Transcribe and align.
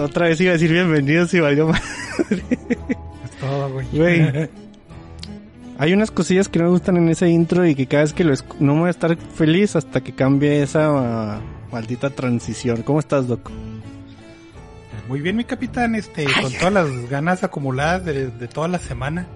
Otra 0.00 0.28
vez 0.28 0.40
iba 0.40 0.50
a 0.50 0.54
decir 0.54 0.72
bienvenidos 0.72 1.32
y 1.34 1.40
valió 1.40 1.68
madre. 1.68 2.42
Es 2.50 3.30
todo, 3.40 3.70
güey. 3.72 3.86
Güey. 3.92 4.48
Hay 5.78 5.92
unas 5.92 6.10
cosillas 6.12 6.48
que 6.48 6.58
no 6.60 6.66
me 6.66 6.70
gustan 6.70 6.96
en 6.96 7.08
ese 7.08 7.28
intro 7.28 7.66
y 7.66 7.74
que 7.74 7.86
cada 7.86 8.04
vez 8.04 8.12
que 8.12 8.22
lo 8.22 8.32
esc- 8.32 8.58
no 8.60 8.76
voy 8.76 8.86
a 8.86 8.90
estar 8.90 9.16
feliz 9.16 9.74
hasta 9.74 10.00
que 10.02 10.14
cambie 10.14 10.62
esa 10.62 10.86
ah, 11.36 11.40
maldita 11.72 12.10
transición. 12.10 12.82
¿Cómo 12.82 13.00
estás, 13.00 13.26
Doc? 13.26 13.50
Muy 15.08 15.20
bien, 15.20 15.36
mi 15.36 15.44
capitán, 15.44 15.96
este, 15.96 16.24
con 16.40 16.52
todas 16.52 16.72
las 16.72 17.10
ganas 17.10 17.42
acumuladas 17.44 18.04
de, 18.04 18.28
de 18.28 18.48
toda 18.48 18.68
la 18.68 18.78
semana. 18.78 19.26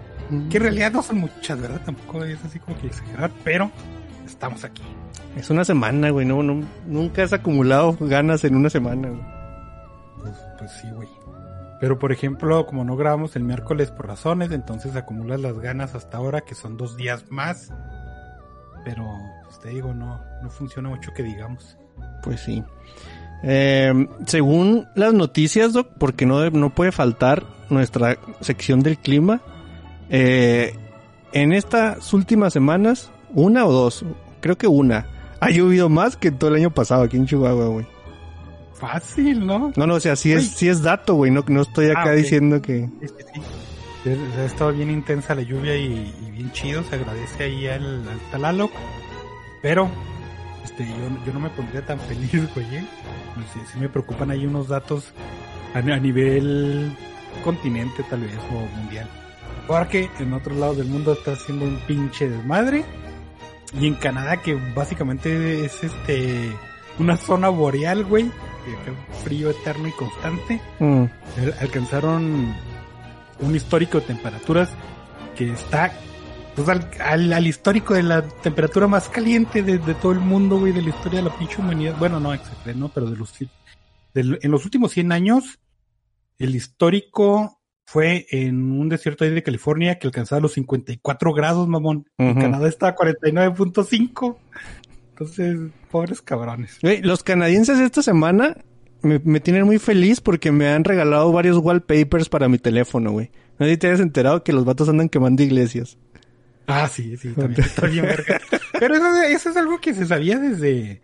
Que 0.51 0.59
en 0.59 0.63
realidad 0.63 0.93
no 0.93 1.03
son 1.03 1.19
muchas, 1.19 1.61
¿verdad? 1.61 1.81
Tampoco 1.85 2.23
es 2.25 2.39
así 2.45 2.59
como 2.59 2.79
que 2.79 2.87
exagerar, 2.87 3.31
pero 3.45 3.71
estamos 4.27 4.63
aquí. 4.63 4.83
Es 5.37 5.49
una 5.51 5.65
semana, 5.65 6.11
güey. 6.11 6.27
No, 6.27 6.43
no, 6.43 6.63
nunca 6.87 7.23
has 7.25 7.33
acumulado 7.33 7.97
ganas 7.99 8.45
en 8.45 8.55
una 8.55 8.71
semana, 8.71 9.09
güey. 9.09 9.23
Sí, 10.69 10.89
güey. 10.91 11.09
Pero 11.81 11.99
por 11.99 12.13
ejemplo, 12.13 12.67
como 12.67 12.85
no 12.85 12.97
grabamos 12.97 13.37
el 13.37 13.45
miércoles 13.45 13.91
por 13.91 14.09
razones, 14.09 14.51
entonces 14.51 14.97
acumulas 14.97 15.41
las 15.41 15.59
ganas 15.59 15.95
hasta 15.95 16.19
ahora, 16.19 16.41
que 16.41 16.55
son 16.55 16.77
dos 16.77 16.97
días 16.97 17.25
más. 17.31 17.73
Pero, 18.85 19.07
pues 19.45 19.61
te 19.61 19.71
digo, 19.71 19.95
no, 19.95 20.21
no 20.43 20.51
funciona 20.51 20.89
mucho 20.89 21.13
que 21.13 21.23
digamos. 21.23 21.79
Pues 22.23 22.41
sí. 22.41 22.65
Eh, 23.43 24.09
según 24.27 24.89
las 24.95 25.15
noticias, 25.15 25.73
Doc, 25.73 25.89
porque 25.99 26.27
no, 26.27 26.51
no 26.51 26.71
puede 26.71 26.91
faltar 26.91 27.45
nuestra 27.71 28.19
sección 28.41 28.81
del 28.81 28.99
clima, 28.99 29.41
eh, 30.11 30.75
en 31.33 31.53
estas 31.53 32.13
últimas 32.15 32.53
semanas, 32.53 33.11
una 33.35 33.67
o 33.67 33.73
dos, 33.73 34.05
creo 34.41 34.57
que 34.57 34.67
una, 34.67 35.07
ha 35.41 35.51
llovido 35.51 35.89
más 35.89 36.17
que 36.17 36.31
todo 36.31 36.51
el 36.51 36.57
año 36.57 36.71
pasado 36.71 37.03
aquí 37.03 37.17
en 37.17 37.27
Chihuahua, 37.27 37.67
güey. 37.67 37.87
Fácil, 38.79 39.47
¿no? 39.47 39.73
No, 39.77 39.87
no, 39.87 39.95
o 39.95 40.01
sea, 40.01 40.15
sí 40.17 40.33
es, 40.33 40.51
sí 40.51 40.69
es 40.69 40.83
dato, 40.83 41.15
güey, 41.15 41.31
no, 41.31 41.45
no 41.49 41.63
estoy 41.63 41.91
acá 41.91 42.05
Ah, 42.11 42.13
diciendo 42.13 42.63
que... 42.63 42.89
Sí, 43.01 43.09
sí, 43.09 43.25
sí. 43.35 43.41
Ha 44.39 44.45
estado 44.45 44.73
bien 44.73 44.91
intensa 44.91 45.35
la 45.35 45.43
lluvia 45.43 45.77
y, 45.77 46.15
y 46.27 46.31
bien 46.31 46.51
chido, 46.53 46.83
se 46.85 46.95
agradece 46.95 47.45
ahí 47.45 47.67
al, 47.67 48.09
al 48.09 48.19
Talaloc. 48.31 48.71
Pero, 49.61 49.91
este, 50.65 50.87
yo, 50.87 50.95
yo 51.27 51.33
no 51.35 51.41
me 51.41 51.51
pondría 51.51 51.85
tan 51.85 51.99
feliz, 52.09 52.49
güey. 52.55 52.77
¿eh? 52.77 52.85
Sí, 53.53 53.61
sí 53.73 53.79
me 53.79 53.89
preocupan 53.89 54.31
ahí 54.31 54.47
unos 54.47 54.69
datos 54.69 55.13
a, 55.75 55.79
a 55.79 55.83
nivel 55.83 56.97
continente, 57.45 58.03
tal 58.09 58.21
vez, 58.21 58.39
o 58.53 58.77
mundial. 58.79 59.09
Porque 59.67 60.09
en 60.19 60.33
otros 60.33 60.57
lados 60.57 60.79
del 60.79 60.87
mundo 60.87 61.13
está 61.13 61.33
haciendo 61.33 61.65
un 61.65 61.77
pinche 61.87 62.29
desmadre. 62.29 62.85
Y 63.79 63.87
en 63.87 63.95
Canadá, 63.97 64.39
que 64.39 64.55
básicamente 64.75 65.65
es 65.67 65.85
este 65.85 66.51
una 66.99 67.17
zona 67.19 67.49
boreal, 67.51 68.05
güey. 68.05 68.31
Que 68.85 68.93
Frío 69.25 69.51
eterno 69.51 69.89
y 69.89 69.93
constante 69.93 70.61
Mm, 70.79 71.05
al- 71.39 71.55
alcanzaron 71.61 72.55
un 73.41 73.55
histórico 73.55 74.01
de 74.01 74.07
temperaturas 74.07 74.71
que 75.37 75.51
está 75.53 75.93
pues, 76.57 76.69
al, 76.69 76.91
al- 77.01 77.33
al 77.33 77.47
histórico 77.47 77.95
de 77.95 78.03
la 78.03 78.23
temperatura 78.23 78.89
más 78.89 79.09
caliente 79.09 79.63
de, 79.63 79.79
de 79.79 79.95
todo 79.95 80.11
el 80.13 80.19
mundo, 80.21 80.59
güey, 80.59 80.73
de 80.73 80.83
la 80.83 80.89
historia 80.89 81.23
de 81.23 81.29
la 81.29 81.37
pinche 81.39 81.61
humanidad. 81.61 81.95
Bueno, 81.99 82.19
no, 82.19 82.35
exacto, 82.35 82.73
no, 82.75 82.89
pero 82.89 83.09
de 83.11 83.17
los, 83.17 83.33
del- 84.15 84.39
en 84.43 84.51
los 84.51 84.65
últimos 84.65 84.91
100 84.93 85.13
años, 85.13 85.61
el 86.39 86.57
histórico 86.57 87.61
fue 87.85 88.27
en 88.31 88.73
un 88.73 88.89
desierto 88.89 89.25
ahí 89.25 89.31
de 89.31 89.43
California 89.45 89.99
que 89.99 90.09
alcanzaba 90.09 90.41
los 90.43 90.53
54 90.55 91.33
grados, 91.33 91.69
mamón. 91.69 92.07
En 92.19 92.31
Ujú. 92.33 92.41
Canadá 92.41 92.69
está 92.69 92.89
a 92.89 92.97
49.5. 92.97 94.37
Entonces, 95.11 95.59
pobres 95.89 96.23
cabrones. 96.23 96.79
Güey, 96.83 97.03
los 97.03 97.23
canadienses 97.23 97.79
esta 97.81 98.03
semana 98.03 98.57
me, 99.03 99.21
me 99.25 99.41
tienen 99.41 99.65
muy 99.65 99.79
feliz 99.79 100.21
porque 100.21 100.53
me 100.53 100.69
han 100.69 100.85
regalado 100.85 101.33
varios 101.33 101.59
wallpapers 101.59 102.29
para 102.29 102.49
mi 102.49 102.59
teléfono, 102.59 103.13
güey. 103.13 103.31
Si 103.59 103.77
te 103.77 103.89
hayas 103.89 104.01
enterado 104.01 104.45
que 104.45 104.53
los 104.53 104.65
vatos 104.65 104.89
andan 104.89 105.09
quemando 105.09 105.43
iglesias. 105.43 105.99
Ah, 106.67 106.87
sí, 106.87 107.17
sí, 107.17 107.33
también 107.33 107.63
está 107.63 107.87
bien 107.87 108.05
verga. 108.05 108.41
Pero 108.79 108.95
eso, 108.95 109.23
eso 109.23 109.51
es 109.51 109.57
algo 109.57 109.81
que 109.81 109.95
se 109.95 110.07
sabía 110.07 110.39
desde, 110.39 111.01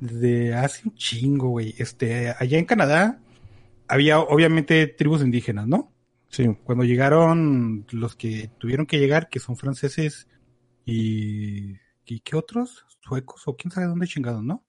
desde 0.00 0.54
hace 0.54 0.82
un 0.86 0.94
chingo, 0.94 1.48
güey. 1.48 1.74
Este, 1.78 2.34
allá 2.38 2.58
en 2.58 2.66
Canadá 2.66 3.18
había 3.88 4.20
obviamente 4.20 4.86
tribus 4.86 5.22
indígenas, 5.22 5.66
¿no? 5.66 5.92
Sí. 6.28 6.46
Cuando 6.64 6.84
llegaron 6.84 7.86
los 7.90 8.14
que 8.16 8.50
tuvieron 8.58 8.86
que 8.86 8.98
llegar, 8.98 9.28
que 9.28 9.40
son 9.40 9.56
franceses 9.56 10.28
y, 10.84 11.76
¿y 12.06 12.20
qué 12.20 12.36
otros? 12.36 12.84
Suecos 13.12 13.42
o 13.46 13.56
quién 13.56 13.70
sabe 13.70 13.86
dónde 13.88 14.06
chingados, 14.06 14.42
¿no? 14.42 14.64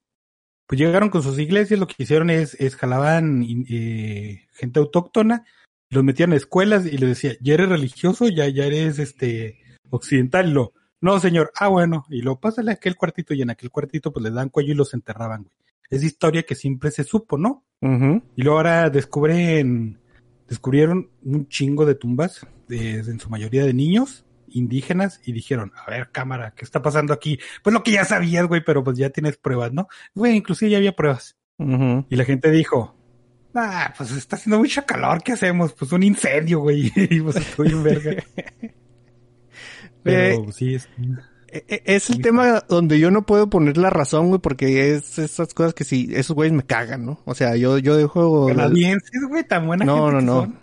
Pues 0.66 0.78
llegaron 0.78 1.08
con 1.08 1.22
sus 1.22 1.38
iglesias, 1.38 1.80
lo 1.80 1.86
que 1.86 2.02
hicieron 2.02 2.28
es, 2.30 2.54
es 2.60 2.76
jalaban 2.76 3.42
eh, 3.42 4.46
gente 4.52 4.80
autóctona, 4.80 5.44
los 5.90 6.04
metían 6.04 6.32
a 6.32 6.36
escuelas 6.36 6.84
y 6.86 6.98
les 6.98 7.08
decía, 7.08 7.32
ya 7.40 7.54
eres 7.54 7.68
religioso, 7.68 8.28
ya, 8.28 8.48
ya 8.48 8.64
eres 8.66 8.98
este 8.98 9.58
occidental, 9.90 10.48
y 10.48 10.52
lo, 10.52 10.72
no 11.00 11.20
señor, 11.20 11.52
ah 11.58 11.68
bueno, 11.68 12.04
y 12.10 12.22
lo 12.22 12.38
pásale 12.40 12.70
a 12.70 12.74
aquel 12.74 12.96
cuartito 12.96 13.32
y 13.34 13.42
en 13.42 13.50
aquel 13.50 13.70
cuartito 13.70 14.12
pues 14.12 14.24
les 14.24 14.34
dan 14.34 14.48
cuello 14.50 14.72
y 14.72 14.76
los 14.76 14.92
enterraban, 14.94 15.42
güey. 15.44 15.54
Es 15.90 16.02
historia 16.02 16.42
que 16.42 16.54
siempre 16.54 16.90
se 16.90 17.04
supo, 17.04 17.36
¿no? 17.38 17.64
Ujú. 17.82 18.22
Y 18.36 18.42
luego 18.42 18.56
ahora 18.58 18.88
descubren, 18.90 19.98
descubrieron 20.48 21.10
un 21.22 21.46
chingo 21.48 21.84
de 21.86 21.94
tumbas, 21.94 22.46
de- 22.68 23.00
en 23.00 23.20
su 23.20 23.28
mayoría 23.28 23.64
de 23.64 23.74
niños 23.74 24.23
indígenas, 24.54 25.20
y 25.24 25.32
dijeron, 25.32 25.72
a 25.76 25.90
ver, 25.90 26.10
cámara, 26.10 26.54
¿qué 26.56 26.64
está 26.64 26.80
pasando 26.82 27.12
aquí? 27.12 27.38
Pues 27.62 27.74
lo 27.74 27.82
que 27.82 27.90
ya 27.92 28.04
sabías, 28.04 28.46
güey, 28.46 28.62
pero 28.64 28.82
pues 28.82 28.96
ya 28.96 29.10
tienes 29.10 29.36
pruebas, 29.36 29.72
¿no? 29.72 29.88
Güey, 30.14 30.36
inclusive 30.36 30.70
ya 30.70 30.78
había 30.78 30.96
pruebas. 30.96 31.36
Y 31.58 32.16
la 32.16 32.24
gente 32.24 32.50
dijo, 32.50 32.96
ah, 33.54 33.92
pues 33.96 34.10
está 34.12 34.36
haciendo 34.36 34.58
mucho 34.58 34.84
calor, 34.86 35.22
¿qué 35.22 35.32
hacemos? 35.32 35.72
Pues 35.74 35.92
un 35.92 36.02
incendio, 36.02 36.60
güey. 36.60 36.90
y 36.96 37.20
pues 37.20 37.36
estoy 37.36 37.68
en 37.68 37.82
verga. 37.82 38.22
Pero 40.02 40.44
Eh, 40.48 40.52
sí, 40.52 40.74
es... 40.74 40.88
E- 41.48 41.64
e- 41.68 41.82
Es 41.86 42.10
el 42.10 42.20
tema 42.20 42.60
donde 42.68 42.98
yo 42.98 43.10
no 43.12 43.24
puedo 43.24 43.48
poner 43.48 43.76
la 43.78 43.88
razón, 43.90 44.28
güey, 44.28 44.40
porque 44.40 44.94
es 44.94 45.18
esas 45.18 45.54
cosas 45.54 45.72
que 45.72 45.84
sí, 45.84 46.08
esos 46.12 46.34
güeyes 46.34 46.52
me 46.52 46.64
cagan, 46.64 47.06
¿no? 47.06 47.20
O 47.24 47.34
sea, 47.34 47.54
yo, 47.56 47.78
yo 47.78 47.96
dejo... 47.96 48.48
Canadienses, 48.48 49.22
güey, 49.28 49.44
tan 49.44 49.66
buena 49.66 49.84
no, 49.84 50.10
no, 50.10 50.10
gente 50.10 50.18
que 50.18 50.24
no. 50.26 50.40
son. 50.40 50.58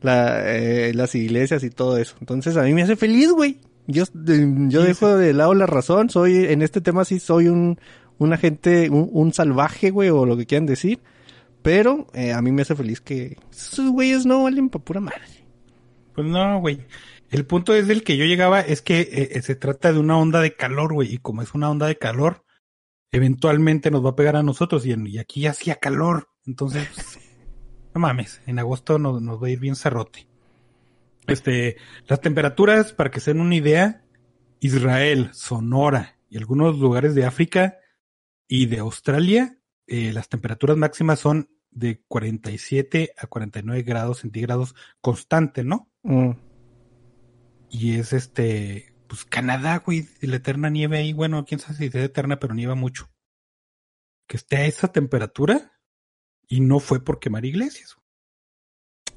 La, 0.00 0.42
eh, 0.56 0.92
las 0.94 1.14
iglesias 1.14 1.64
y 1.64 1.70
todo 1.70 1.98
eso. 1.98 2.14
Entonces 2.20 2.56
a 2.56 2.62
mí 2.62 2.72
me 2.74 2.82
hace 2.82 2.96
feliz, 2.96 3.30
güey. 3.32 3.58
Yo, 3.86 4.04
yo 4.14 4.82
dejo 4.82 5.16
de 5.16 5.32
lado 5.32 5.54
la 5.54 5.66
razón. 5.66 6.10
Soy, 6.10 6.44
en 6.46 6.62
este 6.62 6.80
tema 6.80 7.04
sí 7.04 7.18
soy 7.18 7.48
un, 7.48 7.80
un 8.18 8.32
agente, 8.32 8.90
un, 8.90 9.08
un 9.12 9.32
salvaje, 9.32 9.90
güey, 9.90 10.10
o 10.10 10.24
lo 10.26 10.36
que 10.36 10.46
quieran 10.46 10.66
decir. 10.66 11.00
Pero 11.62 12.06
eh, 12.14 12.32
a 12.32 12.40
mí 12.42 12.52
me 12.52 12.62
hace 12.62 12.76
feliz 12.76 13.00
que 13.00 13.36
esos 13.50 13.90
güeyes 13.90 14.24
no 14.24 14.44
valen 14.44 14.68
pa' 14.68 14.78
pura 14.78 15.00
madre. 15.00 15.20
Pues 16.14 16.26
no, 16.26 16.60
güey. 16.60 16.80
El 17.30 17.44
punto 17.44 17.74
es 17.74 17.88
del 17.88 18.04
que 18.04 18.16
yo 18.16 18.24
llegaba 18.24 18.60
es 18.60 18.80
que 18.82 19.00
eh, 19.32 19.42
se 19.42 19.54
trata 19.56 19.92
de 19.92 19.98
una 19.98 20.16
onda 20.18 20.40
de 20.40 20.54
calor, 20.54 20.94
güey. 20.94 21.14
Y 21.14 21.18
como 21.18 21.42
es 21.42 21.54
una 21.54 21.68
onda 21.70 21.86
de 21.86 21.98
calor, 21.98 22.44
eventualmente 23.10 23.90
nos 23.90 24.04
va 24.04 24.10
a 24.10 24.16
pegar 24.16 24.36
a 24.36 24.42
nosotros. 24.42 24.86
Y, 24.86 24.92
en- 24.92 25.06
y 25.06 25.18
aquí 25.18 25.40
ya 25.42 25.50
hacía 25.50 25.76
calor. 25.76 26.28
Entonces, 26.46 26.86
no 27.94 28.00
mames. 28.00 28.40
En 28.46 28.58
agosto 28.58 28.98
nos, 28.98 29.22
nos 29.22 29.42
va 29.42 29.48
a 29.48 29.50
ir 29.50 29.60
bien 29.60 29.76
cerrote. 29.76 30.26
Este, 31.26 31.76
las 32.06 32.20
temperaturas, 32.20 32.92
para 32.92 33.10
que 33.10 33.20
se 33.20 33.32
den 33.32 33.42
una 33.42 33.54
idea, 33.54 34.02
Israel, 34.60 35.30
Sonora 35.32 36.18
y 36.30 36.38
algunos 36.38 36.78
lugares 36.78 37.14
de 37.14 37.26
África 37.26 37.76
y 38.48 38.66
de 38.66 38.78
Australia, 38.78 39.58
eh, 39.86 40.12
las 40.12 40.28
temperaturas 40.28 40.76
máximas 40.76 41.20
son 41.20 41.50
de 41.70 42.02
47 42.08 43.12
a 43.16 43.26
49 43.26 43.82
grados 43.82 44.20
centígrados 44.20 44.74
constante, 45.00 45.64
¿no? 45.64 45.90
Mm. 46.02 46.30
Y 47.70 47.98
es 47.98 48.14
este, 48.14 48.94
pues 49.06 49.26
Canadá, 49.26 49.78
güey, 49.84 50.08
la 50.22 50.36
eterna 50.36 50.70
nieve 50.70 50.98
ahí, 50.98 51.12
bueno, 51.12 51.44
quién 51.44 51.60
sabe 51.60 51.76
si 51.76 51.84
es 51.86 51.94
eterna, 51.94 52.38
pero 52.38 52.54
nieva 52.54 52.74
mucho. 52.74 53.10
Que 54.26 54.38
esté 54.38 54.56
a 54.56 54.66
esa 54.66 54.88
temperatura 54.88 55.77
y 56.48 56.60
no 56.60 56.80
fue 56.80 57.04
por 57.04 57.20
quemar 57.20 57.44
iglesias. 57.44 57.96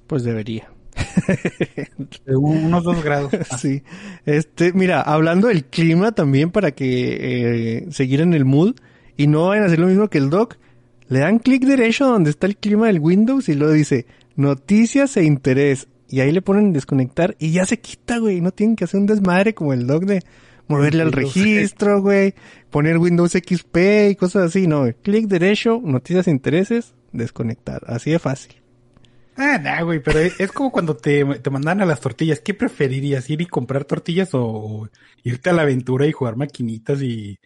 Pues 0.07 0.24
debería. 0.24 0.69
De 2.25 2.36
unos 2.36 2.83
dos 2.83 3.04
grados. 3.04 3.31
Sí. 3.57 3.83
Este, 4.25 4.74
mira, 4.74 5.01
hablando 5.01 5.48
del 5.48 5.66
clima 5.66 6.12
también 6.12 6.51
para 6.51 6.72
que 6.72 7.86
eh, 7.86 7.92
seguir 7.92 8.22
en 8.22 8.33
el 8.33 8.45
mood 8.45 8.75
y 9.18 9.28
no 9.28 9.48
vayan 9.48 9.63
a 9.63 9.68
hacer 9.68 9.80
lo 9.80 9.88
mismo 9.88 10.10
que 10.10 10.18
el 10.18 10.30
doc. 10.30 10.57
Le 11.07 11.19
dan 11.19 11.39
clic 11.39 11.63
derecho 11.63 12.06
donde 12.06 12.30
está 12.30 12.48
el 12.48 12.57
clima 12.57 12.88
del 12.88 13.00
Windows 13.00 13.50
y 13.50 13.56
luego 13.56 13.74
dice 13.74 14.06
noticias 14.36 15.18
e 15.18 15.24
interés. 15.24 15.88
Y 16.07 16.19
ahí 16.19 16.31
le 16.31 16.42
ponen 16.42 16.74
desconectar 16.74 17.36
y 17.39 17.51
ya 17.51 17.66
se 17.66 17.80
quita, 17.80 18.18
güey. 18.18 18.42
No 18.42 18.51
tienen 18.51 18.75
que 18.75 18.84
hacer 18.84 19.00
un 19.00 19.06
desmadre 19.06 19.54
como 19.54 19.74
el 19.74 19.88
doc 19.88 20.04
de 20.04 20.24
moverle 20.68 21.04
al 21.04 21.12
registro, 21.12 22.01
güey. 22.01 22.34
Poner 22.69 22.98
Windows 22.98 23.31
XP 23.31 23.77
y 24.12 24.16
cosas 24.16 24.48
así. 24.48 24.68
No. 24.68 24.86
Clic 25.01 25.27
derecho, 25.27 25.81
noticias 25.84 26.27
e 26.27 26.31
intereses, 26.31 26.94
desconectar. 27.12 27.81
Así 27.88 28.12
de 28.12 28.19
fácil. 28.19 28.56
Ah, 29.38 29.58
nah, 29.58 29.81
güey, 29.84 30.02
pero 30.04 30.19
es, 30.19 30.40
es 30.40 30.52
como 30.52 30.72
cuando 30.72 30.96
te, 30.98 31.24
te 31.25 31.50
mandan 31.50 31.81
a 31.81 31.86
las 31.86 32.02
tortillas. 32.02 32.42
¿Qué 32.42 32.54
preferirías? 32.54 33.30
¿Ir 33.30 33.42
y 33.42 33.46
comprar 33.46 33.86
tortillas 33.86 34.34
o, 34.34 34.44
o 34.46 34.90
irte 35.24 35.50
a 35.50 35.54
la 35.54 35.62
aventura 35.63 36.06
y 36.06 36.12
jugar 36.12 36.36
maquinitas 36.36 37.02
y 37.02 37.38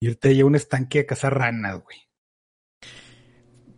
irte 0.00 0.40
a 0.40 0.46
un 0.46 0.54
estanque 0.54 1.00
a 1.00 1.06
cazar 1.06 1.36
ranas, 1.36 1.82
güey? 1.82 1.98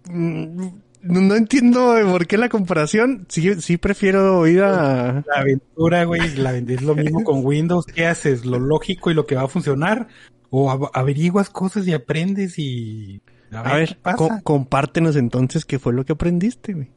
Mm, 0.08 0.68
No, 1.02 1.34
entiendo 1.34 1.94
por 2.10 2.26
qué 2.26 2.36
la 2.38 2.48
comparación. 2.48 3.26
Sí, 3.28 3.54
sí 3.60 3.76
prefiero 3.76 4.46
ir 4.46 4.62
a... 4.62 5.22
La 5.26 5.40
aventura, 5.40 6.04
güey, 6.04 6.34
la 6.36 6.56
es 6.56 6.82
lo 6.82 6.94
mismo 6.94 7.24
con 7.24 7.40
Windows. 7.44 7.86
¿Qué 7.86 8.06
haces? 8.06 8.44
¿Lo 8.44 8.58
lógico 8.58 9.10
y 9.10 9.14
lo 9.14 9.26
que 9.26 9.34
va 9.36 9.42
a 9.42 9.48
funcionar? 9.48 10.08
¿O 10.50 10.70
av- 10.70 10.90
averiguas 10.94 11.50
cosas 11.50 11.86
y 11.86 11.92
aprendes 11.92 12.58
y... 12.58 13.20
A 13.60 13.74
ver, 13.76 13.98
compártenos 14.42 15.16
entonces 15.16 15.64
qué 15.64 15.78
fue 15.78 15.92
lo 15.92 16.04
que 16.04 16.12
aprendiste, 16.12 16.72
güey. 16.74 16.90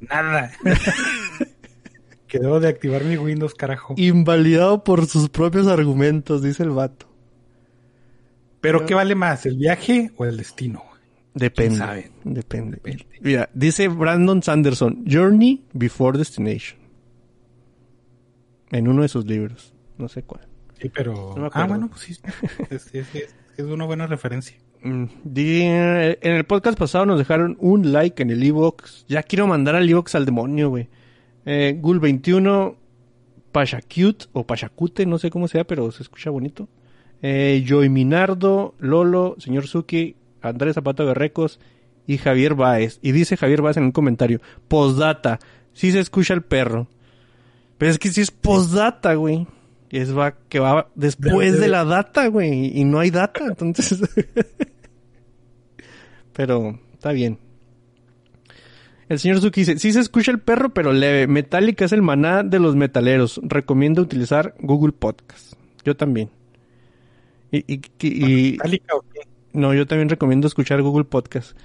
Nada. 0.00 0.52
que 2.28 2.38
debo 2.38 2.60
de 2.60 2.68
activar 2.68 3.04
mi 3.04 3.16
Windows, 3.16 3.54
carajo. 3.54 3.94
Invalidado 3.96 4.84
por 4.84 5.06
sus 5.06 5.28
propios 5.28 5.66
argumentos, 5.66 6.42
dice 6.42 6.62
el 6.62 6.70
vato. 6.70 7.08
Pero 8.60 8.86
¿qué 8.86 8.94
vale 8.94 9.14
más, 9.14 9.44
el 9.46 9.56
viaje 9.56 10.10
o 10.16 10.24
el 10.24 10.36
destino? 10.38 10.82
Depende. 11.34 12.10
Depende. 12.24 12.76
Depende. 12.76 13.06
Mira, 13.20 13.50
dice 13.52 13.88
Brandon 13.88 14.42
Sanderson, 14.42 15.04
Journey 15.10 15.64
Before 15.72 16.16
Destination. 16.16 16.78
En 18.70 18.88
uno 18.88 19.02
de 19.02 19.08
sus 19.08 19.26
libros. 19.26 19.74
No 19.98 20.08
sé 20.08 20.22
cuál. 20.22 20.46
Sí, 20.80 20.88
pero... 20.88 21.34
No 21.36 21.50
ah, 21.52 21.66
bueno, 21.66 21.88
pues 21.88 22.00
sí. 22.02 22.16
Es, 22.70 22.86
es- 22.94 23.14
es- 23.14 23.34
es 23.56 23.64
una 23.64 23.84
buena 23.84 24.06
referencia. 24.06 24.56
En 24.84 26.18
el 26.22 26.44
podcast 26.44 26.78
pasado 26.78 27.06
nos 27.06 27.18
dejaron 27.18 27.56
un 27.58 27.92
like 27.92 28.22
en 28.22 28.30
el 28.30 28.42
Evox. 28.42 29.06
Ya 29.08 29.22
quiero 29.22 29.46
mandar 29.46 29.76
al 29.76 29.88
Evox 29.88 30.14
al 30.14 30.26
demonio, 30.26 30.68
güey. 30.68 30.88
Eh, 31.46 31.78
Gul21, 31.80 32.74
Pachacute 33.50 34.26
o 34.32 34.46
Pachacute, 34.46 35.06
no 35.06 35.18
sé 35.18 35.30
cómo 35.30 35.48
sea, 35.48 35.64
pero 35.64 35.90
se 35.90 36.02
escucha 36.02 36.28
bonito. 36.28 36.68
Eh, 37.22 37.64
Joy 37.66 37.88
Minardo, 37.88 38.74
Lolo, 38.78 39.36
Señor 39.38 39.66
Suki, 39.66 40.16
Andrés 40.42 40.74
Zapata 40.74 41.02
Berrecos 41.02 41.60
y 42.06 42.18
Javier 42.18 42.54
Baez. 42.54 42.98
Y 43.00 43.12
dice 43.12 43.38
Javier 43.38 43.62
Baez 43.62 43.78
en 43.78 43.84
un 43.84 43.92
comentario, 43.92 44.42
postdata, 44.68 45.38
sí 45.72 45.92
se 45.92 46.00
escucha 46.00 46.34
el 46.34 46.42
perro. 46.42 46.88
Pero 47.78 47.90
es 47.90 47.98
que 47.98 48.10
sí 48.10 48.20
es 48.20 48.30
postdata, 48.30 49.14
güey. 49.14 49.46
Es 49.88 50.16
va, 50.16 50.34
que 50.48 50.58
va 50.58 50.88
después 50.94 51.60
de 51.60 51.68
la 51.68 51.84
data, 51.84 52.26
güey. 52.26 52.78
Y 52.78 52.84
no 52.84 52.98
hay 52.98 53.10
data, 53.10 53.46
entonces... 53.46 54.00
pero 56.34 56.78
está 56.92 57.12
bien. 57.12 57.38
El 59.08 59.18
señor 59.18 59.40
Suki 59.40 59.60
dice, 59.62 59.78
sí 59.78 59.92
se 59.92 60.00
escucha 60.00 60.30
el 60.30 60.40
perro, 60.40 60.70
pero 60.72 60.92
leve. 60.92 61.26
Metallica 61.26 61.84
es 61.84 61.92
el 61.92 62.02
maná 62.02 62.42
de 62.42 62.58
los 62.58 62.74
metaleros. 62.74 63.40
Recomiendo 63.42 64.00
utilizar 64.02 64.54
Google 64.60 64.92
Podcast. 64.92 65.54
Yo 65.84 65.94
también. 65.96 66.30
Y, 67.50 67.58
y- 67.72 67.80
y- 68.00 68.08
y- 68.48 68.52
¿Metallica 68.52 68.94
o 68.96 69.02
qué? 69.12 69.20
no, 69.52 69.74
yo 69.74 69.86
también 69.86 70.08
recomiendo 70.08 70.46
escuchar 70.48 70.80
Google 70.82 71.04
Podcast. 71.04 71.56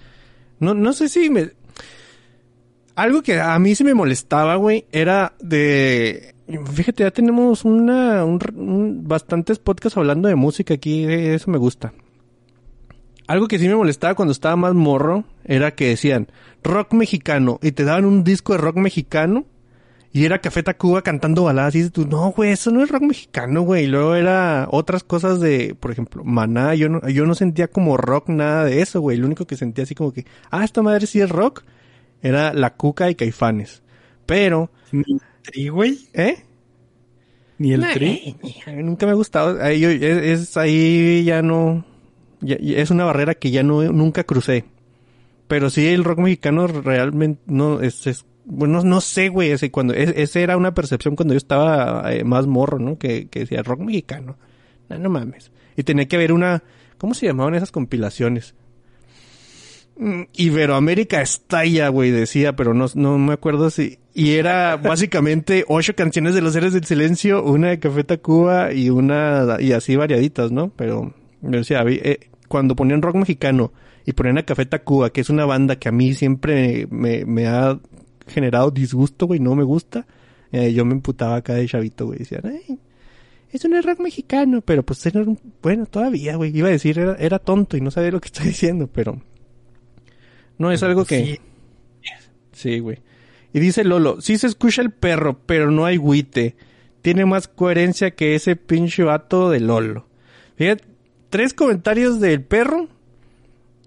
No, 0.60 0.74
no 0.74 0.92
sé 0.94 1.08
si 1.10 1.30
me... 1.30 1.52
Algo 2.96 3.22
que 3.24 3.40
a 3.40 3.58
mí 3.60 3.74
sí 3.76 3.86
me 3.86 3.94
molestaba, 3.94 4.56
güey, 4.58 4.86
era 4.92 5.34
de... 5.40 6.36
Fíjate, 6.74 7.04
ya 7.04 7.12
tenemos 7.12 7.64
una, 7.64 8.26
un, 8.26 8.40
un- 8.56 9.08
bastantes 9.08 9.58
podcasts 9.60 9.96
hablando 9.98 10.28
de 10.28 10.36
música 10.36 10.74
aquí, 10.74 11.06
eh, 11.06 11.36
eso 11.36 11.50
me 11.50 11.58
gusta. 11.58 11.94
Algo 13.30 13.48
que 13.48 13.60
sí 13.60 13.68
me 13.68 13.76
molestaba 13.76 14.16
cuando 14.16 14.32
estaba 14.32 14.56
más 14.56 14.74
morro 14.74 15.24
era 15.46 15.76
que 15.76 15.88
decían 15.90 16.28
rock 16.64 16.94
mexicano 16.94 17.60
y 17.62 17.72
te 17.74 17.84
daban 17.84 18.06
un 18.06 18.24
disco 18.24 18.54
de 18.54 18.58
rock 18.58 18.78
mexicano 18.78 19.46
y 20.12 20.26
era 20.26 20.40
Café 20.42 20.64
Tacuba 20.64 21.04
cantando 21.04 21.44
baladas 21.44 21.76
y 21.76 21.78
dices 21.78 21.94
tú, 21.94 22.08
no, 22.08 22.32
güey, 22.32 22.50
eso 22.52 22.72
no 22.72 22.84
es 22.84 22.90
rock 22.90 23.04
mexicano, 23.04 23.62
güey. 23.62 23.84
Y 23.84 23.88
luego 23.88 24.16
era 24.16 24.68
otras 24.72 25.04
cosas 25.04 25.40
de, 25.40 25.76
por 25.80 25.92
ejemplo, 25.92 26.24
Maná, 26.24 26.74
yo 26.74 26.90
no, 26.90 27.08
yo 27.08 27.28
no 27.28 27.36
sentía 27.36 27.68
como 27.68 27.96
rock 27.98 28.30
nada 28.30 28.66
de 28.66 28.82
eso, 28.82 29.00
güey. 29.02 29.18
Lo 29.18 29.28
único 29.28 29.46
que 29.46 29.56
sentía 29.56 29.84
así 29.84 29.94
como 29.94 30.12
que, 30.12 30.26
ah, 30.50 30.66
esta 30.66 30.82
madre 30.82 31.06
sí 31.06 31.22
es 31.22 31.30
rock, 31.30 31.62
era 32.24 32.54
La 32.54 32.74
Cuca 32.76 33.12
y 33.12 33.16
Caifanes. 33.16 33.84
Pero, 34.26 34.72
Ni 34.92 35.04
el 35.14 35.22
tri, 35.44 35.68
güey. 35.70 36.00
¿eh? 36.14 36.44
Ni 37.60 37.74
el 37.74 37.82
Nah, 37.82 37.94
tri. 37.94 38.36
a 38.66 38.72
mí 38.72 38.82
nunca 38.82 39.06
me 39.06 39.12
ha 39.12 39.16
gustado. 39.16 39.62
Ahí, 39.62 39.84
es- 39.84 40.58
ahí 40.58 41.24
ya 41.24 41.44
no. 41.44 41.86
Ya- 42.42 42.58
ya 42.60 42.78
es 42.78 42.92
una 42.92 43.06
barrera 43.06 43.36
que 43.36 43.52
ya 43.52 43.64
no 43.64 43.82
nunca 43.92 44.24
crucé. 44.24 44.66
Pero 45.48 45.70
sí, 45.70 45.88
el 45.88 46.04
rock 46.04 46.20
mexicano 46.20 46.68
realmente 46.68 47.42
no 47.48 47.82
es. 47.82 48.06
es- 48.08 48.26
bueno, 48.46 48.84
no 48.84 49.02
sé, 49.02 49.30
güey. 49.30 49.52
Ese, 49.52 49.72
cuando, 49.72 49.94
es- 49.94 50.14
ese 50.16 50.42
era 50.44 50.58
una 50.58 50.74
percepción 50.74 51.16
cuando 51.16 51.34
yo 51.34 51.38
estaba 51.40 52.12
eh, 52.14 52.24
más 52.24 52.48
morro, 52.48 52.80
¿no? 52.80 52.98
Que, 52.98 53.28
que 53.28 53.40
decía 53.42 53.62
rock 53.64 53.80
mexicano. 53.82 54.38
No, 54.90 54.98
no 55.00 55.10
mames. 55.10 55.52
Y 55.78 55.84
tenía 55.84 56.08
que 56.08 56.16
haber 56.16 56.34
una. 56.34 56.64
¿Cómo 56.98 57.14
se 57.14 57.26
llamaban 57.28 57.56
esas 57.56 57.72
compilaciones? 57.72 58.54
Mm, 59.98 60.24
Iberoamérica 60.34 61.22
estalla, 61.22 61.90
güey, 61.90 62.12
decía, 62.12 62.56
pero 62.56 62.74
no, 62.74 62.86
no 62.96 63.18
me 63.18 63.34
acuerdo 63.34 63.70
si... 63.70 64.00
Y 64.14 64.34
era 64.36 64.78
básicamente 64.84 65.66
ocho 65.68 65.94
canciones 65.96 66.34
de 66.36 66.42
los 66.42 66.56
Héroes 66.56 66.74
del 66.74 66.86
Silencio, 66.86 67.44
una 67.44 67.70
de 67.70 67.80
Café 67.80 68.04
Tacuba 68.04 68.72
y 68.74 68.90
una... 68.90 69.58
y 69.60 69.74
así 69.74 69.96
variaditas, 69.96 70.52
¿no? 70.52 70.70
Pero, 70.76 71.14
yo 71.42 71.50
decía, 71.60 71.84
eh, 71.88 72.30
cuando 72.48 72.76
ponían 72.76 73.02
rock 73.02 73.16
mexicano 73.16 73.72
y 74.06 74.14
ponían 74.14 74.38
a 74.38 74.44
Café 74.44 74.66
Tacuba, 74.66 75.12
que 75.12 75.22
es 75.22 75.30
una 75.30 75.46
banda 75.46 75.78
que 75.78 75.90
a 75.90 75.92
mí 75.92 76.14
siempre 76.14 76.88
me, 76.90 77.26
me 77.26 77.48
ha 77.48 77.80
generado 78.28 78.72
disgusto, 78.72 79.28
güey, 79.28 79.40
no 79.40 79.56
me 79.56 79.64
gusta, 79.64 80.06
eh, 80.52 80.74
yo 80.74 80.86
me 80.86 80.94
emputaba 80.94 81.36
acá 81.38 81.54
de 81.54 81.68
chavito, 81.68 82.06
güey, 82.08 82.20
decían, 82.20 82.42
ay, 82.46 82.80
eso 83.52 83.68
no 83.68 83.78
es 83.78 83.86
rock 83.86 84.00
mexicano, 84.00 84.62
pero 84.62 84.84
pues 84.84 85.06
era 85.06 85.22
un- 85.22 85.40
bueno, 85.62 85.86
todavía, 85.86 86.36
güey, 86.36 86.56
iba 86.56 86.68
a 86.68 86.72
decir, 86.72 87.00
era, 87.00 87.16
era 87.16 87.40
tonto 87.40 87.78
y 87.78 87.82
no 87.82 87.92
sabía 87.92 88.12
lo 88.12 88.22
que 88.22 88.28
estoy 88.28 88.46
diciendo, 88.50 88.88
pero 88.92 89.22
no 90.58 90.72
es 90.72 90.84
algo 90.84 91.06
que... 91.06 91.40
Sí. 92.52 92.80
Güey. 92.80 93.00
Y 93.54 93.60
dice 93.62 93.84
Lolo, 93.86 94.20
sí 94.22 94.38
se 94.38 94.48
escucha 94.48 94.82
el 94.82 94.92
perro, 94.92 95.40
pero 95.46 95.72
no 95.72 95.86
hay 95.86 95.96
güite. 95.98 96.56
Tiene 97.02 97.26
más 97.26 97.48
coherencia 97.48 98.12
que 98.12 98.36
ese 98.36 98.58
pinche 98.58 99.04
vato 99.04 99.50
de 99.50 99.62
Lolo. 99.62 100.06
Fíjate, 100.58 100.84
tres 101.30 101.54
comentarios 101.54 102.20
del 102.20 102.44
perro 102.44 102.88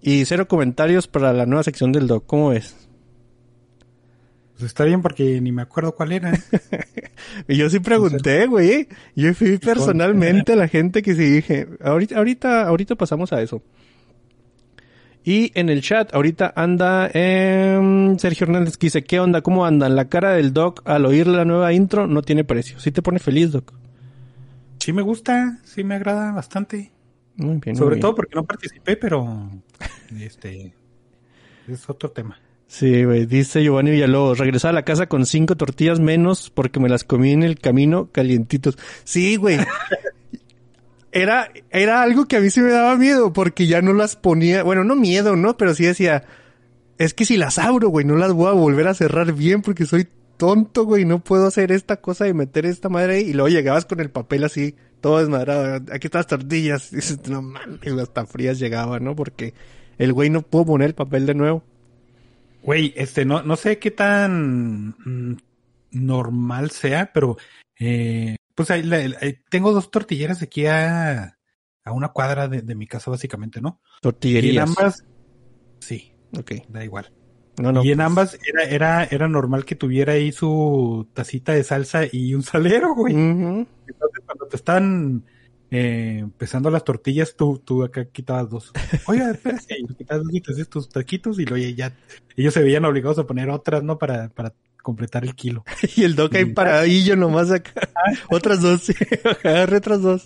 y 0.01 0.25
cero 0.25 0.49
comentarios 0.49 1.07
para 1.07 1.33
la 1.33 1.47
nueva 1.47 1.63
sección 1.63 1.93
del 1.93 2.07
doc. 2.07 2.25
¿Cómo 2.27 2.51
ves? 2.51 2.77
Pues 4.53 4.65
está 4.65 4.85
bien 4.85 5.03
porque 5.03 5.41
ni 5.41 5.53
me 5.53 5.63
acuerdo 5.63 5.95
cuál 5.95 6.13
era. 6.13 6.33
Y 7.49 7.57
yo 7.57 7.71
sí 7.71 7.79
pregunté, 7.81 8.47
güey. 8.47 8.89
Yo 9.15 9.33
fui 9.35 9.59
personalmente 9.59 10.53
a 10.53 10.57
la 10.57 10.69
gente 10.69 11.03
que 11.03 11.15
sí 11.15 11.25
dije, 11.25 11.69
ahorita, 11.81 12.17
ahorita, 12.19 12.67
ahorita 12.67 12.95
pasamos 12.97 13.33
a 13.33 13.41
eso. 13.41 13.63
Y 15.25 15.53
en 15.55 15.69
el 15.69 15.83
chat, 15.83 16.13
ahorita 16.15 16.53
anda 16.57 17.09
em, 17.15 18.19
Sergio 18.19 18.45
Hernández 18.45 18.77
que 18.77 18.87
dice, 18.87 19.05
¿qué 19.05 19.21
onda? 19.21 19.41
¿Cómo 19.41 19.65
andan? 19.65 19.95
La 19.95 20.09
cara 20.09 20.33
del 20.33 20.53
Doc 20.53 20.83
al 20.85 21.07
oír 21.07 21.29
la 21.29 21.45
nueva 21.45 21.73
intro 21.73 22.09
no 22.09 22.23
tiene 22.23 22.43
precio. 22.43 22.81
Sí 22.81 22.91
te 22.91 23.03
pone 23.03 23.21
feliz, 23.21 23.53
Doc. 23.53 23.73
Sí 24.79 24.93
me 24.93 25.03
gusta, 25.03 25.61
sí 25.63 25.85
me 25.85 25.95
agrada 25.95 26.33
bastante. 26.33 26.91
Muy 27.37 27.59
bien. 27.59 27.61
muy 27.67 27.77
Sobre 27.77 27.95
bien. 27.97 28.01
todo 28.01 28.15
porque 28.15 28.35
no 28.35 28.45
participé, 28.45 28.97
pero 28.97 29.51
este 30.21 30.75
es 31.69 31.89
otro 31.89 32.11
tema. 32.11 32.39
Sí, 32.67 33.05
güey. 33.05 33.27
Dice 33.27 33.63
Giovanni 33.63 33.91
Villalobos, 33.91 34.39
regresar 34.39 34.71
a 34.71 34.73
la 34.73 34.85
casa 34.85 35.07
con 35.07 35.27
cinco 35.27 35.57
tortillas 35.57 36.01
menos 36.01 36.49
porque 36.51 36.81
me 36.81 36.89
las 36.89 37.05
comí 37.05 37.33
en 37.33 37.43
el 37.43 37.59
camino 37.59 38.09
calientitos. 38.13 38.79
Sí, 39.05 39.37
güey. 39.37 39.59
Era, 41.15 41.51
era 41.69 42.01
algo 42.03 42.27
que 42.27 42.37
a 42.37 42.41
mí 42.41 42.49
sí 42.49 42.61
me 42.63 42.71
daba 42.71 42.97
miedo 42.97 43.35
porque 43.35 43.67
ya 43.67 43.83
no 43.83 43.93
las 43.93 44.17
ponía, 44.17 44.63
bueno, 44.63 44.83
no 44.83 44.97
miedo, 44.97 45.37
¿no? 45.37 45.59
Pero 45.59 45.75
sí 45.75 45.85
decía, 45.85 46.25
es 46.97 47.13
que 47.13 47.27
si 47.27 47.37
las 47.37 47.59
abro, 47.59 47.91
güey, 47.91 48.07
no 48.07 48.17
las 48.17 48.33
voy 48.33 48.49
a 48.49 48.53
volver 48.53 48.89
a 48.89 48.95
cerrar 48.95 49.35
bien 49.35 49.61
porque 49.61 49.85
soy 49.85 50.09
tonto, 50.39 50.85
güey, 50.87 51.05
no 51.05 51.19
puedo 51.23 51.47
hacer 51.47 51.71
esta 51.71 51.99
cosa 51.99 52.29
y 52.29 52.33
meter 52.33 52.65
esta 52.65 52.89
madre 52.89 53.17
ahí. 53.17 53.25
Y 53.29 53.33
luego 53.35 53.49
llegabas 53.51 53.85
con 53.85 54.01
el 54.01 54.09
papel 54.09 54.43
así, 54.45 54.75
todo 55.03 55.19
desmadrado. 55.19 55.77
Aquí 55.93 56.07
están 56.07 56.21
las 56.21 56.27
tortillas. 56.27 56.91
Dices, 56.91 57.29
no 57.29 57.43
mames, 57.43 57.81
hasta 58.01 58.25
frías 58.25 58.59
llegaban, 58.59 59.05
¿no? 59.05 59.15
Porque 59.15 59.53
el 59.99 60.15
güey 60.15 60.31
no 60.31 60.41
pudo 60.41 60.65
poner 60.65 60.89
el 60.89 60.95
papel 60.95 61.27
de 61.27 61.35
nuevo. 61.35 61.63
Güey, 62.63 62.95
este, 62.97 63.25
no, 63.27 63.43
no 63.43 63.57
sé 63.57 63.79
qué 63.79 63.91
tan 63.91 64.95
mm, 65.05 65.37
normal 65.91 66.71
sea, 66.71 67.11
pero 67.13 67.37
eh, 67.79 68.37
pues 68.55 68.69
la- 68.85 68.97
ahí 69.21 69.37
tengo 69.51 69.73
dos 69.73 69.91
tortilleras 69.91 70.43
aquí 70.43 70.67
a, 70.67 71.37
a 71.85 71.93
una 71.93 72.09
cuadra 72.09 72.49
de, 72.49 72.63
de 72.63 72.75
mi 72.75 72.87
casa 72.87 73.11
básicamente, 73.11 73.61
¿no? 73.61 73.81
Y 73.83 73.97
en 73.97 74.01
Tortillerías. 74.01 74.69
ambas, 74.69 75.05
sí, 75.81 76.13
Ok. 76.39 76.53
da 76.69 76.85
igual. 76.85 77.13
No, 77.61 77.71
no. 77.71 77.85
y 77.85 77.93
en 77.93 78.01
ambas 78.01 78.39
era, 78.51 78.63
era, 78.63 79.05
era 79.05 79.29
normal 79.29 79.67
que 79.67 79.75
tuviera 79.75 80.15
ahí 80.15 80.33
su 80.33 81.07
tacita 81.13 81.53
de 81.53 81.63
salsa 81.65 82.05
y 82.11 82.35
un 82.35 82.43
salero, 82.43 82.95
güey. 82.95 83.13
Están 84.57 85.25
eh, 85.71 86.19
empezando 86.21 86.71
las 86.71 86.85
tortillas, 86.85 87.35
tú, 87.35 87.61
tú 87.65 87.83
acá 87.83 88.05
quitabas 88.05 88.51
dos. 88.51 88.73
Oiga, 89.07 89.31
espérate, 89.31 89.77
y 89.79 89.87
quitabas 89.97 90.25
dos 90.25 90.35
y 90.35 90.41
te 90.41 90.53
hacías 90.53 90.69
tus 90.69 90.89
taquitos 90.89 91.39
y 91.39 91.47
luego 91.47 91.67
ya, 91.75 91.97
ellos 92.37 92.53
se 92.53 92.63
veían 92.63 92.85
obligados 92.85 93.19
a 93.19 93.27
poner 93.27 93.49
otras, 93.49 93.83
¿no? 93.83 93.99
Para, 93.99 94.29
para 94.29 94.53
completar 94.83 95.25
el 95.25 95.35
kilo. 95.35 95.65
Y 95.97 96.05
el 96.05 96.15
doc 96.15 96.35
ahí 96.35 96.47
paradillo 96.47 97.17
nomás 97.17 97.51
acá. 97.51 97.73
otras 98.31 98.61
dos, 98.61 98.83
sí. 98.83 98.95
Agarre 99.45 99.79
otras 99.79 100.03
dos. 100.03 100.25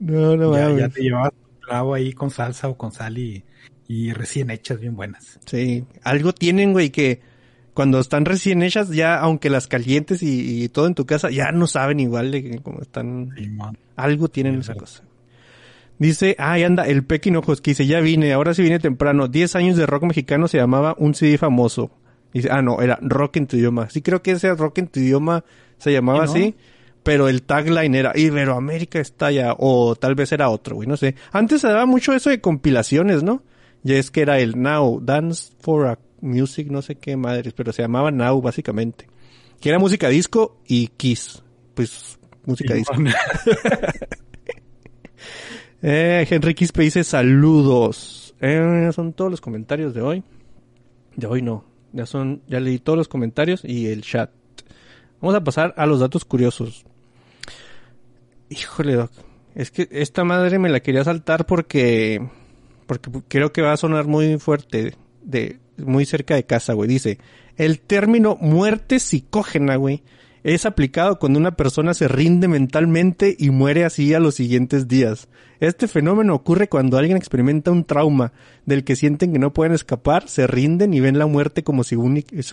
No, 0.00 0.36
no 0.36 0.56
ya, 0.56 0.76
ya 0.76 0.88
te 0.88 1.02
llevabas 1.02 1.32
tu 1.32 1.60
clavo 1.60 1.94
ahí 1.94 2.12
con 2.12 2.30
salsa 2.30 2.68
o 2.68 2.76
con 2.76 2.90
sal 2.90 3.16
y, 3.18 3.44
y 3.86 4.12
recién 4.12 4.50
hechas, 4.50 4.80
bien 4.80 4.96
buenas. 4.96 5.38
Sí. 5.46 5.84
Algo 6.02 6.32
tienen, 6.32 6.72
güey, 6.72 6.90
que 6.90 7.20
cuando 7.74 7.98
están 7.98 8.24
recién 8.24 8.62
hechas, 8.62 8.90
ya, 8.90 9.18
aunque 9.18 9.50
las 9.50 9.66
calientes 9.66 10.22
y, 10.22 10.64
y 10.64 10.68
todo 10.68 10.86
en 10.86 10.94
tu 10.94 11.06
casa, 11.06 11.30
ya 11.30 11.50
no 11.52 11.66
saben 11.66 11.98
igual 12.00 12.30
de 12.30 12.42
que 12.42 12.58
como 12.60 12.80
están. 12.80 13.30
Algo 13.96 14.28
tienen 14.28 14.54
Sí, 14.54 14.60
esa 14.60 14.72
es 14.72 14.78
cosa. 14.78 15.02
Dice, 15.98 16.36
ah, 16.38 16.52
ahí 16.52 16.62
anda, 16.62 16.86
el 16.86 17.04
Pequinojos, 17.04 17.60
que 17.60 17.72
dice, 17.72 17.86
ya 17.86 18.00
vine, 18.00 18.32
ahora 18.32 18.54
sí 18.54 18.62
vine 18.62 18.78
temprano. 18.78 19.28
10 19.28 19.56
años 19.56 19.76
de 19.76 19.86
rock 19.86 20.04
mexicano 20.04 20.48
se 20.48 20.58
llamaba 20.58 20.94
un 20.98 21.14
CD 21.14 21.36
famoso. 21.36 21.90
Dice, 22.32 22.48
ah, 22.50 22.62
no, 22.62 22.80
era 22.80 22.98
rock 23.00 23.36
en 23.36 23.46
tu 23.46 23.56
idioma. 23.56 23.90
Sí 23.90 24.02
creo 24.02 24.22
que 24.22 24.32
ese 24.32 24.54
rock 24.54 24.78
en 24.78 24.88
tu 24.88 25.00
idioma 25.00 25.44
se 25.78 25.92
llamaba 25.92 26.24
así, 26.24 26.54
pero 27.02 27.28
el 27.28 27.42
tagline 27.42 27.94
era 27.94 28.12
Iberoamérica 28.14 28.98
está 29.00 29.30
ya, 29.30 29.54
o 29.58 29.96
tal 29.96 30.14
vez 30.14 30.32
era 30.32 30.48
otro, 30.48 30.76
güey, 30.76 30.88
no 30.88 30.96
sé. 30.96 31.14
Antes 31.32 31.60
se 31.60 31.68
daba 31.68 31.86
mucho 31.86 32.12
eso 32.12 32.30
de 32.30 32.40
compilaciones, 32.40 33.22
¿no? 33.22 33.42
Ya 33.82 33.96
es 33.96 34.10
que 34.10 34.22
era 34.22 34.38
el 34.38 34.60
Now, 34.60 35.00
Dance 35.00 35.52
for 35.60 35.86
a 35.86 35.98
Music, 36.24 36.68
no 36.70 36.82
sé 36.82 36.96
qué 36.96 37.16
madres, 37.16 37.52
pero 37.52 37.72
se 37.72 37.82
llamaba 37.82 38.10
Now, 38.10 38.40
básicamente. 38.40 39.06
Que 39.60 39.68
era 39.68 39.78
música 39.78 40.08
disco 40.08 40.58
y 40.66 40.88
Kiss. 40.88 41.42
Pues, 41.74 42.18
música 42.44 42.74
disco. 42.74 42.94
Eh, 45.86 46.26
Henry 46.30 46.54
Quispe 46.54 46.80
dice 46.80 47.04
saludos. 47.04 48.34
Eh, 48.40 48.88
son 48.94 49.12
todos 49.12 49.30
los 49.30 49.42
comentarios 49.42 49.92
de 49.92 50.00
hoy. 50.00 50.22
De 51.14 51.26
hoy 51.26 51.42
no. 51.42 51.66
Ya 51.92 52.06
son, 52.06 52.40
ya 52.46 52.58
leí 52.58 52.78
todos 52.78 52.96
los 52.96 53.06
comentarios 53.06 53.62
y 53.66 53.88
el 53.88 54.00
chat. 54.00 54.30
Vamos 55.20 55.36
a 55.36 55.44
pasar 55.44 55.74
a 55.76 55.84
los 55.84 56.00
datos 56.00 56.24
curiosos. 56.24 56.86
Híjole, 58.48 58.94
Doc. 58.94 59.10
Es 59.54 59.70
que 59.70 59.86
esta 59.90 60.24
madre 60.24 60.58
me 60.58 60.70
la 60.70 60.80
quería 60.80 61.04
saltar 61.04 61.44
porque, 61.44 62.26
porque 62.86 63.10
creo 63.28 63.52
que 63.52 63.62
va 63.62 63.72
a 63.72 63.76
sonar 63.76 64.06
muy 64.06 64.38
fuerte, 64.38 64.94
de, 65.22 65.58
muy 65.78 66.04
cerca 66.06 66.34
de 66.34 66.44
casa, 66.44 66.72
güey. 66.72 66.88
Dice, 66.88 67.18
el 67.56 67.80
término 67.80 68.36
muerte 68.40 68.98
psicógena, 68.98 69.76
güey, 69.76 70.02
es 70.42 70.66
aplicado 70.66 71.18
cuando 71.18 71.38
una 71.38 71.56
persona 71.56 71.94
se 71.94 72.06
rinde 72.06 72.48
mentalmente 72.48 73.34
y 73.38 73.48
muere 73.50 73.84
así 73.84 74.12
a 74.12 74.20
los 74.20 74.34
siguientes 74.34 74.88
días. 74.88 75.28
Este 75.58 75.88
fenómeno 75.88 76.34
ocurre 76.34 76.68
cuando 76.68 76.98
alguien 76.98 77.16
experimenta 77.16 77.70
un 77.70 77.84
trauma 77.84 78.32
del 78.66 78.84
que 78.84 78.94
sienten 78.96 79.32
que 79.32 79.38
no 79.38 79.54
pueden 79.54 79.72
escapar, 79.72 80.28
se 80.28 80.46
rinden 80.46 80.92
y 80.92 81.00
ven 81.00 81.18
la 81.18 81.26
muerte 81.26 81.62
como 81.62 81.82
si 81.82 81.96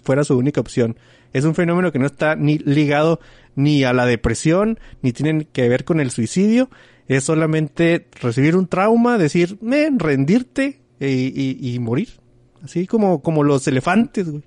fuera 0.04 0.24
su 0.24 0.38
única 0.38 0.62
opción. 0.62 0.96
Es 1.34 1.44
un 1.44 1.54
fenómeno 1.54 1.92
que 1.92 2.00
no 2.00 2.06
está 2.06 2.36
ni 2.38 2.60
ligado 2.60 3.20
ni 3.56 3.84
a 3.84 3.92
la 3.92 4.06
depresión, 4.06 4.80
ni 5.01 5.12
tiene 5.12 5.46
que 5.51 5.68
ver 5.68 5.84
con 5.84 6.00
el 6.00 6.12
suicidio. 6.12 6.70
Es 7.10 7.25
solamente 7.25 8.08
recibir 8.22 8.56
un 8.56 8.68
trauma, 8.68 9.18
decir, 9.18 9.58
men, 9.60 10.00
rendirte 10.00 10.80
y, 11.01 11.06
y- 11.08 11.74
y 11.75 11.80
morir. 11.80 12.21
Así 12.63 12.88
como, 12.88 13.22
como 13.22 13.44
los 13.44 13.68
elefantes, 13.68 14.30
güey. 14.30 14.44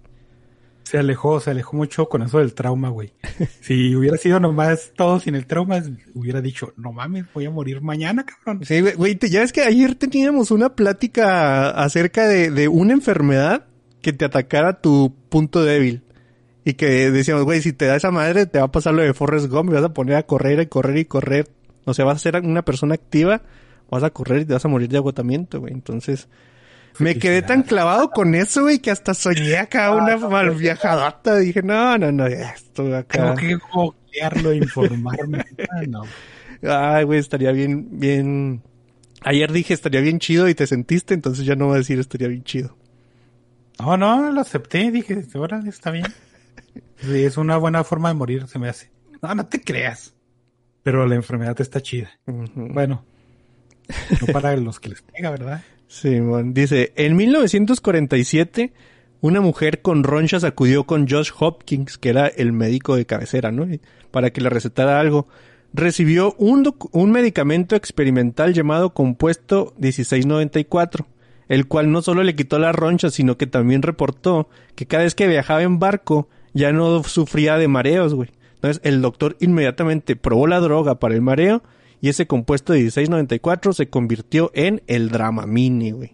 Se 0.85 0.99
alejó, 0.99 1.40
se 1.40 1.50
alejó 1.50 1.76
mucho 1.76 2.09
con 2.09 2.23
eso 2.23 2.38
del 2.38 2.54
trauma, 2.54 2.90
güey. 2.90 3.12
Si 3.62 3.97
hubiera 3.97 4.18
sido 4.18 4.38
nomás 4.38 4.92
todo 4.94 5.18
sin 5.18 5.35
el 5.35 5.47
trauma, 5.47 5.83
hubiera 6.14 6.42
dicho, 6.42 6.75
no 6.76 6.92
mames, 6.92 7.25
voy 7.33 7.47
a 7.47 7.50
morir 7.50 7.80
mañana, 7.80 8.25
cabrón. 8.26 8.64
Sí, 8.64 8.83
güey, 8.83 9.18
ya 9.18 9.42
es 9.42 9.52
que 9.52 9.62
ayer 9.62 9.94
teníamos 9.94 10.50
una 10.50 10.75
plática 10.76 11.71
acerca 11.71 12.28
de, 12.28 12.50
de 12.50 12.68
una 12.68 12.92
enfermedad 12.92 13.66
que 14.02 14.12
te 14.12 14.26
atacara 14.26 14.80
tu 14.83 15.16
punto 15.30 15.64
débil. 15.64 16.02
Y 16.66 16.75
que 16.75 17.11
decíamos, 17.11 17.44
güey, 17.44 17.61
si 17.61 17.73
te 17.73 17.87
da 17.87 17.97
esa 17.97 18.11
madre, 18.11 18.47
te 18.47 18.59
va 18.59 18.66
a 18.66 18.73
pasar 18.73 18.94
lo 18.94 19.02
de 19.02 19.14
Forrest 19.14 19.49
Gump 19.49 19.71
y 19.71 19.75
vas 19.75 19.85
a 19.85 19.94
poner 19.94 20.16
a 20.16 20.23
correr 20.25 20.61
y 20.61 20.66
correr 20.66 20.99
y 20.99 21.04
correr. 21.06 21.49
O 21.85 21.94
sea, 21.94 22.04
vas 22.04 22.16
a 22.16 22.18
ser 22.18 22.37
una 22.42 22.62
persona 22.62 22.94
activa, 22.94 23.42
vas 23.90 24.02
a 24.02 24.11
correr 24.11 24.42
y 24.42 24.44
te 24.44 24.52
vas 24.52 24.64
a 24.64 24.68
morir 24.68 24.88
de 24.88 24.99
agotamiento, 24.99 25.61
güey. 25.61 25.73
Entonces, 25.73 26.28
me 26.99 27.19
quedé 27.19 27.43
tan 27.43 27.63
clavado 27.63 28.11
con 28.11 28.35
eso, 28.35 28.63
güey, 28.63 28.79
que 28.79 28.91
hasta 28.91 29.15
soñé 29.15 29.57
acá 29.57 29.91
una 29.95 30.17
mal 30.17 30.51
viajadota. 30.51 31.37
Dije, 31.37 31.63
no, 31.63 31.99
no, 31.99 32.13
no, 32.13 32.29
ya 32.29 32.51
esto 32.51 32.95
acá. 32.95 33.35
Tengo 33.35 33.35
que 33.35 33.55
googlearlo 33.73 34.53
e 34.53 34.57
informarme. 34.57 35.45
Ah, 35.71 35.83
no. 35.89 36.03
Ay, 36.63 37.05
güey, 37.05 37.19
estaría 37.19 37.53
bien, 37.53 37.99
bien. 37.99 38.63
Ayer 39.23 39.53
dije 39.53 39.75
estaría 39.75 40.01
bien 40.01 40.19
chido 40.19 40.49
y 40.49 40.55
te 40.55 40.67
sentiste, 40.67 41.15
entonces 41.15 41.45
ya 41.45 41.57
no 41.57 41.67
voy 41.67 41.77
a 41.77 41.79
decir 41.79 41.99
estaría 41.99 42.29
bien 42.29 42.45
chido. 42.45 42.77
No, 43.79 43.97
no, 43.97 44.31
lo 44.31 44.41
acepté, 44.41 44.91
dije, 44.91 45.25
ahora 45.35 45.63
está 45.67 45.91
bien. 45.91 46.07
Sí, 46.97 47.25
es 47.25 47.37
una 47.37 47.57
buena 47.57 47.85
forma 47.85 48.09
de 48.09 48.15
morir, 48.15 48.47
se 48.47 48.59
me 48.59 48.69
hace. 48.69 48.91
No, 49.21 49.35
no 49.35 49.47
te 49.47 49.61
creas. 49.61 50.15
Pero 50.83 51.07
la 51.07 51.15
enfermedad 51.15 51.59
está 51.61 51.81
chida. 51.81 52.11
Bueno, 52.27 53.05
no 54.21 54.33
para 54.33 54.57
los 54.57 54.79
que 54.81 54.91
les 54.91 55.03
pega, 55.03 55.31
¿verdad? 55.31 55.63
Simón, 55.95 56.55
dice, 56.55 56.93
en 56.97 57.15
1947, 57.15 58.73
una 59.21 59.41
mujer 59.41 59.81
con 59.81 60.03
ronchas 60.03 60.43
acudió 60.43 60.85
con 60.85 61.09
Josh 61.09 61.31
Hopkins, 61.39 61.99
que 61.99 62.09
era 62.09 62.27
el 62.27 62.53
médico 62.53 62.97
de 62.97 63.07
cabecera, 63.07 63.53
¿no? 63.53 63.65
Para 64.11 64.31
que 64.31 64.41
le 64.41 64.51
recetara 64.51 64.99
algo. 64.99 65.29
Recibió 65.73 66.35
un, 66.37 66.75
un 66.91 67.13
medicamento 67.13 67.77
experimental 67.77 68.55
llamado 68.55 68.93
compuesto 68.93 69.73
1694, 69.79 71.07
el 71.49 71.69
cual 71.69 71.93
no 71.93 72.03
solo 72.03 72.25
le 72.25 72.35
quitó 72.35 72.59
las 72.59 72.75
ronchas, 72.75 73.15
sino 73.15 73.39
que 73.39 73.47
también 73.47 73.83
reportó 73.83 74.49
que 74.75 74.87
cada 74.87 75.05
vez 75.05 75.15
que 75.15 75.29
viajaba 75.29 75.63
en 75.63 75.79
barco 75.79 76.29
ya 76.55 76.73
no 76.73 77.05
sufría 77.05 77.57
de 77.57 77.69
mareos, 77.69 78.15
güey. 78.15 78.31
Entonces 78.57 78.81
el 78.85 79.01
doctor 79.01 79.37
inmediatamente 79.39 80.17
probó 80.17 80.49
la 80.49 80.59
droga 80.59 80.99
para 80.99 81.15
el 81.15 81.23
mareo 81.23 81.63
y 82.04 82.11
ese 82.11 82.26
compuesto 82.26 82.75
de 82.75 82.80
1694 82.80 83.73
se 83.73 83.88
convirtió 83.88 84.50
en 84.52 84.82
el 84.88 85.08
Dramamine, 85.08 85.92
güey. 85.92 86.12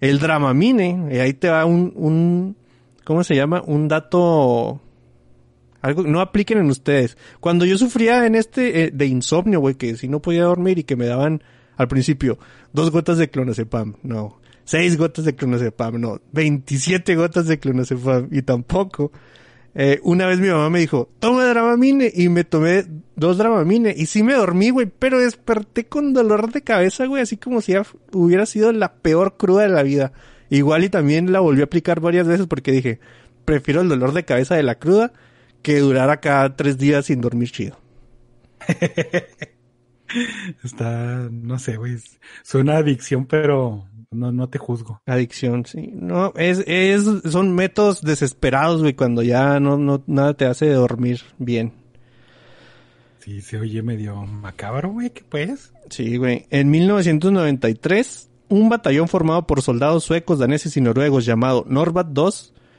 El 0.00 0.20
Dramamine, 0.20 1.08
y 1.10 1.18
ahí 1.18 1.34
te 1.34 1.48
va 1.48 1.64
un, 1.64 1.92
un, 1.96 2.56
¿cómo 3.02 3.24
se 3.24 3.34
llama? 3.34 3.64
Un 3.66 3.88
dato, 3.88 4.80
algo, 5.80 6.04
no 6.04 6.20
apliquen 6.20 6.58
en 6.58 6.70
ustedes. 6.70 7.18
Cuando 7.40 7.64
yo 7.64 7.76
sufría 7.78 8.26
en 8.26 8.36
este, 8.36 8.84
eh, 8.84 8.90
de 8.94 9.06
insomnio, 9.06 9.58
güey, 9.58 9.74
que 9.74 9.96
si 9.96 10.06
no 10.06 10.22
podía 10.22 10.44
dormir 10.44 10.78
y 10.78 10.84
que 10.84 10.94
me 10.94 11.06
daban 11.06 11.42
al 11.76 11.88
principio 11.88 12.38
dos 12.72 12.92
gotas 12.92 13.18
de 13.18 13.28
clonazepam, 13.28 13.96
no. 14.04 14.38
Seis 14.62 14.96
gotas 14.96 15.24
de 15.24 15.34
clonazepam, 15.34 16.00
no. 16.00 16.20
27 16.30 17.16
gotas 17.16 17.48
de 17.48 17.58
clonazepam 17.58 18.28
y 18.30 18.42
tampoco. 18.42 19.10
Eh, 19.74 19.98
una 20.04 20.26
vez 20.26 20.38
mi 20.38 20.46
mamá 20.46 20.70
me 20.70 20.78
dijo, 20.78 21.10
toma 21.18 21.44
Dramamine 21.44 22.12
y 22.14 22.28
me 22.28 22.44
tomé 22.44 22.84
dos 23.16 23.38
Dramamine 23.38 23.94
y 23.96 24.06
sí 24.06 24.22
me 24.22 24.34
dormí, 24.34 24.70
güey, 24.70 24.86
pero 24.86 25.18
desperté 25.18 25.86
con 25.86 26.12
dolor 26.12 26.52
de 26.52 26.62
cabeza, 26.62 27.06
güey, 27.06 27.22
así 27.22 27.36
como 27.36 27.60
si 27.60 27.72
ya 27.72 27.82
hubiera 28.12 28.46
sido 28.46 28.70
la 28.72 28.94
peor 28.94 29.36
cruda 29.36 29.62
de 29.62 29.68
la 29.70 29.82
vida. 29.82 30.12
Igual 30.50 30.84
y 30.84 30.88
también 30.88 31.32
la 31.32 31.40
volví 31.40 31.60
a 31.62 31.64
aplicar 31.64 32.00
varias 32.00 32.28
veces 32.28 32.46
porque 32.46 32.70
dije, 32.72 33.00
prefiero 33.44 33.80
el 33.80 33.88
dolor 33.88 34.12
de 34.12 34.24
cabeza 34.24 34.54
de 34.54 34.62
la 34.62 34.76
cruda 34.76 35.12
que 35.62 35.80
durar 35.80 36.10
acá 36.10 36.54
tres 36.56 36.78
días 36.78 37.06
sin 37.06 37.20
dormir 37.20 37.50
chido. 37.50 37.78
Está, 40.62 41.28
no 41.30 41.58
sé, 41.58 41.76
güey. 41.76 41.94
es- 41.94 42.20
Suena 42.44 42.76
adicción, 42.76 43.26
pero 43.26 43.84
no, 44.10 44.30
no 44.32 44.48
te 44.48 44.58
juzgo. 44.58 45.00
Adicción, 45.06 45.64
sí. 45.66 45.90
No, 45.94 46.32
es, 46.36 46.62
es, 46.66 47.04
son 47.30 47.54
métodos 47.54 48.02
desesperados, 48.02 48.82
güey, 48.82 48.94
cuando 48.94 49.22
ya 49.22 49.58
no, 49.60 49.76
no, 49.78 50.02
nada 50.06 50.34
te 50.34 50.46
hace 50.46 50.70
dormir 50.70 51.22
bien. 51.38 51.72
Sí, 53.26 53.40
se 53.40 53.58
oye 53.58 53.82
medio 53.82 54.14
macabro, 54.24 54.90
güey, 54.90 55.10
¿qué 55.10 55.24
pues? 55.28 55.72
Sí, 55.90 56.16
güey. 56.16 56.46
En 56.50 56.70
1993, 56.70 58.30
un 58.50 58.68
batallón 58.68 59.08
formado 59.08 59.48
por 59.48 59.62
soldados 59.62 60.04
suecos, 60.04 60.38
daneses 60.38 60.76
y 60.76 60.80
noruegos 60.80 61.24
llamado 61.24 61.64
Norbat 61.66 62.16
II 62.16 62.30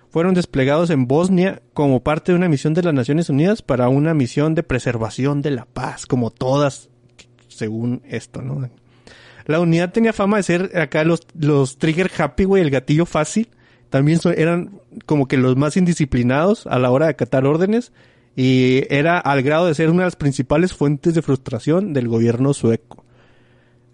fueron 0.10 0.34
desplegados 0.34 0.90
en 0.90 1.06
Bosnia 1.06 1.62
como 1.74 2.02
parte 2.02 2.32
de 2.32 2.38
una 2.38 2.48
misión 2.48 2.74
de 2.74 2.82
las 2.82 2.94
Naciones 2.94 3.30
Unidas 3.30 3.62
para 3.62 3.90
una 3.90 4.14
misión 4.14 4.56
de 4.56 4.64
preservación 4.64 5.42
de 5.42 5.52
la 5.52 5.66
paz, 5.66 6.06
como 6.06 6.32
todas, 6.32 6.88
según 7.50 8.02
esto, 8.08 8.42
¿no? 8.42 8.70
La 9.48 9.60
unidad 9.60 9.92
tenía 9.92 10.14
fama 10.14 10.38
de 10.38 10.44
ser 10.44 10.78
acá 10.78 11.04
los, 11.04 11.28
los 11.38 11.78
trigger 11.78 12.10
happy, 12.18 12.46
güey, 12.46 12.64
el 12.64 12.70
gatillo 12.70 13.06
fácil. 13.06 13.50
También 13.90 14.22
eran 14.38 14.80
como 15.06 15.28
que 15.28 15.36
los 15.36 15.58
más 15.58 15.76
indisciplinados 15.76 16.68
a 16.68 16.80
la 16.80 16.90
hora 16.90 17.08
de 17.08 17.12
acatar 17.12 17.46
órdenes 17.46 17.92
y 18.38 18.84
era 18.90 19.18
al 19.18 19.42
grado 19.42 19.66
de 19.66 19.74
ser 19.74 19.90
una 19.90 20.04
de 20.04 20.08
las 20.08 20.16
principales 20.16 20.72
fuentes 20.72 21.16
de 21.16 21.24
frustración 21.24 21.92
del 21.92 22.08
gobierno 22.08 22.54
sueco. 22.54 23.04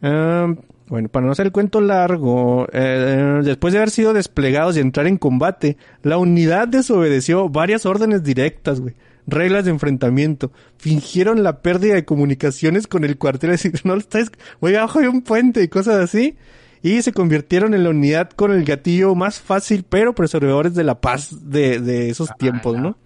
Ah, 0.02 0.54
bueno, 0.88 1.08
para 1.08 1.26
no 1.26 1.32
hacer 1.32 1.46
el 1.46 1.54
cuento 1.54 1.80
largo, 1.80 2.68
eh, 2.74 3.40
después 3.42 3.72
de 3.72 3.80
haber 3.80 3.90
sido 3.90 4.12
desplegados 4.14 4.76
y 4.76 4.82
entrar 4.82 5.08
en 5.08 5.18
combate, 5.18 5.78
la 6.02 6.18
unidad 6.18 6.68
desobedeció 6.68 7.48
varias 7.48 7.86
órdenes 7.86 8.22
directas, 8.22 8.82
güey. 8.82 8.96
Reglas 9.26 9.64
de 9.64 9.72
enfrentamiento. 9.72 10.52
Fingieron 10.78 11.42
la 11.44 11.62
pérdida 11.62 11.94
de 11.94 12.04
comunicaciones 12.04 12.86
con 12.88 13.06
el 13.06 13.18
cuartel. 13.18 13.52
Es 13.52 13.64
decir, 13.64 13.80
no 13.86 13.96
estás, 13.96 14.30
güey, 14.60 14.76
abajo 14.76 15.00
hay 15.00 15.08
un 15.08 15.22
puente 15.22 15.64
y 15.64 15.70
cosas 15.70 15.96
así. 16.04 16.36
Y 16.82 17.02
se 17.02 17.14
convirtieron 17.14 17.74
en 17.74 17.84
la 17.86 17.92
unidad 17.92 18.30
con 18.32 18.52
el 18.52 18.66
gatillo 18.66 19.16
más 19.16 19.40
fácil, 19.40 19.86
pero 19.88 20.14
preservadores 20.14 20.76
de 20.76 20.84
la 20.84 21.00
paz 21.00 21.50
de, 21.50 21.80
de 21.80 22.10
esos 22.10 22.30
Ah, 22.30 22.36
tiempos, 22.38 22.76
no. 22.76 22.82
¿no? 22.82 22.98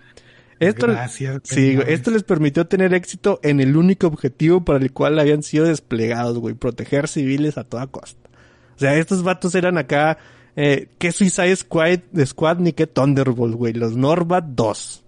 Esto, 0.59 0.87
Gracias. 0.87 1.41
sí, 1.43 1.75
güey, 1.75 1.93
esto 1.93 2.11
les 2.11 2.23
permitió 2.23 2.65
tener 2.65 2.93
éxito 2.93 3.39
en 3.43 3.59
el 3.59 3.77
único 3.77 4.07
objetivo 4.07 4.65
para 4.65 4.79
el 4.79 4.91
cual 4.91 5.19
habían 5.19 5.43
sido 5.43 5.65
desplegados, 5.65 6.39
güey, 6.39 6.55
proteger 6.55 7.07
civiles 7.07 7.57
a 7.57 7.63
toda 7.63 7.87
costa. 7.87 8.29
O 8.75 8.79
sea, 8.79 8.95
estos 8.95 9.23
vatos 9.23 9.55
eran 9.55 9.77
acá, 9.77 10.17
eh, 10.55 10.89
¿qué 10.97 11.11
Suicide 11.11 11.55
Squad, 11.55 11.99
Squad 12.25 12.57
ni 12.59 12.73
qué 12.73 12.87
Thunderbolt, 12.87 13.55
güey? 13.55 13.73
Los 13.73 13.95
Norbat 13.95 14.45
2. 14.45 15.03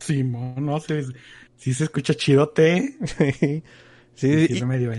Sí, 0.00 0.24
mo, 0.24 0.54
no 0.58 0.80
sé. 0.80 1.04
Sí 1.56 1.72
se 1.72 1.84
escucha 1.84 2.14
chidote. 2.14 2.96
sí, 3.16 3.62
Sí, 4.14 4.46
y, 4.58 4.64
medio 4.64 4.92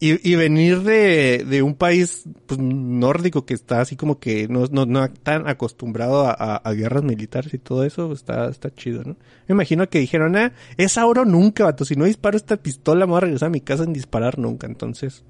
y, 0.00 0.30
y 0.30 0.36
venir 0.36 0.82
de, 0.82 1.44
de 1.48 1.62
un 1.62 1.74
país 1.74 2.24
pues, 2.46 2.58
nórdico 2.60 3.44
que 3.46 3.54
está 3.54 3.80
así 3.80 3.96
como 3.96 4.18
que 4.20 4.46
no, 4.48 4.66
no, 4.70 4.86
no 4.86 5.10
tan 5.12 5.48
acostumbrado 5.48 6.26
a, 6.26 6.30
a- 6.32 6.56
a 6.56 6.72
guerras 6.72 7.02
militares 7.02 7.52
y 7.54 7.58
todo 7.58 7.84
eso, 7.84 8.12
está, 8.12 8.48
está 8.48 8.72
chido, 8.72 9.02
¿no? 9.04 9.16
Me 9.48 9.54
imagino 9.54 9.88
que 9.88 9.98
dijeron, 9.98 10.36
ah, 10.36 10.52
es 10.76 10.96
oro 10.98 11.24
nunca, 11.24 11.64
vato. 11.64 11.84
Si 11.84 11.96
no 11.96 12.04
disparo 12.04 12.36
esta 12.36 12.56
pistola, 12.58 13.06
me 13.06 13.10
voy 13.10 13.18
a 13.18 13.20
regresar 13.22 13.48
a 13.48 13.50
mi 13.50 13.60
casa 13.60 13.84
sin 13.84 13.92
disparar 13.92 14.38
nunca. 14.38 14.66
Entonces, 14.66 15.24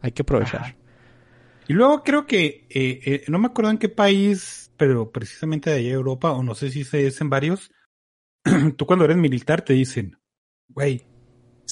hay 0.00 0.12
que 0.12 0.22
aprovechar. 0.22 0.76
Y 1.68 1.72
luego 1.74 2.02
creo 2.02 2.26
que, 2.26 2.66
eh, 2.70 3.00
eh, 3.04 3.24
no 3.28 3.38
me 3.38 3.46
acuerdo 3.46 3.70
en 3.70 3.78
qué 3.78 3.88
país, 3.88 4.70
pero 4.76 5.10
precisamente 5.10 5.70
de 5.70 5.76
allá 5.76 5.88
de 5.88 5.94
Europa, 5.94 6.32
o 6.32 6.42
no 6.42 6.54
sé 6.54 6.70
si 6.70 6.84
se 6.84 7.06
es 7.06 7.20
en 7.20 7.30
varios, 7.30 7.70
tú 8.76 8.86
cuando 8.86 9.04
eres 9.04 9.16
militar 9.16 9.62
te 9.62 9.72
dicen, 9.72 10.18
güey, 10.68 11.04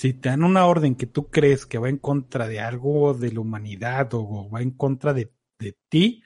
si 0.00 0.14
te 0.14 0.30
dan 0.30 0.44
una 0.44 0.64
orden 0.64 0.94
que 0.94 1.04
tú 1.04 1.28
crees 1.28 1.66
que 1.66 1.76
va 1.76 1.90
en 1.90 1.98
contra 1.98 2.48
de 2.48 2.58
algo 2.58 3.12
de 3.12 3.32
la 3.32 3.40
humanidad 3.40 4.08
o 4.14 4.48
va 4.48 4.62
en 4.62 4.70
contra 4.70 5.12
de, 5.12 5.30
de 5.58 5.76
ti, 5.90 6.22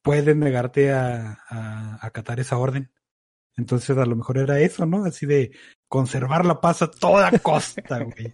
puedes 0.00 0.34
negarte 0.34 0.92
a, 0.92 1.38
a 1.46 1.98
acatar 2.00 2.40
esa 2.40 2.56
orden. 2.56 2.90
Entonces 3.54 3.98
a 3.98 4.06
lo 4.06 4.16
mejor 4.16 4.38
era 4.38 4.60
eso, 4.60 4.86
¿no? 4.86 5.04
Así 5.04 5.26
de 5.26 5.52
conservar 5.88 6.46
la 6.46 6.62
paz 6.62 6.80
a 6.80 6.90
toda 6.90 7.30
costa, 7.40 7.98
güey. 8.02 8.32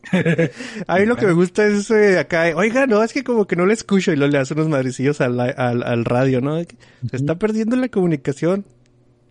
A 0.87 0.99
mí 0.99 1.07
lo 1.07 1.17
que 1.17 1.27
me 1.27 1.33
gusta 1.33 1.67
es 1.67 1.91
ese 1.91 2.21
acá, 2.21 2.45
oiga, 2.55 2.87
no, 2.87 3.03
es 3.03 3.13
que 3.13 3.25
como 3.25 3.49
que 3.49 3.57
no 3.57 3.67
le 3.67 3.75
escucho 3.75 4.13
y 4.13 4.17
luego 4.17 4.31
le 4.31 4.39
hace 4.39 4.55
unos 4.55 4.69
madrecillos 4.69 5.21
al, 5.21 5.41
al, 5.41 5.83
al 5.83 6.05
radio, 6.05 6.41
¿no? 6.41 6.57
Se 6.63 7.17
está 7.17 7.37
perdiendo 7.37 7.75
la 7.75 7.89
comunicación. 7.89 8.65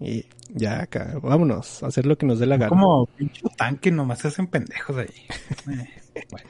Y 0.01 0.25
ya 0.54 0.82
acá, 0.82 1.20
vámonos 1.22 1.84
a 1.84 1.88
hacer 1.88 2.06
lo 2.06 2.18
que 2.18 2.25
nos 2.25 2.39
dé 2.39 2.46
la 2.46 2.58
gana. 2.58 2.70
Como 2.70 3.06
pinche 3.18 3.42
tanque, 3.56 3.92
nomás 3.92 4.20
se 4.20 4.30
hacen 4.30 4.48
pendejos 4.48 4.98
ahí. 4.98 5.08
Eh, 6.16 6.24
bueno. 6.32 6.48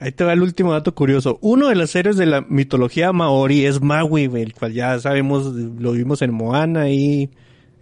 Ahí 0.00 0.12
te 0.12 0.22
va 0.22 0.32
el 0.32 0.42
último 0.42 0.72
dato 0.72 0.94
curioso. 0.94 1.38
Uno 1.40 1.68
de 1.68 1.74
los 1.74 1.94
héroes 1.96 2.16
de 2.16 2.26
la 2.26 2.42
mitología 2.42 3.12
maori 3.12 3.66
es 3.66 3.80
Maui, 3.80 4.24
el 4.32 4.54
cual 4.54 4.72
ya 4.72 4.98
sabemos, 5.00 5.52
lo 5.54 5.92
vimos 5.92 6.22
en 6.22 6.32
Moana 6.32 6.88
y 6.88 7.30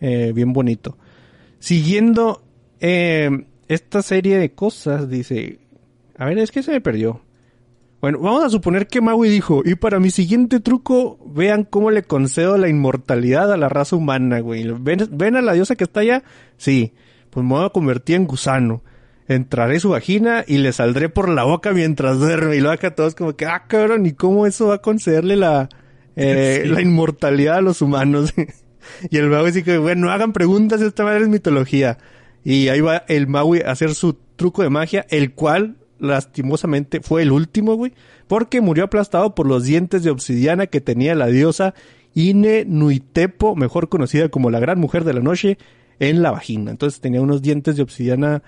eh, 0.00 0.32
bien 0.34 0.54
bonito. 0.54 0.96
Siguiendo 1.58 2.42
eh, 2.80 3.44
esta 3.68 4.00
serie 4.02 4.38
de 4.38 4.52
cosas, 4.52 5.10
dice... 5.10 5.58
A 6.16 6.25
ver, 6.25 6.38
es 6.38 6.50
que 6.50 6.62
se 6.62 6.72
me 6.72 6.80
perdió. 6.80 7.20
Bueno, 8.00 8.18
vamos 8.20 8.44
a 8.44 8.50
suponer 8.50 8.86
que 8.86 9.00
Maui 9.00 9.28
dijo, 9.28 9.62
y 9.64 9.74
para 9.74 9.98
mi 9.98 10.10
siguiente 10.10 10.60
truco, 10.60 11.18
vean 11.26 11.64
cómo 11.64 11.90
le 11.90 12.02
concedo 12.02 12.58
la 12.58 12.68
inmortalidad 12.68 13.52
a 13.52 13.56
la 13.56 13.68
raza 13.68 13.97
humana, 13.97 14.40
güey. 14.40 14.66
¿Ven, 14.80 15.08
ven 15.12 15.36
a 15.36 15.42
la 15.42 15.54
diosa 15.54 15.76
que 15.76 15.84
está 15.84 16.00
allá? 16.00 16.23
Sí. 16.58 16.92
Pues 17.30 17.44
me 17.44 17.54
voy 17.54 17.64
a 17.64 17.71
convertir 17.71 18.16
en 18.16 18.26
gusano. 18.26 18.82
Entraré 19.28 19.80
su 19.80 19.90
vagina 19.90 20.44
y 20.47 20.58
le 20.58 20.73
saldré 20.73 21.08
por 21.08 21.28
la 21.28 21.44
boca 21.44 21.73
mientras 21.73 22.18
duerme. 22.18 22.56
Y 22.56 22.60
lo 22.60 22.71
acá 22.71 22.94
todos 22.94 23.14
como 23.14 23.34
que, 23.34 23.47
ah, 23.47 23.64
cabrón, 23.66 24.06
¿y 24.06 24.12
cómo 24.12 24.47
eso 24.47 24.68
va 24.68 24.76
a 24.76 24.82
concederle 24.82 25.36
la, 25.36 25.68
eh, 26.16 26.60
Sí. 26.64 26.68
la 26.68 26.82
inmortalidad 26.82 27.56
a 27.56 27.60
los 27.62 27.82
humanos? 27.82 28.32
y 29.10 29.16
el 29.16 29.28
Maui 29.28 29.47
dice 29.47 29.64
que, 29.64 29.78
bueno, 29.78 30.06
no 30.06 30.12
hagan 30.12 30.32
preguntas, 30.32 30.80
esta 30.80 31.02
madre 31.02 31.23
es 31.23 31.28
mitología. 31.28 31.99
Y 32.44 32.68
ahí 32.68 32.80
va 32.80 33.04
el 33.08 33.26
Maui 33.26 33.60
a 33.62 33.73
hacer 33.73 33.94
su 33.94 34.16
truco 34.36 34.62
de 34.62 34.71
magia, 34.71 35.06
el 35.08 35.32
cual 35.32 35.76
lastimosamente 35.99 37.00
fue 37.00 37.23
el 37.23 37.32
último, 37.32 37.75
güey, 37.75 37.93
porque 38.26 38.61
murió 38.61 38.85
aplastado 38.85 39.35
por 39.35 39.47
los 39.47 39.65
dientes 39.65 40.02
de 40.02 40.11
obsidiana 40.11 40.67
que 40.67 40.80
tenía 40.80 41.15
la 41.15 41.26
diosa 41.26 41.75
Ine 42.15 42.65
Nuitepo, 42.67 43.56
mejor 43.56 43.89
conocida 43.89 44.28
como 44.28 44.50
la 44.50 44.59
gran 44.59 44.80
mujer 44.80 45.04
de 45.04 45.13
la 45.13 45.21
noche, 45.21 45.59
en 45.99 46.23
la 46.23 46.30
vagina. 46.30 46.71
Entonces 46.71 47.00
tenía 47.00 47.21
unos 47.21 47.43
dientes 47.43 47.76
de 47.76 47.82
obsidiana 47.82 48.43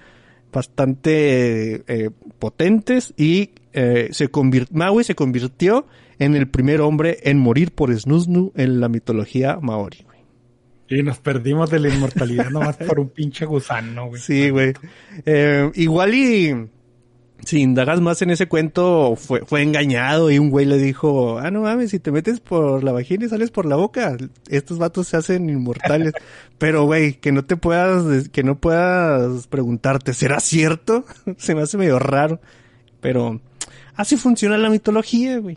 bastante 0.53 1.75
eh, 1.75 1.83
eh, 1.87 2.11
potentes 2.39 3.13
y 3.17 3.51
eh, 3.73 4.09
se 4.13 4.31
Maui 4.71 5.05
se 5.05 5.15
convirtió 5.15 5.87
en 6.19 6.35
el 6.35 6.49
primer 6.49 6.81
hombre 6.81 7.19
en 7.23 7.39
morir 7.39 7.73
por 7.73 7.95
Snusnu 7.95 8.53
en 8.57 8.81
la 8.81 8.89
mitología 8.89 9.59
maori. 9.61 9.99
güey. 10.05 10.19
Y 10.89 11.03
nos 11.03 11.19
perdimos 11.19 11.71
de 11.71 11.81
la 11.81 11.95
inmortalidad 11.95 12.51
nomás 12.51 12.77
por 12.79 12.99
un 12.99 13.11
pinche 13.11 13.45
gusano, 13.45 14.09
güey. 14.09 14.21
Sí, 14.23 14.49
güey. 14.49 14.73
Igual 15.75 16.15
y 16.15 16.71
si 17.45 17.61
indagas 17.61 18.01
más 18.01 18.21
en 18.23 18.31
ese 18.31 18.49
cuento, 18.49 19.15
fue, 19.17 19.45
fue 19.47 19.63
engañado 19.63 20.31
y 20.31 20.39
un 20.39 20.51
güey 20.51 20.67
le 20.67 20.77
dijo, 20.77 21.39
ah, 21.39 21.51
no 21.51 21.63
mames, 21.63 21.91
si 21.91 21.99
te 21.99 22.11
metes 22.11 22.41
por 22.41 22.83
la 22.83 22.93
vagina 22.93 23.25
y 23.25 23.29
sales 23.29 23.51
por 23.51 23.65
la 23.65 23.77
boca, 23.77 24.17
estos 24.49 24.79
vatos 24.79 25.09
se 25.09 25.17
hacen 25.17 25.49
inmortales. 25.49 26.13
Pero, 26.59 26.85
güey, 26.85 27.15
que 27.15 27.33
no 27.33 27.45
te 27.45 27.57
puedas, 27.57 28.29
que 28.29 28.43
no 28.43 28.59
puedas 28.59 29.47
preguntarte, 29.47 30.13
¿será 30.13 30.41
cierto? 30.41 31.05
se 31.39 31.55
me 31.55 31.63
hace 31.63 31.79
medio 31.79 31.99
raro. 31.99 32.41
Pero 33.01 33.41
así 33.95 34.17
funciona 34.17 34.59
la 34.59 34.69
mitología, 34.69 35.39
güey. 35.39 35.57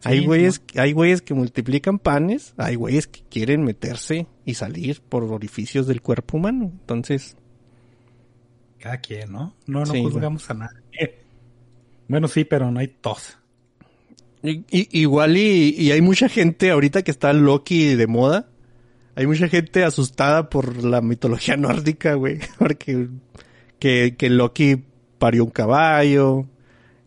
Sí, 0.00 0.10
hay 0.10 0.26
güeyes, 0.26 0.62
¿no? 0.74 0.82
hay 0.82 0.92
güeyes 0.92 1.22
que 1.22 1.34
multiplican 1.34 1.98
panes, 1.98 2.54
hay 2.56 2.74
güeyes 2.74 3.06
que 3.06 3.22
quieren 3.28 3.64
meterse 3.64 4.26
y 4.44 4.54
salir 4.54 5.00
por 5.00 5.24
orificios 5.24 5.86
del 5.86 6.02
cuerpo 6.02 6.36
humano. 6.36 6.70
Entonces, 6.80 7.36
Cada 8.78 8.98
quien, 8.98 9.32
¿no? 9.32 9.54
No, 9.66 9.80
no 9.80 9.86
Sí, 9.86 10.02
juzgamos 10.02 10.48
a 10.50 10.54
nadie. 10.54 10.78
Bueno, 12.08 12.26
sí, 12.26 12.44
pero 12.44 12.70
no 12.70 12.80
hay 12.80 12.88
tos. 12.88 13.36
I- 14.42 14.64
igual 14.70 15.36
y, 15.36 15.74
y 15.76 15.90
hay 15.90 16.00
mucha 16.00 16.28
gente 16.30 16.70
ahorita 16.70 17.02
que 17.02 17.10
está 17.10 17.34
Loki 17.34 17.94
de 17.96 18.06
moda. 18.06 18.48
Hay 19.14 19.26
mucha 19.26 19.48
gente 19.48 19.84
asustada 19.84 20.48
por 20.48 20.82
la 20.84 21.02
mitología 21.02 21.56
nórdica, 21.58 22.14
güey. 22.14 22.38
Porque 22.58 23.08
que, 23.78 24.14
que 24.16 24.30
Loki 24.30 24.82
parió 25.18 25.44
un 25.44 25.50
caballo. 25.50 26.46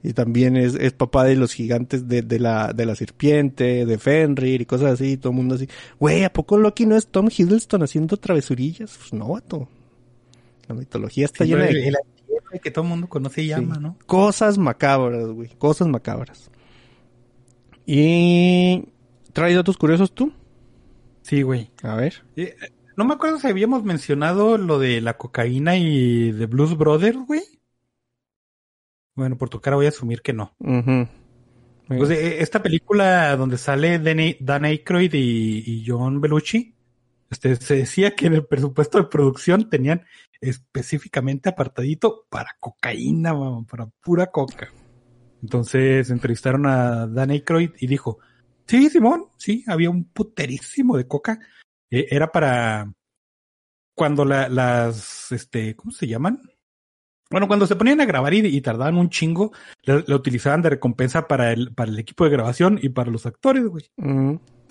Y 0.03 0.13
también 0.13 0.55
es, 0.57 0.75
es 0.75 0.93
papá 0.93 1.23
de 1.25 1.36
los 1.36 1.53
gigantes 1.53 2.07
de, 2.07 2.21
de 2.21 2.39
la, 2.39 2.71
de 2.73 2.86
la 2.86 2.93
serpiente, 2.95 3.86
de 3.88 3.97
Fenrir 3.97 4.62
y 4.62 4.65
cosas 4.65 4.91
así. 4.93 5.17
Todo 5.17 5.31
el 5.31 5.36
mundo 5.38 5.55
así. 5.55 5.67
Güey, 5.99 6.23
¿a 6.25 6.34
poco 6.34 6.57
Loki 6.57 6.86
no 6.86 6.95
es 6.95 7.07
Tom 7.07 7.27
Hiddleston 7.36 7.81
haciendo 7.81 8.17
travesurillas? 8.17 8.97
Pues 8.99 9.13
no, 9.13 9.29
vato. 9.29 9.67
La 10.71 10.79
mitología 10.79 11.25
está 11.25 11.43
Sí, 11.43 11.49
llena 11.49 11.67
el, 11.67 11.73
de 11.73 11.88
el 11.89 11.95
antihéroe 11.97 12.60
que 12.62 12.71
todo 12.71 12.86
el 12.86 12.89
mundo 12.89 13.10
conoce 13.10 13.41
y 13.41 13.47
llama, 13.47 13.75
¿no? 13.75 13.97
Cosas 14.05 14.57
macabras, 14.57 15.27
güey. 15.27 15.49
Cosas 15.57 15.89
macabras. 15.89 16.49
Y... 17.86 18.86
¿Traes 19.34 19.55
datos 19.55 19.75
curiosos 19.77 20.13
tú? 20.13 20.31
Sí, 21.23 21.41
güey. 21.41 21.71
A 21.84 21.95
ver. 21.95 22.23
Eh, 22.38 22.55
no 22.95 23.03
me 23.03 23.15
acuerdo 23.15 23.38
si 23.38 23.47
habíamos 23.47 23.84
mencionado 23.84 24.57
lo 24.57 24.79
de 24.79 25.01
la 25.01 25.17
cocaína 25.17 25.75
y 25.75 26.31
de 26.31 26.45
Blues 26.45 26.77
Brothers, 26.77 27.17
güey. 27.27 27.41
Bueno, 29.13 29.38
por 29.38 29.49
tu 29.49 29.60
cara 29.60 29.75
voy 29.75 29.88
a 29.88 29.89
asumir 29.89 30.21
que 30.21 30.31
no. 30.31 30.55
Pues, 31.86 32.10
eh, 32.12 32.41
esta 32.41 32.63
película 32.63 33.36
donde 33.36 33.57
sale 33.57 33.99
Dan, 33.99 34.19
Dan 34.39 34.63
Aykroyd 34.63 35.13
y, 35.13 35.63
y 35.65 35.84
John 35.86 36.21
Belushi, 36.21 36.75
este, 37.31 37.55
se 37.55 37.75
decía 37.75 38.13
que 38.13 38.27
en 38.27 38.34
el 38.34 38.45
presupuesto 38.45 38.97
de 38.97 39.05
producción 39.05 39.69
tenían 39.69 40.03
específicamente 40.41 41.49
apartadito 41.49 42.25
para 42.30 42.58
cocaína, 42.60 43.34
mamá, 43.34 43.65
para 43.69 43.86
pura 43.86 44.27
coca. 44.27 44.69
Entonces 45.41 46.10
entrevistaron 46.10 46.65
a 46.65 47.08
Dan 47.08 47.30
Aykroyd 47.32 47.71
y 47.80 47.88
dijo, 47.88 48.19
sí, 48.67 48.89
Simón, 48.89 49.27
sí, 49.38 49.63
había 49.67 49.89
un 49.89 50.06
puterísimo 50.06 50.97
de 50.97 51.08
coca. 51.08 51.39
Eh, 51.89 52.08
era 52.10 52.32
para 52.32 52.91
cuando 53.95 54.25
la- 54.25 54.49
las, 54.49 55.32
este, 55.32 55.75
¿cómo 55.75 55.91
se 55.91 56.08
llaman? 56.08 56.41
Bueno, 57.30 57.47
cuando 57.47 57.65
se 57.65 57.77
ponían 57.77 58.01
a 58.01 58.06
grabar 58.06 58.34
y, 58.34 58.62
tardaban 58.62 58.97
un 58.97 59.10
chingo, 59.10 59.54
la, 59.84 60.04
utilizaban 60.15 60.62
de 60.62 60.71
recompensa 60.71 61.27
para 61.27 61.54
el, 61.54 61.73
para 61.73 61.89
el 61.89 61.97
equipo 61.97 62.25
de 62.25 62.32
grabación 62.32 62.77
y 62.82 62.89
para 62.89 63.10
los 63.10 63.25
actores, 63.25 63.65
güey. 63.65 63.86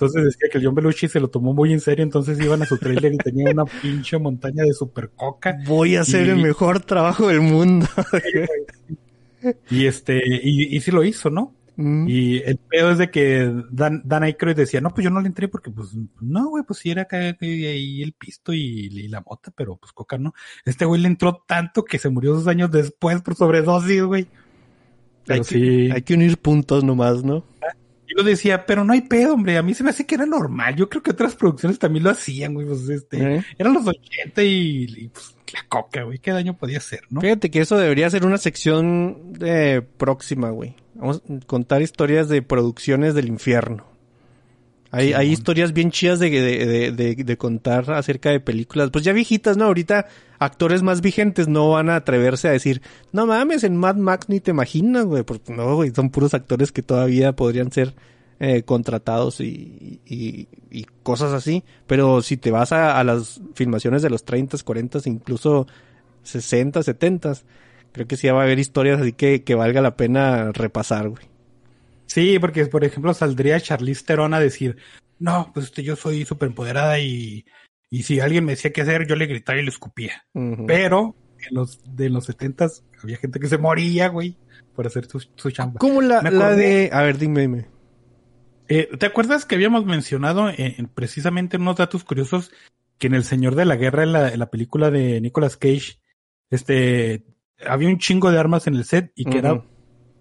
Entonces 0.00 0.24
decía 0.24 0.48
que 0.50 0.58
el 0.58 0.64
John 0.64 0.74
Belushi 0.74 1.08
se 1.08 1.20
lo 1.20 1.28
tomó 1.28 1.52
muy 1.52 1.72
en 1.74 1.80
serio, 1.80 2.02
entonces 2.02 2.40
iban 2.40 2.62
a 2.62 2.66
su 2.66 2.78
trailer 2.78 3.12
y 3.12 3.18
tenía 3.18 3.50
una 3.52 3.64
pinche 3.66 4.16
montaña 4.18 4.64
de 4.64 4.72
super 4.72 5.10
coca. 5.10 5.58
Voy 5.66 5.96
a 5.96 6.00
hacer 6.00 6.26
Y- 6.26 6.30
el 6.30 6.36
mejor 6.38 6.80
trabajo 6.80 7.28
del 7.28 7.40
mundo. 7.42 7.86
Y 9.70 9.86
este, 9.86 10.20
y, 10.42 10.76
y 10.76 10.80
sí 10.80 10.90
lo 10.90 11.02
hizo, 11.02 11.30
¿no? 11.30 11.54
Mm. 11.76 12.06
Y 12.08 12.38
el 12.40 12.58
pedo 12.58 12.90
es 12.90 12.98
de 12.98 13.10
que 13.10 13.50
Dan, 13.70 14.02
Dan 14.04 14.22
Aykroyd 14.24 14.54
decía, 14.54 14.82
no, 14.82 14.90
pues 14.92 15.02
yo 15.02 15.08
no 15.10 15.20
le 15.22 15.28
entré 15.28 15.48
porque, 15.48 15.70
pues, 15.70 15.88
no, 16.20 16.50
güey, 16.50 16.62
pues 16.64 16.80
sí 16.80 16.90
era 16.90 17.02
acá 17.02 17.32
que 17.38 17.46
ahí 17.68 18.02
el 18.02 18.12
pisto 18.12 18.52
y, 18.52 18.88
y 18.92 19.08
la 19.08 19.22
mota, 19.26 19.50
pero 19.56 19.76
pues 19.76 19.92
coca 19.92 20.18
no. 20.18 20.34
Este 20.66 20.84
güey 20.84 21.00
le 21.00 21.08
entró 21.08 21.42
tanto 21.46 21.84
que 21.84 21.98
se 21.98 22.10
murió 22.10 22.34
dos 22.34 22.48
años 22.48 22.70
después 22.70 23.22
por 23.22 23.34
sobredosis, 23.34 24.02
güey. 24.02 24.26
Pero 25.24 25.36
hay, 25.36 25.40
que, 25.40 25.54
sí. 25.54 25.90
hay 25.90 26.02
que 26.02 26.14
unir 26.14 26.36
puntos 26.36 26.84
nomás, 26.84 27.24
¿no? 27.24 27.42
Yo 28.20 28.24
decía, 28.24 28.66
pero 28.66 28.84
no 28.84 28.92
hay 28.92 29.00
pedo, 29.00 29.34
hombre. 29.34 29.56
A 29.56 29.62
mí 29.62 29.72
se 29.72 29.82
me 29.82 29.90
hace 29.90 30.04
que 30.04 30.14
era 30.14 30.26
normal. 30.26 30.76
Yo 30.76 30.88
creo 30.88 31.02
que 31.02 31.10
otras 31.10 31.34
producciones 31.34 31.78
también 31.78 32.04
lo 32.04 32.10
hacían, 32.10 32.54
güey. 32.54 32.66
Pues 32.66 32.88
este, 32.88 33.36
¿Eh? 33.36 33.44
eran 33.58 33.72
los 33.72 33.86
80 33.86 34.42
y, 34.42 34.84
y, 34.96 35.08
pues 35.08 35.34
la 35.52 35.64
coca, 35.68 36.02
güey. 36.02 36.18
¿Qué 36.18 36.30
daño 36.30 36.56
podía 36.56 36.78
hacer, 36.78 37.00
no? 37.08 37.20
Fíjate 37.20 37.50
que 37.50 37.60
eso 37.60 37.78
debería 37.78 38.10
ser 38.10 38.26
una 38.26 38.38
sección 38.38 39.32
de 39.32 39.82
próxima, 39.82 40.50
güey. 40.50 40.76
Vamos 40.94 41.22
a 41.28 41.46
contar 41.46 41.82
historias 41.82 42.28
de 42.28 42.42
producciones 42.42 43.14
del 43.14 43.28
infierno. 43.28 43.89
Hay, 44.92 45.08
Sí, 45.08 45.12
hay 45.14 45.28
historias 45.30 45.72
bien 45.72 45.90
chidas 45.92 46.18
de, 46.18 46.30
de, 46.30 46.66
de, 46.66 46.92
de- 46.92 47.24
de 47.24 47.36
contar 47.36 47.90
acerca 47.92 48.30
de 48.30 48.40
películas. 48.40 48.90
Pues 48.90 49.04
ya 49.04 49.12
viejitas, 49.12 49.56
¿no? 49.56 49.66
Ahorita 49.66 50.06
actores 50.38 50.82
más 50.82 51.00
vigentes 51.00 51.46
no 51.48 51.70
van 51.70 51.90
a 51.90 51.96
atreverse 51.96 52.48
a 52.48 52.52
decir, 52.52 52.82
no 53.12 53.26
mames, 53.26 53.62
en 53.62 53.76
Mad 53.76 53.96
Max 53.96 54.28
ni 54.28 54.40
te 54.40 54.50
imaginas, 54.50 55.04
güey. 55.04 55.22
Porque 55.22 55.52
no, 55.52 55.76
güey, 55.76 55.90
son 55.94 56.10
puros 56.10 56.34
actores 56.34 56.72
que 56.72 56.82
todavía 56.82 57.32
podrían 57.36 57.70
ser 57.70 57.94
eh, 58.40 58.62
contratados 58.62 59.40
y, 59.40 60.00
y, 60.06 60.48
y 60.70 60.86
cosas 61.04 61.32
así. 61.32 61.62
Pero 61.86 62.20
si 62.22 62.36
te 62.36 62.50
vas 62.50 62.72
a, 62.72 62.98
a 62.98 63.04
las 63.04 63.40
filmaciones 63.54 64.02
de 64.02 64.10
los 64.10 64.24
30, 64.24 64.56
40, 64.64 64.98
incluso 65.06 65.66
60, 66.24 66.82
70, 66.82 67.34
creo 67.92 68.06
que 68.08 68.16
sí 68.16 68.26
va 68.28 68.40
a 68.40 68.44
haber 68.44 68.58
historias 68.58 69.00
así 69.00 69.12
que, 69.12 69.42
que 69.44 69.54
valga 69.54 69.80
la 69.80 69.96
pena 69.96 70.50
repasar, 70.52 71.08
güey. 71.10 71.24
Sí, 72.10 72.40
porque 72.40 72.66
por 72.66 72.82
ejemplo 72.82 73.14
saldría 73.14 73.60
Charlize 73.60 74.04
Theron 74.04 74.34
a 74.34 74.40
decir, 74.40 74.78
no, 75.20 75.52
pues 75.54 75.66
este, 75.66 75.84
yo 75.84 75.94
soy 75.94 76.24
súper 76.24 76.48
empoderada 76.48 76.98
y, 76.98 77.44
y 77.88 78.02
si 78.02 78.18
alguien 78.18 78.44
me 78.44 78.52
decía 78.52 78.72
qué 78.72 78.80
hacer, 78.80 79.06
yo 79.06 79.14
le 79.14 79.26
gritaba 79.26 79.60
y 79.60 79.62
le 79.62 79.68
escupía. 79.68 80.24
Pero 80.66 81.14
en 81.48 81.54
los 81.54 81.80
de 81.94 82.10
los 82.10 82.24
setentas 82.24 82.82
había 83.00 83.16
gente 83.16 83.38
que 83.38 83.46
se 83.46 83.58
moría, 83.58 84.08
güey, 84.08 84.36
por 84.74 84.88
hacer 84.88 85.06
su, 85.06 85.20
su 85.20 85.50
chamba. 85.52 85.78
Como 85.78 86.02
la, 86.02 86.20
la 86.20 86.56
de... 86.56 86.90
A 86.92 87.02
ver, 87.02 87.16
dime, 87.16 87.42
dime. 87.42 87.66
Eh, 88.66 88.88
¿Te 88.98 89.06
acuerdas 89.06 89.44
que 89.44 89.54
habíamos 89.54 89.84
mencionado 89.84 90.48
en, 90.48 90.74
en 90.78 90.88
precisamente 90.88 91.58
unos 91.58 91.76
datos 91.76 92.02
curiosos 92.02 92.50
que 92.98 93.06
en 93.06 93.14
El 93.14 93.22
Señor 93.22 93.54
de 93.54 93.66
la 93.66 93.76
Guerra, 93.76 94.02
en 94.02 94.12
la, 94.12 94.30
en 94.30 94.40
la 94.40 94.50
película 94.50 94.90
de 94.90 95.20
Nicolas 95.20 95.56
Cage, 95.56 96.00
este, 96.50 97.24
había 97.64 97.88
un 97.88 97.98
chingo 97.98 98.32
de 98.32 98.38
armas 98.40 98.66
en 98.66 98.74
el 98.74 98.84
set 98.84 99.12
y 99.14 99.26
que 99.26 99.38
era. 99.38 99.62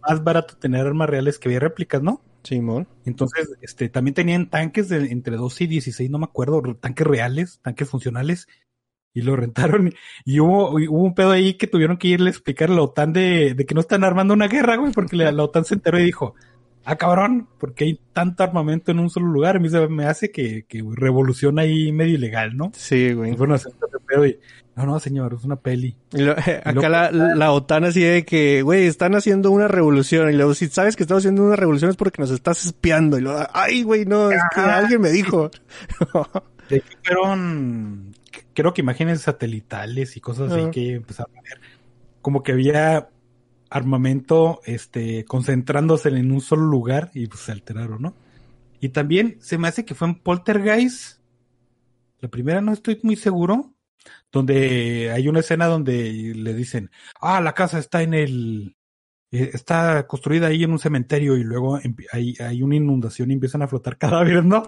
Más 0.10 0.24
barato 0.24 0.56
tener 0.58 0.86
armas 0.86 1.10
reales 1.10 1.40
que 1.40 1.50
había 1.50 1.60
réplicas, 1.60 2.02
¿no? 2.02 2.22
Simón. 2.44 2.88
Entonces, 3.06 3.50
este, 3.62 3.90
también 3.90 4.14
tenían 4.16 4.50
tanques 4.50 4.90
de 4.90 5.12
entre 5.12 5.36
12 5.36 5.66
y 5.66 5.68
16, 5.68 6.10
no 6.10 6.20
me 6.20 6.26
acuerdo, 6.26 6.62
tanques 6.76 7.06
reales, 7.06 7.60
tanques 7.62 7.90
funcionales, 7.90 8.48
y 9.14 9.22
lo 9.22 9.36
rentaron. 9.36 9.94
Y 10.26 10.40
hubo, 10.40 10.72
hubo 10.72 11.04
un 11.04 11.16
pedo 11.16 11.32
ahí 11.32 11.56
que 11.56 11.68
tuvieron 11.68 11.98
que 11.98 12.08
irle 12.08 12.30
a 12.30 12.32
explicar 12.32 12.70
a 12.70 12.74
la 12.74 12.82
OTAN 12.82 13.14
de, 13.14 13.54
de 13.54 13.66
que 13.66 13.76
no 13.76 13.82
están 13.82 14.04
armando 14.04 14.34
una 14.34 14.48
guerra, 14.48 14.78
güey, 14.78 14.92
porque 14.92 15.16
la, 15.16 15.32
la 15.32 15.44
OTAN 15.44 15.66
se 15.66 15.76
enteró 15.76 16.00
y 16.00 16.06
dijo, 16.06 16.36
ah, 16.86 16.96
cabrón, 16.96 17.48
porque 17.60 17.84
hay 17.86 18.00
tanto 18.14 18.44
armamento 18.44 18.92
en 18.92 19.00
un 19.00 19.10
solo 19.10 19.28
lugar, 19.28 19.58
a 19.58 19.60
mí 19.60 19.70
se 19.70 19.88
me 19.88 20.06
hace 20.06 20.32
que, 20.32 20.66
que 20.68 20.84
revoluciona 20.94 21.64
ahí 21.64 21.92
medio 21.92 22.16
ilegal, 22.16 22.56
¿no? 22.56 22.72
Sí, 22.74 23.14
güey. 23.14 23.32
Hacer 23.32 23.74
ese 23.74 24.00
pedo 24.08 24.26
y, 24.26 24.40
no, 24.80 24.94
no, 24.94 25.00
señor, 25.00 25.34
es 25.38 25.44
una 25.44 25.58
peli. 25.58 25.96
Y 26.14 26.22
lo- 26.22 26.32
acá 26.64 26.90
la, 26.90 27.12
la 27.12 27.52
OTAN 27.52 27.84
así 27.84 28.02
de 28.02 28.26
que, 28.26 28.62
güey, 28.62 28.86
están 28.88 29.14
haciendo 29.16 29.52
una 29.52 29.68
revolución. 29.68 30.30
Y 30.30 30.34
luego, 30.34 30.54
si 30.54 30.68
sabes 30.68 30.96
que 30.96 31.04
estamos 31.04 31.22
haciendo 31.22 31.44
una 31.44 31.56
revolución 31.56 31.92
es 31.92 31.98
porque 31.98 32.22
nos 32.22 32.32
estás 32.32 32.66
espiando. 32.66 33.18
Y 33.18 33.22
luego, 33.22 33.46
ay, 33.54 33.84
güey, 33.84 34.06
no, 34.06 34.32
es 34.32 34.42
que 34.56 34.62
alguien 34.62 35.02
me 35.02 35.10
dijo. 35.12 35.52
De 36.70 36.78
hecho, 36.78 36.98
fueron, 37.04 38.16
creo 38.54 38.74
que 38.74 38.82
imágenes 38.82 39.22
satelitales 39.22 40.16
y 40.16 40.22
cosas 40.22 40.52
así 40.52 40.70
que 40.72 40.94
empezaron 40.96 41.36
a 41.38 41.42
ver. 41.42 41.60
Como 42.22 42.44
que 42.44 42.52
había 42.52 43.10
armamento, 43.72 44.62
este, 44.66 45.26
concentrándose 45.26 46.10
en 46.10 46.32
un 46.32 46.42
solo 46.42 46.64
lugar 46.64 47.12
y 47.14 47.28
pues 47.28 47.42
se 47.42 47.52
alteraron, 47.52 48.02
¿no? 48.02 48.14
Y 48.80 48.90
también 48.90 49.38
se 49.42 49.58
me 49.58 49.68
hace 49.68 49.84
que 49.84 49.96
fue 49.96 50.08
en 50.08 50.16
Poltergeist. 50.16 51.20
La 52.22 52.30
primera 52.30 52.62
no 52.62 52.72
estoy 52.74 53.00
muy 53.04 53.16
seguro. 53.16 53.74
Donde 54.32 55.12
hay 55.12 55.28
una 55.28 55.40
escena 55.40 55.66
donde 55.66 56.34
le 56.36 56.54
dicen, 56.54 56.92
ah, 57.22 57.42
la 57.42 57.54
casa 57.54 57.80
está 57.80 58.04
en 58.04 58.14
el, 58.14 58.76
eh, 59.32 59.52
está 59.54 60.08
construida 60.08 60.48
ahí 60.48 60.64
en 60.64 60.72
un 60.72 60.80
cementerio 60.80 61.38
y 61.38 61.44
luego 61.44 61.80
hay, 62.12 62.36
hay 62.40 62.64
una 62.64 62.76
inundación 62.76 63.30
y 63.30 63.36
empiezan 63.36 63.62
a 63.62 63.68
flotar 63.68 63.98
cadáveres, 64.00 64.44
¿no? 64.44 64.64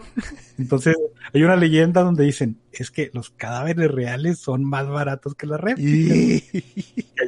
Entonces, 0.57 0.95
hay 1.33 1.43
una 1.43 1.55
leyenda 1.55 2.01
donde 2.01 2.23
dicen, 2.25 2.59
es 2.71 2.91
que 2.91 3.09
los 3.13 3.31
cadáveres 3.31 3.89
reales 3.89 4.39
son 4.39 4.63
más 4.63 4.87
baratos 4.87 5.35
que 5.35 5.47
las 5.47 5.59
réplicas. 5.59 5.85
Y- 5.95 6.43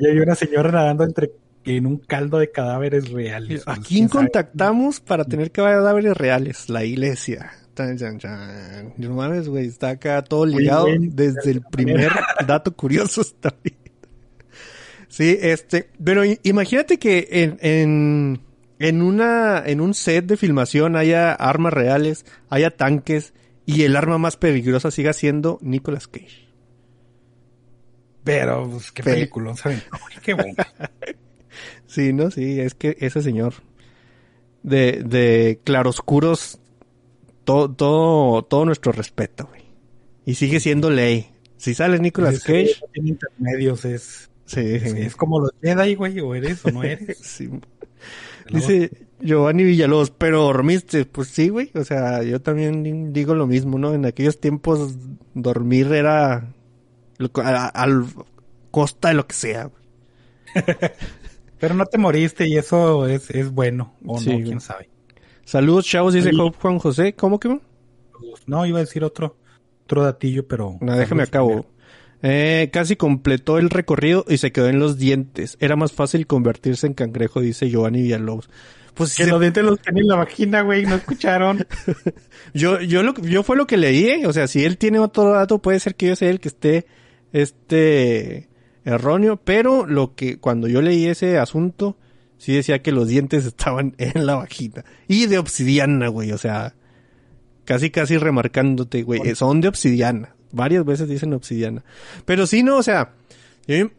hay 0.05 0.19
una 0.19 0.35
señora 0.35 0.71
nadando 0.71 1.03
entre 1.03 1.31
en 1.65 1.85
un 1.85 1.97
caldo 1.97 2.39
de 2.39 2.51
cadáveres 2.51 3.09
reales. 3.09 3.63
¿A 3.67 3.77
quién 3.77 4.09
contactamos 4.09 4.99
para 4.99 5.23
tener 5.23 5.51
cadáveres 5.51 6.15
reales? 6.17 6.69
La 6.69 6.83
iglesia. 6.83 7.51
Tan, 7.73 7.97
chan, 7.97 8.19
chan. 8.19 8.93
No 8.97 9.13
mames, 9.15 9.47
güey, 9.49 9.67
está 9.67 9.89
acá 9.89 10.21
todo 10.23 10.45
ligado 10.45 10.87
desde 10.99 11.51
el 11.51 11.61
primer 11.61 12.11
dato 12.47 12.75
curioso 12.75 13.21
está 13.21 13.55
bien. 13.63 13.77
Sí, 15.07 15.37
este, 15.41 15.89
pero 16.03 16.23
imagínate 16.43 16.97
que 16.97 17.27
en, 17.31 17.57
en, 17.61 18.41
en 18.79 19.01
una, 19.01 19.63
en 19.65 19.81
un 19.81 19.93
set 19.93 20.25
de 20.25 20.37
filmación 20.37 20.95
haya 20.95 21.33
armas 21.33 21.73
reales, 21.73 22.25
haya 22.49 22.71
tanques 22.71 23.33
y 23.65 23.83
el 23.83 23.95
arma 23.95 24.17
más 24.17 24.37
peligrosa 24.37 24.91
siga 24.91 25.13
siendo 25.13 25.57
Nicolas 25.61 26.07
Cage. 26.07 26.47
Pero, 28.23 28.69
pues, 28.69 28.91
qué 28.91 29.03
Pe- 29.03 29.13
película, 29.13 29.55
¿saben? 29.55 29.81
Qué 30.23 30.33
bueno. 30.33 30.55
Sí, 31.87 32.13
¿no? 32.13 32.31
Sí, 32.31 32.59
es 32.59 32.73
que 32.73 32.97
ese 32.99 33.21
señor 33.21 33.53
de, 34.63 35.03
de 35.05 35.59
claroscuros, 35.63 36.59
todo, 37.43 37.71
todo, 37.71 38.43
todo 38.43 38.65
nuestro 38.65 38.91
respeto, 38.91 39.47
güey. 39.47 39.63
Y 40.25 40.35
sigue 40.35 40.59
siendo 40.59 40.89
ley. 40.89 41.29
Si 41.57 41.73
sale 41.73 41.99
Nicolas 41.99 42.39
Cage, 42.39 42.75
no 42.81 42.87
tiene 42.93 43.09
intermedios, 43.09 43.85
es, 43.85 44.29
sí, 44.45 44.59
es, 44.61 44.83
es 44.93 45.15
como 45.15 45.39
los 45.39 45.51
Jedi, 45.61 45.95
güey, 45.95 46.19
o 46.19 46.35
eres 46.35 46.65
o 46.65 46.71
no 46.71 46.83
eres. 46.83 47.17
sí. 47.21 47.49
Dice 48.49 48.91
Giovanni 49.21 49.63
Villalobos, 49.63 50.11
pero 50.11 50.43
dormiste, 50.43 51.05
pues 51.05 51.29
sí, 51.29 51.49
güey. 51.49 51.71
O 51.75 51.83
sea, 51.83 52.23
yo 52.23 52.41
también 52.41 53.13
digo 53.13 53.35
lo 53.35 53.47
mismo, 53.47 53.79
¿no? 53.79 53.93
En 53.93 54.05
aquellos 54.05 54.39
tiempos 54.39 54.97
dormir 55.33 55.93
era 55.93 56.53
al 57.73 58.05
costa 58.71 59.09
de 59.09 59.13
lo 59.13 59.27
que 59.27 59.35
sea. 59.35 59.69
Pero 61.59 61.75
no 61.75 61.85
te 61.85 61.97
moriste 61.97 62.45
y 62.47 62.57
eso 62.57 63.07
es, 63.07 63.29
es 63.29 63.51
bueno, 63.51 63.93
o 64.05 64.19
Sí, 64.19 64.37
no, 64.37 64.43
quién 64.43 64.59
sabe. 64.59 64.89
Saludos, 65.45 65.85
chavos, 65.85 66.13
dice 66.13 66.31
Juan 66.59 66.79
José. 66.79 67.13
¿Cómo 67.13 67.39
que? 67.39 67.59
No, 68.47 68.65
iba 68.65 68.79
a 68.79 68.81
decir 68.81 69.03
otro, 69.03 69.35
otro 69.85 70.03
datillo, 70.03 70.47
pero... 70.47 70.77
No, 70.81 70.95
déjame 70.97 71.23
acabo. 71.23 71.65
Eh, 72.21 72.69
casi 72.71 72.95
completó 72.95 73.57
el 73.57 73.69
recorrido 73.69 74.23
y 74.29 74.37
se 74.37 74.51
quedó 74.53 74.69
en 74.69 74.79
los 74.79 74.97
dientes. 74.97 75.57
Era 75.59 75.75
más 75.75 75.91
fácil 75.91 76.25
convertirse 76.25 76.87
en 76.87 76.93
cangrejo, 76.93 77.41
dice 77.41 77.69
Giovanni 77.69 78.01
Villalobos. 78.01 78.49
Pues 78.93 79.15
Que 79.15 79.25
se- 79.25 79.29
los 79.29 79.41
dientes 79.41 79.63
los 79.63 79.79
tenía 79.81 80.01
en 80.03 80.07
la 80.07 80.15
vagina, 80.15 80.61
güey, 80.61 80.85
no 80.85 80.95
escucharon. 80.95 81.65
yo, 82.53 82.79
yo 82.79 83.03
lo, 83.03 83.13
yo 83.15 83.43
fue 83.43 83.57
lo 83.57 83.67
que 83.67 83.75
leí, 83.75 84.05
¿eh? 84.05 84.27
o 84.27 84.31
sea, 84.33 84.47
si 84.47 84.63
él 84.63 84.77
tiene 84.77 84.99
otro 84.99 85.31
dato, 85.31 85.59
puede 85.59 85.79
ser 85.79 85.95
que 85.95 86.07
yo 86.07 86.15
sea 86.15 86.29
el 86.29 86.39
que 86.39 86.47
esté, 86.47 86.85
este, 87.33 88.47
erróneo, 88.85 89.37
pero 89.43 89.85
lo 89.85 90.15
que, 90.15 90.37
cuando 90.39 90.67
yo 90.67 90.81
leí 90.81 91.07
ese 91.07 91.37
asunto, 91.39 91.97
sí 92.37 92.53
decía 92.53 92.81
que 92.81 92.91
los 92.91 93.07
dientes 93.07 93.45
estaban 93.45 93.95
en 93.97 94.25
la 94.25 94.35
vagina. 94.35 94.83
Y 95.07 95.25
de 95.27 95.37
obsidiana, 95.37 96.07
güey, 96.09 96.31
o 96.31 96.37
sea, 96.37 96.75
casi 97.65 97.89
casi 97.89 98.17
remarcándote, 98.17 99.03
güey, 99.03 99.21
eh, 99.23 99.35
son 99.35 99.61
de 99.61 99.67
obsidiana. 99.69 100.35
Varias 100.51 100.85
veces 100.85 101.07
dicen 101.07 101.33
obsidiana. 101.33 101.83
Pero 102.25 102.45
sí, 102.45 102.61
no, 102.63 102.77
o 102.77 102.83
sea, 102.83 103.13
yo- 103.67 103.89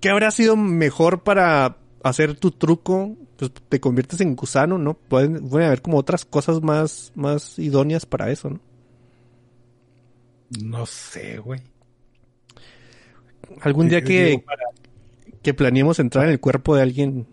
¿qué 0.00 0.08
habrá 0.10 0.30
sido 0.30 0.56
mejor 0.56 1.22
para 1.22 1.76
hacer 2.02 2.36
tu 2.36 2.50
truco? 2.52 3.16
Pues 3.36 3.50
te 3.68 3.80
conviertes 3.80 4.20
en 4.20 4.36
gusano, 4.36 4.78
¿no? 4.78 4.94
Pueden, 4.94 5.48
pueden 5.48 5.66
haber 5.66 5.82
como 5.82 5.98
otras 5.98 6.24
cosas 6.24 6.62
más, 6.62 7.12
más 7.16 7.58
idóneas 7.58 8.06
para 8.06 8.30
eso, 8.30 8.48
¿no? 8.50 8.60
No 10.62 10.86
sé, 10.86 11.38
güey. 11.38 11.60
Algún 13.60 13.88
día 13.88 14.02
que, 14.02 14.42
para- 14.44 14.62
que 15.42 15.52
planeemos 15.54 15.98
entrar 15.98 16.26
en 16.26 16.30
el 16.32 16.40
cuerpo 16.40 16.76
de 16.76 16.82
alguien, 16.82 17.26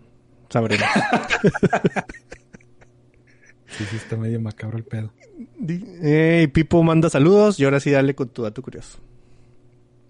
sabremos. 0.51 0.87
Sí, 3.77 3.85
sí, 3.85 3.95
está 3.95 4.17
medio 4.17 4.39
macabro 4.41 4.77
el 4.77 4.83
pedo. 4.83 5.13
Eh, 5.67 6.49
Pipo 6.53 6.83
manda 6.83 7.09
saludos 7.09 7.57
y 7.57 7.63
ahora 7.63 7.79
sí 7.79 7.89
dale 7.89 8.13
con 8.15 8.27
tu 8.29 8.43
dato 8.43 8.61
curioso. 8.61 8.99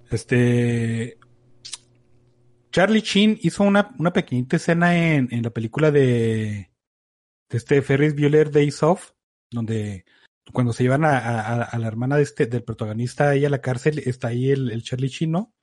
Este. 0.09 1.17
Charlie 2.71 3.01
Sheen 3.01 3.37
hizo 3.41 3.63
una, 3.63 3.93
una 3.99 4.13
pequeñita 4.13 4.55
escena 4.55 4.97
en, 4.97 5.27
en 5.31 5.43
la 5.43 5.51
película 5.51 5.91
de, 5.91 6.71
de 7.49 7.57
este 7.57 7.81
Ferris 7.81 8.15
Bueller 8.15 8.49
Days 8.49 8.81
Off, 8.81 9.11
donde 9.51 10.05
cuando 10.53 10.73
se 10.73 10.83
llevan 10.83 11.05
a, 11.05 11.19
a, 11.19 11.63
a 11.63 11.77
la 11.77 11.87
hermana 11.87 12.15
de 12.17 12.23
este, 12.23 12.47
del 12.47 12.63
protagonista 12.63 13.29
ahí 13.29 13.45
a 13.45 13.49
la 13.49 13.61
cárcel, 13.61 13.99
está 13.99 14.29
ahí 14.29 14.49
el, 14.49 14.71
el 14.71 14.81
Charlie 14.83 15.09
Sheen, 15.09 15.31
¿no? 15.33 15.53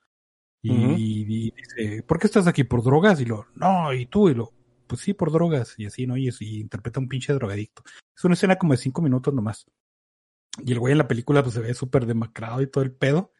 Y, 0.62 0.70
Ujú. 0.70 0.94
y 0.98 1.24
dice, 1.50 2.02
¿por 2.04 2.18
qué 2.20 2.26
estás 2.28 2.46
aquí? 2.46 2.62
¿Por 2.64 2.84
drogas? 2.84 3.20
Y 3.20 3.24
lo, 3.24 3.46
no, 3.56 3.92
y 3.92 4.06
tú, 4.06 4.28
y 4.28 4.34
lo, 4.34 4.52
pues 4.88 5.02
sí, 5.02 5.14
por 5.14 5.30
drogas, 5.30 5.74
y 5.78 5.86
así, 5.86 6.06
¿no? 6.06 6.16
Y, 6.16 6.28
y 6.40 6.60
interpreta 6.60 6.98
un 7.00 7.08
pinche 7.08 7.32
drogadicto. 7.34 7.82
Es 8.16 8.24
una 8.24 8.34
escena 8.34 8.56
como 8.56 8.72
de 8.72 8.78
cinco 8.78 9.02
minutos 9.02 9.32
nomás. 9.34 9.66
Y 10.64 10.72
el 10.72 10.80
güey 10.80 10.92
en 10.92 10.98
la 10.98 11.06
película 11.06 11.42
pues 11.42 11.54
se 11.54 11.60
ve 11.60 11.72
súper 11.74 12.06
demacrado 12.06 12.60
y 12.62 12.66
todo 12.66 12.82
el 12.82 12.92
pedo. 12.92 13.32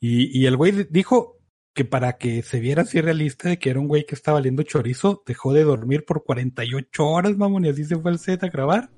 Y, 0.00 0.38
y 0.38 0.46
el 0.46 0.56
güey 0.56 0.86
dijo 0.90 1.38
que 1.74 1.84
para 1.84 2.18
que 2.18 2.42
se 2.42 2.60
viera 2.60 2.82
así 2.82 3.00
realista 3.00 3.48
de 3.48 3.58
que 3.58 3.70
era 3.70 3.80
un 3.80 3.88
güey 3.88 4.04
que 4.04 4.14
estaba 4.14 4.38
valiendo 4.38 4.62
chorizo, 4.64 5.22
dejó 5.26 5.52
de 5.52 5.62
dormir 5.64 6.04
por 6.04 6.24
48 6.24 7.06
horas, 7.06 7.36
mamón, 7.36 7.64
y 7.64 7.68
así 7.70 7.84
se 7.84 7.96
fue 7.96 8.10
al 8.10 8.18
set 8.18 8.42
a 8.44 8.48
grabar. 8.48 8.90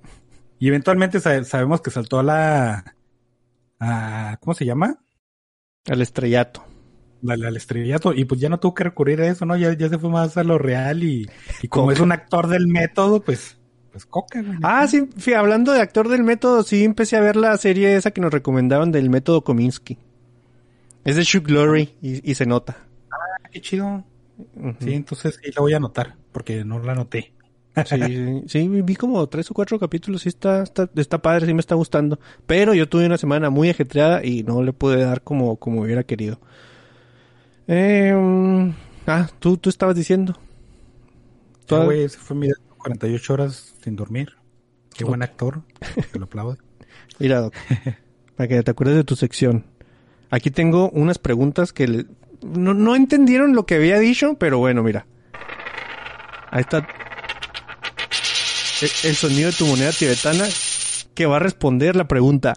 Y 0.59 0.69
eventualmente 0.69 1.21
sa- 1.21 1.45
sabemos 1.45 1.81
que 1.83 1.91
saltó 1.91 2.19
a 2.19 2.23
la... 2.23 2.97
A, 3.79 4.39
¿Cómo 4.41 4.55
se 4.55 4.65
llama? 4.67 5.03
Al 5.89 6.03
estrellato. 6.03 6.65
Al, 7.29 7.45
al 7.45 7.57
estrellato. 7.57 8.13
Y 8.15 8.25
pues 8.25 8.41
ya 8.41 8.49
no 8.49 8.59
tuvo 8.61 8.75
que 8.75 8.85
recurrir 8.85 9.21
a 9.21 9.29
eso, 9.29 9.45
¿no? 9.47 9.57
Ya, 9.57 9.73
ya 9.77 9.89
se 9.89 9.99
fue 9.99 10.11
más 10.11 10.37
a 10.37 10.45
lo 10.45 10.59
real 10.59 11.03
y, 11.05 11.29
y 11.63 11.69
como 11.69 11.87
Coca. 11.87 11.93
es 11.93 12.01
un 12.01 12.13
actor 12.13 12.49
del 12.49 12.67
método, 12.69 13.21
pues... 13.21 13.57
Pues 13.93 14.07
coca, 14.07 14.41
güey. 14.41 14.57
Ah, 14.63 14.87
sí, 14.87 15.01
fí- 15.17 15.35
hablando 15.35 15.73
de 15.73 15.81
actor 15.81 16.09
del 16.09 16.23
método, 16.23 16.63
sí 16.63 16.85
empecé 16.85 17.17
a 17.17 17.21
ver 17.21 17.35
la 17.35 17.57
serie 17.57 17.97
esa 17.97 18.13
que 18.13 18.21
nos 18.21 18.33
recomendaban 18.33 18.93
del 18.93 19.11
método 19.11 19.43
Kominsky. 19.43 19.99
Es 21.05 21.17
de 21.17 21.25
Chuck 21.25 21.49
Lorre 21.51 21.95
y, 22.01 22.31
y 22.31 22.35
se 22.37 22.47
nota. 22.47 22.77
Qué 23.51 23.61
chido. 23.61 24.05
Sí, 24.81 24.93
entonces 24.95 25.41
sí 25.43 25.51
la 25.55 25.61
voy 25.61 25.73
a 25.73 25.79
anotar, 25.79 26.15
porque 26.31 26.65
no 26.65 26.79
la 26.79 26.93
anoté. 26.93 27.33
Sí, 27.85 27.97
sí, 28.07 28.43
sí, 28.47 28.69
vi 28.69 28.95
como 28.95 29.27
tres 29.29 29.51
o 29.51 29.55
cuatro 29.55 29.79
capítulos, 29.81 30.23
sí 30.23 30.29
está, 30.29 30.63
está, 30.63 30.89
está 30.95 31.19
padre, 31.21 31.47
sí 31.47 31.55
me 31.55 31.61
está 31.61 31.75
gustando. 31.75 32.21
Pero 32.47 32.75
yo 32.75 32.89
tuve 32.89 33.07
una 33.07 33.19
semana 33.19 33.51
muy 33.51 33.71
ajetreada 33.71 34.25
y 34.25 34.45
no 34.45 34.63
le 34.63 34.73
pude 34.73 35.03
dar 35.03 35.23
como, 35.23 35.57
como 35.57 35.81
hubiera 35.83 36.05
querido. 36.05 36.39
Eh, 37.73 38.13
mm, 38.13 38.71
ah, 39.07 39.29
tú, 39.39 39.57
tú 39.57 39.71
estabas 39.71 39.95
diciendo. 39.95 40.35
Ah, 40.37 41.63
Toda- 41.67 41.85
güey, 41.85 42.03
ese 42.03 42.19
fue 42.19 42.37
mi 42.37 42.49
48 42.79 43.33
horas 43.33 43.75
sin 43.85 43.95
dormir. 43.95 44.33
Qué 44.97 45.05
buen 45.05 45.23
actor. 45.23 45.63
Te 46.11 46.19
lo 46.19 46.25
aplaudo. 46.25 46.59
Mira, 47.21 47.41
Doc, 47.41 47.55
para 48.37 48.49
que 48.49 48.61
te 48.65 48.71
acuerdes 48.73 48.97
de 48.97 49.05
tu 49.05 49.15
sección. 49.15 49.67
Aquí 50.31 50.51
tengo 50.51 50.91
unas 50.91 51.19
preguntas 51.19 51.73
que 51.73 51.87
le- 51.87 52.07
no, 52.43 52.75
no 52.75 52.97
entendieron 52.97 53.55
lo 53.55 53.67
que 53.67 53.77
había 53.77 53.99
dicho, 54.01 54.35
pero 54.35 54.59
bueno, 54.59 54.83
mira. 54.83 55.07
Ahí 56.51 56.63
está 56.63 56.79
E- 58.83 59.09
el 59.09 59.15
sonido 59.15 59.51
de 59.51 59.57
tu 59.57 59.67
moneda 59.67 59.93
tibetana 59.93 60.47
que 61.15 61.27
va 61.27 61.37
a 61.37 61.39
responder 61.41 61.95
la 61.95 62.09
pregunta 62.09 62.55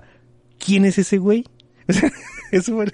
¿Quién 0.57 0.85
es 0.85 0.97
ese 0.97 1.17
güey? 1.19 1.43
Eso 2.51 2.73
fue- 2.75 2.91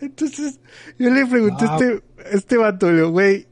Entonces, 0.00 0.58
yo 0.98 1.10
le 1.10 1.26
pregunté 1.26 1.64
a 1.66 1.74
Ah. 1.74 1.78
este, 1.80 2.02
a 2.24 2.28
este 2.36 2.56
vato, 2.56 2.90
le 2.90 2.96
digo, 2.96 3.10
güey, 3.10 3.46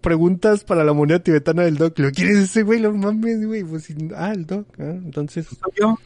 preguntas 0.00 0.64
para 0.64 0.84
la 0.84 0.92
moneda 0.92 1.18
tibetana 1.18 1.62
del 1.62 1.76
Doc. 1.76 1.98
Le 1.98 2.06
digo, 2.06 2.14
¿quién 2.16 2.28
es 2.30 2.38
ese 2.50 2.62
güey? 2.62 2.80
Lo 2.80 2.92
mames, 2.92 3.46
güey. 3.46 3.64
Pues, 3.64 3.88
ah, 4.16 4.32
el 4.32 4.46
Doc. 4.46 4.66
ah, 4.78 4.82
entonces, 5.04 5.46
yo. 5.78 5.98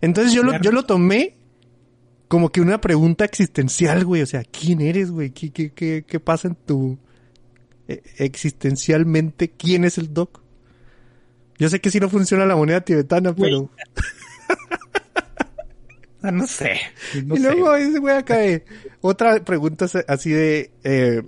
entonces 0.00 0.32
yo 0.32 0.42
lo, 0.42 0.58
yo 0.60 0.72
lo 0.72 0.84
tomé 0.84 1.34
como 2.28 2.50
que 2.50 2.60
una 2.62 2.80
pregunta 2.80 3.24
existencial, 3.26 4.04
güey. 4.04 4.22
O 4.22 4.26
sea, 4.26 4.42
¿quién 4.44 4.80
eres, 4.80 5.10
güey? 5.10 5.30
¿Qué, 5.30 5.50
qué, 5.50 5.70
qué, 5.72 6.04
qué 6.06 6.20
pasa 6.20 6.48
en 6.48 6.54
tu... 6.54 6.98
eh, 7.88 8.02
existencialmente, 8.18 9.50
¿quién 9.50 9.84
es 9.84 9.98
el 9.98 10.14
Doc? 10.14 10.40
Yo 11.58 11.68
sé 11.68 11.80
que 11.80 11.90
sí 11.90 12.00
no 12.00 12.08
funciona 12.08 12.46
la 12.46 12.56
moneda 12.56 12.80
tibetana, 12.80 13.34
pero... 13.34 13.68
Ah, 16.22 16.30
no 16.32 16.46
sé. 16.46 16.80
No 17.24 17.36
y 17.36 17.38
luego 17.40 17.74
ese 17.74 17.98
güey 17.98 18.16
acá 18.16 18.36
de... 18.38 18.64
Otra 19.00 19.42
pregunta 19.44 19.86
así 20.08 20.30
de... 20.30 20.70
Eh, 20.84 21.22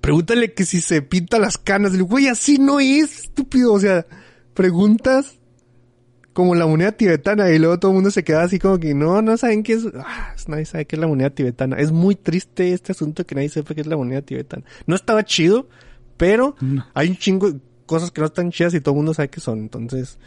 pregúntale 0.00 0.52
que 0.52 0.64
si 0.64 0.80
se 0.80 1.02
pinta 1.02 1.38
las 1.38 1.58
canas. 1.58 1.92
Le 1.92 1.98
digo, 1.98 2.08
güey, 2.08 2.28
así 2.28 2.58
no 2.58 2.80
es, 2.80 3.24
estúpido. 3.24 3.72
O 3.72 3.80
sea, 3.80 4.06
preguntas 4.54 5.38
como 6.32 6.54
la 6.56 6.66
moneda 6.66 6.92
tibetana 6.92 7.48
y 7.50 7.58
luego 7.58 7.78
todo 7.78 7.92
el 7.92 7.94
mundo 7.96 8.10
se 8.10 8.24
queda 8.24 8.42
así 8.42 8.58
como 8.58 8.78
que 8.78 8.92
no, 8.92 9.22
no 9.22 9.36
saben 9.36 9.62
qué 9.62 9.74
es. 9.74 9.84
Ah, 9.94 10.34
nadie 10.48 10.64
sabe 10.64 10.84
qué 10.86 10.96
es 10.96 11.00
la 11.00 11.06
moneda 11.06 11.30
tibetana. 11.30 11.76
Es 11.76 11.92
muy 11.92 12.16
triste 12.16 12.72
este 12.72 12.92
asunto 12.92 13.24
que 13.24 13.34
nadie 13.36 13.48
sepa 13.48 13.74
qué 13.74 13.82
es 13.82 13.86
la 13.86 13.96
moneda 13.96 14.20
tibetana. 14.22 14.64
No 14.86 14.96
estaba 14.96 15.24
chido, 15.24 15.68
pero 16.16 16.56
No. 16.60 16.84
hay 16.94 17.08
un 17.10 17.16
chingo 17.16 17.52
de 17.52 17.60
cosas 17.86 18.10
que 18.10 18.20
no 18.20 18.26
están 18.26 18.50
chidas 18.50 18.74
y 18.74 18.80
todo 18.80 18.94
el 18.94 18.96
mundo 18.96 19.14
sabe 19.14 19.28
qué 19.28 19.40
son. 19.40 19.60
Entonces, 19.60 20.18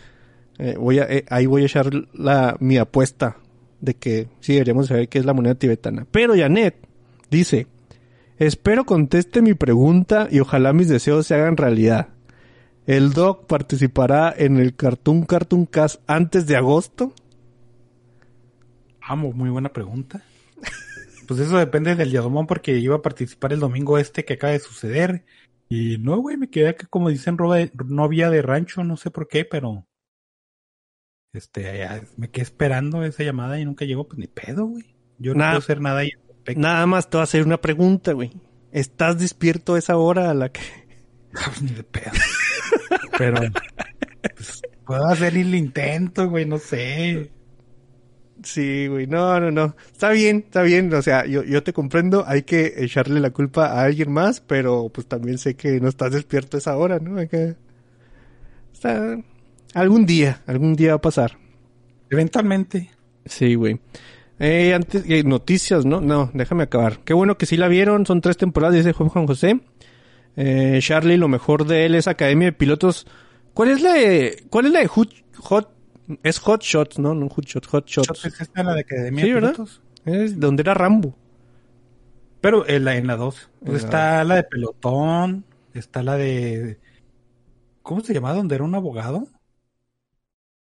eh, 0.60 0.76
voy 0.80 1.00
a, 1.00 1.04
eh, 1.10 1.26
ahí 1.30 1.46
voy 1.46 1.64
a 1.64 1.66
echar 1.66 1.92
la, 2.14 2.56
mi 2.62 2.78
apuesta 2.78 3.38
de 3.82 3.96
que 3.96 4.28
sí 4.40 4.54
deberíamos 4.54 4.88
saber 4.88 5.10
qué 5.10 5.20
es 5.20 5.26
la 5.26 5.34
moneda 5.34 5.56
tibetana. 5.56 6.06
Pero 6.12 6.36
Janet 6.36 6.76
dice, 7.30 7.68
espero 8.38 8.86
conteste 8.86 9.42
mi 9.42 9.54
pregunta 9.54 10.28
y 10.32 10.40
ojalá 10.40 10.74
mis 10.74 10.88
deseos 10.88 11.28
se 11.28 11.36
hagan 11.36 11.58
realidad. 11.58 12.10
¿El 12.86 13.12
Doc 13.12 13.48
participará 13.48 14.34
en 14.36 14.58
el 14.58 14.76
Cartoon 14.76 15.24
Cartoon 15.26 15.66
Cast 15.66 16.02
antes 16.08 16.48
de 16.48 16.56
agosto? 16.56 17.14
Amo, 19.02 19.34
muy 19.34 19.50
buena 19.50 19.70
pregunta. 19.70 20.24
Pues 21.28 21.42
eso 21.42 21.58
depende 21.58 21.94
del 21.94 22.12
Yadomón 22.12 22.48
porque 22.48 22.78
iba 22.78 22.96
a 22.96 23.02
participar 23.02 23.52
el 23.52 23.60
domingo 23.60 23.98
este 23.98 24.24
que 24.24 24.36
acaba 24.36 24.54
de 24.54 24.60
suceder. 24.60 25.26
Y 25.68 25.98
no, 25.98 26.16
güey, 26.20 26.38
me 26.38 26.50
quedé 26.50 26.70
acá 26.70 26.88
como 26.90 27.10
dicen 27.10 27.36
novia 27.86 28.30
de 28.30 28.42
rancho, 28.42 28.86
no 28.86 28.96
sé 28.96 29.12
por 29.12 29.28
qué, 29.28 29.44
pero 29.44 29.86
este 31.38 31.88
me 32.18 32.30
quedé 32.30 32.44
esperando 32.44 33.04
esa 33.04 33.24
llamada 33.24 33.60
y 33.60 33.66
nunca 33.66 33.86
llegó, 33.86 34.08
pues 34.08 34.20
ni 34.20 34.28
pedo, 34.28 34.66
güey. 34.66 34.86
Yo 35.20 35.34
no 35.34 35.44
puedo 35.44 35.58
hacer 35.58 35.82
nada 35.82 36.00
ahí. 36.00 36.12
Nada 36.56 36.86
más 36.86 37.10
te 37.10 37.18
voy 37.18 37.22
a 37.22 37.24
hacer 37.24 37.44
una 37.44 37.60
pregunta, 37.60 38.14
güey. 38.14 38.32
¿Estás 38.72 39.18
despierto 39.18 39.76
a 39.76 39.80
esa 39.80 39.98
hora 39.98 40.30
a 40.30 40.34
la 40.34 40.50
que... 40.50 40.62
Pues, 41.32 41.62
ni 41.62 41.70
de 41.72 41.84
pedo. 41.84 42.12
Pero 43.18 43.42
pues, 44.36 44.62
puedo 44.86 45.06
hacer 45.08 45.38
el 45.38 45.54
intento, 45.54 46.30
güey, 46.30 46.46
no 46.46 46.58
sé. 46.58 47.32
Sí, 48.44 48.88
güey, 48.88 49.08
no, 49.08 49.40
no, 49.40 49.52
no. 49.52 49.76
Está 49.92 50.10
bien, 50.12 50.44
está 50.46 50.62
bien. 50.62 50.94
O 50.94 51.02
sea, 51.02 51.26
yo, 51.26 51.44
yo 51.44 51.64
te 51.64 51.74
comprendo. 51.74 52.24
Hay 52.28 52.44
que 52.44 52.74
echarle 52.78 53.20
la 53.20 53.32
culpa 53.32 53.68
a 53.68 53.84
alguien 53.84 54.12
más, 54.12 54.42
pero 54.42 54.90
pues 54.90 55.08
también 55.08 55.38
sé 55.38 55.56
que 55.56 55.80
no 55.80 55.90
estás 55.90 56.12
despierto 56.12 56.58
a 56.58 56.60
esa 56.60 56.78
hora, 56.78 57.00
¿no? 57.00 57.16
Que... 57.28 57.56
Está... 58.74 59.18
Algún 59.74 60.06
día, 60.06 60.42
algún 60.48 60.76
día 60.76 60.92
va 60.92 60.96
a 60.96 61.02
pasar. 61.02 61.38
Eventualmente. 62.10 62.90
Sí, 63.26 63.56
güey. 63.56 63.80
Eh, 64.40 64.74
antes, 64.74 65.04
eh, 65.10 65.24
noticias, 65.24 65.86
¿no? 65.86 66.00
No, 66.00 66.30
déjame 66.34 66.64
acabar. 66.64 67.00
Qué 67.04 67.14
bueno 67.14 67.38
que 67.38 67.46
sí 67.46 67.58
la 67.58 67.68
vieron. 67.68 68.06
Son 68.06 68.22
tres 68.22 68.38
temporadas, 68.38 68.76
dice 68.76 68.94
Juan 68.94 69.28
José. 69.28 69.60
Eh, 70.36 70.80
Charlie, 70.82 71.18
lo 71.18 71.28
mejor 71.28 71.66
de 71.66 71.86
él 71.86 71.96
es 71.96 72.08
Academia 72.08 72.48
de 72.48 72.54
Pilotos. 72.54 73.08
¿Cuál 73.54 73.72
es 73.72 73.82
la 73.82 73.94
de, 73.94 74.44
cuál 74.50 74.68
es 74.68 74.72
la 74.72 74.80
de 74.82 74.88
Hot, 74.88 75.10
Hot, 75.38 75.72
es 76.22 76.38
Hot 76.40 76.62
Shots, 76.62 77.00
¿no? 77.00 77.16
No 77.16 77.28
Hot 77.30 77.46
Shots, 77.46 77.68
Hot 77.68 77.88
Shots. 77.88 78.08
Shots 78.08 78.26
es 78.26 78.42
esta 78.42 78.64
la 78.64 78.76
de 78.76 78.82
Academia 78.82 79.24
Sí, 79.24 79.30
de 79.30 79.34
¿verdad? 79.34 79.54
Pilotos. 79.54 79.82
Es 80.06 80.40
donde 80.40 80.62
era 80.62 80.76
Rambo. 80.76 81.16
Pero 82.40 82.68
en 82.70 82.86
la, 82.86 82.96
en 82.96 83.08
la 83.08 83.16
2. 83.16 83.50
En 83.66 83.72
la 83.72 83.78
está 83.80 84.24
la 84.24 84.36
de 84.36 84.44
pelotón. 84.44 85.44
Está 85.74 86.04
la 86.04 86.16
de. 86.16 86.78
¿Cómo 87.82 88.02
se 88.02 88.14
llama? 88.14 88.34
¿Donde 88.34 88.56
era 88.56 88.64
un 88.64 88.76
abogado? 88.76 89.28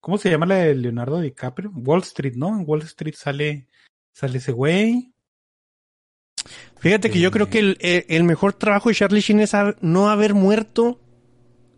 ¿Cómo 0.06 0.20
se 0.20 0.30
llama 0.30 0.46
la 0.46 0.58
de 0.58 0.76
Leonardo 0.76 1.20
DiCaprio? 1.20 1.72
Wall 1.74 2.02
Street, 2.02 2.34
¿no? 2.36 2.50
En 2.50 2.64
Wall 2.68 2.84
Street 2.84 3.16
sale, 3.18 3.66
sale 4.14 4.38
ese 4.38 4.52
güey. 4.52 5.12
Fíjate 6.78 7.10
que 7.10 7.20
yo 7.20 7.30
Eh. 7.30 7.32
creo 7.32 7.50
que 7.50 7.58
el, 7.58 7.78
el- 7.80 8.06
el 8.08 8.24
mejor 8.24 8.54
trabajo 8.54 8.90
de 8.90 8.96
Charlie 8.96 9.22
Sheen 9.22 9.40
es 9.40 9.54
no 9.82 10.10
haber 10.12 10.36
muerto 10.36 11.00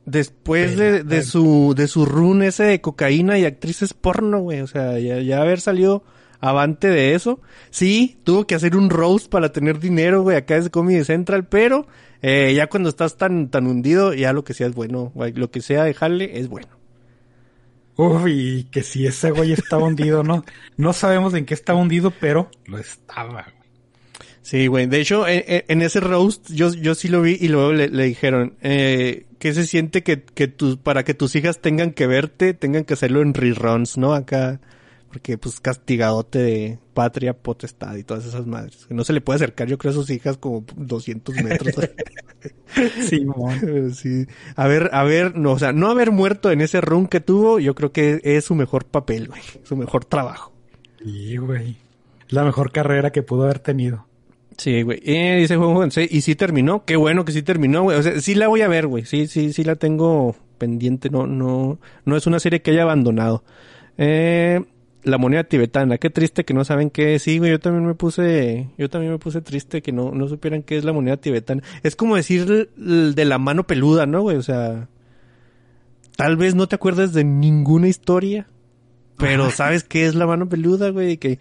después 0.05 0.75
de, 0.75 1.05
de 1.05 1.21
su 1.23 1.73
de 1.73 1.87
su 1.87 2.05
run 2.05 2.43
ese 2.43 2.63
de 2.63 2.81
cocaína 2.81 3.39
y 3.39 3.45
actrices 3.45 3.93
porno, 3.93 4.39
güey. 4.41 4.59
O 4.59 4.67
sea, 4.67 4.99
ya, 4.99 5.21
ya 5.21 5.39
haber 5.41 5.61
salido 5.61 6.03
avante 6.41 6.89
de 6.89 7.15
eso. 7.15 7.39
Sí, 7.69 8.17
tuvo 8.25 8.45
que 8.45 8.55
hacer 8.55 8.75
un 8.75 8.89
roast 8.89 9.29
para 9.29 9.53
tener 9.53 9.79
dinero, 9.79 10.23
güey, 10.23 10.35
acá 10.35 10.57
es 10.57 10.69
Comedy 10.69 11.05
Central, 11.05 11.47
pero 11.47 11.87
eh, 12.21 12.53
ya 12.53 12.67
cuando 12.67 12.89
estás 12.89 13.15
tan 13.15 13.49
tan 13.49 13.67
hundido, 13.67 14.13
ya 14.13 14.33
lo 14.33 14.43
que 14.43 14.53
sea 14.53 14.67
es 14.67 14.75
bueno, 14.75 15.13
güey. 15.15 15.31
Lo 15.31 15.49
que 15.49 15.61
sea 15.61 15.85
dejarle 15.85 16.39
es 16.41 16.49
bueno. 16.49 16.76
Uy, 17.97 18.67
que 18.71 18.83
si 18.83 19.07
ese 19.07 19.31
güey 19.31 19.53
estaba 19.53 19.83
hundido, 19.83 20.23
¿no? 20.23 20.45
No 20.77 20.93
sabemos 20.93 21.33
en 21.33 21.45
qué 21.45 21.55
estaba 21.55 21.79
hundido, 21.79 22.11
pero 22.11 22.49
lo 22.65 22.77
estaba. 22.77 23.47
Sí, 24.43 24.67
güey. 24.67 24.85
De 24.85 25.01
hecho, 25.01 25.25
en, 25.27 25.81
ese 25.81 25.99
roast 25.99 26.49
yo, 26.51 26.73
yo 26.73 26.95
sí 26.95 27.09
lo 27.09 27.21
vi 27.21 27.37
y 27.41 27.49
luego 27.49 27.73
le, 27.73 27.89
dijeron, 27.89 28.53
eh, 28.61 29.25
¿qué 29.39 29.53
se 29.53 29.65
siente 29.65 30.03
que, 30.03 30.21
que 30.21 30.47
tus, 30.47 30.77
para 30.77 31.03
que 31.03 31.15
tus 31.15 31.35
hijas 31.35 31.59
tengan 31.59 31.91
que 31.91 32.07
verte, 32.07 32.53
tengan 32.53 32.85
que 32.85 32.93
hacerlo 32.93 33.21
en 33.21 33.33
reruns, 33.33 33.97
¿no? 33.97 34.13
Acá 34.13 34.61
Porque 35.09 35.37
pues 35.37 35.59
castigadote 35.59 36.39
de 36.39 36.79
patria, 36.97 37.37
potestad 37.37 37.95
y 37.95 38.03
todas 38.03 38.25
esas 38.25 38.47
madres. 38.47 38.87
No 38.89 39.03
se 39.03 39.13
le 39.13 39.21
puede 39.21 39.35
acercar, 39.35 39.67
yo 39.67 39.77
creo, 39.77 39.91
a 39.91 39.93
sus 39.93 40.09
hijas 40.09 40.35
como 40.39 40.65
200 40.75 41.35
metros. 41.43 41.75
Sí, 43.01 43.25
sí. 43.93 44.25
A 44.55 44.67
ver, 44.67 44.89
a 44.93 45.03
ver, 45.03 45.35
no, 45.35 45.53
o 45.53 45.59
sea, 45.59 45.73
no 45.73 45.89
haber 45.89 46.11
muerto 46.11 46.51
en 46.51 46.61
ese 46.61 46.79
run 46.79 47.07
que 47.07 47.19
tuvo, 47.19 47.59
yo 47.59 47.73
creo 47.75 47.91
que 47.91 48.21
es 48.23 48.45
su 48.45 48.55
mejor 48.55 48.85
papel, 48.85 49.27
güey. 49.27 49.41
Su 49.63 49.75
mejor 49.75 50.05
trabajo. 50.05 50.53
Sí, 51.03 51.37
güey. 51.37 51.77
La 52.29 52.43
mejor 52.43 52.71
carrera 52.71 53.11
que 53.11 53.23
pudo 53.23 53.43
haber 53.43 53.59
tenido. 53.59 54.05
Sí, 54.57 54.83
güey. 54.83 55.01
Eh, 55.03 55.37
dice 55.39 55.57
Juan 55.57 55.73
Juan, 55.73 55.91
sí, 55.91 56.07
y 56.09 56.21
sí 56.21 56.35
terminó. 56.35 56.85
Qué 56.85 56.95
bueno 56.95 57.25
que 57.25 57.31
sí 57.31 57.41
terminó, 57.41 57.83
güey. 57.83 57.97
O 57.97 58.03
sea, 58.03 58.19
sí 58.21 58.35
la 58.35 58.47
voy 58.47 58.61
a 58.61 58.67
ver, 58.67 58.87
güey. 58.87 59.05
Sí, 59.05 59.27
sí, 59.27 59.53
sí 59.53 59.63
la 59.63 59.75
tengo 59.75 60.35
pendiente. 60.57 61.09
No, 61.09 61.25
no, 61.25 61.79
no 62.05 62.15
es 62.15 62.27
una 62.27 62.39
serie 62.39 62.61
que 62.61 62.71
haya 62.71 62.83
abandonado. 62.83 63.43
Eh, 63.97 64.63
la 65.07 65.17
moneda 65.17 65.43
tibetana. 65.43 65.97
Qué 65.97 66.09
triste 66.09 66.45
que 66.45 66.53
no 66.53 66.63
saben 66.63 66.89
qué 66.89 67.15
es. 67.15 67.23
Sí, 67.23 67.39
güey. 67.39 67.51
Yo 67.51 67.59
también 67.59 67.85
me 67.85 67.95
puse, 67.95 68.69
yo 68.77 68.89
también 68.89 69.11
me 69.11 69.19
puse 69.19 69.41
triste 69.41 69.81
que 69.81 69.91
no, 69.91 70.11
no 70.11 70.27
supieran 70.27 70.63
qué 70.63 70.77
es 70.77 70.83
la 70.83 70.93
moneda 70.93 71.17
tibetana. 71.17 71.63
Es 71.83 71.95
como 71.95 72.15
decir 72.15 72.69
de 72.75 73.25
la 73.25 73.37
mano 73.37 73.65
peluda, 73.65 74.05
¿no, 74.05 74.21
güey? 74.21 74.37
O 74.37 74.43
sea, 74.43 74.89
tal 76.15 76.37
vez 76.37 76.55
no 76.55 76.67
te 76.67 76.75
acuerdas 76.75 77.13
de 77.13 77.23
ninguna 77.23 77.87
historia. 77.87 78.47
Pero 79.17 79.49
sabes 79.49 79.83
qué 79.83 80.05
es 80.05 80.13
la 80.13 80.27
mano 80.27 80.47
peluda, 80.47 80.91
güey, 80.91 81.13
y 81.13 81.17
que 81.17 81.39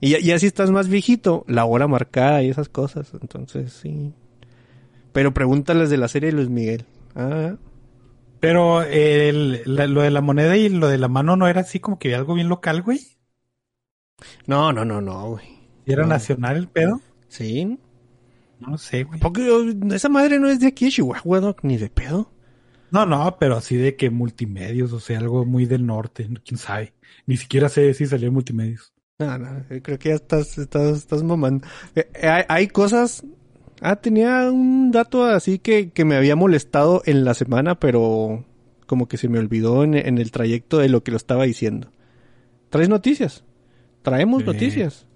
y 0.00 0.10
ya, 0.10 0.18
ya 0.20 0.38
si 0.38 0.46
estás 0.46 0.70
más 0.70 0.88
viejito, 0.88 1.44
la 1.48 1.64
hora 1.64 1.86
marcada 1.86 2.42
y 2.42 2.50
esas 2.50 2.68
cosas. 2.68 3.12
Entonces, 3.20 3.72
sí. 3.72 4.12
Pero 5.12 5.34
pregúntales 5.34 5.90
de 5.90 5.96
la 5.96 6.08
serie 6.08 6.30
de 6.30 6.36
Luis 6.36 6.48
Miguel. 6.48 6.84
Ah, 7.14 7.56
Pero 8.40 8.82
el, 8.82 9.62
la- 9.66 9.86
lo 9.86 10.02
de 10.02 10.10
la 10.10 10.20
moneda 10.20 10.56
y 10.56 10.68
lo 10.68 10.88
de 10.88 10.98
la 10.98 11.08
mano 11.08 11.36
no 11.36 11.48
era 11.48 11.62
así 11.62 11.80
como 11.80 11.98
que 11.98 12.14
algo 12.14 12.34
bien 12.34 12.48
local, 12.48 12.82
güey. 12.82 13.00
no, 14.46 14.72
no, 14.72 14.84
no, 14.84 15.00
no, 15.00 15.30
güey. 15.30 15.46
¿Y 15.86 15.92
era 15.92 16.02
No. 16.02 16.08
nacional 16.10 16.56
el 16.56 16.68
pedo? 16.68 17.00
Sí. 17.28 17.78
No 18.60 18.78
sé, 18.78 19.04
güey. 19.04 19.20
Porque 19.20 19.76
esa 19.92 20.08
madre 20.08 20.38
no 20.38 20.48
es 20.48 20.60
de 20.60 20.68
aquí 20.68 20.86
de 20.86 20.90
Chihuahua, 20.92 21.40
Doc, 21.40 21.60
ni 21.62 21.76
de 21.76 21.90
pedo. 21.90 22.32
No, 22.90 23.04
no, 23.06 23.36
pero 23.38 23.56
así 23.56 23.76
de 23.76 23.96
que 23.96 24.10
multimedios, 24.10 24.92
o 24.92 25.00
sea, 25.00 25.18
algo 25.18 25.44
muy 25.44 25.66
del 25.66 25.84
norte, 25.86 26.28
quién 26.44 26.58
sabe. 26.58 26.94
Ni 27.26 27.36
siquiera 27.36 27.68
sé 27.68 27.92
si 27.94 28.06
salió 28.06 28.28
en 28.28 28.34
multimedios. 28.34 28.92
No, 29.18 29.36
no, 29.36 29.64
creo 29.82 29.98
que 29.98 30.08
ya 30.10 30.14
estás, 30.14 30.56
estás, 30.58 30.96
estás 30.98 31.22
mamando. 31.22 31.66
Eh, 31.94 32.08
eh, 32.14 32.28
hay, 32.28 32.44
hay 32.48 32.68
cosas. 32.68 33.24
Ah, 33.80 33.96
tenía 33.96 34.50
un 34.50 34.90
dato 34.90 35.24
así 35.24 35.58
que, 35.58 35.90
que 35.90 36.04
me 36.04 36.16
había 36.16 36.34
molestado 36.36 37.02
en 37.06 37.24
la 37.24 37.34
semana, 37.34 37.78
pero 37.78 38.44
como 38.86 39.06
que 39.06 39.16
se 39.18 39.28
me 39.28 39.38
olvidó 39.38 39.84
en, 39.84 39.94
en 39.94 40.18
el 40.18 40.30
trayecto 40.30 40.78
de 40.78 40.88
lo 40.88 41.02
que 41.04 41.10
lo 41.12 41.16
estaba 41.16 41.44
diciendo. 41.44 41.90
¿Traes 42.70 42.88
noticias? 42.88 43.44
Traemos 44.02 44.40
Sí. 44.42 44.46
noticias. 44.46 45.06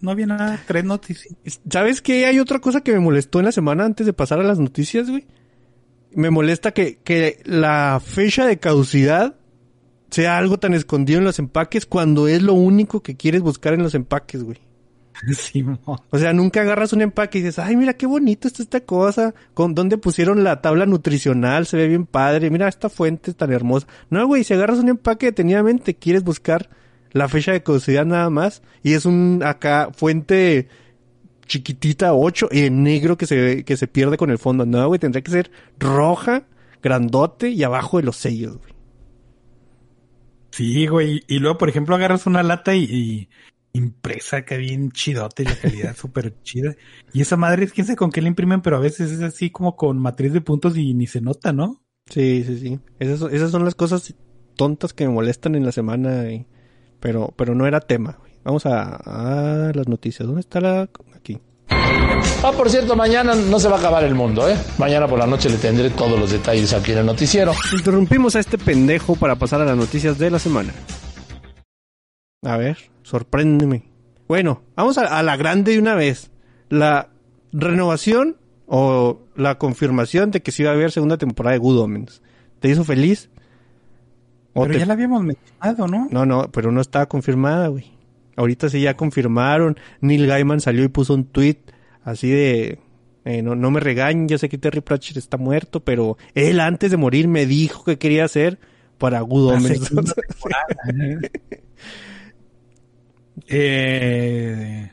No 0.00 0.12
había 0.12 0.26
nada, 0.26 0.60
tres 0.68 0.84
noticias. 0.84 1.34
¿Sabes 1.68 2.00
qué? 2.00 2.26
Hay 2.26 2.38
otra 2.38 2.60
cosa 2.60 2.80
que 2.82 2.92
me 2.92 3.00
molestó 3.00 3.40
en 3.40 3.46
la 3.46 3.52
semana 3.52 3.84
antes 3.84 4.06
de 4.06 4.12
pasar 4.12 4.38
a 4.38 4.44
las 4.44 4.60
noticias, 4.60 5.10
güey. 5.10 5.26
Me 6.12 6.30
molesta 6.30 6.70
que, 6.70 6.98
que 7.02 7.40
la 7.44 8.00
fecha 8.04 8.46
de 8.46 8.58
caducidad 8.58 9.34
sea 10.10 10.38
algo 10.38 10.58
tan 10.58 10.74
escondido 10.74 11.18
en 11.18 11.24
los 11.24 11.38
empaques 11.40 11.86
cuando 11.86 12.28
es 12.28 12.40
lo 12.40 12.54
único 12.54 13.02
que 13.02 13.16
quieres 13.16 13.42
buscar 13.42 13.74
en 13.74 13.82
los 13.82 13.94
empaques, 13.96 14.44
güey. 14.44 14.58
O 16.10 16.18
sea, 16.18 16.32
nunca 16.32 16.60
agarras 16.60 16.92
un 16.92 17.02
empaque 17.02 17.38
y 17.38 17.42
dices, 17.42 17.58
ay, 17.58 17.76
mira 17.76 17.94
qué 17.94 18.06
bonito 18.06 18.48
está 18.48 18.62
esta 18.62 18.80
cosa. 18.80 19.34
¿Con 19.54 19.74
dónde 19.74 19.98
pusieron 19.98 20.44
la 20.44 20.60
tabla 20.60 20.86
nutricional? 20.86 21.66
Se 21.66 21.76
ve 21.76 21.88
bien 21.88 22.06
padre. 22.06 22.50
Mira 22.50 22.68
esta 22.68 22.88
fuente 22.88 23.34
tan 23.34 23.52
hermosa. 23.52 23.86
No, 24.10 24.26
güey, 24.26 24.44
si 24.44 24.54
agarras 24.54 24.78
un 24.78 24.88
empaque 24.88 25.26
detenidamente, 25.26 25.94
quieres 25.94 26.24
buscar 26.24 26.68
la 27.12 27.28
fecha 27.28 27.52
de 27.52 27.62
caducidad 27.62 28.06
nada 28.06 28.30
más. 28.30 28.62
Y 28.82 28.94
es 28.94 29.06
un 29.06 29.42
acá 29.44 29.90
fuente 29.94 30.68
chiquitita 31.46 32.12
8 32.14 32.48
y 32.52 32.66
en 32.66 32.82
negro 32.82 33.16
que 33.16 33.26
se, 33.26 33.64
que 33.64 33.76
se 33.76 33.88
pierde 33.88 34.16
con 34.16 34.30
el 34.30 34.38
fondo. 34.38 34.66
No, 34.66 34.86
güey, 34.86 35.00
tendría 35.00 35.22
que 35.22 35.30
ser 35.30 35.50
roja, 35.78 36.44
grandote 36.82 37.50
y 37.50 37.62
abajo 37.62 37.98
de 37.98 38.04
los 38.04 38.16
sellos, 38.16 38.58
güey. 38.58 38.72
Sí, 40.50 40.86
güey. 40.86 41.22
Y 41.28 41.38
luego, 41.38 41.58
por 41.58 41.68
ejemplo, 41.68 41.94
agarras 41.94 42.26
una 42.26 42.42
lata 42.42 42.74
y 42.74 43.28
impresa 43.78 44.44
que 44.44 44.56
bien 44.58 44.90
chidote 44.92 45.42
y 45.44 45.46
la 45.46 45.56
calidad 45.56 45.96
súper 45.96 46.34
chida. 46.42 46.74
Y 47.12 47.22
esa 47.22 47.36
madre 47.36 47.64
es 47.64 47.72
quién 47.72 47.86
sabe 47.86 47.96
con 47.96 48.10
qué 48.10 48.20
la 48.20 48.28
imprimen, 48.28 48.60
pero 48.60 48.76
a 48.76 48.80
veces 48.80 49.10
es 49.10 49.20
así 49.22 49.50
como 49.50 49.76
con 49.76 49.98
matriz 49.98 50.32
de 50.32 50.40
puntos 50.40 50.76
y 50.76 50.92
ni 50.94 51.06
se 51.06 51.20
nota, 51.20 51.52
¿no? 51.52 51.82
Sí, 52.10 52.44
sí, 52.46 52.58
sí. 52.58 52.80
Esas, 52.98 53.18
son- 53.20 53.34
esas 53.34 53.50
son 53.50 53.64
las 53.64 53.74
cosas 53.74 54.14
tontas 54.56 54.92
que 54.92 55.06
me 55.06 55.12
molestan 55.14 55.54
en 55.54 55.64
la 55.64 55.72
semana. 55.72 56.30
y- 56.30 56.46
pero, 57.00 57.32
pero 57.36 57.54
no 57.54 57.66
era 57.66 57.80
tema. 57.80 58.18
Vamos 58.44 58.66
a, 58.66 58.96
a 58.96 59.72
las 59.74 59.88
noticias. 59.88 60.26
¿Dónde 60.26 60.40
está 60.40 60.60
la...? 60.60 60.88
Aquí. 61.14 61.38
Ah, 62.42 62.52
por 62.56 62.70
cierto, 62.70 62.96
mañana 62.96 63.34
no 63.34 63.60
se 63.60 63.68
va 63.68 63.76
a 63.76 63.78
acabar 63.78 64.02
el 64.04 64.14
mundo, 64.14 64.48
¿eh? 64.48 64.56
Mañana 64.78 65.06
por 65.06 65.18
la 65.18 65.26
noche 65.26 65.48
le 65.50 65.56
tendré 65.58 65.90
todos 65.90 66.18
los 66.18 66.30
detalles 66.30 66.72
aquí 66.72 66.92
en 66.92 66.98
el 66.98 67.06
noticiero. 67.06 67.52
Interrumpimos 67.76 68.34
a 68.36 68.40
este 68.40 68.56
pendejo 68.58 69.14
para 69.16 69.36
pasar 69.36 69.60
a 69.60 69.64
las 69.64 69.76
noticias 69.76 70.18
de 70.18 70.30
la 70.30 70.38
semana. 70.38 70.72
A 72.42 72.56
ver, 72.56 72.78
sorpréndeme. 73.02 73.84
Bueno, 74.28 74.62
vamos 74.76 74.98
a, 74.98 75.18
a 75.18 75.22
la 75.22 75.36
grande 75.36 75.72
de 75.72 75.78
una 75.78 75.94
vez. 75.94 76.30
La 76.68 77.08
renovación 77.52 78.36
o 78.66 79.20
la 79.34 79.58
confirmación 79.58 80.30
de 80.30 80.42
que 80.42 80.52
sí 80.52 80.62
va 80.62 80.70
a 80.70 80.74
haber 80.74 80.92
segunda 80.92 81.16
temporada 81.18 81.54
de 81.54 81.58
Good 81.58 81.78
Omens. 81.80 82.22
¿Te 82.60 82.68
hizo 82.68 82.84
feliz? 82.84 83.30
¿O 84.52 84.62
Pero 84.62 84.74
te- 84.74 84.80
ya 84.80 84.86
la 84.86 84.92
habíamos 84.92 85.22
mencionado, 85.24 85.88
¿no? 85.88 86.08
No, 86.10 86.26
no, 86.26 86.50
pero 86.52 86.70
no 86.70 86.80
estaba 86.80 87.06
confirmada, 87.06 87.68
güey. 87.68 87.90
Ahorita 88.36 88.68
sí 88.68 88.80
ya 88.82 88.96
confirmaron. 88.96 89.76
Neil 90.00 90.26
Gaiman 90.26 90.60
salió 90.60 90.84
y 90.84 90.88
puso 90.88 91.14
un 91.14 91.24
tweet 91.24 91.56
así 92.04 92.30
de... 92.30 92.78
eh, 93.24 93.42
no, 93.42 93.56
no 93.56 93.70
me 93.72 93.80
regañen, 93.80 94.28
yo 94.28 94.38
sé 94.38 94.48
que 94.48 94.58
Terry 94.58 94.80
Pratchett 94.80 95.16
está 95.16 95.36
muerto, 95.38 95.80
pero 95.80 96.16
él 96.34 96.60
antes 96.60 96.90
de 96.92 96.96
morir 96.98 97.26
me 97.26 97.46
dijo 97.46 97.82
que 97.84 97.98
quería 97.98 98.24
hacer 98.24 98.58
para 98.98 99.20
Good 99.22 99.54
Omens. 99.54 99.90
Eh, 103.46 104.90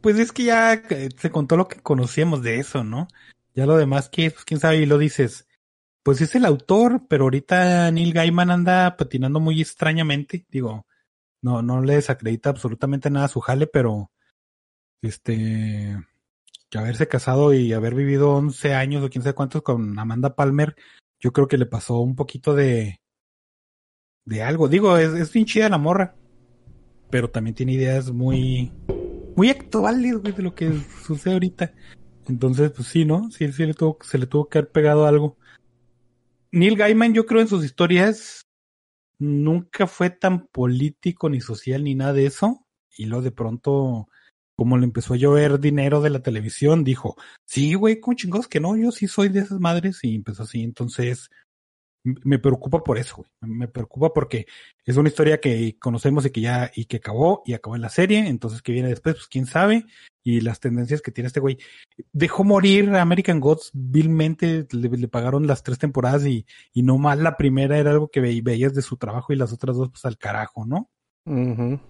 pues 0.00 0.18
es 0.18 0.32
que 0.32 0.44
ya 0.44 0.74
eh, 0.74 1.08
se 1.16 1.30
contó 1.30 1.56
lo 1.56 1.68
que 1.68 1.80
conocíamos 1.80 2.42
de 2.42 2.58
eso, 2.58 2.84
¿no? 2.84 3.08
Ya 3.54 3.66
lo 3.66 3.76
demás 3.76 4.08
que, 4.08 4.30
pues 4.30 4.44
quién 4.44 4.60
sabe, 4.60 4.78
y 4.78 4.86
lo 4.86 4.98
dices. 4.98 5.46
Pues 6.02 6.20
es 6.20 6.34
el 6.34 6.44
autor, 6.44 7.06
pero 7.08 7.24
ahorita 7.24 7.90
Neil 7.90 8.12
Gaiman 8.12 8.50
anda 8.50 8.96
patinando 8.96 9.40
muy 9.40 9.60
extrañamente. 9.60 10.46
Digo, 10.48 10.86
no, 11.42 11.62
no 11.62 11.82
le 11.82 11.96
desacredita 11.96 12.50
absolutamente 12.50 13.10
nada 13.10 13.26
a 13.26 13.28
su 13.28 13.40
jale, 13.40 13.66
pero 13.66 14.10
este, 15.02 15.96
que 16.70 16.78
haberse 16.78 17.08
casado 17.08 17.52
y 17.52 17.72
haber 17.72 17.94
vivido 17.94 18.30
11 18.34 18.74
años 18.74 19.04
o 19.04 19.10
quién 19.10 19.22
sabe 19.22 19.34
cuántos 19.34 19.62
con 19.62 19.98
Amanda 19.98 20.34
Palmer, 20.34 20.76
yo 21.18 21.32
creo 21.32 21.48
que 21.48 21.58
le 21.58 21.66
pasó 21.66 21.98
un 22.00 22.16
poquito 22.16 22.54
de, 22.54 23.00
de 24.24 24.42
algo. 24.42 24.68
Digo, 24.68 24.96
es, 24.96 25.12
es 25.12 25.32
bien 25.32 25.46
chida 25.46 25.68
la 25.68 25.78
morra, 25.78 26.16
pero 27.10 27.30
también 27.30 27.54
tiene 27.54 27.72
ideas 27.72 28.10
muy, 28.10 28.72
muy 29.36 29.50
actuales, 29.50 30.18
güey, 30.18 30.32
de 30.32 30.42
lo 30.42 30.54
que 30.54 30.72
sucede 31.04 31.34
ahorita. 31.34 31.74
Entonces, 32.28 32.70
pues 32.70 32.88
sí, 32.88 33.04
¿no? 33.04 33.30
Sí, 33.30 33.50
sí 33.52 33.66
le 33.66 33.74
tuvo, 33.74 33.98
se 34.02 34.18
le 34.18 34.26
tuvo 34.26 34.48
que 34.48 34.58
haber 34.58 34.70
pegado 34.70 35.06
algo. 35.06 35.36
Neil 36.52 36.76
Gaiman, 36.76 37.14
yo 37.14 37.26
creo 37.26 37.40
en 37.40 37.48
sus 37.48 37.64
historias, 37.64 38.46
nunca 39.18 39.86
fue 39.86 40.10
tan 40.10 40.46
político 40.48 41.28
ni 41.28 41.40
social 41.40 41.84
ni 41.84 41.94
nada 41.94 42.12
de 42.12 42.26
eso. 42.26 42.66
Y 42.96 43.06
luego 43.06 43.22
de 43.22 43.30
pronto, 43.30 44.08
como 44.56 44.76
le 44.76 44.84
empezó 44.84 45.14
a 45.14 45.16
llover 45.16 45.60
dinero 45.60 46.00
de 46.00 46.10
la 46.10 46.22
televisión, 46.22 46.84
dijo, 46.84 47.16
sí, 47.44 47.74
güey, 47.74 48.00
¿cómo 48.00 48.16
chingados 48.16 48.48
que 48.48 48.60
no? 48.60 48.76
Yo 48.76 48.90
sí 48.90 49.06
soy 49.06 49.28
de 49.28 49.40
esas 49.40 49.60
madres. 49.60 50.00
Y 50.02 50.14
empezó 50.14 50.42
así. 50.42 50.62
Entonces, 50.62 51.30
me 52.02 52.38
preocupa 52.38 52.82
por 52.82 52.98
eso, 52.98 53.16
güey. 53.16 53.30
Me 53.40 53.68
preocupa 53.68 54.12
porque 54.12 54.46
es 54.84 54.96
una 54.96 55.08
historia 55.08 55.40
que 55.40 55.76
conocemos 55.78 56.24
y 56.26 56.30
que 56.30 56.40
ya, 56.40 56.70
y 56.74 56.86
que 56.86 56.96
acabó, 56.96 57.42
y 57.44 57.52
acabó 57.52 57.76
en 57.76 57.82
la 57.82 57.88
serie. 57.88 58.26
Entonces, 58.26 58.62
que 58.62 58.72
viene 58.72 58.88
después, 58.88 59.16
pues 59.16 59.28
quién 59.28 59.46
sabe. 59.46 59.86
Y 60.22 60.40
las 60.40 60.60
tendencias 60.60 61.02
que 61.02 61.10
tiene 61.12 61.28
este 61.28 61.40
güey. 61.40 61.58
Dejó 62.12 62.44
morir 62.44 62.90
a 62.90 63.02
American 63.02 63.40
Gods 63.40 63.70
vilmente, 63.72 64.66
le, 64.70 64.88
le 64.88 65.08
pagaron 65.08 65.46
las 65.46 65.62
tres 65.62 65.78
temporadas 65.78 66.26
y, 66.26 66.46
y 66.72 66.82
no 66.82 66.98
más 66.98 67.18
la 67.18 67.36
primera 67.36 67.78
era 67.78 67.90
algo 67.90 68.08
que 68.08 68.20
ve- 68.20 68.40
veías 68.42 68.74
de 68.74 68.82
su 68.82 68.96
trabajo 68.96 69.32
y 69.32 69.36
las 69.36 69.52
otras 69.52 69.76
dos, 69.76 69.90
pues 69.90 70.04
al 70.04 70.18
carajo, 70.18 70.66
¿no? 70.66 70.90
Ujú. 71.26 71.80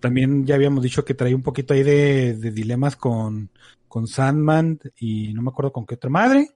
También 0.00 0.46
ya 0.46 0.54
habíamos 0.54 0.82
dicho 0.82 1.04
que 1.04 1.14
traía 1.14 1.36
un 1.36 1.42
poquito 1.42 1.74
ahí 1.74 1.82
de, 1.82 2.34
de 2.34 2.50
dilemas 2.50 2.96
con, 2.96 3.50
con 3.86 4.06
Sandman 4.06 4.78
y 4.96 5.32
no 5.34 5.42
me 5.42 5.50
acuerdo 5.50 5.72
con 5.72 5.86
qué 5.86 5.96
otra 5.96 6.10
madre. 6.10 6.48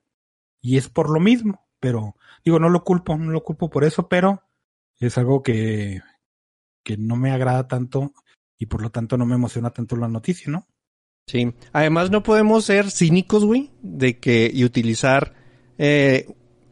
Y 0.62 0.78
es 0.78 0.88
por 0.88 1.10
lo 1.10 1.20
mismo, 1.20 1.63
pero 1.84 2.16
digo, 2.42 2.58
no 2.58 2.70
lo 2.70 2.82
culpo, 2.82 3.14
no 3.18 3.30
lo 3.30 3.42
culpo 3.44 3.68
por 3.68 3.84
eso, 3.84 4.08
pero 4.08 4.42
es 4.98 5.18
algo 5.18 5.42
que, 5.42 6.00
que 6.82 6.96
no 6.96 7.14
me 7.14 7.30
agrada 7.30 7.68
tanto 7.68 8.14
y 8.58 8.64
por 8.64 8.80
lo 8.80 8.88
tanto 8.88 9.18
no 9.18 9.26
me 9.26 9.34
emociona 9.34 9.68
tanto 9.68 9.94
la 9.96 10.08
noticia, 10.08 10.50
¿no? 10.50 10.66
Sí. 11.26 11.52
Además 11.74 12.10
no 12.10 12.22
podemos 12.22 12.64
ser 12.64 12.90
cínicos, 12.90 13.44
güey, 13.44 13.70
de 13.82 14.18
que 14.18 14.50
y 14.50 14.64
utilizar 14.64 15.34
eh, 15.76 16.26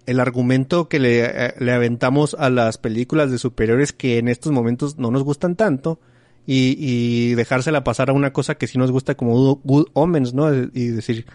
el 0.06 0.18
argumento 0.18 0.88
que 0.88 0.98
le, 0.98 1.24
eh, 1.26 1.54
le 1.58 1.72
aventamos 1.72 2.32
a 2.38 2.48
las 2.48 2.78
películas 2.78 3.30
de 3.30 3.36
superiores 3.36 3.92
que 3.92 4.16
en 4.16 4.28
estos 4.28 4.50
momentos 4.50 4.96
no 4.96 5.10
nos 5.10 5.24
gustan 5.24 5.56
tanto 5.56 6.00
y, 6.46 6.74
y 6.78 7.34
dejársela 7.34 7.84
pasar 7.84 8.08
a 8.08 8.14
una 8.14 8.32
cosa 8.32 8.54
que 8.54 8.66
sí 8.66 8.78
nos 8.78 8.90
gusta 8.90 9.14
como 9.14 9.56
Good- 9.62 9.90
Omens, 9.92 10.32
¿no? 10.32 10.50
Y 10.54 10.86
decir, 10.88 11.26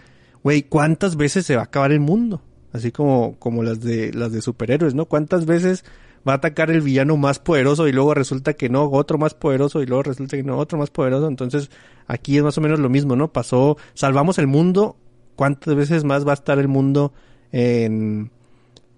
güey, 0.42 0.64
¿cuántas 0.64 1.14
veces 1.14 1.46
se 1.46 1.54
va 1.54 1.62
a 1.62 1.66
acabar 1.66 1.92
el 1.92 2.00
mundo? 2.00 2.42
Así 2.72 2.92
como, 2.92 3.36
como 3.38 3.62
las 3.62 3.80
de, 3.80 4.12
las 4.12 4.32
de 4.32 4.42
superhéroes, 4.42 4.94
¿no? 4.94 5.06
¿Cuántas 5.06 5.46
veces 5.46 5.84
va 6.26 6.32
a 6.32 6.36
atacar 6.36 6.70
el 6.70 6.82
villano 6.82 7.16
más 7.16 7.38
poderoso 7.38 7.88
y 7.88 7.92
luego 7.92 8.14
resulta 8.14 8.54
que 8.54 8.68
no, 8.68 8.90
otro 8.90 9.16
más 9.18 9.34
poderoso 9.34 9.82
y 9.82 9.86
luego 9.86 10.02
resulta 10.02 10.36
que 10.36 10.42
no, 10.42 10.58
otro 10.58 10.78
más 10.78 10.90
poderoso? 10.90 11.28
Entonces, 11.28 11.70
aquí 12.06 12.36
es 12.36 12.42
más 12.42 12.58
o 12.58 12.60
menos 12.60 12.78
lo 12.78 12.88
mismo, 12.88 13.16
¿no? 13.16 13.32
Pasó, 13.32 13.78
salvamos 13.94 14.38
el 14.38 14.46
mundo, 14.46 14.96
¿cuántas 15.36 15.74
veces 15.74 16.04
más 16.04 16.26
va 16.26 16.32
a 16.32 16.34
estar 16.34 16.58
el 16.58 16.68
mundo 16.68 17.12
en, 17.52 18.30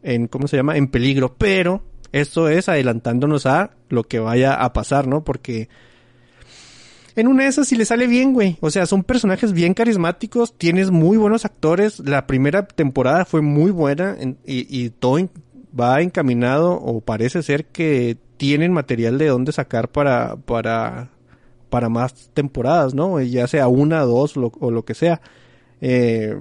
en, 0.02 0.26
¿cómo 0.26 0.48
se 0.48 0.56
llama? 0.56 0.76
En 0.76 0.88
peligro, 0.88 1.36
pero 1.38 1.82
esto 2.12 2.48
es 2.48 2.68
adelantándonos 2.68 3.46
a 3.46 3.70
lo 3.88 4.04
que 4.04 4.18
vaya 4.18 4.54
a 4.54 4.72
pasar, 4.72 5.06
¿no? 5.06 5.22
Porque 5.22 5.68
en 7.20 7.28
una 7.28 7.44
de 7.44 7.48
esas 7.50 7.68
sí 7.68 7.76
le 7.76 7.84
sale 7.84 8.06
bien, 8.06 8.32
güey. 8.32 8.56
O 8.60 8.70
sea, 8.70 8.86
son 8.86 9.04
personajes 9.04 9.52
bien 9.52 9.74
carismáticos, 9.74 10.56
tienes 10.56 10.90
muy 10.90 11.16
buenos 11.16 11.44
actores. 11.44 12.00
La 12.00 12.26
primera 12.26 12.66
temporada 12.66 13.24
fue 13.24 13.42
muy 13.42 13.70
buena 13.70 14.16
en- 14.18 14.38
y, 14.44 14.90
todo 14.90 15.18
va 15.78 16.00
encaminado 16.00 16.72
o 16.72 17.00
parece 17.00 17.42
ser 17.42 17.66
que 17.66 18.16
tienen 18.36 18.72
material 18.72 19.18
de 19.18 19.28
dónde 19.28 19.52
sacar 19.52 19.88
para, 19.88 20.36
para, 20.36 21.10
para 21.68 21.88
más 21.88 22.30
temporadas, 22.34 22.94
¿no? 22.94 23.20
Ya 23.20 23.46
sea 23.46 23.68
una, 23.68 24.00
dos 24.00 24.36
lo- 24.36 24.52
o 24.58 24.70
lo 24.70 24.84
que 24.84 24.94
sea. 24.94 25.20
Eh, 25.80 26.36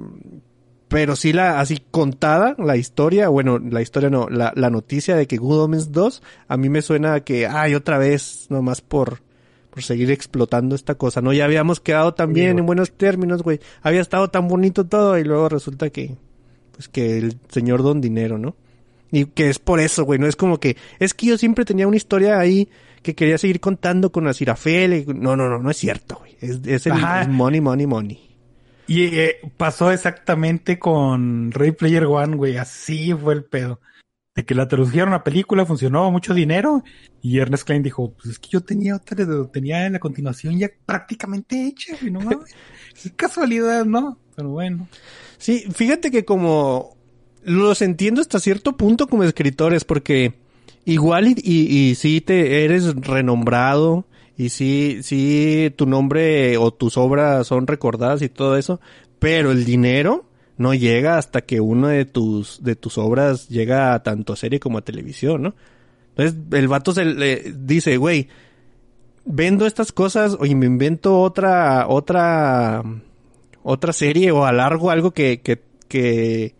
pero 0.89 1.15
sí 1.15 1.33
la, 1.33 1.59
así 1.59 1.79
contada, 1.91 2.55
la 2.57 2.75
historia, 2.75 3.29
bueno, 3.29 3.59
la 3.59 3.81
historia 3.81 4.09
no, 4.09 4.27
la, 4.27 4.51
noticia 4.71 5.15
de 5.15 5.27
que 5.27 5.37
Good 5.37 5.61
Omens 5.61 5.91
2, 5.91 6.23
a 6.47 6.57
mí 6.57 6.67
me 6.67 6.81
suena 6.81 7.19
que, 7.19 7.45
ay, 7.45 7.75
otra 7.75 7.99
vez, 7.99 8.47
nomás 8.49 8.81
por, 8.81 9.21
por 9.69 9.83
seguir 9.83 10.11
explotando 10.11 10.75
esta 10.75 10.95
cosa, 10.95 11.21
¿no? 11.21 11.33
Ya 11.33 11.45
habíamos 11.45 11.79
quedado 11.79 12.13
tan 12.13 12.33
bien 12.33 12.57
en 12.59 12.65
buenos 12.65 12.91
términos, 12.91 13.43
güey. 13.43 13.59
Había 13.81 14.01
estado 14.01 14.29
tan 14.29 14.47
bonito 14.47 14.85
todo 14.85 15.17
y 15.17 15.23
luego 15.23 15.49
resulta 15.49 15.89
que, 15.89 16.15
pues 16.71 16.87
que 16.87 17.17
el 17.17 17.37
señor 17.49 17.83
don 17.83 18.01
dinero, 18.01 18.37
¿no? 18.37 18.55
Y 19.11 19.25
que 19.25 19.49
es 19.49 19.59
por 19.59 19.79
eso, 19.79 20.03
güey, 20.03 20.19
no 20.19 20.27
es 20.27 20.35
como 20.35 20.59
que, 20.59 20.77
es 20.99 21.13
que 21.13 21.27
yo 21.27 21.37
siempre 21.37 21.65
tenía 21.65 21.87
una 21.87 21.97
historia 21.97 22.39
ahí 22.39 22.69
que 23.01 23.15
quería 23.15 23.37
seguir 23.37 23.59
contando 23.59 24.11
con 24.11 24.27
Azirafel. 24.27 25.05
No, 25.19 25.35
no, 25.35 25.49
no, 25.49 25.59
no 25.59 25.71
es 25.71 25.77
cierto, 25.77 26.17
güey. 26.19 26.35
Es, 26.41 26.59
es 26.65 26.85
el 26.85 26.93
es 26.93 27.27
money, 27.27 27.61
money, 27.61 27.87
money. 27.87 28.29
Y 28.87 29.03
eh, 29.19 29.37
pasó 29.55 29.91
exactamente 29.91 30.79
con 30.79 31.51
Ray 31.51 31.71
Player 31.71 32.05
One, 32.05 32.35
güey. 32.35 32.57
Así 32.57 33.13
fue 33.13 33.35
el 33.35 33.43
pedo. 33.43 33.79
De 34.39 34.45
que 34.45 34.55
la 34.55 34.69
tradujeron 34.69 35.09
a 35.09 35.17
una 35.17 35.23
película, 35.25 35.65
funcionó, 35.65 36.09
mucho 36.11 36.33
dinero. 36.33 36.81
Y 37.21 37.39
Ernest 37.39 37.65
Klein 37.65 37.83
dijo, 37.83 38.13
pues 38.13 38.27
es 38.27 38.39
que 38.39 38.47
yo 38.49 38.61
tenía 38.61 38.95
otra, 38.95 39.17
tenía 39.51 39.89
la 39.89 39.99
continuación 39.99 40.57
ya 40.57 40.69
prácticamente 40.85 41.67
hecha, 41.67 41.97
güey, 41.99 42.09
no 42.09 42.21
mames. 42.21 42.55
Qué 43.03 43.11
casualidad, 43.11 43.83
¿no? 43.83 44.17
Pero 44.37 44.49
bueno. 44.49 44.87
Sí, 45.37 45.65
fíjate 45.73 46.09
que 46.09 46.23
como 46.23 46.95
los 47.43 47.81
entiendo 47.81 48.21
hasta 48.21 48.39
cierto 48.39 48.77
punto 48.77 49.07
como 49.07 49.25
escritores, 49.25 49.83
porque 49.83 50.35
igual 50.85 51.27
y, 51.27 51.35
y, 51.43 51.89
y 51.89 51.95
sí 51.95 52.21
te 52.21 52.63
eres 52.63 52.95
renombrado 52.95 54.05
y 54.37 54.49
sí, 54.49 54.99
sí 55.03 55.73
tu 55.75 55.85
nombre 55.85 56.55
o 56.55 56.71
tus 56.71 56.95
obras 56.95 57.45
son 57.45 57.67
recordadas 57.67 58.21
y 58.21 58.29
todo 58.29 58.55
eso, 58.55 58.79
pero 59.19 59.51
el 59.51 59.65
dinero 59.65 60.28
no 60.59 60.73
llega 60.73 61.17
hasta 61.17 61.41
que 61.41 61.61
una 61.61 61.89
de 61.89 62.03
tus, 62.03 62.61
de 62.61 62.75
tus 62.75 62.97
obras 62.97 63.47
llega 63.47 63.93
a 63.93 64.03
tanto 64.03 64.33
a 64.33 64.35
serie 64.35 64.59
como 64.59 64.77
a 64.77 64.81
televisión, 64.81 65.41
¿no? 65.41 65.55
Entonces 66.09 66.37
el 66.51 66.67
vato 66.67 66.91
se 66.91 67.05
le 67.05 67.53
dice, 67.55 67.95
güey, 67.95 68.27
vendo 69.23 69.65
estas 69.65 69.93
cosas 69.93 70.37
y 70.43 70.55
me 70.55 70.65
invento 70.65 71.21
otra, 71.21 71.87
otra, 71.87 72.83
otra 73.63 73.93
serie 73.93 74.31
o 74.31 74.45
alargo 74.45 74.91
algo 74.91 75.11
que, 75.11 75.39
que, 75.39 75.61
que, 75.87 76.55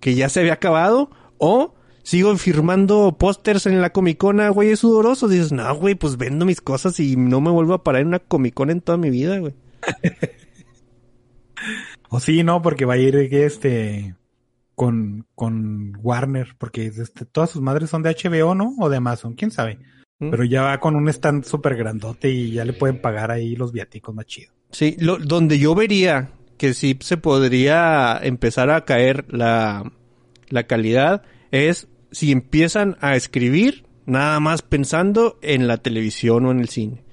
que 0.00 0.14
ya 0.14 0.30
se 0.30 0.40
había 0.40 0.54
acabado 0.54 1.10
o 1.36 1.74
sigo 2.02 2.34
firmando 2.38 3.18
pósters 3.18 3.66
en 3.66 3.82
la 3.82 3.92
comicona, 3.92 4.48
güey, 4.48 4.70
es 4.70 4.80
sudoroso. 4.80 5.28
Dices, 5.28 5.52
no, 5.52 5.74
güey, 5.76 5.94
pues 5.94 6.16
vendo 6.16 6.46
mis 6.46 6.62
cosas 6.62 6.98
y 7.00 7.16
no 7.16 7.42
me 7.42 7.50
vuelvo 7.50 7.74
a 7.74 7.84
parar 7.84 8.00
en 8.00 8.08
una 8.08 8.18
comicona 8.18 8.72
en 8.72 8.80
toda 8.80 8.96
mi 8.96 9.10
vida, 9.10 9.38
güey. 9.40 9.52
O 12.08 12.20
sí, 12.20 12.42
no, 12.42 12.62
porque 12.62 12.84
va 12.84 12.94
a 12.94 12.98
ir 12.98 13.16
este 13.16 14.14
con, 14.74 15.26
con 15.34 15.98
Warner, 16.02 16.54
porque 16.56 16.86
este, 16.86 17.26
todas 17.26 17.50
sus 17.50 17.60
madres 17.60 17.90
son 17.90 18.02
de 18.02 18.16
HBO, 18.16 18.54
¿no? 18.54 18.74
O 18.78 18.88
de 18.88 18.96
Amazon, 18.96 19.34
quién 19.34 19.50
sabe. 19.50 19.78
¿Mm? 20.18 20.30
Pero 20.30 20.44
ya 20.44 20.62
va 20.62 20.80
con 20.80 20.96
un 20.96 21.08
stand 21.08 21.44
súper 21.44 21.76
grandote 21.76 22.30
y 22.30 22.52
ya 22.52 22.64
le 22.64 22.72
pueden 22.72 23.00
pagar 23.00 23.30
ahí 23.30 23.56
los 23.56 23.72
viáticos 23.72 24.14
más 24.14 24.26
chido. 24.26 24.52
Sí, 24.70 24.96
lo, 24.98 25.18
donde 25.18 25.58
yo 25.58 25.74
vería 25.74 26.30
que 26.56 26.74
sí 26.74 26.96
se 27.00 27.16
podría 27.16 28.18
empezar 28.22 28.70
a 28.70 28.84
caer 28.84 29.26
la, 29.28 29.92
la 30.48 30.62
calidad 30.66 31.22
es 31.50 31.88
si 32.10 32.32
empiezan 32.32 32.96
a 33.00 33.16
escribir 33.16 33.84
nada 34.06 34.40
más 34.40 34.62
pensando 34.62 35.38
en 35.42 35.66
la 35.66 35.78
televisión 35.78 36.46
o 36.46 36.50
en 36.50 36.60
el 36.60 36.68
cine. 36.68 37.04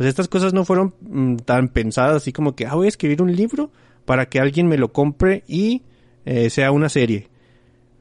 O 0.00 0.02
sea, 0.02 0.08
estas 0.08 0.28
cosas 0.28 0.54
no 0.54 0.64
fueron 0.64 0.94
mm, 1.02 1.36
tan 1.44 1.68
pensadas 1.68 2.16
así 2.16 2.32
como 2.32 2.56
que, 2.56 2.66
ah, 2.66 2.74
voy 2.74 2.86
a 2.86 2.88
escribir 2.88 3.20
un 3.20 3.36
libro 3.36 3.70
para 4.06 4.26
que 4.30 4.40
alguien 4.40 4.66
me 4.66 4.78
lo 4.78 4.92
compre 4.92 5.44
y 5.46 5.82
eh, 6.24 6.48
sea 6.50 6.72
una 6.72 6.88
serie. 6.88 7.28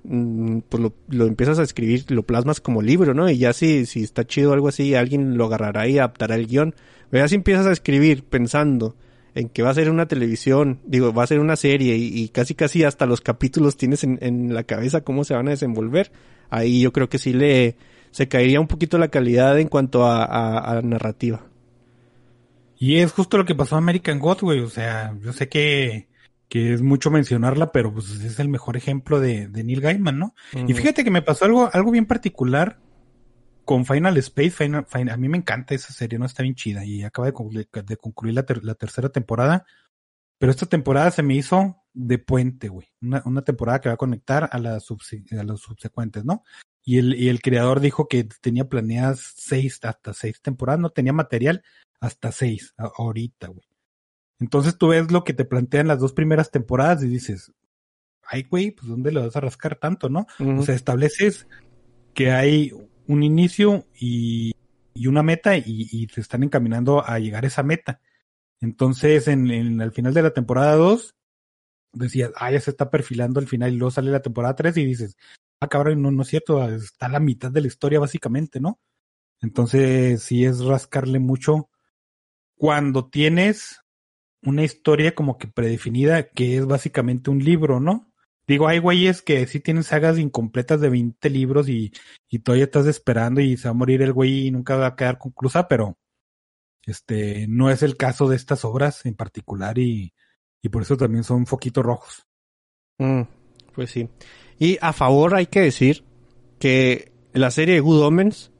Mm, 0.06 0.60
pues 0.70 0.82
lo, 0.82 0.94
lo 1.10 1.26
empiezas 1.26 1.60
a 1.60 1.64
escribir, 1.64 2.06
lo 2.10 2.24
plasmas 2.24 2.62
como 2.62 2.82
libro, 2.82 3.14
¿no? 3.14 3.30
Y 3.30 3.38
ya 3.38 3.52
si, 3.54 3.86
si 3.86 4.02
está 4.02 4.26
chido 4.26 4.54
algo 4.54 4.70
así, 4.70 4.96
alguien 4.96 5.38
lo 5.38 5.46
agarrará 5.46 5.88
y 5.90 5.98
adaptará 5.98 6.36
el 6.36 6.48
guion. 6.48 6.74
Pero 7.10 7.24
ya 7.24 7.28
si 7.28 7.36
empiezas 7.36 7.66
a 7.68 7.72
escribir 7.74 8.24
pensando 8.24 8.96
en 9.36 9.50
que 9.50 9.62
va 9.62 9.72
a 9.72 9.74
ser 9.74 9.90
una 9.90 10.08
televisión, 10.08 10.80
digo, 10.86 11.14
va 11.14 11.24
a 11.24 11.28
ser 11.28 11.40
una 11.40 11.58
serie 11.58 11.98
y, 11.98 12.18
y 12.18 12.30
casi 12.30 12.56
casi 12.56 12.84
hasta 12.86 13.06
los 13.06 13.20
capítulos 13.22 13.76
tienes 13.78 14.04
en, 14.06 14.18
en 14.22 14.54
la 14.54 14.64
cabeza 14.64 15.02
cómo 15.02 15.24
se 15.26 15.34
van 15.34 15.48
a 15.48 15.52
desenvolver, 15.52 16.12
ahí 16.50 16.82
yo 16.82 16.94
creo 16.94 17.10
que 17.10 17.20
sí 17.20 17.34
le 17.34 17.76
se 18.12 18.28
caería 18.28 18.60
un 18.60 18.68
poquito 18.68 18.98
la 18.98 19.10
calidad 19.10 19.60
en 19.60 19.68
cuanto 19.68 20.06
a, 20.06 20.24
a- 20.24 20.78
a 20.78 20.82
narrativa. 20.82 21.46
Y 22.82 22.96
es 22.98 23.12
justo 23.12 23.38
lo 23.38 23.46
que 23.46 23.56
pasó 23.56 23.76
a 23.76 23.80
American 23.80 24.20
God, 24.20 24.40
güey. 24.42 24.62
O 24.62 24.70
sea, 24.70 25.14
yo 25.22 25.34
sé 25.34 25.50
que, 25.50 26.08
que 26.48 26.74
es 26.74 26.82
mucho 26.82 27.12
mencionarla, 27.12 27.72
pero 27.74 27.94
pues 27.94 28.10
es 28.10 28.40
el 28.40 28.48
mejor 28.48 28.78
ejemplo 28.78 29.20
de, 29.20 29.48
de 29.50 29.64
Neil 29.66 29.82
Gaiman, 29.82 30.18
¿no? 30.18 30.34
Y 30.70 30.74
fíjate 30.74 31.04
que 31.04 31.12
me 31.12 31.22
pasó 31.22 31.44
algo, 31.46 31.70
algo 31.74 31.92
bien 31.92 32.06
particular 32.06 32.80
con 33.66 33.86
Final 33.86 34.18
Space. 34.18 34.52
Final, 34.52 34.86
Final- 34.88 35.14
a 35.14 35.18
mí 35.18 35.28
me 35.28 35.38
encanta 35.38 35.76
esa 35.76 35.92
serie, 35.94 36.18
¿no? 36.18 36.26
Está 36.26 36.42
bien 36.44 36.56
chida. 36.56 36.86
Y 36.86 37.04
acaba 37.04 37.28
de, 37.28 37.34
concluir- 37.34 37.70
de 37.70 37.98
concluir 37.98 38.34
la, 38.36 38.44
ter- 38.44 38.64
la 38.64 38.76
tercera 38.76 39.10
temporada. 39.10 39.66
Pero 40.38 40.52
esta 40.52 40.66
temporada 40.66 41.12
se 41.12 41.22
me 41.22 41.36
hizo 41.36 41.76
de 41.94 42.18
puente, 42.18 42.70
güey. 42.70 42.88
Una, 43.02 43.22
una 43.26 43.42
temporada 43.42 43.82
que 43.82 43.90
va 43.90 43.96
a 43.96 43.98
conectar 43.98 44.46
a 44.46 44.58
subse- 44.80 45.38
a 45.38 45.44
las 45.44 45.60
subsecuentes, 45.60 46.24
¿no? 46.24 46.44
Y 46.86 46.98
el, 46.98 47.14
y 47.16 47.28
el 47.28 47.42
creador 47.42 47.82
dijo 47.82 48.08
que 48.08 48.24
tenía 48.42 48.70
planeadas 48.70 49.34
seis, 49.36 49.80
hasta 49.84 50.14
seis 50.14 50.42
temporadas, 50.42 50.80
no 50.80 50.92
tenía 50.92 51.12
material 51.12 51.62
hasta 52.00 52.32
seis 52.32 52.74
ahorita, 52.78 53.48
güey. 53.48 53.68
Entonces 54.40 54.78
tú 54.78 54.90
ves 54.90 55.12
lo 55.12 55.24
que 55.24 55.34
te 55.34 55.46
plantean 55.46 55.88
las 55.88 56.00
dos 56.00 56.14
primeras 56.14 56.50
temporadas 56.50 57.04
y 57.04 57.08
dices, 57.08 57.52
ay, 58.24 58.44
güey, 58.44 58.72
pues 58.72 58.88
¿dónde 58.88 59.12
le 59.12 59.20
vas 59.20 59.36
a 59.36 59.42
rascar 59.42 59.76
tanto, 59.76 60.10
no? 60.10 60.28
O 60.40 60.64
sea, 60.64 60.76
estableces 60.76 61.48
que 62.14 62.32
hay 62.32 62.72
un 63.08 63.24
inicio 63.24 63.86
y, 64.00 64.54
y 64.94 65.08
una 65.08 65.24
meta 65.24 65.58
y, 65.58 65.64
y 65.66 66.08
se 66.08 66.22
están 66.22 66.44
encaminando 66.44 67.06
a 67.06 67.20
llegar 67.20 67.44
a 67.44 67.48
esa 67.48 67.64
meta. 67.64 68.02
Entonces, 68.62 69.28
en, 69.28 69.50
en 69.52 69.82
al 69.82 69.92
final 69.92 70.14
de 70.14 70.22
la 70.22 70.32
temporada 70.32 70.76
2, 70.76 71.16
decías, 71.92 72.32
ah, 72.36 72.52
ya 72.52 72.62
se 72.62 72.72
está 72.72 72.90
perfilando 72.90 73.40
el 73.40 73.48
final 73.48 73.74
y 73.74 73.78
luego 73.78 73.92
sale 73.92 74.12
la 74.12 74.22
temporada 74.22 74.56
3 74.56 74.78
y 74.78 74.86
dices, 74.86 75.18
ah, 75.60 75.68
cabrón, 75.68 76.02
no, 76.02 76.12
no 76.12 76.22
es 76.22 76.30
cierto, 76.30 76.64
está 76.70 77.08
a 77.08 77.10
la 77.10 77.20
mitad 77.20 77.52
de 77.52 77.62
la 77.62 77.68
historia 77.68 78.00
básicamente, 78.00 78.60
¿no? 78.60 78.80
Entonces, 79.42 80.22
sí 80.22 80.46
es 80.46 80.60
rascarle 80.62 81.20
mucho 81.20 81.70
cuando 82.60 83.08
tienes 83.08 83.80
una 84.44 84.66
historia 84.66 85.16
como 85.16 85.38
que 85.38 85.48
predefinida 85.48 86.30
que 86.30 86.58
es 86.58 86.66
básicamente 86.66 87.30
un 87.30 87.42
libro, 87.42 87.80
¿no? 87.80 88.12
Digo, 88.48 88.68
hay 88.68 88.80
güeyes 88.80 89.22
que 89.22 89.48
sí 89.48 89.62
tienen 89.62 89.84
sagas 89.84 90.20
incompletas 90.20 90.82
de 90.82 90.90
20 90.90 91.30
libros 91.30 91.70
y, 91.70 91.94
y 92.28 92.40
todavía 92.40 92.66
estás 92.66 92.86
esperando 92.86 93.40
y 93.40 93.56
se 93.56 93.70
va 93.70 93.72
a 93.72 93.76
morir 93.76 94.02
el 94.02 94.12
güey 94.12 94.48
y 94.48 94.52
nunca 94.52 94.76
va 94.76 94.88
a 94.88 94.96
quedar 94.98 95.20
conclusa, 95.20 95.70
pero 95.70 95.98
este 96.86 97.48
no 97.48 97.70
es 97.70 97.82
el 97.82 97.96
caso 97.96 98.28
de 98.28 98.36
estas 98.36 98.66
obras 98.66 99.06
en 99.06 99.16
particular 99.16 99.78
y, 99.78 100.14
y 100.62 100.70
por 100.70 100.82
eso 100.82 100.98
también 100.98 101.24
son 101.24 101.46
foquitos 101.46 101.86
rojos. 101.86 102.28
Mm, 102.98 103.22
pues 103.74 103.92
sí. 103.92 104.10
Y 104.58 104.78
a 104.82 104.92
favor 104.92 105.34
hay 105.36 105.46
que 105.46 105.62
decir 105.62 106.04
que 106.60 107.14
la 107.32 107.52
serie 107.52 107.76
de 107.76 107.82
Good 107.82 108.02
Omens 108.02 108.52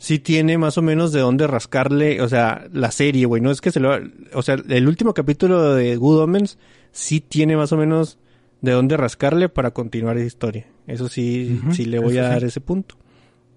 sí 0.00 0.18
tiene 0.18 0.56
más 0.56 0.78
o 0.78 0.82
menos 0.82 1.12
de 1.12 1.20
dónde 1.20 1.46
rascarle, 1.46 2.22
o 2.22 2.28
sea, 2.28 2.66
la 2.72 2.90
serie, 2.90 3.26
güey, 3.26 3.42
no 3.42 3.50
es 3.50 3.60
que 3.60 3.70
se 3.70 3.80
lo... 3.80 3.92
O 4.32 4.42
sea, 4.42 4.56
el 4.68 4.88
último 4.88 5.12
capítulo 5.12 5.74
de 5.74 5.94
Good 5.96 6.20
Omens 6.22 6.58
sí 6.90 7.20
tiene 7.20 7.54
más 7.54 7.70
o 7.72 7.76
menos 7.76 8.18
de 8.62 8.72
dónde 8.72 8.96
rascarle 8.96 9.50
para 9.50 9.72
continuar 9.72 10.16
esa 10.16 10.26
historia. 10.26 10.66
Eso 10.86 11.08
sí, 11.10 11.60
sí 11.72 11.84
le 11.84 11.98
voy 11.98 12.16
a 12.16 12.22
dar 12.22 12.40
sí. 12.40 12.46
ese 12.46 12.62
punto. 12.62 12.96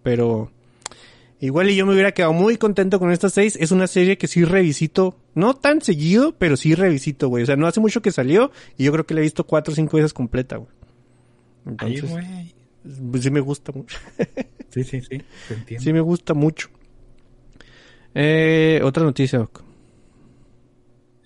Pero 0.04 0.52
igual 1.40 1.70
y 1.70 1.78
yo 1.78 1.86
me 1.86 1.94
hubiera 1.94 2.12
quedado 2.12 2.34
muy 2.34 2.58
contento 2.58 3.00
con 3.00 3.12
esta 3.12 3.30
seis. 3.30 3.58
Es 3.60 3.72
una 3.72 3.88
serie 3.88 4.18
que 4.18 4.28
sí 4.28 4.44
revisito, 4.44 5.18
no 5.36 5.54
tan 5.54 5.82
seguido, 5.82 6.36
pero 6.38 6.58
sí 6.58 6.76
revisito, 6.76 7.30
güey. 7.30 7.44
O 7.44 7.46
sea, 7.46 7.56
no 7.56 7.68
hace 7.68 7.80
mucho 7.80 8.02
que 8.02 8.12
salió 8.12 8.52
y 8.78 8.84
yo 8.84 8.92
creo 8.92 9.06
que 9.06 9.14
la 9.14 9.22
he 9.22 9.24
visto 9.24 9.46
cuatro 9.46 9.72
o 9.72 9.76
cinco 9.76 9.96
veces 9.96 10.14
completa, 10.14 10.58
güey. 10.58 10.72
Ay, 11.78 11.96
Entonces, 11.96 12.12
güey. 12.12 12.54
Pues 13.12 13.24
sí 13.24 13.32
me 13.32 13.40
gusta 13.40 13.72
mucho. 13.72 13.98
Sí, 14.70 14.84
sí, 14.84 15.02
sí. 15.02 15.22
Te 15.48 15.54
entiendo. 15.54 15.84
Sí 15.84 15.94
me 15.94 16.02
gusta 16.02 16.34
mucho. 16.34 16.68
Eh, 18.16 18.82
otra 18.84 19.04
noticia, 19.04 19.38
Doc. 19.38 19.64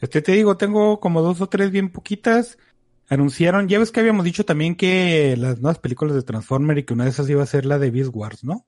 Este 0.01 0.22
te 0.22 0.34
digo, 0.34 0.58
tengo 0.58 0.99
como 0.99 1.22
dos 1.22 1.39
o 1.39 1.47
tres 1.47 1.72
bien 1.72 1.89
poquitas. 1.89 2.58
Anunciaron, 3.08 3.70
ya 3.70 3.80
ves 3.80 3.91
que 3.91 4.01
habíamos 4.01 4.26
dicho 4.26 4.43
también 4.43 4.76
que 4.76 5.36
las 5.38 5.62
nuevas 5.62 5.80
películas 5.80 6.14
de 6.14 6.24
Transformer 6.24 6.78
y 6.78 6.84
que 6.84 6.93
una 6.93 7.05
de 7.05 7.12
esas 7.12 7.30
iba 7.30 7.41
a 7.41 7.45
ser 7.45 7.66
la 7.66 7.80
de 7.80 7.89
Beast 7.89 8.12
Wars, 8.14 8.43
¿no? 8.43 8.68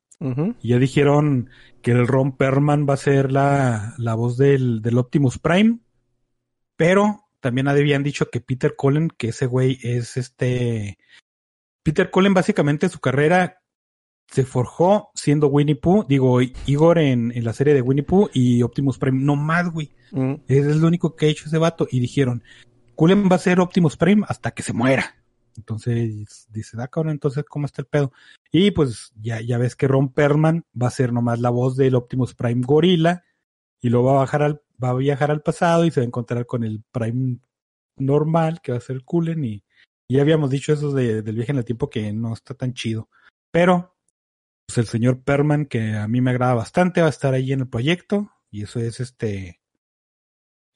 Y 0.62 0.70
ya 0.70 0.80
dijeron 0.80 1.50
que 1.82 1.92
el 1.92 2.08
Ron 2.08 2.36
Perlman 2.36 2.86
va 2.90 2.94
a 2.94 2.98
ser 2.98 3.32
la, 3.32 3.96
la 3.98 4.16
voz 4.16 4.38
del, 4.38 4.82
del 4.82 4.98
Optimus 4.98 5.40
Prime. 5.40 5.80
Pero 6.76 7.26
también 7.40 7.68
habían 7.68 8.04
dicho 8.04 8.30
que 8.30 8.42
Peter 8.42 8.76
Cullen, 8.76 9.10
que 9.10 9.30
ese 9.30 9.46
güey 9.46 9.78
es 9.82 10.18
este... 10.18 10.98
Peter 11.90 12.12
Cullen 12.12 12.36
básicamente 12.36 12.88
su 12.88 13.00
carrera 13.00 13.64
se 14.28 14.46
forjó 14.46 15.10
siendo 15.16 15.48
Winnie 15.48 15.76
Pooh, 15.76 16.06
digo, 16.08 16.40
Igor 16.68 17.00
en, 17.00 17.32
en 17.36 17.44
la 17.44 17.52
serie 17.52 17.74
de 17.74 17.82
Winnie 17.82 18.04
Pooh 18.04 18.30
y 18.32 18.62
Optimus 18.62 19.00
Prime, 19.00 19.20
no 19.20 19.36
más, 19.36 19.72
güey. 19.72 19.90
Mm, 20.12 20.36
Es 20.48 20.76
lo 20.76 20.88
único 20.88 21.16
que 21.16 21.26
ha 21.26 21.30
hecho 21.30 21.46
ese 21.48 21.58
vato. 21.58 21.88
Y 21.90 22.00
dijeron, 22.00 22.44
Cullen 22.94 23.28
va 23.28 23.38
a 23.38 23.40
ser 23.40 23.60
Optimus 23.60 23.98
Prime 23.98 24.24
hasta 24.28 24.52
que 24.52 24.62
se 24.62 24.72
muera. 24.72 25.16
Entonces, 25.58 26.46
dice, 26.52 26.78
ah, 26.80 26.88
cabrón, 26.90 27.14
entonces, 27.14 27.44
¿cómo 27.44 27.66
está 27.66 27.82
el 27.82 27.88
pedo? 27.88 28.12
Y 28.52 28.70
pues, 28.70 29.12
ya, 29.20 29.42
ya 29.42 29.58
ves 29.58 29.76
que 29.76 29.88
Ron 29.88 30.14
Perlman 30.14 30.66
va 30.80 30.90
a 30.90 30.92
ser 30.92 31.12
nomás 31.12 31.40
la 31.40 31.50
voz 31.50 31.76
del 31.76 31.96
Optimus 31.96 32.36
Prime 32.36 32.62
Gorila. 32.64 33.24
Y 33.82 33.90
luego 33.90 34.10
va 34.10 34.18
a 34.18 34.20
bajar 34.26 34.44
al, 34.44 34.62
va 34.82 34.90
a 34.90 34.94
viajar 34.94 35.32
al 35.32 35.42
pasado 35.42 35.86
y 35.86 35.92
se 35.92 36.02
va 36.02 36.04
a 36.04 36.08
encontrar 36.08 36.46
con 36.46 36.64
el 36.64 36.84
Prime 36.92 37.40
normal, 37.98 38.62
que 38.62 38.74
va 38.74 38.78
a 38.78 38.82
ser 38.82 39.04
Cullen. 39.04 39.44
Y 39.44 39.64
ya 40.10 40.22
habíamos 40.22 40.50
dicho 40.50 40.74
eso 40.74 40.92
de- 40.92 41.22
del 41.22 41.36
viaje 41.36 41.52
en 41.52 41.60
el 41.60 41.66
tiempo 41.66 41.90
que 41.90 42.12
no 42.14 42.34
está 42.34 42.54
tan 42.56 42.74
chido. 42.74 43.10
Pero, 43.52 43.96
pues 44.68 44.78
el 44.80 44.86
señor 44.88 45.22
Perman, 45.24 45.66
que 45.66 45.94
a 45.96 46.08
mí 46.08 46.22
me 46.22 46.32
agrada 46.32 46.54
bastante, 46.56 47.02
va 47.02 47.08
a 47.08 47.12
estar 47.12 47.34
ahí 47.34 47.52
en 47.54 47.62
el 47.62 47.68
proyecto. 47.70 48.32
Y 48.52 48.64
eso 48.64 48.80
es 48.80 49.00
este 49.00 49.60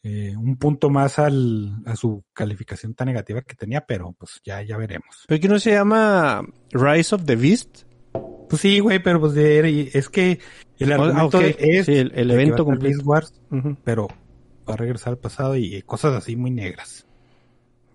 eh, 0.05 0.36
un 0.36 0.57
punto 0.57 0.89
más 0.89 1.17
al, 1.17 1.81
a 1.86 1.95
su 1.95 2.25
calificación 2.34 2.93
tan 2.93 3.07
negativa 3.07 3.41
que 3.41 3.55
tenía, 3.55 3.86
pero 3.86 4.11
pues 4.19 4.41
ya, 4.43 4.61
ya 4.61 4.75
veremos. 4.77 5.23
¿Pero 5.27 5.41
que 5.41 5.47
no 5.47 5.59
se 5.59 5.71
llama 5.71 6.45
Rise 6.71 7.15
of 7.15 7.23
the 7.25 7.36
Beast? 7.38 7.84
Pues 8.49 8.61
sí, 8.61 8.79
güey, 8.79 9.01
pero 9.01 9.19
pues 9.21 9.34
de- 9.34 9.89
es 9.93 10.09
que 10.09 10.39
el 10.77 10.91
Ah, 10.91 10.95
argumento 10.95 11.39
es 11.39 11.86
Sí, 11.86 11.93
el, 11.93 12.29
evento. 12.31 12.65
Beast 12.65 13.01
Wars, 13.05 13.41
Ujú. 13.49 13.77
pero 13.86 14.07
va 14.69 14.73
a 14.73 14.77
regresar 14.77 15.13
al 15.13 15.19
pasado 15.19 15.55
y 15.55 15.81
cosas 15.84 16.13
así 16.15 16.36
muy 16.36 16.51
negras. 16.51 17.07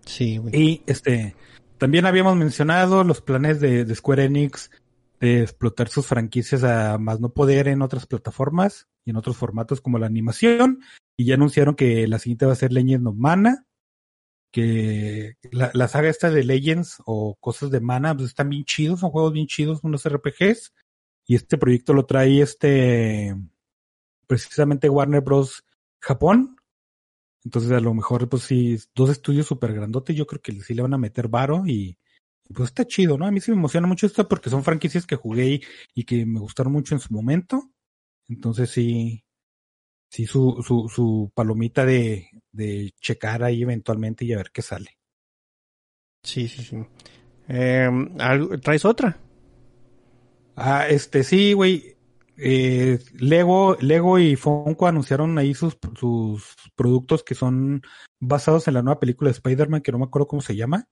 Sí. 0.08 0.40
Y 0.52 0.82
este, 0.86 1.36
también 1.76 2.06
habíamos 2.06 2.34
mencionado 2.34 3.04
los 3.04 3.20
planes 3.20 3.60
de, 3.60 3.84
de 3.84 3.94
Square 3.94 4.24
Enix 4.24 4.70
de 5.20 5.42
explotar 5.42 5.88
sus 5.88 6.06
franquicias 6.06 6.64
a 6.64 6.96
más 6.96 7.20
no 7.20 7.30
poder 7.30 7.68
en 7.68 7.82
otras 7.82 8.06
plataformas 8.06 8.88
y 9.04 9.10
en 9.10 9.16
otros 9.16 9.36
formatos 9.36 9.80
como 9.80 9.98
la 9.98 10.06
animación. 10.06 10.80
Y 11.18 11.26
ya 11.26 11.34
anunciaron 11.34 11.74
que 11.74 12.06
la 12.08 12.18
siguiente 12.18 12.46
va 12.46 12.52
a 12.52 12.56
ser 12.56 12.72
Legends 12.72 13.06
of 13.06 13.16
Mana. 13.16 13.66
Que 14.50 15.34
la, 15.52 15.70
la 15.74 15.88
saga 15.88 16.08
esta 16.08 16.30
de 16.30 16.42
Legends 16.42 17.02
o 17.04 17.36
cosas 17.38 17.70
de 17.70 17.80
Mana, 17.80 18.16
pues 18.16 18.28
están 18.28 18.48
bien 18.48 18.64
chidos, 18.64 19.00
son 19.00 19.10
juegos 19.10 19.34
bien 19.34 19.46
chidos, 19.46 19.80
unos 19.82 20.08
RPGs. 20.08 20.72
Y 21.26 21.34
este 21.34 21.58
proyecto 21.58 21.92
lo 21.92 22.06
trae 22.06 22.40
este, 22.40 23.36
precisamente 24.26 24.88
Warner 24.88 25.20
Bros. 25.20 25.64
Japón. 26.00 26.57
Entonces 27.44 27.72
a 27.72 27.80
lo 27.80 27.94
mejor, 27.94 28.28
pues 28.28 28.42
sí, 28.44 28.78
dos 28.94 29.10
estudios 29.10 29.46
súper 29.46 29.72
grandotes, 29.74 30.16
yo 30.16 30.26
creo 30.26 30.42
que 30.42 30.52
sí 30.62 30.74
le 30.74 30.82
van 30.82 30.94
a 30.94 30.98
meter 30.98 31.28
varo 31.28 31.64
y, 31.66 31.96
pues 32.54 32.68
está 32.70 32.86
chido, 32.86 33.18
¿no? 33.18 33.26
A 33.26 33.30
mí 33.30 33.40
sí 33.40 33.50
me 33.52 33.56
emociona 33.58 33.86
mucho 33.86 34.06
esto 34.06 34.28
porque 34.28 34.50
son 34.50 34.64
franquicias 34.64 35.06
que 35.06 35.16
jugué 35.16 35.46
y, 35.46 35.62
y 35.94 36.04
que 36.04 36.26
me 36.26 36.40
gustaron 36.40 36.72
mucho 36.72 36.94
en 36.94 37.00
su 37.00 37.12
momento. 37.14 37.70
Entonces 38.28 38.70
sí, 38.70 39.24
sí 40.10 40.26
su, 40.26 40.62
su, 40.66 40.88
su 40.88 41.32
palomita 41.34 41.86
de, 41.86 42.28
de 42.52 42.92
checar 43.00 43.44
ahí 43.44 43.62
eventualmente 43.62 44.24
y 44.24 44.32
a 44.34 44.38
ver 44.38 44.50
qué 44.52 44.62
sale. 44.62 44.98
Sí, 46.22 46.48
sí, 46.48 46.62
sí. 46.62 46.76
Eh, 47.48 47.88
¿algo- 48.18 48.58
¿Traes 48.60 48.84
otra? 48.84 49.18
Ah, 50.56 50.86
este 50.88 51.22
sí, 51.24 51.52
güey. 51.52 51.96
Eh, 52.40 53.00
Lego, 53.14 53.76
Lego 53.80 54.18
y 54.18 54.36
Funko 54.36 54.86
anunciaron 54.86 55.36
ahí 55.38 55.54
sus, 55.54 55.76
sus 55.98 56.54
productos 56.76 57.24
que 57.24 57.34
son 57.34 57.82
basados 58.20 58.68
en 58.68 58.74
la 58.74 58.82
nueva 58.82 59.00
película 59.00 59.28
de 59.28 59.32
Spider-Man, 59.32 59.82
que 59.82 59.90
no 59.90 59.98
me 59.98 60.04
acuerdo 60.04 60.28
cómo 60.28 60.40
se 60.40 60.54
llama. 60.54 60.86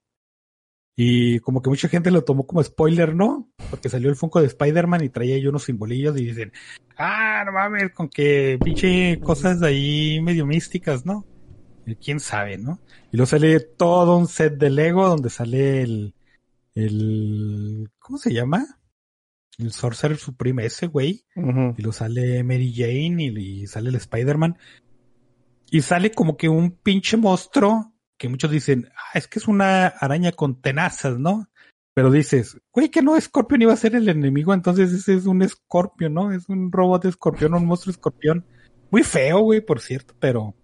Y 0.96 1.40
como 1.40 1.62
que 1.62 1.68
mucha 1.68 1.88
gente 1.88 2.10
lo 2.10 2.24
tomó 2.24 2.46
como 2.46 2.62
spoiler, 2.64 3.14
¿no? 3.14 3.50
Porque 3.70 3.88
salió 3.88 4.08
el 4.08 4.16
Funko 4.16 4.40
de 4.40 4.46
Spider-Man 4.46 5.04
y 5.04 5.10
traía 5.10 5.36
ahí 5.36 5.46
unos 5.46 5.64
simbolillos 5.64 6.18
y 6.18 6.24
dicen, 6.24 6.52
ah, 6.96 7.44
no 7.46 7.52
mames, 7.52 7.92
con 7.92 8.08
que 8.08 8.58
pinche 8.64 9.20
cosas 9.20 9.62
ahí 9.62 10.20
medio 10.22 10.46
místicas, 10.46 11.04
¿no? 11.04 11.26
Quién 12.02 12.18
sabe, 12.18 12.58
¿no? 12.58 12.80
Y 13.12 13.18
luego 13.18 13.26
sale 13.26 13.60
todo 13.60 14.16
un 14.16 14.26
set 14.26 14.54
de 14.54 14.70
Lego 14.70 15.06
donde 15.06 15.30
sale 15.30 15.82
el, 15.82 16.14
el, 16.74 17.88
¿cómo 17.98 18.18
se 18.18 18.32
llama? 18.32 18.80
El 19.58 19.72
Sorcerer 19.72 20.18
Supreme 20.18 20.64
ese, 20.66 20.86
güey. 20.86 21.24
Y 21.76 21.82
lo 21.82 21.92
sale 21.92 22.42
Mary 22.44 22.72
Jane 22.74 23.22
y, 23.24 23.62
y 23.62 23.66
sale 23.66 23.88
el 23.88 23.94
Spider-Man. 23.96 24.58
Y 25.70 25.80
sale 25.82 26.10
como 26.12 26.36
que 26.36 26.48
un 26.48 26.70
pinche 26.72 27.16
monstruo 27.16 27.92
que 28.18 28.28
muchos 28.28 28.50
dicen, 28.50 28.88
ah, 28.94 29.18
es 29.18 29.28
que 29.28 29.38
es 29.38 29.48
una 29.48 29.86
araña 29.86 30.32
con 30.32 30.60
tenazas, 30.60 31.18
¿no? 31.18 31.48
Pero 31.94 32.10
dices, 32.10 32.58
güey, 32.72 32.90
que 32.90 33.02
no, 33.02 33.18
Scorpion 33.20 33.62
iba 33.62 33.72
a 33.72 33.76
ser 33.76 33.94
el 33.94 34.08
enemigo, 34.08 34.52
entonces 34.54 34.92
ese 34.92 35.14
es 35.14 35.26
un 35.26 35.46
Scorpion, 35.48 36.12
¿no? 36.14 36.32
Es 36.32 36.48
un 36.48 36.70
robot 36.70 37.02
de 37.04 37.08
escorpión, 37.10 37.54
un 37.54 37.64
monstruo 37.66 37.90
escorpión. 37.90 38.44
Muy 38.90 39.02
feo, 39.02 39.40
güey, 39.40 39.60
por 39.62 39.80
cierto, 39.80 40.14
pero 40.20 40.54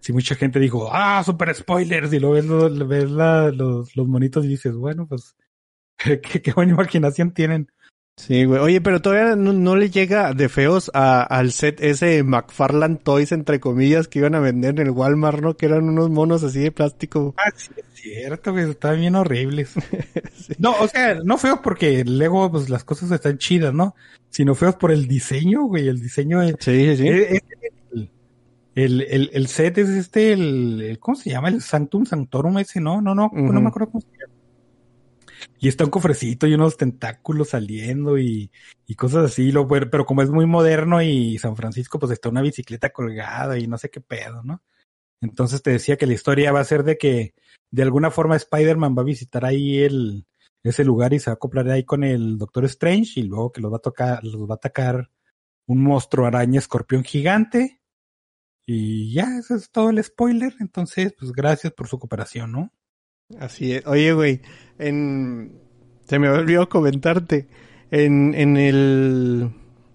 si 0.00 0.12
mucha 0.12 0.34
gente 0.34 0.60
dijo, 0.60 0.88
ah, 0.92 1.22
super 1.24 1.54
spoilers, 1.54 2.12
y 2.12 2.20
luego 2.20 2.34
ves, 2.34 2.44
lo- 2.46 2.86
ves 2.86 3.10
la- 3.10 3.50
los, 3.50 3.96
los 3.96 4.06
monitos 4.06 4.44
y 4.44 4.48
dices, 4.48 4.74
bueno, 4.74 5.06
pues, 5.08 5.34
qué, 5.98 6.20
qué 6.20 6.52
buena 6.52 6.72
imaginación 6.72 7.32
tienen. 7.32 7.68
Sí, 8.18 8.44
güey. 8.44 8.60
Oye, 8.60 8.80
pero 8.80 9.00
todavía 9.00 9.36
no, 9.36 9.52
no 9.52 9.76
le 9.76 9.90
llega 9.90 10.34
de 10.34 10.48
feos 10.48 10.90
a- 10.92 11.22
al 11.22 11.52
set 11.52 11.80
ese 11.80 12.24
McFarland 12.24 12.98
Toys, 13.02 13.30
entre 13.30 13.60
comillas, 13.60 14.08
que 14.08 14.18
iban 14.18 14.34
a 14.34 14.40
vender 14.40 14.78
en 14.80 14.88
el 14.88 14.90
Walmart, 14.90 15.40
¿no? 15.40 15.56
Que 15.56 15.66
eran 15.66 15.88
unos 15.88 16.10
monos 16.10 16.42
así 16.42 16.58
de 16.58 16.72
plástico. 16.72 17.34
Ah, 17.38 17.52
sí, 17.54 17.70
es 17.76 17.84
cierto, 17.94 18.50
güey, 18.52 18.68
estaban 18.68 18.98
bien 19.00 19.14
horribles. 19.14 19.72
No, 20.58 20.72
o 20.80 20.88
sea, 20.88 21.14
no 21.22 21.36
feos 21.38 21.60
porque 21.62 22.04
luego 22.04 22.50
pues 22.50 22.68
las 22.70 22.82
cosas 22.82 23.10
están 23.10 23.36
chidas, 23.38 23.72
¿no? 23.74 23.94
Sino 24.30 24.54
feos 24.54 24.74
por 24.76 24.90
el 24.90 25.06
diseño, 25.06 25.64
güey, 25.64 25.86
el 25.88 26.00
diseño 26.00 26.42
es, 26.42 26.54
Sí, 26.58 26.96
sí, 26.96 26.96
sí. 26.96 27.08
es- 27.08 27.42
el, 27.92 28.10
el, 28.74 29.02
el, 29.02 29.30
el 29.34 29.46
set 29.48 29.76
es 29.78 29.88
este, 29.90 30.32
el, 30.32 30.96
¿cómo 31.00 31.16
se 31.16 31.30
llama? 31.30 31.48
El 31.48 31.60
Sanctum 31.60 32.06
Sanctorum 32.06 32.58
ese, 32.58 32.80
¿no? 32.80 33.00
No, 33.02 33.14
no, 33.14 33.30
no 33.32 33.60
me 33.60 33.68
acuerdo 33.68 33.90
cómo 33.90 34.00
se 34.00 34.08
llama. 34.18 34.32
Y 35.60 35.68
está 35.68 35.84
un 35.84 35.90
cofrecito 35.90 36.46
y 36.46 36.54
unos 36.54 36.76
tentáculos 36.76 37.50
saliendo 37.50 38.18
y, 38.18 38.50
y 38.86 38.94
cosas 38.94 39.24
así, 39.24 39.50
lo, 39.50 39.66
pero, 39.66 40.06
como 40.06 40.22
es 40.22 40.30
muy 40.30 40.46
moderno 40.46 41.02
y 41.02 41.38
San 41.38 41.56
Francisco, 41.56 41.98
pues 41.98 42.12
está 42.12 42.28
una 42.28 42.42
bicicleta 42.42 42.90
colgada 42.90 43.58
y 43.58 43.66
no 43.66 43.76
sé 43.78 43.90
qué 43.90 44.00
pedo, 44.00 44.42
¿no? 44.42 44.62
Entonces 45.20 45.62
te 45.62 45.70
decía 45.72 45.96
que 45.96 46.06
la 46.06 46.14
historia 46.14 46.52
va 46.52 46.60
a 46.60 46.64
ser 46.64 46.84
de 46.84 46.96
que 46.96 47.34
de 47.70 47.82
alguna 47.82 48.10
forma 48.10 48.36
Spider-Man 48.36 48.96
va 48.96 49.02
a 49.02 49.06
visitar 49.06 49.44
ahí 49.44 49.78
el, 49.78 50.26
ese 50.62 50.84
lugar 50.84 51.12
y 51.12 51.18
se 51.18 51.30
va 51.30 51.32
a 51.32 51.34
acoplar 51.34 51.68
ahí 51.70 51.84
con 51.84 52.04
el 52.04 52.38
Doctor 52.38 52.64
Strange 52.66 53.20
y 53.20 53.24
luego 53.24 53.52
que 53.52 53.60
los 53.60 53.72
va 53.72 53.78
a 53.78 53.80
tocar, 53.80 54.24
los 54.24 54.48
va 54.48 54.54
a 54.54 54.56
atacar 54.56 55.10
un 55.66 55.82
monstruo 55.82 56.26
araña 56.26 56.58
escorpión 56.58 57.04
gigante. 57.04 57.80
Y 58.66 59.12
ya, 59.12 59.38
eso 59.38 59.54
es 59.54 59.70
todo 59.70 59.90
el 59.90 60.02
spoiler. 60.02 60.54
Entonces, 60.60 61.14
pues 61.18 61.32
gracias 61.32 61.72
por 61.72 61.88
su 61.88 61.98
cooperación, 61.98 62.52
¿no? 62.52 62.72
Así 63.38 63.72
es. 63.72 63.86
Oye, 63.86 64.12
güey, 64.12 64.40
en... 64.78 65.52
se 66.06 66.18
me 66.18 66.28
olvidó 66.28 66.68
comentarte. 66.68 67.46
En, 67.90 68.34
en 68.34 68.56
el... 68.56 69.50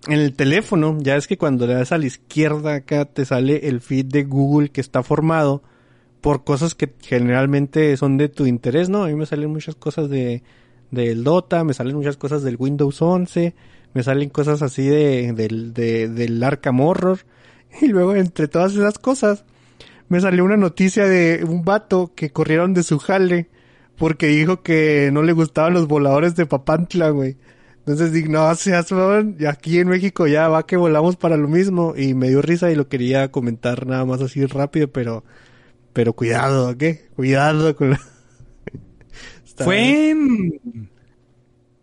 En 0.05 0.19
el 0.19 0.33
teléfono, 0.35 0.97
ya 0.99 1.15
es 1.15 1.27
que 1.27 1.37
cuando 1.37 1.65
le 1.65 1.75
das 1.75 1.93
a 1.93 1.97
la 1.97 2.05
izquierda 2.05 2.75
acá 2.75 3.05
te 3.05 3.23
sale 3.23 3.69
el 3.69 3.79
feed 3.79 4.07
de 4.07 4.23
Google 4.23 4.67
que 4.67 4.81
está 4.81 5.01
formado 5.01 5.63
por 6.19 6.43
cosas 6.43 6.75
que 6.75 6.93
generalmente 6.99 7.95
son 7.95 8.17
de 8.17 8.27
tu 8.27 8.45
interés, 8.45 8.89
¿no? 8.89 9.03
A 9.03 9.07
mí 9.07 9.15
me 9.15 9.25
salen 9.25 9.49
muchas 9.49 9.75
cosas 9.75 10.09
de 10.09 10.43
del 10.91 11.23
Dota, 11.23 11.63
me 11.63 11.73
salen 11.73 11.95
muchas 11.95 12.17
cosas 12.17 12.43
del 12.43 12.57
Windows 12.59 13.01
11, 13.01 13.55
me 13.93 14.03
salen 14.03 14.29
cosas 14.29 14.61
así 14.61 14.85
de, 14.87 15.33
del, 15.33 15.73
de, 15.73 16.07
del 16.07 16.43
Arkham 16.43 16.79
Horror. 16.81 17.19
Y 17.81 17.87
luego 17.87 18.13
entre 18.13 18.47
todas 18.47 18.73
esas 18.73 18.99
cosas 18.99 19.45
me 20.13 20.21
salió 20.21 20.45
una 20.45 20.57
noticia 20.57 21.05
de 21.05 21.43
un 21.43 21.65
vato 21.65 22.11
que 22.13 22.29
corrieron 22.29 22.75
de 22.75 22.83
su 22.83 22.99
jale 22.99 23.49
porque 23.97 24.27
dijo 24.27 24.61
que 24.61 25.09
no 25.11 25.23
le 25.23 25.33
gustaban 25.33 25.73
los 25.73 25.87
voladores 25.87 26.35
de 26.35 26.45
Papantla, 26.45 27.09
güey. 27.09 27.35
Entonces 27.79 28.11
dije, 28.11 28.29
no 28.29 28.53
seas 28.53 28.91
weón, 28.91 29.37
y 29.39 29.45
aquí 29.45 29.79
en 29.79 29.87
México 29.87 30.27
ya 30.27 30.49
va 30.49 30.67
que 30.67 30.77
volamos 30.77 31.15
para 31.15 31.35
lo 31.35 31.47
mismo. 31.47 31.95
Y 31.97 32.13
me 32.13 32.29
dio 32.29 32.43
risa 32.43 32.69
y 32.69 32.75
lo 32.75 32.87
quería 32.87 33.31
comentar 33.31 33.87
nada 33.87 34.05
más 34.05 34.21
así 34.21 34.45
rápido, 34.45 34.87
pero, 34.87 35.23
pero 35.93 36.13
cuidado, 36.13 36.77
¿qué? 36.77 37.07
Cuidado 37.15 37.75
con 37.75 37.89
la... 37.89 37.99
Fue 39.57 40.11
en, 40.11 40.91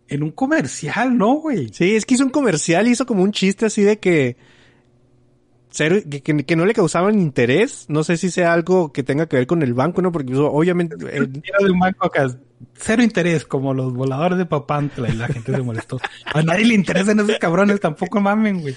en 0.07 0.23
un 0.23 0.31
comercial, 0.31 1.17
¿no, 1.17 1.33
güey? 1.33 1.67
Sí, 1.73 1.97
es 1.97 2.05
que 2.05 2.13
hizo 2.13 2.23
un 2.23 2.29
comercial, 2.31 2.87
hizo 2.87 3.05
como 3.05 3.23
un 3.23 3.33
chiste 3.33 3.65
así 3.65 3.81
de 3.81 3.99
que 3.99 4.37
cero, 5.71 5.97
que, 6.09 6.21
que- 6.21 6.55
no 6.55 6.65
le 6.65 6.73
causaban 6.73 7.19
interés. 7.19 7.85
No 7.89 8.03
sé 8.03 8.17
si 8.17 8.29
sea 8.29 8.53
algo 8.53 8.91
que 8.93 9.01
tenga 9.03 9.25
que 9.27 9.37
ver 9.37 9.47
con 9.47 9.63
el 9.63 9.73
banco, 9.73 10.01
¿no? 10.01 10.11
Porque 10.11 10.35
obviamente 10.35 10.95
el- 11.11 11.41
Era 11.43 11.57
de 11.65 11.71
un 11.71 11.79
banco 11.79 12.05
acá. 12.05 12.27
Cero 12.75 13.01
interés, 13.01 13.45
como 13.45 13.73
los 13.73 13.91
voladores 13.93 14.37
de 14.37 14.45
Papantla, 14.45 15.09
y 15.09 15.13
la 15.15 15.27
gente 15.27 15.51
se 15.51 15.61
molestó. 15.63 15.99
A 16.33 16.43
nadie 16.43 16.65
le 16.65 16.75
interesan 16.75 17.19
esos 17.19 17.39
cabrones, 17.39 17.79
tampoco 17.79 18.21
mamen, 18.21 18.61
güey. 18.61 18.75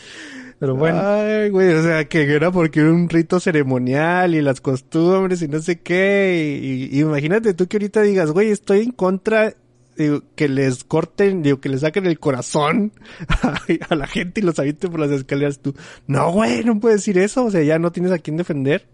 Pero 0.59 0.77
bueno, 0.77 1.01
Ay, 1.05 1.51
güey, 1.51 1.75
o 1.75 1.83
sea, 1.83 2.05
que 2.07 2.23
era 2.23 2.51
porque 2.53 2.81
era 2.81 2.93
un 2.93 3.09
rito 3.09 3.41
ceremonial 3.41 4.35
y 4.37 4.41
las 4.41 4.61
costumbres 4.61 5.43
y 5.43 5.49
no 5.49 5.61
sé 5.61 5.81
qué. 5.81 6.59
Y, 6.63 6.97
y 6.97 7.01
imagínate 7.01 7.53
tú 7.55 7.67
que 7.67 7.77
ahorita 7.77 8.01
digas, 8.03 8.31
güey, 8.31 8.51
estoy 8.51 8.81
en 8.83 8.93
contra, 8.93 9.53
digo, 9.97 10.23
que 10.35 10.49
les 10.49 10.85
corten, 10.85 11.43
digo, 11.43 11.61
que 11.61 11.69
les 11.69 11.81
saquen 11.81 12.07
el 12.07 12.19
corazón 12.19 12.93
a, 13.29 13.61
a 13.91 13.95
la 13.95 14.07
gente 14.07 14.41
y 14.41 14.45
los 14.45 14.59
avienten 14.59 14.91
por 14.91 15.01
las 15.01 15.11
escaleras. 15.11 15.61
Tú, 15.61 15.75
no, 16.07 16.33
güey, 16.33 16.65
no 16.65 16.81
puedes 16.81 17.01
decir 17.01 17.19
eso. 17.19 17.45
O 17.45 17.51
sea, 17.51 17.63
ya 17.63 17.79
no 17.79 17.93
tienes 17.93 18.13
a 18.13 18.19
quién 18.19 18.37
defender. 18.37 18.87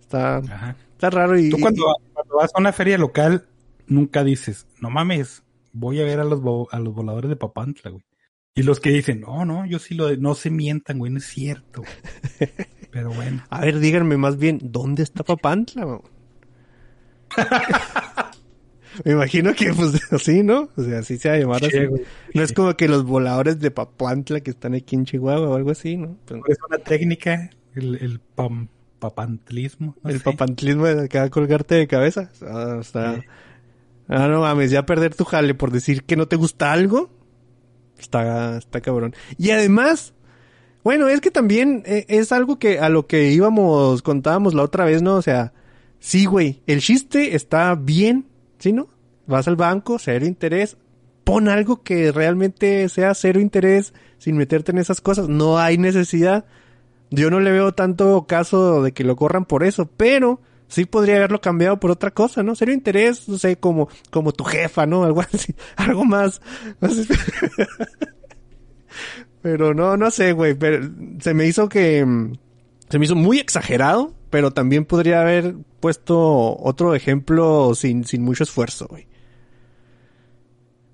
Está, 0.00 0.38
ajá. 0.38 0.76
está 0.92 1.10
raro 1.10 1.38
y... 1.38 1.50
Tú 1.50 1.58
cuando, 1.58 1.84
cuando 2.12 2.36
vas 2.36 2.50
a 2.54 2.60
una 2.60 2.72
feria 2.72 2.98
local, 2.98 3.46
nunca 3.86 4.24
dices, 4.24 4.66
no 4.80 4.90
mames, 4.90 5.42
voy 5.72 6.00
a 6.00 6.04
ver 6.04 6.20
a 6.20 6.24
los, 6.24 6.40
a 6.70 6.78
los 6.78 6.94
voladores 6.94 7.30
de 7.30 7.36
Papantla, 7.36 7.90
güey. 7.90 8.04
Y 8.54 8.64
los 8.64 8.80
que 8.80 8.90
dicen, 8.90 9.22
no, 9.22 9.46
no, 9.46 9.64
yo 9.64 9.78
sí 9.78 9.94
lo, 9.94 10.14
no 10.16 10.34
se 10.34 10.50
mientan, 10.50 10.98
güey, 10.98 11.10
no 11.10 11.18
es 11.18 11.26
cierto. 11.26 11.82
güey". 11.82 12.50
Pero 12.90 13.10
bueno. 13.10 13.42
A 13.48 13.62
ver, 13.62 13.78
díganme 13.78 14.18
más 14.18 14.36
bien, 14.36 14.58
¿dónde 14.62 15.02
está 15.02 15.24
Papantla? 15.24 16.00
Me 19.04 19.12
imagino 19.12 19.54
que, 19.54 19.72
pues, 19.72 20.00
así, 20.12 20.42
¿no? 20.42 20.68
O 20.76 20.82
sea, 20.82 20.98
así 21.00 21.18
se 21.18 21.28
va 21.28 21.34
a 21.34 21.38
llamar 21.38 21.64
así. 21.64 21.78
No 22.34 22.42
es 22.42 22.52
como 22.52 22.74
que 22.76 22.88
los 22.88 23.04
voladores 23.04 23.58
de 23.60 23.70
Papantla 23.70 24.40
que 24.40 24.50
están 24.50 24.74
aquí 24.74 24.96
en 24.96 25.04
Chihuahua 25.04 25.48
o 25.48 25.54
algo 25.56 25.70
así, 25.70 25.96
¿no? 25.96 26.16
Pues, 26.26 26.40
Es 26.48 26.58
una 26.68 26.78
técnica, 26.78 27.50
el, 27.74 27.96
el 27.96 28.20
pam- 28.36 28.68
papantlismo. 28.98 29.96
no 30.02 30.10
el 30.10 30.18
sé. 30.18 30.24
papantlismo 30.24 30.86
de 30.86 31.04
acá 31.04 31.28
colgarte 31.30 31.74
de 31.74 31.86
cabeza. 31.86 32.30
Ah, 32.42 32.78
está... 32.80 33.16
Sí. 33.16 33.22
Ah, 34.08 34.28
no 34.28 34.40
mames, 34.40 34.70
ya 34.70 34.84
perder 34.84 35.14
tu 35.14 35.24
jale 35.24 35.54
por 35.54 35.70
decir 35.70 36.02
que 36.04 36.16
no 36.16 36.26
te 36.28 36.36
gusta 36.36 36.72
algo. 36.72 37.10
Está, 37.98 38.58
está 38.58 38.80
cabrón. 38.80 39.14
Y 39.38 39.50
además, 39.50 40.12
bueno, 40.82 41.08
es 41.08 41.20
que 41.20 41.30
también 41.30 41.82
eh, 41.86 42.04
es 42.08 42.32
algo 42.32 42.58
que 42.58 42.80
a 42.80 42.88
lo 42.88 43.06
que 43.06 43.30
íbamos, 43.30 44.02
contábamos 44.02 44.54
la 44.54 44.64
otra 44.64 44.84
vez, 44.84 45.02
¿no? 45.02 45.14
O 45.14 45.22
sea, 45.22 45.52
sí, 46.00 46.24
güey, 46.26 46.62
el 46.66 46.80
chiste 46.80 47.36
está 47.36 47.74
bien, 47.76 48.26
¿sí, 48.62 48.72
no? 48.72 48.86
Vas 49.26 49.48
al 49.48 49.56
banco, 49.56 49.98
cero 49.98 50.24
interés, 50.24 50.76
pon 51.24 51.48
algo 51.48 51.82
que 51.82 52.12
realmente 52.12 52.88
sea 52.88 53.12
cero 53.14 53.40
interés 53.40 53.92
sin 54.18 54.36
meterte 54.36 54.70
en 54.70 54.78
esas 54.78 55.00
cosas. 55.00 55.28
No 55.28 55.58
hay 55.58 55.78
necesidad. 55.78 56.44
Yo 57.10 57.28
no 57.28 57.40
le 57.40 57.50
veo 57.50 57.72
tanto 57.74 58.24
caso 58.28 58.84
de 58.84 58.92
que 58.92 59.02
lo 59.02 59.16
corran 59.16 59.44
por 59.44 59.64
eso, 59.64 59.90
pero 59.96 60.40
sí 60.68 60.84
podría 60.86 61.16
haberlo 61.16 61.40
cambiado 61.40 61.80
por 61.80 61.90
otra 61.90 62.12
cosa, 62.12 62.44
¿no? 62.44 62.54
Serio 62.54 62.72
interés, 62.72 63.28
no 63.28 63.36
sé, 63.36 63.56
como, 63.56 63.88
como 64.10 64.30
tu 64.32 64.44
jefa, 64.44 64.86
¿no? 64.86 65.02
Algo 65.04 65.22
así, 65.22 65.54
algo 65.76 66.04
más. 66.04 66.40
más- 66.80 66.96
pero 69.42 69.74
no, 69.74 69.96
no 69.96 70.10
sé, 70.10 70.32
güey, 70.32 70.54
pero 70.54 70.88
se 71.20 71.34
me 71.34 71.46
hizo 71.46 71.68
que, 71.68 72.04
mm, 72.04 72.32
se 72.92 72.98
me 72.98 73.06
hizo 73.06 73.16
muy 73.16 73.38
exagerado, 73.38 74.12
pero 74.28 74.50
también 74.50 74.84
podría 74.84 75.22
haber 75.22 75.54
puesto 75.80 76.58
otro 76.58 76.94
ejemplo 76.94 77.74
sin, 77.74 78.04
sin 78.04 78.20
mucho 78.20 78.44
esfuerzo, 78.44 78.86
güey. 78.86 79.06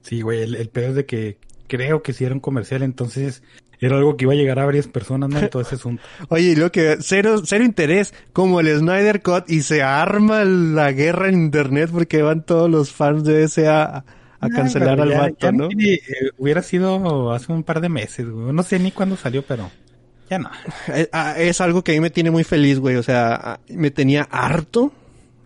Sí, 0.02 0.20
güey, 0.20 0.42
el, 0.42 0.54
el 0.54 0.68
peor 0.68 0.90
es 0.90 0.94
de 0.94 1.06
que 1.06 1.38
creo 1.66 2.04
que 2.04 2.12
si 2.12 2.24
era 2.24 2.34
un 2.34 2.40
comercial, 2.40 2.84
entonces 2.84 3.42
era 3.80 3.96
algo 3.96 4.16
que 4.16 4.26
iba 4.26 4.32
a 4.32 4.36
llegar 4.36 4.60
a 4.60 4.66
varias 4.66 4.86
personas, 4.86 5.28
¿no? 5.28 5.40
En 5.40 5.50
todo 5.50 5.60
ese 5.60 5.74
asunto. 5.74 6.00
Oye, 6.28 6.50
y 6.50 6.54
lo 6.54 6.70
que 6.70 6.98
cero, 7.00 7.42
cero 7.44 7.64
interés, 7.64 8.14
como 8.32 8.60
el 8.60 8.68
Snyder 8.78 9.20
Cut, 9.20 9.50
y 9.50 9.62
se 9.62 9.82
arma 9.82 10.44
la 10.44 10.92
guerra 10.92 11.28
en 11.28 11.34
internet 11.34 11.90
porque 11.92 12.22
van 12.22 12.46
todos 12.46 12.70
los 12.70 12.92
fans 12.92 13.24
de 13.24 13.42
ese 13.42 13.66
a, 13.66 14.04
a 14.38 14.48
cancelar 14.50 15.00
al 15.00 15.10
vato, 15.10 15.36
ya 15.40 15.50
¿no? 15.50 15.68
eh, 15.76 16.00
hubiera 16.36 16.62
sido 16.62 17.32
hace 17.32 17.50
un 17.50 17.64
par 17.64 17.80
de 17.80 17.88
meses, 17.88 18.30
güey. 18.30 18.52
No 18.52 18.62
sé 18.62 18.78
ni 18.78 18.92
cuándo 18.92 19.16
salió, 19.16 19.42
pero 19.42 19.68
ya 20.30 20.38
no. 20.38 20.50
Eh, 20.88 21.08
ah, 21.12 21.34
Es 21.38 21.60
algo 21.60 21.82
que 21.82 21.92
a 21.92 21.94
mí 21.94 22.00
me 22.00 22.10
tiene 22.10 22.30
muy 22.30 22.44
feliz, 22.44 22.78
güey. 22.78 22.96
O 22.96 23.02
sea, 23.02 23.34
ah, 23.34 23.60
me 23.68 23.90
tenía 23.90 24.22
harto, 24.30 24.92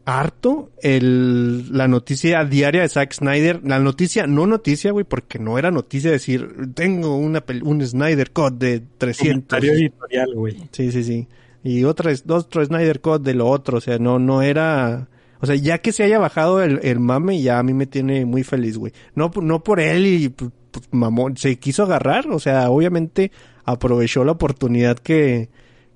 harto 0.04 0.70
el, 0.82 1.76
la 1.76 1.88
noticia 1.88 2.44
diaria 2.44 2.82
de 2.82 2.88
Zack 2.88 3.12
Snyder. 3.14 3.60
La 3.64 3.78
noticia, 3.78 4.26
no 4.26 4.46
noticia, 4.46 4.90
güey, 4.92 5.04
porque 5.04 5.38
no 5.38 5.58
era 5.58 5.70
noticia 5.70 6.10
decir, 6.10 6.48
tengo 6.74 7.16
una 7.16 7.42
un 7.62 7.84
Snyder 7.86 8.30
Cut 8.32 8.54
de 8.54 8.82
300. 8.98 9.28
Comentario 9.48 9.72
editorial, 9.72 10.34
güey. 10.34 10.56
Sí, 10.72 10.90
sí, 10.92 11.04
sí. 11.04 11.28
Y 11.64 11.84
otra, 11.84 12.10
es- 12.10 12.24
otro 12.28 12.64
Snyder 12.64 13.00
Cut 13.00 13.22
de 13.22 13.34
lo 13.34 13.48
otro. 13.48 13.78
O 13.78 13.80
sea, 13.80 13.98
no, 13.98 14.18
no 14.18 14.42
era... 14.42 15.08
O 15.40 15.46
sea, 15.46 15.56
ya 15.56 15.78
que 15.78 15.90
se 15.92 16.04
haya 16.04 16.20
bajado 16.20 16.62
el, 16.62 16.78
el 16.84 17.00
mame, 17.00 17.42
ya 17.42 17.58
a 17.58 17.62
mí 17.64 17.74
me 17.74 17.86
tiene 17.86 18.24
muy 18.24 18.44
feliz, 18.44 18.76
güey. 18.78 18.92
No, 19.16 19.32
no 19.42 19.64
por 19.64 19.80
él 19.80 20.06
y 20.06 20.28
pues, 20.28 20.52
pues, 20.70 20.86
mamón, 20.92 21.36
se 21.36 21.56
quiso 21.58 21.82
agarrar. 21.82 22.28
O 22.28 22.38
sea, 22.38 22.70
obviamente 22.70 23.32
aprovechó 23.64 24.24
la 24.24 24.32
oportunidad 24.32 24.98
que, 24.98 25.48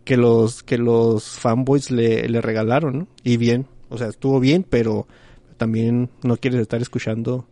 que 0.05 0.17
los, 0.17 0.63
que 0.63 0.79
los 0.79 1.25
fanboys 1.39 1.91
le, 1.91 2.29
le 2.29 2.41
regalaron, 2.41 2.99
¿no? 2.99 3.09
Y 3.23 3.37
bien. 3.37 3.67
O 3.89 3.99
sea, 3.99 4.09
estuvo 4.09 4.41
bien, 4.41 4.67
pero 4.69 5.07
también 5.57 6.11
no 6.23 6.37
quieres 6.37 6.61
estar 6.61 6.81
escuchando 6.83 7.47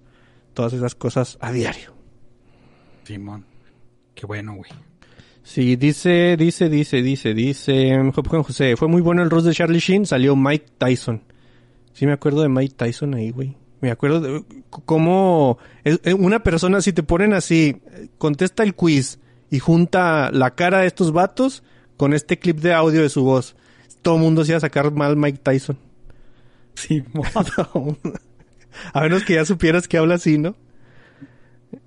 todas 0.52 0.72
esas 0.72 0.94
cosas 0.94 1.38
a 1.40 1.52
diario. 1.52 1.92
Simón. 3.04 3.44
Qué 4.14 4.26
bueno, 4.26 4.54
güey. 4.54 4.70
Sí, 5.42 5.76
dice, 5.76 6.36
dice, 6.38 6.70
dice, 6.70 7.02
dice, 7.02 7.34
dice, 7.34 8.12
Juan 8.14 8.42
José, 8.42 8.76
fue 8.76 8.88
muy 8.88 9.02
bueno 9.02 9.22
el 9.22 9.28
roast 9.28 9.46
de 9.46 9.52
Charlie 9.52 9.78
Sheen, 9.78 10.06
salió 10.06 10.34
Mike 10.36 10.66
Tyson. 10.78 11.22
Sí 11.92 12.06
me 12.06 12.12
acuerdo 12.12 12.42
de 12.42 12.48
Mike 12.48 12.74
Tyson 12.76 13.14
ahí, 13.14 13.30
güey. 13.30 13.54
Me 13.82 13.90
acuerdo 13.90 14.20
de 14.20 14.44
cómo 14.70 15.58
eh, 15.84 16.14
una 16.14 16.42
persona, 16.42 16.80
si 16.80 16.94
te 16.94 17.02
ponen 17.02 17.34
así, 17.34 17.82
contesta 18.16 18.62
el 18.62 18.74
quiz 18.74 19.18
y 19.54 19.58
junta 19.60 20.30
la 20.32 20.54
cara 20.54 20.80
de 20.80 20.86
estos 20.86 21.12
vatos 21.12 21.62
con 21.96 22.12
este 22.12 22.38
clip 22.38 22.58
de 22.58 22.72
audio 22.74 23.02
de 23.02 23.08
su 23.08 23.22
voz. 23.22 23.54
Todo 24.02 24.16
el 24.16 24.22
mundo 24.22 24.44
se 24.44 24.50
iba 24.52 24.56
a 24.58 24.60
sacar 24.60 24.90
mal 24.92 25.16
Mike 25.16 25.38
Tyson. 25.42 25.78
Simón. 26.74 27.24
a 28.92 29.00
menos 29.00 29.22
que 29.24 29.34
ya 29.34 29.44
supieras 29.44 29.86
que 29.86 29.96
habla 29.98 30.16
así, 30.16 30.38
¿no? 30.38 30.56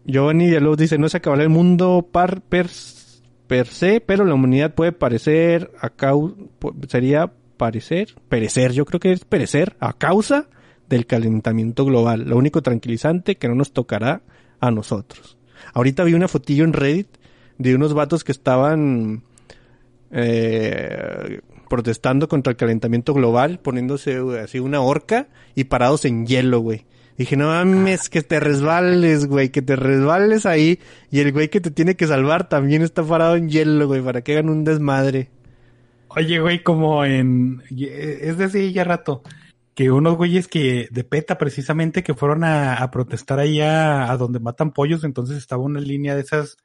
Giovanni 0.05 0.45
Villalobos 0.47 0.77
dice, 0.77 0.97
no 0.97 1.09
se 1.09 1.17
acabará 1.17 1.43
el 1.43 1.49
mundo 1.49 2.07
par, 2.11 2.41
per, 2.41 2.67
per 3.47 3.67
se, 3.67 3.99
pero 4.01 4.25
la 4.25 4.33
humanidad 4.33 4.73
puede 4.73 4.91
parecer 4.91 5.71
a 5.81 5.89
cau- 5.89 6.35
pu- 6.59 6.87
sería 6.89 7.31
parecer, 7.57 8.15
perecer, 8.29 8.71
yo 8.73 8.85
creo 8.85 8.99
que 8.99 9.11
es 9.11 9.25
perecer 9.25 9.75
a 9.79 9.93
causa 9.93 10.47
del 10.89 11.05
calentamiento 11.05 11.83
global. 11.85 12.23
Lo 12.29 12.37
único 12.37 12.61
tranquilizante 12.61 13.35
que 13.35 13.47
no 13.49 13.55
nos 13.55 13.73
tocará 13.73 14.21
a 14.59 14.71
nosotros. 14.71 15.37
Ahorita 15.73 16.03
vi 16.03 16.13
una 16.13 16.27
fotillo 16.27 16.63
en 16.63 16.73
Reddit 16.73 17.09
de 17.57 17.75
unos 17.75 17.93
vatos 17.93 18.23
que 18.23 18.31
estaban 18.31 19.23
eh, 20.11 21.41
protestando 21.69 22.27
contra 22.27 22.51
el 22.51 22.57
calentamiento 22.57 23.13
global, 23.13 23.59
poniéndose 23.59 24.17
así 24.41 24.59
una 24.59 24.81
horca 24.81 25.27
y 25.55 25.65
parados 25.65 26.05
en 26.05 26.25
hielo, 26.25 26.59
güey. 26.59 26.85
Dije, 27.17 27.35
no 27.35 27.47
mames, 27.47 28.09
que 28.09 28.21
te 28.21 28.39
resbales, 28.39 29.25
güey, 29.25 29.49
que 29.49 29.63
te 29.63 29.75
resbales 29.75 30.45
ahí. 30.45 30.79
Y 31.09 31.19
el 31.19 31.31
güey 31.31 31.49
que 31.49 31.59
te 31.59 31.71
tiene 31.71 31.95
que 31.95 32.05
salvar 32.05 32.47
también 32.47 32.83
está 32.83 33.03
parado 33.03 33.35
en 33.35 33.49
hielo, 33.49 33.87
güey, 33.87 34.01
para 34.01 34.21
que 34.21 34.33
hagan 34.33 34.49
un 34.49 34.63
desmadre. 34.63 35.31
Oye, 36.09 36.39
güey, 36.39 36.61
como 36.61 37.03
en... 37.05 37.63
Es 37.75 38.37
decir, 38.37 38.71
ya 38.71 38.83
rato. 38.83 39.23
Que 39.73 39.89
unos 39.89 40.15
güeyes 40.15 40.47
que 40.47 40.87
de 40.91 41.03
PETA 41.03 41.39
precisamente 41.39 42.03
que 42.03 42.13
fueron 42.13 42.43
a, 42.43 42.75
a 42.75 42.91
protestar 42.91 43.39
ahí 43.39 43.61
a, 43.61 44.11
a 44.11 44.17
donde 44.17 44.39
matan 44.39 44.71
pollos, 44.71 45.03
entonces 45.03 45.37
estaba 45.37 45.63
una 45.63 45.79
línea 45.79 46.15
de 46.15 46.21
esas... 46.21 46.57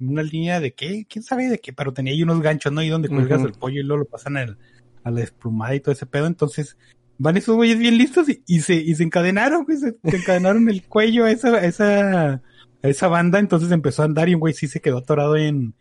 Una 0.00 0.22
línea 0.22 0.60
de 0.60 0.72
qué, 0.74 1.06
quién 1.08 1.22
sabe 1.24 1.48
de 1.48 1.58
qué, 1.58 1.72
pero 1.72 1.92
tenía 1.92 2.12
ahí 2.12 2.22
unos 2.22 2.40
ganchos, 2.40 2.72
¿no? 2.72 2.82
Y 2.82 2.88
donde 2.88 3.08
cuelgas 3.08 3.40
el 3.42 3.52
pollo 3.52 3.80
y 3.80 3.84
luego 3.84 4.04
lo 4.04 4.08
pasan 4.08 4.36
al- 4.36 4.58
a 5.04 5.10
la 5.10 5.20
desplumada 5.20 5.74
y 5.74 5.80
todo 5.80 5.92
ese 5.92 6.06
pedo. 6.06 6.26
Entonces 6.26 6.76
van 7.18 7.36
esos 7.36 7.56
güeyes 7.56 7.78
bien 7.78 7.98
listos 7.98 8.28
y, 8.28 8.42
y 8.46 8.60
se, 8.60 8.74
y 8.74 8.94
se 8.94 9.02
encadenaron, 9.02 9.64
güey, 9.64 9.76
se, 9.78 9.92
se 10.08 10.16
encadenaron 10.16 10.68
el 10.68 10.84
cuello 10.84 11.24
a 11.24 11.30
esa, 11.32 11.48
a 11.56 11.64
esa, 11.64 12.30
a 12.34 12.40
esa 12.82 13.08
banda. 13.08 13.38
Entonces 13.40 13.70
empezó 13.72 14.02
a 14.02 14.04
andar 14.04 14.28
y 14.28 14.34
un 14.34 14.40
güey 14.40 14.54
sí 14.54 14.68
se 14.68 14.80
quedó 14.80 14.98
atorado 14.98 15.36
en, 15.36 15.74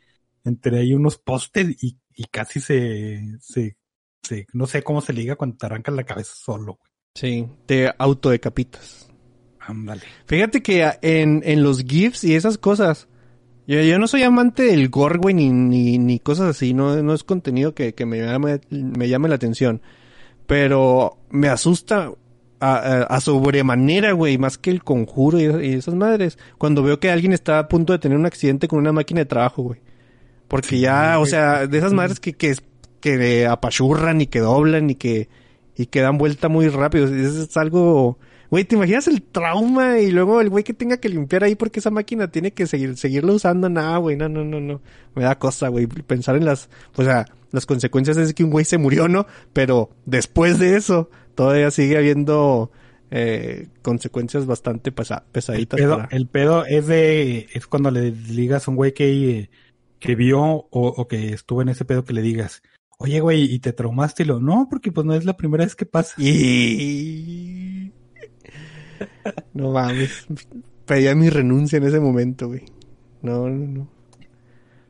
entre 0.43 0.79
ahí 0.79 0.93
unos 0.95 1.17
postes 1.19 1.75
y, 1.83 1.97
y 2.15 2.23
casi 2.25 2.59
se, 2.59 3.21
se, 3.39 3.77
se, 4.23 4.47
no 4.53 4.65
sé 4.65 4.81
cómo 4.81 5.01
se 5.01 5.13
liga 5.13 5.35
cuando 5.35 5.57
te 5.57 5.65
arrancan 5.67 5.95
la 5.95 6.05
cabeza 6.05 6.33
solo, 6.35 6.79
güey. 6.79 6.91
Sí, 7.13 7.47
te 7.67 7.91
autodecapitas. 7.97 9.09
Ándale. 9.59 10.01
Fíjate 10.25 10.61
que 10.63 10.83
a- 10.83 10.97
en, 11.01 11.41
en 11.45 11.61
los 11.63 11.83
GIFs 11.83 12.23
y 12.23 12.35
esas 12.35 12.57
cosas, 12.57 13.07
yo, 13.67 13.81
yo 13.81 13.99
no 13.99 14.07
soy 14.07 14.23
amante 14.23 14.63
del 14.63 14.89
gore, 14.89 15.17
güey, 15.17 15.35
ni, 15.35 15.49
ni, 15.49 15.97
ni 15.97 16.19
cosas 16.19 16.47
así, 16.49 16.73
no, 16.73 17.03
no 17.03 17.13
es 17.13 17.23
contenido 17.23 17.73
que, 17.75 17.93
que 17.93 18.05
me, 18.05 18.19
llame, 18.19 18.61
me 18.69 19.09
llame 19.09 19.27
la 19.27 19.35
atención. 19.35 19.81
Pero 20.45 21.17
me 21.29 21.49
asusta 21.49 22.11
a, 22.61 22.75
a, 22.75 23.03
a 23.03 23.19
sobremanera, 23.19 24.13
güey, 24.13 24.37
más 24.37 24.57
que 24.57 24.71
el 24.71 24.83
conjuro 24.83 25.39
y, 25.39 25.67
y 25.67 25.73
esas 25.73 25.95
madres, 25.95 26.39
cuando 26.57 26.81
veo 26.81 26.99
que 26.99 27.11
alguien 27.11 27.33
está 27.33 27.59
a 27.59 27.67
punto 27.67 27.91
de 27.91 27.99
tener 27.99 28.17
un 28.17 28.25
accidente 28.25 28.69
con 28.69 28.79
una 28.79 28.93
máquina 28.93 29.19
de 29.19 29.25
trabajo, 29.25 29.63
güey. 29.63 29.81
Porque 30.47 30.79
ya, 30.79 31.19
o 31.19 31.25
sea, 31.25 31.67
de 31.67 31.77
esas 31.77 31.91
madres 31.91 32.21
que, 32.21 32.31
que, 32.33 32.55
que 33.01 33.45
apachurran 33.45 34.21
y 34.21 34.27
que 34.27 34.39
doblan 34.39 34.89
y 34.89 34.95
que, 34.95 35.27
y 35.75 35.87
que 35.87 35.99
dan 35.99 36.17
vuelta 36.17 36.47
muy 36.47 36.69
rápido. 36.69 37.05
Eso 37.07 37.43
es 37.43 37.57
algo... 37.57 38.17
Güey, 38.49 38.63
¿te 38.63 38.75
imaginas 38.75 39.07
el 39.07 39.21
trauma 39.21 39.99
y 39.99 40.09
luego 40.11 40.39
el 40.41 40.49
güey 40.49 40.63
que 40.63 40.73
tenga 40.73 40.97
que 40.97 41.09
limpiar 41.09 41.43
ahí 41.43 41.55
porque 41.55 41.79
esa 41.79 41.91
máquina 41.91 42.29
tiene 42.31 42.51
que 42.51 42.65
seguir, 42.67 42.95
seguirlo 42.97 43.33
usando? 43.35 43.67
Nada, 43.69 43.97
güey, 43.97 44.15
no, 44.15 44.29
no, 44.29 44.43
no, 44.45 44.59
no. 44.61 44.81
Me 45.15 45.23
da 45.23 45.37
cosa, 45.37 45.67
güey, 45.67 45.85
pensar 45.87 46.35
en 46.37 46.45
las, 46.45 46.69
o 46.95 47.03
sea, 47.03 47.25
las 47.51 47.65
consecuencias 47.65 48.15
es 48.17 48.33
que 48.33 48.43
un 48.43 48.49
güey 48.51 48.63
se 48.65 48.77
murió, 48.77 49.07
¿no? 49.09 49.27
Pero 49.53 49.89
después 50.05 50.59
de 50.59 50.75
eso, 50.77 51.09
todavía 51.35 51.71
sigue 51.71 51.97
habiendo 51.97 52.71
eh, 53.11 53.67
consecuencias 53.81 54.45
bastante 54.45 54.91
pesa- 54.91 55.23
El 55.25 55.31
pesaditas. 55.31 55.77
pedo, 55.79 55.95
para- 55.97 56.09
el 56.11 56.27
pedo 56.27 56.65
es 56.65 56.87
de, 56.87 57.47
es 57.53 57.67
cuando 57.67 57.91
le 57.91 58.11
digas 58.11 58.67
a 58.67 58.71
un 58.71 58.77
güey 58.77 58.93
que, 58.93 59.49
que 59.99 60.15
vio 60.15 60.41
o, 60.41 60.67
o 60.71 61.07
que 61.07 61.33
estuvo 61.33 61.61
en 61.61 61.69
ese 61.69 61.83
pedo 61.85 62.03
que 62.05 62.13
le 62.13 62.21
digas, 62.21 62.61
oye 62.99 63.19
güey, 63.19 63.43
y 63.43 63.59
te 63.59 63.73
traumaste 63.73 64.23
y 64.23 64.25
lo, 64.25 64.39
no, 64.39 64.67
porque 64.69 64.91
pues 64.91 65.05
no 65.05 65.13
es 65.13 65.23
la 65.25 65.37
primera 65.37 65.63
vez 65.63 65.75
que 65.75 65.85
pasa. 65.85 66.15
Y... 66.17 67.46
No 69.53 69.71
mames. 69.71 70.25
Pedía 70.85 71.15
mi 71.15 71.29
renuncia 71.29 71.77
en 71.77 71.83
ese 71.83 71.99
momento, 71.99 72.47
güey. 72.47 72.63
No, 73.21 73.47
no, 73.49 73.67
no. 73.67 73.87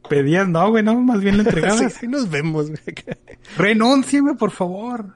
Pedías, 0.10 0.48
no, 0.48 0.70
güey, 0.70 0.84
no, 0.84 1.00
más 1.02 1.20
bien 1.22 1.38
le 1.38 1.44
Sí, 1.44 1.50
entregabas. 1.50 1.94
sí 1.94 2.08
nos 2.08 2.30
vemos, 2.30 2.68
güey. 2.70 2.80
Renúncieme, 3.58 4.36
por 4.36 4.52
favor. 4.52 5.16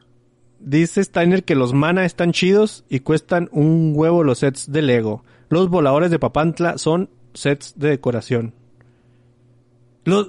Dice 0.59 1.03
Steiner 1.03 1.43
que 1.43 1.55
los 1.55 1.73
mana 1.73 2.05
están 2.05 2.33
chidos 2.33 2.83
y 2.89 2.99
cuestan 2.99 3.49
un 3.51 3.93
huevo 3.95 4.23
los 4.23 4.39
sets 4.39 4.71
de 4.71 4.81
Lego. 4.81 5.23
Los 5.49 5.69
voladores 5.69 6.11
de 6.11 6.19
Papantla 6.19 6.77
son 6.77 7.09
sets 7.33 7.73
de 7.77 7.89
decoración. 7.89 8.53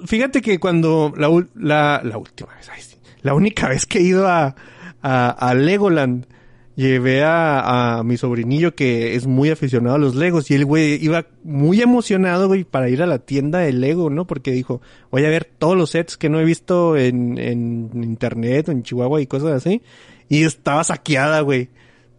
Fíjate 0.05 0.41
que 0.41 0.59
cuando 0.59 1.13
la, 1.17 1.29
ul- 1.29 1.49
la, 1.55 2.01
la 2.03 2.17
última 2.17 2.53
vez, 2.55 2.69
ay, 2.69 2.81
sí, 2.81 2.97
la 3.21 3.33
única 3.33 3.67
vez 3.67 3.85
que 3.87 3.99
he 3.99 4.03
ido 4.03 4.27
a, 4.27 4.55
a, 5.01 5.29
a 5.29 5.53
Legoland, 5.55 6.27
llevé 6.75 7.23
a, 7.23 7.97
a 7.97 8.03
mi 8.03 8.17
sobrinillo 8.17 8.75
que 8.75 9.15
es 9.15 9.27
muy 9.27 9.49
aficionado 9.49 9.95
a 9.95 9.99
los 9.99 10.15
Legos 10.15 10.49
y 10.49 10.55
el 10.55 10.65
güey 10.65 11.03
iba 11.03 11.27
muy 11.43 11.81
emocionado, 11.81 12.47
güey, 12.47 12.63
para 12.63 12.89
ir 12.89 13.01
a 13.01 13.07
la 13.07 13.19
tienda 13.19 13.59
de 13.59 13.73
Lego, 13.73 14.09
¿no? 14.09 14.25
Porque 14.25 14.51
dijo, 14.51 14.81
voy 15.11 15.25
a 15.25 15.29
ver 15.29 15.45
todos 15.45 15.77
los 15.77 15.91
sets 15.91 16.17
que 16.17 16.29
no 16.29 16.39
he 16.39 16.45
visto 16.45 16.97
en, 16.97 17.37
en 17.37 17.89
internet 18.03 18.69
en 18.69 18.83
Chihuahua 18.83 19.21
y 19.21 19.27
cosas 19.27 19.51
así. 19.51 19.81
Y 20.29 20.43
estaba 20.43 20.83
saqueada, 20.83 21.41
güey. 21.41 21.69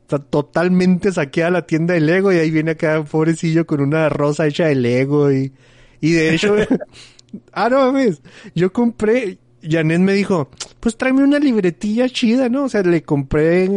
Está 0.02 0.18
totalmente 0.18 1.10
saqueada 1.12 1.50
la 1.50 1.66
tienda 1.66 1.94
de 1.94 2.00
Lego 2.00 2.32
y 2.32 2.36
ahí 2.36 2.50
viene 2.50 2.72
acá 2.72 3.00
un 3.00 3.06
pobrecillo 3.06 3.66
con 3.66 3.80
una 3.80 4.08
rosa 4.08 4.46
hecha 4.46 4.66
de 4.66 4.74
Lego 4.74 5.32
y, 5.32 5.52
y 6.00 6.12
de 6.12 6.34
hecho, 6.34 6.54
ah, 7.52 7.68
no 7.70 7.78
mames, 7.90 8.20
yo 8.54 8.70
compré, 8.70 9.38
Janet 9.62 10.00
me 10.00 10.12
dijo, 10.12 10.50
pues 10.78 10.98
tráeme 10.98 11.24
una 11.24 11.38
libretilla 11.38 12.06
chida, 12.10 12.50
¿no? 12.50 12.64
O 12.64 12.68
sea, 12.68 12.82
le 12.82 13.02
compré 13.02 13.70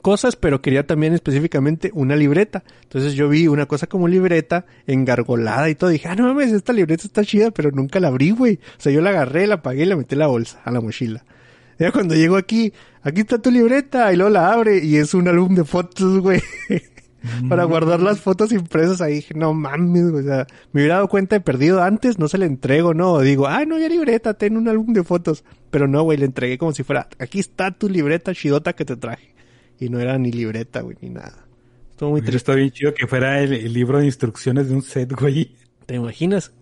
cosas, 0.00 0.36
pero 0.36 0.60
quería 0.60 0.86
también 0.86 1.14
específicamente 1.14 1.90
una 1.94 2.16
libreta. 2.16 2.64
Entonces 2.82 3.14
yo 3.14 3.28
vi 3.28 3.48
una 3.48 3.66
cosa 3.66 3.86
como 3.86 4.08
libreta 4.08 4.66
engargolada 4.86 5.68
y 5.68 5.74
todo. 5.74 5.90
Dije, 5.90 6.08
ah, 6.08 6.14
no 6.14 6.24
mames, 6.24 6.52
esta 6.52 6.72
libreta 6.72 7.04
está 7.04 7.24
chida, 7.24 7.50
pero 7.50 7.70
nunca 7.70 8.00
la 8.00 8.08
abrí, 8.08 8.30
güey. 8.30 8.60
O 8.78 8.80
sea, 8.80 8.92
yo 8.92 9.00
la 9.00 9.10
agarré, 9.10 9.46
la 9.46 9.62
pagué 9.62 9.82
y 9.82 9.86
la 9.86 9.96
metí 9.96 10.14
en 10.14 10.20
la 10.20 10.26
bolsa, 10.26 10.60
a 10.64 10.70
la 10.70 10.80
mochila. 10.80 11.24
Ya 11.78 11.92
cuando 11.92 12.14
llego 12.14 12.36
aquí, 12.36 12.72
aquí 13.02 13.20
está 13.20 13.38
tu 13.38 13.50
libreta, 13.50 14.12
y 14.12 14.16
luego 14.16 14.30
la 14.30 14.52
abre 14.52 14.84
y 14.84 14.96
es 14.96 15.14
un 15.14 15.28
álbum 15.28 15.54
de 15.54 15.64
fotos, 15.64 16.18
güey. 16.18 16.42
Para 17.48 17.64
guardar 17.64 18.00
las 18.00 18.20
fotos 18.20 18.52
impresas 18.52 19.00
ahí 19.00 19.14
dije, 19.14 19.34
no 19.34 19.52
mames, 19.52 20.10
güey, 20.10 20.24
o 20.24 20.26
sea, 20.26 20.46
me 20.72 20.80
hubiera 20.80 20.96
dado 20.96 21.08
cuenta 21.08 21.36
de 21.36 21.40
perdido 21.40 21.82
antes, 21.82 22.18
no 22.18 22.28
se 22.28 22.38
le 22.38 22.46
entrego, 22.46 22.94
no, 22.94 23.14
O 23.14 23.20
digo, 23.20 23.46
ah, 23.46 23.64
no, 23.64 23.78
ya 23.78 23.88
libreta, 23.88 24.34
ten 24.34 24.56
un 24.56 24.68
álbum 24.68 24.92
de 24.92 25.02
fotos. 25.02 25.44
Pero 25.70 25.86
no, 25.88 26.02
güey, 26.02 26.18
le 26.18 26.26
entregué 26.26 26.58
como 26.58 26.72
si 26.72 26.82
fuera, 26.82 27.08
aquí 27.18 27.40
está 27.40 27.70
tu 27.72 27.88
libreta 27.88 28.34
chidota 28.34 28.72
que 28.72 28.84
te 28.84 28.96
traje. 28.96 29.34
Y 29.80 29.88
no 29.88 30.00
era 30.00 30.18
ni 30.18 30.32
libreta, 30.32 30.80
güey, 30.80 30.96
ni 31.00 31.10
nada. 31.10 31.46
Estuvo 31.90 32.10
muy 32.10 32.20
Hubiera 32.20 32.26
triste. 32.32 32.36
estado 32.36 32.58
bien 32.58 32.70
chido 32.70 32.94
que 32.94 33.06
fuera 33.06 33.40
el, 33.40 33.52
el 33.52 33.72
libro 33.72 33.98
de 33.98 34.06
instrucciones 34.06 34.68
de 34.68 34.74
un 34.74 34.82
set, 34.82 35.12
güey. 35.12 35.52
¿Te 35.86 35.94
imaginas? 35.96 36.52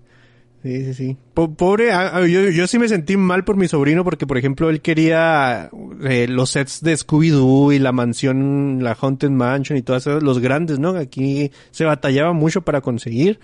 Sí, 0.63 0.85
sí, 0.87 0.95
sí. 0.95 1.17
Po- 1.35 1.55
pobre, 1.55 1.91
yo, 2.29 2.49
yo 2.51 2.67
sí 2.67 2.79
me 2.79 2.89
sentí 2.89 3.17
mal 3.17 3.45
por 3.45 3.57
mi 3.57 3.69
sobrino 3.69 4.03
porque, 4.03 4.27
por 4.27 4.37
ejemplo, 4.39 4.69
él 4.71 4.81
quería 4.81 5.71
eh, 6.03 6.27
los 6.29 6.51
sets 6.51 6.81
de 6.83 6.95
Scooby-Doo 6.95 7.73
y 7.75 7.79
la 7.79 7.93
mansión, 7.93 8.79
la 8.83 8.97
Haunted 9.01 9.31
Mansion 9.31 9.79
y 9.79 9.83
todos 9.83 10.07
esos, 10.07 10.23
los 10.23 10.41
grandes, 10.41 10.79
¿no? 10.79 10.91
Aquí 10.97 11.53
se 11.71 11.85
batallaba 11.85 12.33
mucho 12.33 12.63
para 12.63 12.81
conseguir. 12.81 13.39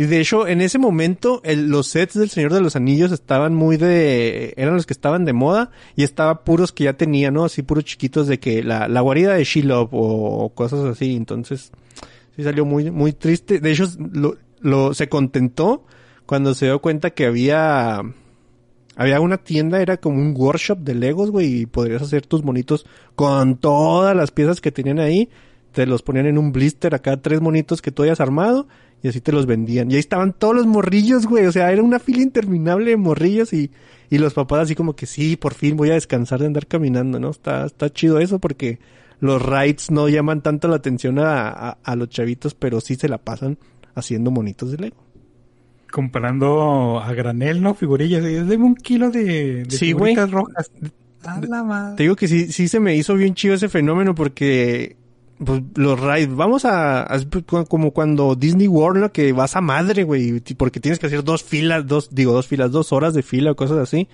Y 0.00 0.06
de 0.06 0.20
hecho, 0.20 0.46
en 0.46 0.60
ese 0.60 0.78
momento, 0.78 1.42
los 1.44 1.88
sets 1.88 2.14
del 2.14 2.30
Señor 2.30 2.52
de 2.52 2.60
los 2.60 2.76
Anillos 2.76 3.10
estaban 3.10 3.52
muy 3.52 3.76
de... 3.76 4.54
Eran 4.56 4.74
los 4.74 4.86
que 4.86 4.92
estaban 4.92 5.24
de 5.24 5.32
moda 5.32 5.72
y 5.96 6.04
estaba 6.04 6.44
puros 6.44 6.70
que 6.70 6.84
ya 6.84 6.92
tenía, 6.92 7.32
¿no? 7.32 7.44
Así 7.44 7.62
puros 7.62 7.84
chiquitos 7.84 8.28
de 8.28 8.38
que 8.38 8.62
la, 8.62 8.86
la 8.86 9.00
guarida 9.00 9.34
de 9.34 9.42
Shelob 9.42 9.88
o, 9.90 10.50
cosas 10.54 10.84
así. 10.84 11.16
Entonces, 11.16 11.72
sí 12.36 12.44
salió 12.44 12.64
muy, 12.64 12.92
muy 12.92 13.12
triste. 13.12 13.58
De 13.58 13.72
hecho, 13.72 13.88
lo, 14.12 14.36
lo, 14.60 14.94
se 14.94 15.08
contentó 15.08 15.84
cuando 16.26 16.54
se 16.54 16.66
dio 16.66 16.80
cuenta 16.80 17.10
que 17.10 17.26
había... 17.26 18.00
Había 18.94 19.20
una 19.20 19.38
tienda, 19.38 19.82
era 19.82 19.96
como 19.96 20.20
un 20.20 20.32
workshop 20.36 20.78
de 20.78 20.94
Legos, 20.94 21.32
güey, 21.32 21.62
y 21.62 21.66
podrías 21.66 22.02
hacer 22.02 22.24
tus 22.24 22.44
monitos 22.44 22.86
con 23.16 23.56
todas 23.56 24.14
las 24.14 24.30
piezas 24.30 24.60
que 24.60 24.70
tenían 24.70 25.00
ahí. 25.00 25.28
Te 25.72 25.86
los 25.86 26.02
ponían 26.02 26.26
en 26.26 26.38
un 26.38 26.52
blister 26.52 26.94
acá, 26.94 27.16
tres 27.16 27.40
monitos 27.40 27.82
que 27.82 27.92
tú 27.92 28.02
hayas 28.02 28.20
armado, 28.20 28.66
y 29.02 29.08
así 29.08 29.20
te 29.20 29.32
los 29.32 29.46
vendían. 29.46 29.90
Y 29.90 29.94
ahí 29.94 30.00
estaban 30.00 30.32
todos 30.32 30.54
los 30.54 30.66
morrillos, 30.66 31.26
güey. 31.26 31.46
O 31.46 31.52
sea, 31.52 31.70
era 31.72 31.82
una 31.82 31.98
fila 31.98 32.22
interminable 32.22 32.90
de 32.90 32.96
morrillos 32.96 33.52
y, 33.52 33.70
y 34.10 34.18
los 34.18 34.34
papás 34.34 34.60
así 34.60 34.74
como 34.74 34.94
que 34.94 35.06
sí, 35.06 35.36
por 35.36 35.54
fin 35.54 35.76
voy 35.76 35.90
a 35.90 35.94
descansar 35.94 36.40
de 36.40 36.46
andar 36.46 36.66
caminando, 36.66 37.20
¿no? 37.20 37.30
Está, 37.30 37.66
está 37.66 37.90
chido 37.90 38.18
eso 38.18 38.38
porque 38.38 38.78
los 39.20 39.40
rides 39.42 39.90
no 39.90 40.08
llaman 40.08 40.42
tanto 40.42 40.68
la 40.68 40.76
atención 40.76 41.18
a, 41.18 41.48
a, 41.48 41.78
a 41.82 41.96
los 41.96 42.08
chavitos, 42.08 42.54
pero 42.54 42.80
sí 42.80 42.96
se 42.96 43.08
la 43.08 43.18
pasan 43.18 43.58
haciendo 43.94 44.30
monitos 44.30 44.70
de 44.70 44.78
Lego. 44.78 44.96
Comprando 45.90 47.00
a 47.00 47.12
granel, 47.14 47.62
¿no? 47.62 47.74
Figurillas. 47.74 48.24
Es 48.24 48.46
de 48.46 48.56
un 48.56 48.74
kilo 48.74 49.10
de, 49.10 49.64
de 49.64 49.70
Sí, 49.70 49.92
rojas. 49.92 50.70
A 51.24 51.40
la 51.40 51.62
madre. 51.64 51.96
Te 51.96 52.02
digo 52.04 52.14
que 52.14 52.28
sí, 52.28 52.52
sí 52.52 52.68
se 52.68 52.78
me 52.78 52.94
hizo 52.94 53.14
bien 53.14 53.34
chido 53.34 53.54
ese 53.54 53.68
fenómeno 53.68 54.14
porque 54.14 54.96
pues, 55.44 55.62
los 55.76 55.98
rides, 56.00 56.34
vamos 56.34 56.64
a, 56.64 57.02
a- 57.02 57.64
como 57.68 57.92
cuando 57.92 58.34
Disney 58.34 58.68
World, 58.68 59.00
¿no? 59.00 59.12
Que 59.12 59.32
vas 59.32 59.56
a 59.56 59.60
madre, 59.60 60.04
güey, 60.04 60.40
porque 60.56 60.80
tienes 60.80 60.98
que 60.98 61.06
hacer 61.06 61.22
dos 61.24 61.42
filas, 61.42 61.86
dos, 61.86 62.14
digo, 62.14 62.32
dos 62.32 62.46
filas, 62.46 62.70
dos 62.72 62.92
horas 62.92 63.14
de 63.14 63.22
fila 63.22 63.52
o 63.52 63.56
cosas 63.56 63.78
así. 63.78 64.08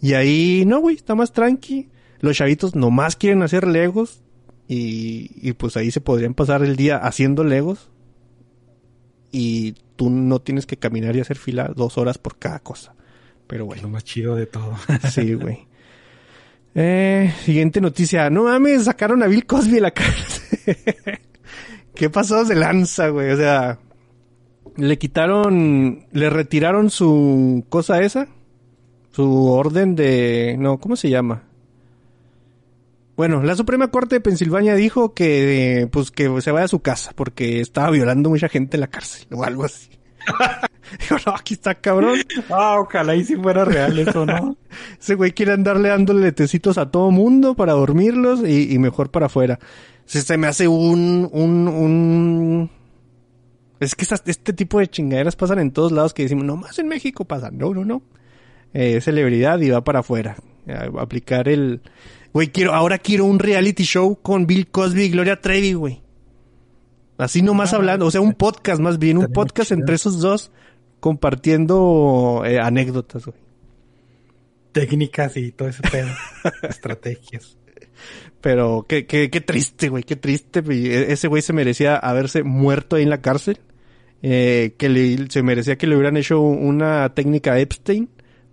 Y 0.00 0.14
ahí, 0.14 0.64
no, 0.66 0.80
güey, 0.80 0.96
está 0.96 1.14
más 1.14 1.32
tranqui. 1.32 1.88
Los 2.20 2.36
chavitos 2.36 2.74
nomás 2.74 3.16
quieren 3.16 3.42
hacer 3.42 3.66
legos 3.66 4.20
y, 4.68 5.30
y 5.40 5.52
pues 5.52 5.76
ahí 5.76 5.90
se 5.90 6.00
podrían 6.00 6.34
pasar 6.34 6.62
el 6.62 6.76
día 6.76 6.96
haciendo 6.98 7.44
legos 7.44 7.90
y 9.30 9.74
tú 9.96 10.10
no 10.10 10.40
tienes 10.40 10.66
que 10.66 10.76
caminar 10.76 11.14
y 11.16 11.20
hacer 11.20 11.36
fila 11.38 11.72
dos 11.74 11.98
horas 11.98 12.18
por 12.18 12.36
cada 12.38 12.58
cosa. 12.60 12.94
Pero 13.46 13.66
bueno. 13.66 13.82
Lo 13.82 13.88
más 13.88 14.04
chido 14.04 14.34
de 14.36 14.46
todo. 14.46 14.74
Sí, 15.10 15.34
güey. 15.34 15.67
Eh, 16.74 17.32
siguiente 17.44 17.80
noticia. 17.80 18.30
No 18.30 18.44
mames, 18.44 18.84
sacaron 18.84 19.22
a 19.22 19.26
Bill 19.26 19.46
Cosby 19.46 19.72
de 19.72 19.80
la 19.80 19.90
cárcel. 19.90 20.76
¿Qué 21.94 22.10
pasó 22.10 22.44
de 22.44 22.54
lanza, 22.54 23.08
güey? 23.08 23.30
O 23.30 23.36
sea, 23.36 23.78
le 24.76 24.98
quitaron, 24.98 26.06
le 26.12 26.30
retiraron 26.30 26.90
su 26.90 27.64
cosa 27.68 28.00
esa, 28.02 28.28
su 29.10 29.50
orden 29.50 29.96
de, 29.96 30.56
no, 30.58 30.78
¿cómo 30.78 30.94
se 30.94 31.10
llama? 31.10 31.42
Bueno, 33.16 33.42
la 33.42 33.56
Suprema 33.56 33.88
Corte 33.88 34.14
de 34.14 34.20
Pensilvania 34.20 34.76
dijo 34.76 35.12
que, 35.12 35.88
pues, 35.90 36.12
que 36.12 36.40
se 36.40 36.52
vaya 36.52 36.66
a 36.66 36.68
su 36.68 36.78
casa 36.78 37.10
porque 37.16 37.60
estaba 37.60 37.90
violando 37.90 38.30
mucha 38.30 38.48
gente 38.48 38.76
en 38.76 38.82
la 38.82 38.86
cárcel 38.86 39.26
o 39.32 39.42
algo 39.42 39.64
así. 39.64 39.90
Digo, 41.00 41.20
no, 41.26 41.34
aquí 41.34 41.54
está 41.54 41.74
cabrón. 41.74 42.18
Ah, 42.50 42.76
ojalá 42.80 43.14
y 43.16 43.24
si 43.24 43.36
fuera 43.36 43.64
real 43.64 43.98
eso, 43.98 44.24
¿no? 44.26 44.56
Ese 45.00 45.14
güey 45.14 45.32
quiere 45.32 45.52
andarle 45.52 45.88
dándole 45.90 46.32
tecitos 46.32 46.78
a 46.78 46.90
todo 46.90 47.10
mundo 47.10 47.54
para 47.54 47.72
dormirlos 47.72 48.40
y, 48.46 48.72
y 48.72 48.78
mejor 48.78 49.10
para 49.10 49.26
afuera. 49.26 49.58
Se, 50.06 50.22
se 50.22 50.36
me 50.38 50.46
hace 50.46 50.68
un, 50.68 51.28
un, 51.32 51.68
un... 51.68 52.70
Es 53.80 53.94
que 53.94 54.02
estas- 54.02 54.22
este 54.26 54.52
tipo 54.52 54.78
de 54.80 54.88
chingaderas 54.88 55.36
pasan 55.36 55.58
en 55.58 55.70
todos 55.70 55.92
lados 55.92 56.14
que 56.14 56.22
decimos, 56.22 56.44
no 56.44 56.56
más 56.56 56.78
en 56.78 56.88
México 56.88 57.24
pasan. 57.24 57.58
No, 57.58 57.72
no, 57.74 57.84
no. 57.84 58.02
Eh, 58.74 59.00
celebridad 59.00 59.58
y 59.60 59.70
va 59.70 59.84
para 59.84 60.00
afuera. 60.00 60.36
A- 60.66 60.98
a 60.98 61.02
aplicar 61.02 61.48
el, 61.48 61.80
Güey, 62.32 62.48
quiero, 62.48 62.74
ahora 62.74 62.98
quiero 62.98 63.24
un 63.24 63.38
reality 63.38 63.84
show 63.84 64.18
con 64.20 64.46
Bill 64.46 64.68
Cosby 64.68 65.04
y 65.04 65.08
Gloria 65.10 65.40
Trevi, 65.40 65.72
güey. 65.72 66.02
Así 67.16 67.42
nomás 67.42 67.72
hablando, 67.72 68.06
o 68.06 68.10
sea, 68.12 68.20
un 68.20 68.34
podcast 68.34 68.80
más 68.80 68.98
bien, 69.00 69.18
un 69.18 69.26
podcast 69.32 69.72
entre 69.72 69.96
esos 69.96 70.20
dos 70.20 70.52
compartiendo 71.00 72.42
eh, 72.46 72.58
anécdotas, 72.60 73.26
güey. 73.26 73.38
Técnicas 74.72 75.36
y 75.36 75.52
todo 75.52 75.68
ese 75.68 75.82
pedo. 75.82 76.08
Estrategias. 76.68 77.56
Pero 78.40 78.86
qué, 78.88 79.06
qué, 79.06 79.30
qué 79.30 79.40
triste, 79.40 79.88
güey, 79.88 80.04
qué 80.04 80.16
triste. 80.16 80.62
E- 80.68 81.12
Ese 81.12 81.26
güey 81.28 81.42
se 81.42 81.52
merecía 81.52 81.96
haberse 81.96 82.42
muerto 82.44 82.96
ahí 82.96 83.02
en 83.02 83.10
la 83.10 83.20
cárcel. 83.20 83.58
Eh, 84.22 84.74
que 84.78 84.88
le, 84.88 85.28
se 85.30 85.42
merecía 85.44 85.76
que 85.78 85.86
le 85.86 85.94
hubieran 85.94 86.16
hecho 86.16 86.40
una 86.40 87.14
técnica 87.14 87.58
Epstein, 87.60 88.08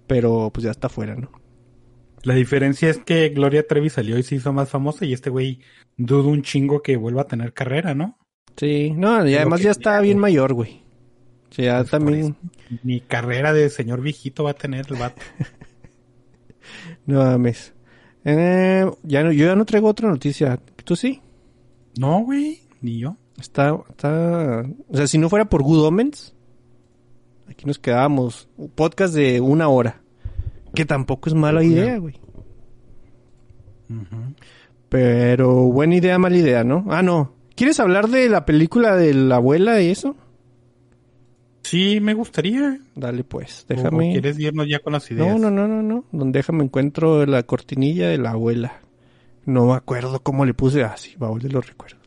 pero 0.06 0.52
pues 0.54 0.64
ya 0.64 0.72
está 0.72 0.90
fuera, 0.90 1.16
¿no? 1.16 1.32
La 2.22 2.36
diferencia 2.36 2.90
es 2.90 3.00
que 3.00 3.30
Gloria 3.30 3.66
Trevi 3.68 3.90
salió 3.90 4.18
y 4.18 4.24
se 4.24 4.36
hizo 4.36 4.54
más 4.54 4.70
famosa 4.70 5.06
y 5.06 5.14
este 5.14 5.30
güey 5.32 5.60
dudo 5.98 6.30
un 6.30 6.44
chingo 6.44 6.82
que 6.84 6.98
vuelva 6.98 7.24
a 7.24 7.28
tener 7.28 7.54
carrera, 7.54 7.94
¿no? 7.96 8.18
Sí, 8.58 8.92
no, 8.92 9.28
y 9.28 9.36
además 9.36 9.60
que 9.60 9.66
ya 9.66 9.72
está 9.72 10.00
bien 10.02 10.18
mayor, 10.20 10.54
güey. 10.54 10.84
Sea, 11.56 11.66
ya 11.66 11.78
Pues 11.80 11.92
también, 11.92 12.36
Ni 12.84 13.00
carrera 13.00 13.54
de 13.54 13.70
señor 13.70 14.02
viejito 14.02 14.44
va 14.44 14.52
a 14.52 14.56
tener 14.56 14.86
el 14.90 14.98
vato. 14.98 15.22
no 17.06 17.24
mames. 17.24 17.74
Eh, 18.26 18.86
ya 19.04 19.24
no, 19.24 19.32
yo 19.32 19.46
ya 19.46 19.56
no 19.56 19.66
traigo 19.66 19.88
otra 19.88 20.10
noticia. 20.10 20.60
¿Tú 20.84 20.98
sí? 20.98 21.22
No, 21.98 22.20
güey, 22.20 22.62
ni 22.82 23.00
yo. 23.00 23.16
Está, 23.40 23.78
está, 23.90 24.66
o 24.90 24.98
sea, 24.98 25.08
si 25.08 25.18
no 25.18 25.30
fuera 25.30 25.46
por 25.46 25.64
Good 25.64 25.86
Omens, 25.86 26.34
aquí 27.48 27.66
nos 27.66 27.80
quedábamos. 27.80 28.50
Un 28.58 28.70
podcast 28.70 29.14
de 29.14 29.40
una 29.40 29.70
hora. 29.70 30.02
Que 30.74 30.84
tampoco 30.84 31.30
es 31.30 31.36
mala 31.36 31.64
idea, 31.64 31.98
güey. 32.00 32.20
Pero 34.90 35.54
buena 35.72 35.96
idea, 35.96 36.20
mala 36.20 36.36
idea, 36.36 36.66
¿no? 36.66 36.86
Ah, 36.90 37.02
no. 37.02 37.34
¿Quieres 37.56 37.80
hablar 37.80 38.10
de 38.10 38.28
la 38.28 38.46
película 38.46 38.98
de 38.98 39.14
la 39.14 39.38
abuela 39.38 39.82
y 39.82 39.90
eso? 39.90 40.18
Sí, 41.66 42.00
me 42.00 42.14
gustaría. 42.14 42.78
Dale 42.94 43.24
pues, 43.24 43.66
¿O 43.68 43.74
déjame. 43.74 44.12
¿Quieres 44.12 44.40
irnos 44.40 44.68
ya 44.70 44.78
con 44.78 44.94
las 44.94 45.10
ideas? 45.10 45.28
No, 45.28 45.50
no, 45.50 45.50
no, 45.50 45.68
no, 45.68 45.82
no. 45.82 46.06
Donde 46.12 46.38
déjame 46.38 46.64
encuentro 46.64 47.26
la 47.26 47.42
cortinilla 47.42 48.08
de 48.08 48.20
la 48.20 48.32
abuela. 48.32 48.82
No 49.46 49.66
me 49.66 49.74
acuerdo 49.74 50.20
cómo 50.20 50.46
le 50.46 50.54
puse. 50.54 50.84
Ah, 50.84 50.96
sí, 50.96 51.16
baúl 51.18 51.42
de 51.42 51.50
los 51.50 51.66
recuerdos. 51.66 52.00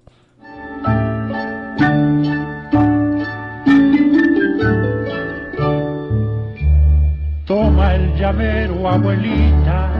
Toma 7.44 7.94
el 7.96 8.14
llavero, 8.14 8.88
abuelita, 8.88 9.92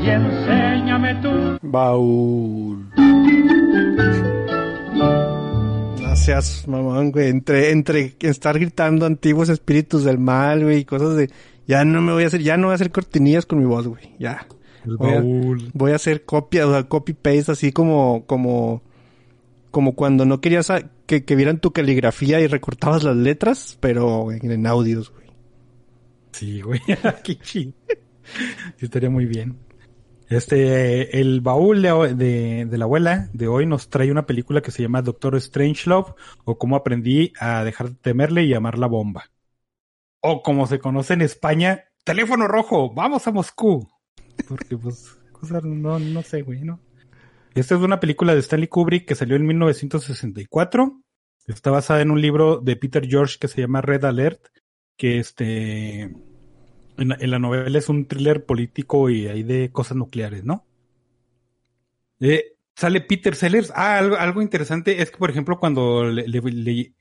y 0.00 0.08
enséñame 0.08 1.16
tú. 1.16 1.58
Baúl. 1.62 2.86
Seas 6.24 6.66
mamón, 6.68 7.12
güey. 7.12 7.28
Entre, 7.28 7.70
entre 7.70 8.14
estar 8.20 8.58
gritando 8.58 9.06
antiguos 9.06 9.48
espíritus 9.48 10.04
del 10.04 10.18
mal, 10.18 10.62
güey, 10.64 10.78
y 10.80 10.84
cosas 10.84 11.16
de. 11.16 11.30
Ya 11.66 11.84
no 11.84 12.00
me 12.02 12.12
voy 12.12 12.24
a 12.24 12.26
hacer, 12.26 12.42
ya 12.42 12.56
no 12.56 12.66
voy 12.66 12.72
a 12.72 12.74
hacer 12.74 12.90
cortinillas 12.90 13.46
con 13.46 13.58
mi 13.58 13.64
voz, 13.64 13.86
güey. 13.86 14.14
Ya. 14.18 14.46
Voy 14.84 15.10
a- 15.10 15.14
baúl. 15.16 15.70
Voy 15.72 15.92
a 15.92 15.96
hacer 15.96 16.24
copia, 16.24 16.66
o 16.66 16.72
sea, 16.72 16.84
copy 16.84 17.12
paste, 17.14 17.52
así 17.52 17.72
como, 17.72 18.24
como, 18.26 18.82
como 19.70 19.94
cuando 19.94 20.24
no 20.24 20.40
querías 20.40 20.70
a- 20.70 20.90
que, 21.06 21.24
que 21.24 21.36
vieran 21.36 21.60
tu 21.60 21.72
caligrafía 21.72 22.40
y 22.40 22.46
recortabas 22.48 23.02
las 23.04 23.16
letras, 23.16 23.76
pero 23.80 24.30
en, 24.32 24.50
en 24.50 24.66
audios, 24.66 25.10
güey. 25.12 25.26
Sí, 26.32 26.60
güey. 26.60 26.80
Qué 27.24 27.36
chido. 27.36 27.72
Sí, 28.76 28.84
estaría 28.86 29.10
muy 29.10 29.26
bien. 29.26 29.56
Este, 30.30 31.20
el 31.20 31.40
baúl 31.40 31.82
de, 31.82 32.64
de, 32.64 32.78
la 32.78 32.84
abuela 32.84 33.28
de 33.32 33.48
hoy 33.48 33.66
nos 33.66 33.90
trae 33.90 34.12
una 34.12 34.26
película 34.26 34.60
que 34.60 34.70
se 34.70 34.80
llama 34.80 35.02
Doctor 35.02 35.38
Strangelove 35.40 36.14
o 36.44 36.56
cómo 36.56 36.76
aprendí 36.76 37.32
a 37.40 37.64
dejar 37.64 37.90
de 37.90 37.96
temerle 37.96 38.44
y 38.44 38.54
amar 38.54 38.78
la 38.78 38.86
bomba. 38.86 39.24
O 40.20 40.40
como 40.42 40.68
se 40.68 40.78
conoce 40.78 41.14
en 41.14 41.22
España, 41.22 41.86
teléfono 42.04 42.46
rojo, 42.46 42.94
vamos 42.94 43.26
a 43.26 43.32
Moscú. 43.32 43.88
Porque 44.46 44.76
pues, 44.76 45.18
cosas, 45.32 45.64
no, 45.64 45.98
no 45.98 46.22
sé, 46.22 46.42
güey, 46.42 46.60
¿no? 46.60 46.78
Esta 47.56 47.74
es 47.74 47.80
una 47.80 47.98
película 47.98 48.32
de 48.32 48.38
Stanley 48.38 48.68
Kubrick 48.68 49.08
que 49.08 49.16
salió 49.16 49.34
en 49.34 49.46
1964. 49.46 51.02
Está 51.48 51.72
basada 51.72 52.02
en 52.02 52.12
un 52.12 52.20
libro 52.20 52.60
de 52.60 52.76
Peter 52.76 53.04
George 53.04 53.38
que 53.40 53.48
se 53.48 53.62
llama 53.62 53.80
Red 53.80 54.04
Alert, 54.04 54.46
que 54.96 55.18
este 55.18 56.14
en 57.00 57.30
la, 57.30 57.38
novela 57.38 57.78
es 57.78 57.88
un 57.88 58.06
thriller 58.06 58.44
político 58.46 59.10
y 59.10 59.26
hay 59.28 59.42
de 59.42 59.72
cosas 59.72 59.96
nucleares, 59.96 60.44
¿no? 60.44 60.66
Eh, 62.20 62.56
sale 62.76 63.00
Peter 63.00 63.34
Sellers. 63.34 63.72
Ah, 63.74 63.98
algo, 63.98 64.42
interesante 64.42 65.02
es 65.02 65.10
que, 65.10 65.18
por 65.18 65.30
ejemplo, 65.30 65.58
cuando 65.58 66.04
le, 66.04 66.26
le- 66.28 66.40
le- 66.40 66.94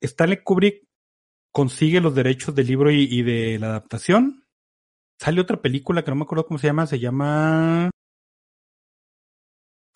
Stanley 0.00 0.42
Kubrick 0.42 0.84
consigue 1.52 2.00
los 2.00 2.14
derechos 2.14 2.54
del 2.54 2.66
libro 2.68 2.90
y, 2.90 3.22
de 3.22 3.58
la 3.58 3.68
adaptación, 3.68 4.44
sale 5.18 5.40
otra 5.40 5.62
película 5.62 6.04
que 6.04 6.12
no 6.12 6.16
me 6.16 6.24
acuerdo 6.24 6.46
cómo 6.46 6.58
se 6.58 6.68
llama, 6.68 6.86
se 6.86 7.00
llama 7.00 7.90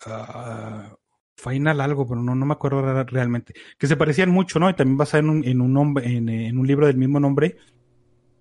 ah, 0.05 0.95
Final 1.37 1.81
algo, 1.81 2.07
pero 2.07 2.21
no, 2.21 2.33
no 2.33 2.45
me 2.45 2.53
acuerdo 2.53 2.81
re- 2.81 3.03
realmente. 3.05 3.53
Que 3.77 3.87
se 3.87 3.97
parecían 3.97 4.29
mucho, 4.31 4.57
¿no? 4.59 4.69
Y 4.69 4.73
también 4.75 4.97
basada 4.97 5.19
en 5.23 5.29
un, 5.29 5.43
en 5.45 5.61
un 5.61 5.73
nombre, 5.73 6.05
en 6.17 6.57
un 6.57 6.65
libro 6.67 6.87
del 6.87 6.97
mismo 6.97 7.19
nombre. 7.19 7.57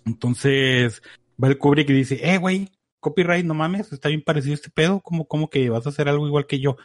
Entonces, 0.05 1.03
va 1.43 1.49
el 1.49 1.59
Kubrick 1.59 1.89
y 1.91 1.95
dice, 1.95 2.21
eh, 2.23 2.39
güey, 2.39 2.71
copyright, 3.01 3.45
no 3.45 3.55
mames, 3.55 3.93
está 3.93 4.09
bien 4.09 4.23
parecido 4.23 4.55
este 4.55 4.71
pedo, 4.71 5.01
¿cómo, 5.01 5.27
cómo 5.27 5.51
que 5.51 5.69
vas 5.69 5.87
a 5.87 5.91
hacer 5.91 6.09
algo 6.09 6.27
igual 6.27 6.47
que 6.47 6.61
yo? 6.61 6.77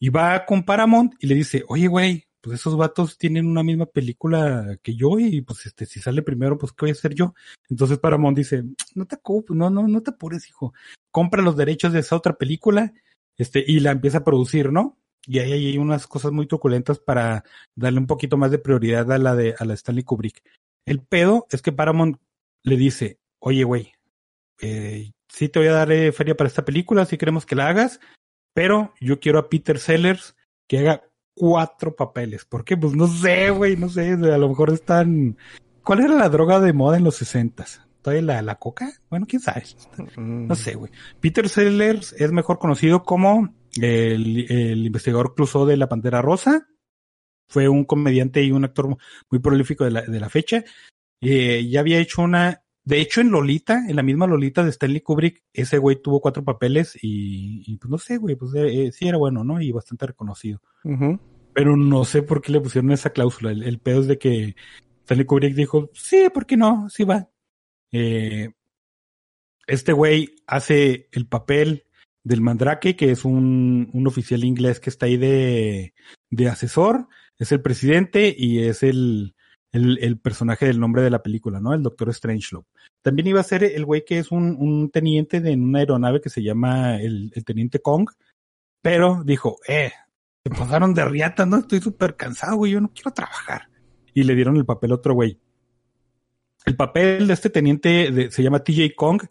Y 0.00 0.08
va 0.08 0.44
con 0.46 0.64
Paramount 0.64 1.14
y 1.20 1.26
le 1.26 1.34
dice, 1.34 1.64
oye, 1.68 1.86
güey, 1.86 2.26
pues 2.40 2.60
esos 2.60 2.76
vatos 2.76 3.16
tienen 3.16 3.46
una 3.46 3.62
misma 3.62 3.86
película 3.86 4.78
que 4.82 4.94
yo 4.94 5.18
y 5.18 5.40
pues 5.40 5.64
este, 5.66 5.86
si 5.86 6.00
sale 6.00 6.22
primero, 6.22 6.58
pues 6.58 6.72
¿qué 6.72 6.84
voy 6.84 6.90
a 6.90 6.92
hacer 6.92 7.14
yo? 7.14 7.34
Entonces 7.70 7.98
Paramount 7.98 8.36
dice, 8.36 8.64
no 8.94 9.06
te 9.06 9.16
ocupes, 9.16 9.56
no, 9.56 9.70
no, 9.70 9.88
no 9.88 10.02
te 10.02 10.10
apures, 10.10 10.48
hijo. 10.48 10.74
Compra 11.10 11.42
los 11.42 11.56
derechos 11.56 11.92
de 11.92 12.00
esa 12.00 12.16
otra 12.16 12.34
película, 12.36 12.92
este, 13.38 13.64
y 13.66 13.80
la 13.80 13.92
empieza 13.92 14.18
a 14.18 14.24
producir, 14.24 14.72
¿no? 14.72 14.98
Y 15.26 15.38
ahí 15.38 15.52
hay 15.52 15.78
unas 15.78 16.06
cosas 16.06 16.32
muy 16.32 16.46
truculentas 16.46 16.98
para 16.98 17.44
darle 17.74 17.98
un 17.98 18.06
poquito 18.06 18.36
más 18.36 18.50
de 18.50 18.58
prioridad 18.58 19.10
a 19.10 19.18
la 19.18 19.34
de, 19.34 19.54
a 19.58 19.64
la 19.64 19.74
Stanley 19.74 20.04
Kubrick. 20.04 20.42
El 20.84 21.00
pedo 21.00 21.46
es 21.50 21.62
que 21.62 21.72
Paramount 21.72 22.18
le 22.64 22.76
dice, 22.76 23.20
oye, 23.38 23.62
güey, 23.62 23.92
eh, 24.60 25.12
sí 25.28 25.48
te 25.48 25.58
voy 25.60 25.68
a 25.68 25.72
dar 25.72 25.92
eh, 25.92 26.10
feria 26.12 26.34
para 26.34 26.48
esta 26.48 26.64
película, 26.64 27.04
si 27.04 27.18
queremos 27.18 27.46
que 27.46 27.54
la 27.54 27.68
hagas, 27.68 28.00
pero 28.54 28.92
yo 29.00 29.20
quiero 29.20 29.38
a 29.38 29.48
Peter 29.48 29.78
Sellers 29.78 30.34
que 30.66 30.78
haga 30.78 31.04
cuatro 31.34 31.94
papeles. 31.94 32.44
¿Por 32.44 32.64
qué? 32.64 32.76
Pues 32.76 32.94
no 32.94 33.06
sé, 33.06 33.50
güey, 33.50 33.76
no 33.76 33.88
sé, 33.88 34.12
a 34.12 34.38
lo 34.38 34.48
mejor 34.48 34.72
están... 34.72 35.36
¿Cuál 35.82 36.00
era 36.00 36.14
la 36.14 36.30
droga 36.30 36.60
de 36.60 36.72
moda 36.72 36.96
en 36.96 37.04
los 37.04 37.16
sesentas? 37.16 37.82
¿Todavía 38.00 38.22
la, 38.22 38.42
la 38.42 38.54
coca? 38.56 38.90
Bueno, 39.10 39.26
quién 39.28 39.42
sabe. 39.42 39.64
Mm. 40.16 40.46
No 40.46 40.54
sé, 40.54 40.74
güey. 40.74 40.90
Peter 41.20 41.48
Sellers 41.48 42.14
es 42.18 42.32
mejor 42.32 42.58
conocido 42.58 43.02
como 43.02 43.54
el, 43.80 44.50
el 44.50 44.86
investigador 44.86 45.34
Clouseau 45.34 45.66
de 45.66 45.76
la 45.76 45.88
Pantera 45.88 46.22
Rosa. 46.22 46.66
Fue 47.48 47.68
un 47.68 47.84
comediante 47.84 48.42
y 48.42 48.52
un 48.52 48.64
actor 48.64 48.96
muy 49.30 49.40
prolífico 49.40 49.84
de 49.84 49.90
la, 49.90 50.02
de 50.02 50.20
la 50.20 50.30
fecha. 50.30 50.64
Eh, 51.20 51.66
ya 51.68 51.80
había 51.80 51.98
hecho 51.98 52.22
una, 52.22 52.62
de 52.84 53.00
hecho 53.00 53.20
en 53.20 53.30
Lolita, 53.30 53.84
en 53.88 53.96
la 53.96 54.02
misma 54.02 54.26
Lolita 54.26 54.62
de 54.62 54.70
Stanley 54.70 55.00
Kubrick, 55.00 55.42
ese 55.52 55.78
güey 55.78 56.00
tuvo 56.02 56.20
cuatro 56.20 56.44
papeles 56.44 56.96
y, 57.00 57.62
y 57.66 57.76
pues 57.78 57.90
no 57.90 57.98
sé, 57.98 58.18
güey, 58.18 58.36
pues 58.36 58.52
eh, 58.56 58.90
sí 58.92 59.08
era 59.08 59.16
bueno, 59.16 59.44
¿no? 59.44 59.60
Y 59.60 59.72
bastante 59.72 60.06
reconocido. 60.06 60.60
Pero 61.54 61.76
no 61.76 62.04
sé 62.04 62.22
por 62.22 62.42
qué 62.42 62.52
le 62.52 62.60
pusieron 62.60 62.90
esa 62.92 63.10
cláusula. 63.10 63.52
El, 63.52 63.62
el 63.62 63.78
pedo 63.78 64.00
es 64.00 64.06
de 64.06 64.18
que 64.18 64.56
Stanley 65.02 65.26
Kubrick 65.26 65.54
dijo, 65.54 65.90
sí, 65.94 66.28
¿por 66.32 66.46
qué 66.46 66.56
no? 66.56 66.88
Sí 66.90 67.04
va. 67.04 67.28
Eh, 67.92 68.52
este 69.66 69.92
güey 69.92 70.34
hace 70.46 71.08
el 71.12 71.26
papel 71.26 71.84
del 72.22 72.40
Mandrake, 72.40 72.96
que 72.96 73.10
es 73.10 73.24
un, 73.24 73.90
un 73.92 74.06
oficial 74.06 74.44
inglés 74.44 74.80
que 74.80 74.90
está 74.90 75.06
ahí 75.06 75.16
de, 75.16 75.94
de 76.30 76.48
asesor, 76.48 77.06
es 77.38 77.52
el 77.52 77.60
presidente 77.60 78.34
y 78.36 78.60
es 78.60 78.82
el, 78.82 79.34
el, 79.74 79.98
el 80.00 80.18
personaje 80.18 80.66
del 80.66 80.78
nombre 80.78 81.02
de 81.02 81.10
la 81.10 81.22
película, 81.22 81.60
¿no? 81.60 81.74
El 81.74 81.82
Doctor 81.82 82.14
Strangelove. 82.14 82.64
También 83.02 83.26
iba 83.26 83.40
a 83.40 83.44
ser 83.44 83.64
el 83.64 83.84
güey 83.84 84.04
que 84.04 84.20
es 84.20 84.30
un, 84.30 84.56
un 84.56 84.88
teniente 84.90 85.40
de 85.40 85.54
una 85.54 85.80
aeronave 85.80 86.20
que 86.20 86.30
se 86.30 86.44
llama 86.44 87.00
el, 87.00 87.32
el 87.34 87.44
Teniente 87.44 87.80
Kong, 87.80 88.08
pero 88.80 89.24
dijo, 89.24 89.58
eh, 89.66 89.90
se 90.44 90.50
pasaron 90.50 90.94
de 90.94 91.04
riata, 91.04 91.44
¿no? 91.44 91.58
Estoy 91.58 91.80
súper 91.80 92.14
cansado, 92.14 92.56
güey, 92.56 92.72
yo 92.72 92.80
no 92.80 92.92
quiero 92.94 93.10
trabajar. 93.10 93.68
Y 94.14 94.22
le 94.22 94.36
dieron 94.36 94.56
el 94.56 94.64
papel 94.64 94.92
a 94.92 94.94
otro 94.94 95.14
güey. 95.14 95.40
El 96.64 96.76
papel 96.76 97.26
de 97.26 97.34
este 97.34 97.50
teniente 97.50 98.30
se 98.30 98.42
llama 98.44 98.62
TJ 98.62 98.94
Kong. 98.94 99.22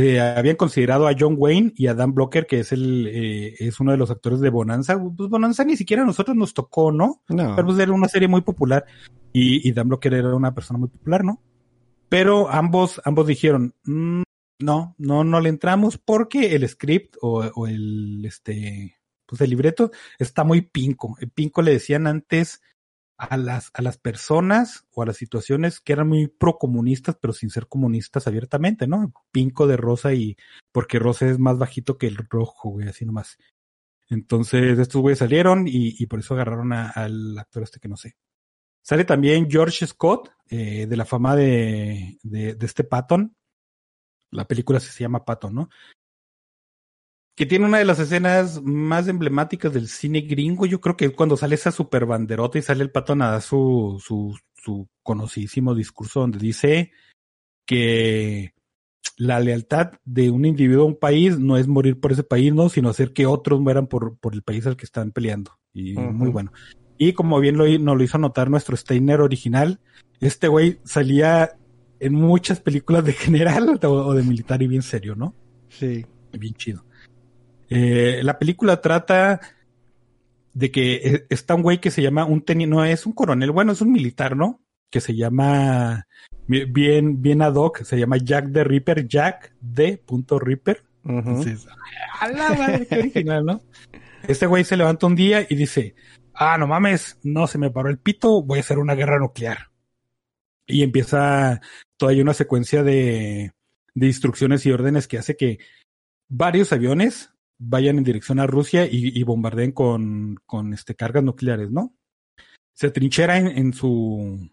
Eh, 0.00 0.20
habían 0.20 0.54
considerado 0.56 1.08
a 1.08 1.14
John 1.18 1.34
Wayne 1.36 1.72
y 1.76 1.88
a 1.88 1.94
Dan 1.94 2.14
Blocker, 2.14 2.46
que 2.46 2.60
es 2.60 2.70
el 2.72 3.08
eh, 3.08 3.54
es 3.58 3.80
uno 3.80 3.90
de 3.90 3.98
los 3.98 4.10
actores 4.10 4.38
de 4.40 4.50
Bonanza. 4.50 4.96
Pues 5.16 5.28
Bonanza 5.28 5.64
ni 5.64 5.76
siquiera 5.76 6.04
a 6.04 6.06
nosotros 6.06 6.36
nos 6.36 6.54
tocó, 6.54 6.92
¿no? 6.92 7.22
No. 7.28 7.56
Pero 7.56 7.66
pues 7.66 7.78
era 7.80 7.92
una 7.92 8.08
serie 8.08 8.28
muy 8.28 8.42
popular 8.42 8.84
y, 9.32 9.68
y 9.68 9.72
Dan 9.72 9.88
Blocker 9.88 10.14
era 10.14 10.34
una 10.36 10.54
persona 10.54 10.78
muy 10.78 10.88
popular, 10.88 11.24
¿no? 11.24 11.42
Pero 12.08 12.48
ambos, 12.48 13.00
ambos 13.04 13.26
dijeron, 13.26 13.74
"Mm, 13.84 14.22
No, 14.60 14.94
no, 14.98 15.24
no 15.24 15.40
le 15.40 15.48
entramos 15.48 15.98
porque 15.98 16.54
el 16.54 16.68
script 16.68 17.16
o, 17.20 17.44
o 17.54 17.66
el, 17.66 18.24
este, 18.24 18.96
pues 19.26 19.40
el 19.40 19.50
libreto 19.50 19.90
está 20.18 20.42
muy 20.44 20.62
pinco. 20.62 21.16
El 21.20 21.30
pinco 21.30 21.60
le 21.62 21.72
decían 21.72 22.06
antes 22.06 22.60
a 23.18 23.36
las, 23.36 23.70
a 23.74 23.82
las 23.82 23.98
personas 23.98 24.86
o 24.92 25.02
a 25.02 25.06
las 25.06 25.16
situaciones 25.16 25.80
que 25.80 25.92
eran 25.92 26.08
muy 26.08 26.28
procomunistas, 26.28 27.16
pero 27.20 27.32
sin 27.32 27.50
ser 27.50 27.66
comunistas 27.66 28.26
abiertamente, 28.26 28.86
¿no? 28.86 29.12
Pinco 29.32 29.66
de 29.66 29.76
rosa 29.76 30.14
y, 30.14 30.36
porque 30.72 30.98
rosa 31.00 31.28
es 31.28 31.38
más 31.38 31.58
bajito 31.58 31.98
que 31.98 32.06
el 32.06 32.16
rojo, 32.16 32.70
güey, 32.70 32.88
así 32.88 33.04
nomás. 33.04 33.36
Entonces, 34.08 34.78
estos 34.78 35.02
güeyes 35.02 35.18
salieron 35.18 35.66
y, 35.68 35.94
y 36.02 36.06
por 36.06 36.20
eso 36.20 36.34
agarraron 36.34 36.72
a- 36.72 36.90
al 36.90 37.36
actor 37.38 37.64
este 37.64 37.80
que 37.80 37.88
no 37.88 37.96
sé. 37.96 38.16
Sale 38.82 39.04
también 39.04 39.50
George 39.50 39.86
Scott, 39.86 40.30
eh, 40.48 40.86
de 40.86 40.96
la 40.96 41.04
fama 41.04 41.36
de, 41.36 42.18
de, 42.22 42.54
de 42.54 42.66
este 42.66 42.84
Patton. 42.84 43.36
La 44.30 44.46
película 44.46 44.80
se 44.80 45.02
llama 45.02 45.24
Patton, 45.24 45.54
¿no? 45.54 45.68
Que 47.38 47.46
tiene 47.46 47.66
una 47.66 47.78
de 47.78 47.84
las 47.84 48.00
escenas 48.00 48.60
más 48.64 49.06
emblemáticas 49.06 49.72
del 49.72 49.86
cine 49.86 50.22
gringo. 50.22 50.66
Yo 50.66 50.80
creo 50.80 50.96
que 50.96 51.04
es 51.04 51.12
cuando 51.12 51.36
sale 51.36 51.54
esa 51.54 51.70
super 51.70 52.04
banderota 52.04 52.58
y 52.58 52.62
sale 52.62 52.82
el 52.82 52.90
Patton 52.90 53.22
a 53.22 53.30
dar 53.30 53.42
su, 53.42 54.02
su, 54.04 54.36
su 54.54 54.88
conocidísimo 55.04 55.76
discurso 55.76 56.18
donde 56.18 56.40
dice 56.40 56.90
que 57.64 58.54
la 59.16 59.38
lealtad 59.38 59.92
de 60.04 60.32
un 60.32 60.46
individuo 60.46 60.82
a 60.82 60.86
un 60.88 60.98
país 60.98 61.38
no 61.38 61.56
es 61.56 61.68
morir 61.68 62.00
por 62.00 62.10
ese 62.10 62.24
país, 62.24 62.52
no, 62.52 62.68
sino 62.70 62.88
hacer 62.88 63.12
que 63.12 63.26
otros 63.26 63.60
mueran 63.60 63.86
por, 63.86 64.18
por 64.18 64.34
el 64.34 64.42
país 64.42 64.66
al 64.66 64.76
que 64.76 64.86
están 64.86 65.12
peleando. 65.12 65.52
Y 65.72 65.92
muy 65.94 66.30
bueno. 66.30 66.52
Y 66.96 67.12
como 67.12 67.38
bien 67.38 67.56
lo, 67.56 67.68
nos 67.78 67.96
lo 67.96 68.02
hizo 68.02 68.18
notar 68.18 68.50
nuestro 68.50 68.76
Steiner 68.76 69.20
original, 69.20 69.78
este 70.18 70.48
güey 70.48 70.80
salía 70.82 71.52
en 72.00 72.14
muchas 72.14 72.58
películas 72.60 73.04
de 73.04 73.12
general 73.12 73.78
o, 73.84 73.88
o 73.88 74.14
de 74.14 74.24
militar 74.24 74.60
y 74.60 74.66
bien 74.66 74.82
serio, 74.82 75.14
¿no? 75.14 75.36
Sí. 75.68 76.04
Bien 76.32 76.54
chido. 76.54 76.87
Eh, 77.70 78.20
la 78.22 78.38
película 78.38 78.80
trata 78.80 79.40
de 80.54 80.70
que 80.70 80.94
eh, 80.94 81.26
está 81.28 81.54
un 81.54 81.62
güey 81.62 81.80
que 81.80 81.90
se 81.90 82.02
llama 82.02 82.24
un 82.24 82.42
teniente, 82.42 82.74
no 82.74 82.84
es 82.84 83.06
un 83.06 83.12
coronel, 83.12 83.50
bueno, 83.50 83.72
es 83.72 83.80
un 83.80 83.92
militar, 83.92 84.36
¿no? 84.36 84.60
Que 84.90 85.00
se 85.00 85.14
llama 85.14 86.06
bien, 86.46 87.20
bien 87.20 87.42
ad 87.42 87.54
hoc, 87.54 87.82
se 87.82 87.98
llama 87.98 88.16
Jack 88.16 88.52
the 88.52 88.64
Ripper, 88.64 89.06
Jack 89.06 89.54
the 89.74 89.98
punto 89.98 90.38
Ripper. 90.38 90.82
Entonces, 91.04 91.66
a 92.20 92.28
la 92.28 92.50
madre, 92.50 92.86
qué 92.86 92.98
original, 92.98 93.44
¿no? 93.44 93.62
Este 94.26 94.46
güey 94.46 94.64
se 94.64 94.76
levanta 94.76 95.06
un 95.06 95.14
día 95.14 95.46
y 95.48 95.54
dice, 95.54 95.94
ah, 96.34 96.58
no 96.58 96.66
mames, 96.66 97.18
no 97.22 97.46
se 97.46 97.58
me 97.58 97.70
paró 97.70 97.88
el 97.88 97.98
pito, 97.98 98.42
voy 98.42 98.58
a 98.58 98.60
hacer 98.60 98.78
una 98.78 98.94
guerra 98.94 99.18
nuclear. 99.18 99.70
Y 100.66 100.82
empieza 100.82 101.60
todavía 101.96 102.22
una 102.22 102.34
secuencia 102.34 102.82
de, 102.82 103.52
de 103.94 104.06
instrucciones 104.06 104.66
y 104.66 104.72
órdenes 104.72 105.06
que 105.06 105.18
hace 105.18 105.36
que 105.36 105.58
varios 106.28 106.72
aviones 106.72 107.30
vayan 107.58 107.98
en 107.98 108.04
dirección 108.04 108.38
a 108.40 108.46
Rusia 108.46 108.86
y, 108.86 109.18
y 109.18 109.22
bombardeen 109.24 109.72
con, 109.72 110.36
con 110.46 110.72
este, 110.72 110.94
cargas 110.94 111.24
nucleares, 111.24 111.70
¿no? 111.70 111.94
Se 112.72 112.90
trinchera 112.90 113.38
en, 113.38 113.48
en 113.48 113.72
su, 113.72 114.50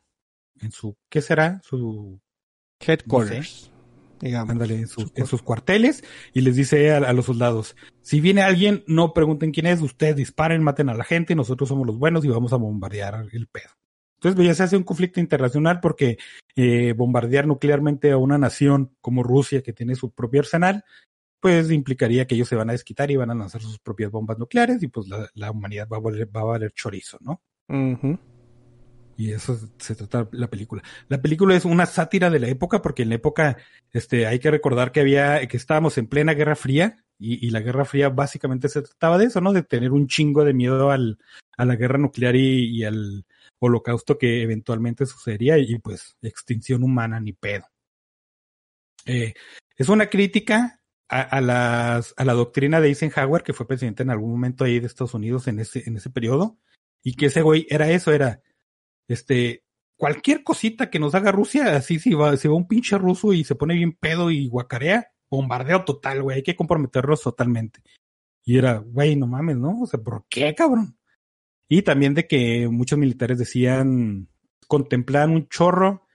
en 0.60 0.72
su, 0.72 0.98
¿qué 1.10 1.22
será? 1.22 1.62
Su 1.64 2.20
Headquarters. 2.80 3.72
Digamos. 4.20 4.50
Ándale, 4.50 4.76
en, 4.76 4.88
sus- 4.88 5.12
en 5.14 5.28
sus 5.28 5.42
cuarteles 5.42 6.04
y 6.34 6.40
les 6.42 6.56
dice 6.56 6.94
a, 6.94 6.98
a 6.98 7.14
los 7.14 7.26
soldados, 7.26 7.76
si 8.02 8.22
viene 8.22 8.42
alguien, 8.42 8.84
no 8.88 9.14
pregunten 9.14 9.52
quién 9.52 9.66
es, 9.66 9.82
ustedes 9.82 10.16
disparen, 10.16 10.64
maten 10.64 10.88
a 10.90 10.94
la 10.94 11.04
gente 11.04 11.36
nosotros 11.36 11.68
somos 11.68 11.86
los 11.86 11.98
buenos 11.98 12.24
y 12.24 12.30
vamos 12.30 12.54
a 12.54 12.56
bombardear 12.56 13.28
el 13.34 13.48
pedo. 13.48 13.70
Entonces 14.18 14.38
pues, 14.38 14.48
ya 14.48 14.56
se 14.56 14.64
hace 14.64 14.78
un 14.78 14.84
conflicto 14.84 15.20
internacional 15.20 15.82
porque 15.82 16.18
eh, 16.56 16.94
bombardear 16.94 17.46
nuclearmente 17.46 18.12
a 18.12 18.18
una 18.18 18.38
nación 18.38 18.96
como 19.02 19.22
Rusia 19.22 19.62
que 19.62 19.74
tiene 19.74 19.96
su 19.96 20.12
propio 20.12 20.40
arsenal, 20.40 20.86
pues 21.46 21.70
implicaría 21.70 22.26
que 22.26 22.34
ellos 22.34 22.48
se 22.48 22.56
van 22.56 22.72
a 22.72 22.74
desquitar 22.74 23.12
y 23.12 23.18
van 23.18 23.30
a 23.30 23.36
lanzar 23.36 23.62
sus 23.62 23.78
propias 23.78 24.10
bombas 24.10 24.40
nucleares 24.40 24.82
y 24.82 24.88
pues 24.88 25.08
la, 25.08 25.30
la 25.36 25.52
humanidad 25.52 25.88
va 25.88 25.98
a, 25.98 26.00
valer, 26.00 26.28
va 26.36 26.42
a 26.42 26.46
valer 26.46 26.72
chorizo, 26.72 27.20
¿no? 27.22 27.40
Y 29.16 29.32
eso 29.32 29.56
se 29.78 29.94
trata 29.94 30.28
la 30.32 30.50
película. 30.50 30.82
La 31.08 31.22
película 31.22 31.56
es 31.56 31.64
una 31.64 31.86
sátira 31.86 32.32
de 32.32 32.40
la 32.40 32.48
época, 32.48 32.82
porque 32.82 33.04
en 33.04 33.10
la 33.10 33.16
época, 33.16 33.58
este, 33.94 34.26
hay 34.26 34.40
que 34.40 34.50
recordar 34.50 34.92
que 34.92 35.02
había, 35.02 35.48
que 35.48 35.56
estábamos 35.56 36.00
en 36.00 36.08
plena 36.08 36.34
Guerra 36.34 36.56
Fría, 36.56 37.06
y, 37.20 37.46
y 37.46 37.52
la 37.52 37.60
Guerra 37.60 37.86
Fría 37.86 38.10
básicamente 38.10 38.68
se 38.68 38.82
trataba 38.82 39.20
de 39.20 39.26
eso, 39.26 39.40
¿no? 39.40 39.54
De 39.54 39.62
tener 39.62 39.92
un 39.92 40.08
chingo 40.08 40.44
de 40.44 40.56
miedo 40.56 40.90
al, 40.90 41.20
a 41.58 41.66
la 41.66 41.76
guerra 41.76 42.00
nuclear 42.00 42.36
y, 42.36 42.76
y 42.76 42.86
al 42.86 43.24
holocausto 43.60 44.18
que 44.18 44.42
eventualmente 44.42 45.06
sucedería, 45.06 45.60
y 45.60 45.78
pues 45.78 46.18
extinción 46.24 46.82
humana 46.82 47.20
ni 47.20 47.34
pedo. 47.34 47.66
Eh, 49.06 49.36
es 49.78 49.90
una 49.90 50.08
crítica 50.10 50.82
a, 51.10 51.42
la 51.42 52.34
doctrina 52.34 52.82
de 52.82 52.90
Eisenhower, 52.90 53.44
que 53.44 53.54
fue 53.54 53.68
presidente 53.68 54.04
en 54.04 54.10
algún 54.10 54.32
momento 54.32 54.64
ahí 54.64 54.80
de 54.80 54.88
Estados 54.88 55.14
Unidos 55.14 55.48
en 55.48 55.60
ese, 55.60 55.84
en 55.86 55.98
ese 55.98 56.10
periodo, 56.10 56.58
y 57.04 57.16
que 57.16 57.28
ese 57.28 57.42
güey 57.42 57.68
era 57.70 57.90
eso, 57.92 58.12
era, 58.12 58.42
este, 59.08 59.64
cualquier 59.98 60.44
cosita 60.44 60.90
que 60.90 61.00
nos 61.00 61.16
haga 61.16 61.32
Rusia, 61.32 61.76
así 61.76 62.00
si 62.00 62.14
va, 62.14 62.36
si 62.38 62.48
va 62.48 62.56
un 62.56 62.68
pinche 62.68 62.98
ruso 62.98 63.34
y 63.34 63.44
se 63.44 63.56
pone 63.56 63.76
bien 63.76 63.94
pedo 63.94 64.32
y 64.32 64.48
guacarea, 64.48 65.12
bombardeo 65.30 65.86
total, 65.86 66.24
güey, 66.24 66.38
hay 66.38 66.44
que 66.44 66.56
comprometerlos 66.56 67.22
totalmente. 67.22 67.82
Y 68.44 68.58
era, 68.58 68.78
güey, 68.78 69.16
no 69.16 69.28
mames, 69.28 69.58
¿no? 69.58 69.82
O 69.82 69.88
sea, 69.88 70.00
¿por 70.00 70.26
qué, 70.30 70.54
cabrón? 70.54 70.98
Y 71.68 71.82
también 71.82 72.14
de 72.14 72.28
que 72.28 72.68
muchos 72.70 73.00
militares 73.00 73.40
decían, 73.40 74.30
contemplaban 74.68 75.32
un 75.32 75.48
chorro 75.50 76.06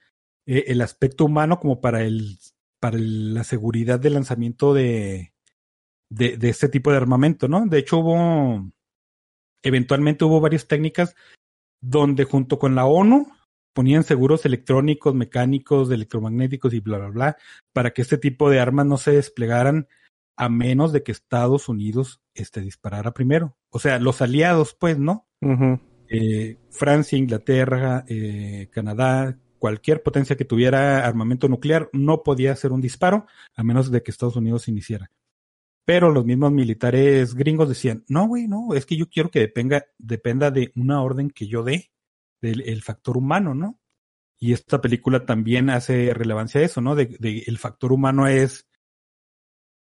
eh, 0.45 0.65
el 0.67 0.81
aspecto 0.81 1.25
humano 1.25 1.59
como 1.59 1.81
para 1.81 2.03
el, 2.03 2.37
para 2.81 2.97
el- 2.97 3.33
la 3.33 3.45
seguridad 3.45 3.99
del 3.99 4.15
lanzamiento 4.15 4.73
de, 4.73 5.31
de, 6.09 6.35
de 6.35 6.49
este 6.49 6.67
tipo 6.67 6.91
de 6.91 6.97
armamento, 6.97 7.47
¿no? 7.47 7.65
De 7.67 7.77
hecho 7.77 7.99
hubo, 7.99 8.69
eventualmente 9.63 10.25
hubo 10.25 10.41
varias 10.41 10.67
técnicas 10.67 11.15
donde 11.81 12.25
junto 12.25 12.59
con 12.59 12.75
la 12.75 12.85
ONU 12.85 13.31
ponían 13.73 14.03
seguros 14.03 14.45
electrónicos, 14.45 15.15
mecánicos, 15.15 15.89
electromagnéticos 15.89 16.73
y 16.73 16.79
bla, 16.81 16.97
bla, 16.97 17.07
bla, 17.07 17.37
para 17.71 17.91
que 17.91 18.01
este 18.01 18.17
tipo 18.17 18.49
de 18.49 18.59
armas 18.59 18.85
no 18.85 18.97
se 18.97 19.11
desplegaran 19.11 19.87
a 20.37 20.49
menos 20.49 20.91
de 20.91 21.03
que 21.03 21.11
Estados 21.11 21.69
Unidos 21.69 22.19
este, 22.33 22.61
disparara 22.61 23.13
primero. 23.13 23.55
O 23.69 23.79
sea, 23.79 23.99
los 23.99 24.21
aliados, 24.21 24.73
pues, 24.73 24.97
¿no? 24.97 25.27
Eh, 26.09 26.57
Francia, 26.71 27.17
Inglaterra, 27.17 28.03
eh, 28.07 28.67
Canadá, 28.71 29.37
cualquier 29.61 30.01
potencia 30.01 30.35
que 30.35 30.43
tuviera 30.43 31.05
armamento 31.05 31.47
nuclear 31.47 31.87
no 31.93 32.23
podía 32.23 32.51
hacer 32.51 32.71
un 32.71 32.81
disparo 32.81 33.27
a 33.55 33.63
menos 33.63 33.91
de 33.91 34.01
que 34.01 34.09
Estados 34.09 34.35
Unidos 34.35 34.67
iniciara. 34.67 35.11
Pero 35.85 36.09
los 36.09 36.25
mismos 36.25 36.51
militares 36.51 37.35
gringos 37.35 37.69
decían, 37.69 38.03
no, 38.07 38.27
güey, 38.27 38.47
no, 38.47 38.73
es 38.73 38.87
que 38.87 38.97
yo 38.97 39.07
quiero 39.07 39.29
que 39.29 39.39
dependa, 39.99 40.49
de 40.49 40.71
una 40.75 41.03
orden 41.03 41.29
que 41.29 41.45
yo 41.45 41.63
dé, 41.63 41.91
del 42.41 42.61
el 42.61 42.81
factor 42.81 43.17
humano, 43.17 43.53
¿no? 43.53 43.79
Y 44.39 44.53
esta 44.53 44.81
película 44.81 45.27
también 45.27 45.69
hace 45.69 46.11
relevancia 46.15 46.59
a 46.59 46.63
eso, 46.63 46.81
¿no? 46.81 46.95
De, 46.95 47.43
el 47.45 47.57
factor 47.59 47.93
humano 47.93 48.27
es 48.27 48.67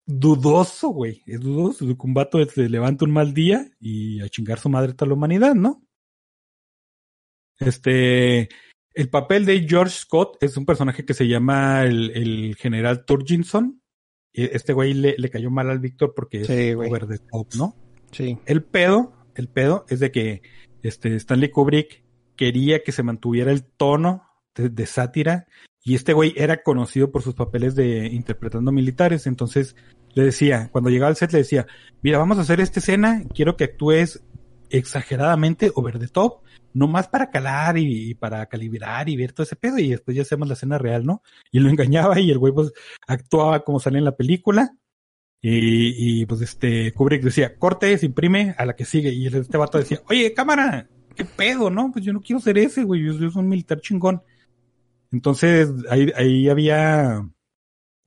dudoso, 0.08 0.90
güey. 0.90 1.22
Es 1.28 1.40
dudoso. 1.40 1.86
Un 1.86 2.14
vato 2.16 2.44
se 2.46 2.68
levanta 2.68 3.06
un 3.06 3.12
mal 3.12 3.36
día 3.36 3.70
y 3.80 4.22
a 4.22 4.30
chingar 4.30 4.58
su 4.58 4.70
madre 4.70 4.94
toda 4.94 5.10
la 5.10 5.14
humanidad, 5.14 5.54
¿no? 5.54 5.84
Este, 7.60 8.50
el 8.94 9.10
papel 9.10 9.46
de 9.46 9.68
George 9.68 9.96
Scott 9.96 10.38
es 10.42 10.58
un 10.58 10.66
personaje 10.66 11.06
que 11.06 11.14
se 11.14 11.28
llama 11.28 11.84
el, 11.84 12.12
el 12.12 12.56
general 12.56 13.06
Turginson. 13.06 13.82
Este 14.34 14.74
güey 14.74 14.94
le, 14.94 15.16
le 15.18 15.30
cayó 15.30 15.52
mal 15.52 15.70
al 15.70 15.80
Víctor 15.80 16.14
porque 16.16 16.46
Sí, 16.46 16.54
es 16.54 16.76
over 16.76 17.08
the 17.08 17.20
top, 17.20 17.48
¿no? 17.56 17.76
Sí. 18.12 18.38
El 18.46 18.64
pedo, 18.64 19.14
el 19.36 19.50
pedo 19.50 19.86
es 19.90 20.00
de 20.00 20.12
que 20.12 20.42
este 20.84 21.16
Stanley 21.16 21.50
Kubrick 21.50 22.04
quería 22.36 22.84
que 22.84 22.92
se 22.92 23.04
mantuviera 23.04 23.52
el 23.52 23.64
tono 23.64 24.24
de, 24.56 24.70
de 24.70 24.86
sátira 24.86 25.48
y 25.84 25.96
este 25.96 26.14
güey 26.14 26.34
era 26.38 26.64
conocido 26.64 27.12
por 27.12 27.24
sus 27.24 27.36
papeles 27.36 27.76
de 27.76 28.08
interpretando 28.08 28.72
militares, 28.72 29.26
entonces 29.28 29.76
le 30.14 30.24
decía, 30.24 30.70
cuando 30.72 30.90
llegaba 30.90 31.10
al 31.10 31.16
set 31.16 31.32
le 31.32 31.40
decía, 31.40 31.68
mira, 32.02 32.18
vamos 32.18 32.38
a 32.38 32.42
hacer 32.42 32.60
esta 32.60 32.80
escena, 32.80 33.24
quiero 33.34 33.56
que 33.56 33.64
actúes 33.64 34.24
exageradamente 34.72 35.72
over 35.76 36.00
the 36.00 36.08
top, 36.08 36.42
no 36.74 36.88
más 36.88 37.08
para 37.08 37.30
calar 37.30 37.78
y, 37.78 38.14
para 38.16 38.46
calibrar 38.48 39.10
y 39.10 39.18
ver 39.18 39.34
todo 39.34 39.44
ese 39.44 39.56
pedo 39.56 39.78
y 39.78 39.90
después 39.90 40.16
ya 40.16 40.24
hacemos 40.24 40.48
la 40.48 40.54
escena 40.54 40.78
real, 40.78 41.06
¿no? 41.06 41.22
Y 41.52 41.60
lo 41.60 41.70
engañaba 41.70 42.20
y 42.20 42.32
el 42.32 42.38
güey 42.38 42.54
pues 42.54 42.72
actuaba 43.08 43.64
como 43.64 43.80
sale 43.80 43.98
en 43.98 44.06
la 44.06 44.16
película 44.16 44.76
y, 45.44 46.26
pues 46.28 46.42
este 46.42 46.94
Kubrick 46.94 47.24
decía, 47.24 47.58
corte, 47.58 47.98
imprime 48.04 48.54
a 48.58 48.66
la 48.66 48.76
que 48.76 48.86
sigue. 48.86 49.12
Y 49.12 49.26
este 49.26 49.58
vato 49.58 49.80
decía, 49.80 50.02
oye, 50.08 50.34
cámara, 50.34 50.88
qué 51.16 51.26
pedo, 51.26 51.72
¿no? 51.72 51.92
Pues 51.92 52.06
yo 52.06 52.14
no 52.14 52.22
quiero 52.22 52.40
ser 52.40 52.60
ese, 52.60 52.84
güey, 52.84 53.04
yo, 53.04 53.14
yo 53.14 53.32
soy 53.32 53.42
un 53.42 53.50
militar 53.50 53.82
chingón. 53.82 54.22
Entonces, 55.12 55.70
ahí, 55.90 56.12
ahí 56.16 56.48
había 56.48 57.28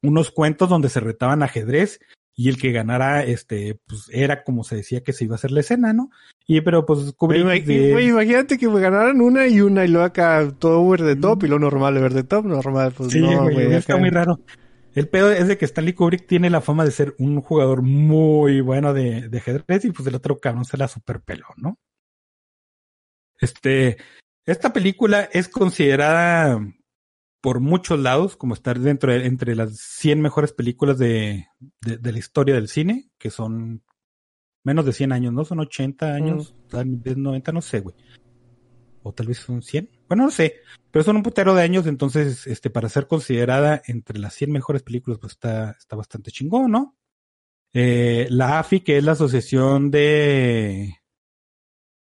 unos 0.03 0.31
cuentos 0.31 0.69
donde 0.69 0.89
se 0.89 1.01
retaban 1.01 1.43
ajedrez 1.43 1.99
y 2.37 2.49
el 2.49 2.59
que 2.59 2.73
ganara, 2.73 3.23
este, 3.25 3.79
pues 3.87 4.11
era 4.13 4.43
como 4.43 4.65
se 4.65 4.77
decía 4.77 5.03
que 5.03 5.13
se 5.13 5.25
iba 5.25 5.35
a 5.35 5.37
hacer 5.37 5.53
la 5.53 5.61
escena, 5.61 5.93
¿no? 5.93 6.11
Y 6.47 6.61
pero 6.63 6.85
pues 6.85 7.13
Kubrick 7.17 7.65
de- 7.65 8.03
imagínate 8.03 8.59
que 8.59 8.67
ganaran 8.69 9.21
una 9.21 9.47
y 9.47 9.61
una 9.61 9.85
y 9.85 9.89
luego 9.89 10.05
acá 10.05 10.51
todo 10.59 10.81
over 10.81 11.01
the 11.03 11.17
top 11.17 11.45
y 11.45 11.49
lo 11.49 11.59
normal 11.59 11.97
over 11.97 12.13
the 12.13 12.25
top, 12.25 12.45
normal, 12.47 12.93
pues 12.97 13.13
Sí, 13.13 13.21
no, 13.21 13.45
güey, 13.45 13.73
está 13.73 13.97
muy 13.97 14.11
raro. 14.11 14.41
El 14.95 15.09
pedo 15.09 15.33
es 15.33 15.49
de 15.49 15.59
que 15.59 15.65
Stanley 15.65 15.93
Kubrick 15.93 16.27
tiene 16.27 16.51
la 16.51 16.61
fama 16.61 16.85
de 16.85 16.91
ser 16.93 17.15
un 17.19 17.41
jugador 17.41 17.83
muy 17.83 18.61
bueno 18.61 18.93
de, 18.95 19.29
de 19.29 19.39
ajedrez 19.39 19.85
y 19.85 19.91
pues 19.91 20.07
el 20.09 20.15
otro 20.15 20.39
cabrón 20.39 20.65
se 20.65 20.77
la 20.77 20.87
superpeló, 20.89 21.47
¿no? 21.57 21.79
Este, 23.41 23.97
esta 24.47 24.73
película 24.73 25.29
es 25.33 25.49
considerada 25.49 26.61
por 27.45 27.61
muchos 27.61 28.01
lados 28.01 28.39
como 28.39 28.55
estar 28.55 28.81
dentro 28.81 29.13
de, 29.13 29.27
entre 29.27 29.55
las 29.55 29.77
100 29.77 30.23
mejores 30.23 30.55
películas 30.55 30.97
de, 30.97 31.47
de, 31.83 31.99
de 31.99 32.13
la 32.13 32.19
historia 32.19 32.55
del 32.55 32.69
cine, 32.69 33.11
que 33.19 33.29
son 33.29 33.83
menos 34.63 34.87
de 34.87 34.95
100 34.95 35.13
años, 35.13 35.35
¿no? 35.35 35.45
Son 35.45 35.61
80 35.61 36.15
años, 36.15 36.55
tal 36.71 36.97
vez 36.97 37.19
90, 37.19 37.53
no 37.53 37.61
sé, 37.61 37.81
güey. 37.81 37.95
O 39.03 39.13
tal 39.13 39.27
vez 39.27 39.41
son 39.41 39.61
100. 39.61 39.91
Bueno, 40.09 40.25
no 40.25 40.31
sé. 40.31 40.55
Pero 40.91 41.05
son 41.05 41.17
un 41.17 41.23
putero 41.23 41.55
de 41.55 41.63
años, 41.63 41.87
entonces, 41.87 42.47
este, 42.47 42.71
para 42.71 42.89
ser 42.89 43.07
considerada 43.07 43.83
entre 43.89 44.19
las 44.19 44.33
100 44.33 44.51
mejores 44.51 44.83
películas, 44.83 45.19
pues 45.21 45.35
está, 45.35 45.73
está 45.79 45.97
bastante 45.97 46.31
chingón, 46.31 46.71
¿no? 46.71 46.97
Eh, 47.75 48.27
la 48.31 48.59
AFI, 48.59 48.81
que 48.81 48.97
es 48.97 49.05
la 49.05 49.13
asociación 49.13 49.91
de, 49.91 50.97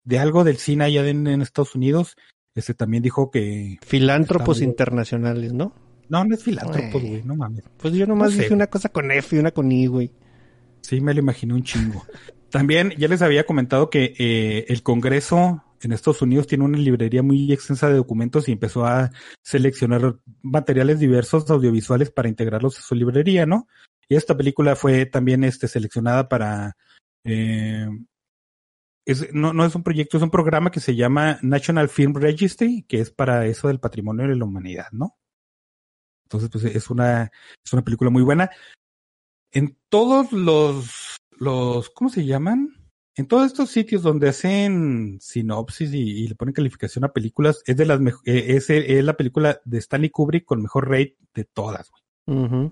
de 0.04 0.20
algo 0.20 0.44
del 0.44 0.58
cine 0.58 0.84
allá 0.84 1.08
en, 1.08 1.26
en 1.26 1.42
Estados 1.42 1.74
Unidos, 1.74 2.16
este 2.56 2.74
también 2.74 3.04
dijo 3.04 3.30
que, 3.30 3.78
Filántropos 3.86 4.62
internacionales, 4.62 5.54
¿no? 5.54 5.74
no, 6.10 6.24
no 6.24 6.36
es 6.36 6.44
filántropo, 6.44 7.00
Güey. 7.00 7.24
no 7.24 7.36
mames. 7.36 7.64
Pues 7.78 7.94
yo 7.94 8.06
nomás 8.08 8.30
No 8.32 8.36
sé. 8.38 8.42
dije 8.44 8.54
una 8.54 8.68
cosa 8.68 8.90
con 8.90 9.12
F 9.12 9.36
y 9.36 9.40
una 9.40 9.52
con 9.52 9.72
I, 9.72 9.88
güey. 9.88 10.12
Sí, 10.82 11.02
me 11.02 11.14
lo 11.14 11.20
imaginé 11.20 11.54
un 11.54 11.64
chingo. 11.64 12.04
También 12.52 12.94
ya 12.98 13.08
les 13.08 13.22
había 13.22 13.46
comentado 13.46 13.90
que 13.90 14.14
eh, 14.18 14.66
el 14.70 14.82
Congreso 14.84 15.64
en 15.82 15.92
Estados 15.92 16.22
Unidos 16.22 16.48
tiene 16.48 16.64
una 16.64 16.78
librería 16.78 17.22
muy 17.22 17.52
extensa 17.52 17.90
de 17.90 17.96
documentos 17.96 18.48
y 18.48 18.54
empezó 18.54 18.86
a 18.86 19.12
seleccionar 19.44 20.16
materiales 20.42 21.00
diversos 21.00 21.50
audiovisuales 21.50 22.12
para 22.12 22.30
integrarlos 22.30 22.80
a 22.80 22.82
su 22.82 22.96
librería, 22.96 23.46
¿no? 23.46 23.68
Y 24.08 24.16
esta 24.16 24.38
película 24.38 24.76
fue 24.76 25.06
también 25.08 25.44
este, 25.44 25.68
seleccionada 25.68 26.30
para... 26.30 26.78
eh, 27.26 27.88
es, 29.06 29.34
no, 29.34 29.54
no 29.54 29.66
es 29.66 29.76
un 29.76 29.84
proyecto, 29.84 30.18
es 30.18 30.24
un 30.24 30.32
programa 30.32 30.72
que 30.72 30.80
se 30.80 30.96
llama 30.96 31.38
National 31.42 31.90
Film 31.90 32.16
Registry, 32.16 32.84
que 32.88 33.00
es 33.00 33.12
para 33.12 33.46
eso 33.46 33.68
del 33.68 33.80
patrimonio 33.80 34.28
de 34.28 34.36
la 34.36 34.46
humanidad, 34.46 34.88
¿no? 34.92 35.16
Entonces, 36.26 36.50
pues 36.50 36.64
es 36.66 36.90
una, 36.90 37.32
es 37.64 37.74
una 37.74 37.84
película 37.84 38.10
muy 38.10 38.24
buena. 38.24 38.50
En 39.52 39.78
todos 39.90 40.32
los, 40.32 41.18
los, 41.38 41.90
¿cómo 41.92 42.10
se 42.10 42.26
llaman? 42.26 42.70
En 43.16 43.28
todos 43.28 43.46
estos 43.46 43.70
sitios 43.70 44.02
donde 44.02 44.28
hacen 44.28 45.20
sinopsis 45.22 45.94
y, 45.94 46.24
y 46.24 46.28
le 46.28 46.36
ponen 46.36 46.54
calificación 46.54 47.06
a 47.06 47.14
películas, 47.14 47.62
es 47.66 47.78
de 47.78 47.86
las 47.86 48.02
eh, 48.26 48.56
es, 48.56 48.70
es 48.70 49.04
la 49.04 49.16
película 49.16 49.62
de 49.64 49.78
Stanley 49.78 50.10
Kubrick 50.10 50.46
con 50.46 50.62
mejor 50.62 50.90
rate 50.90 51.16
de 51.34 51.46
todas, 51.46 51.90
güey. 51.92 52.72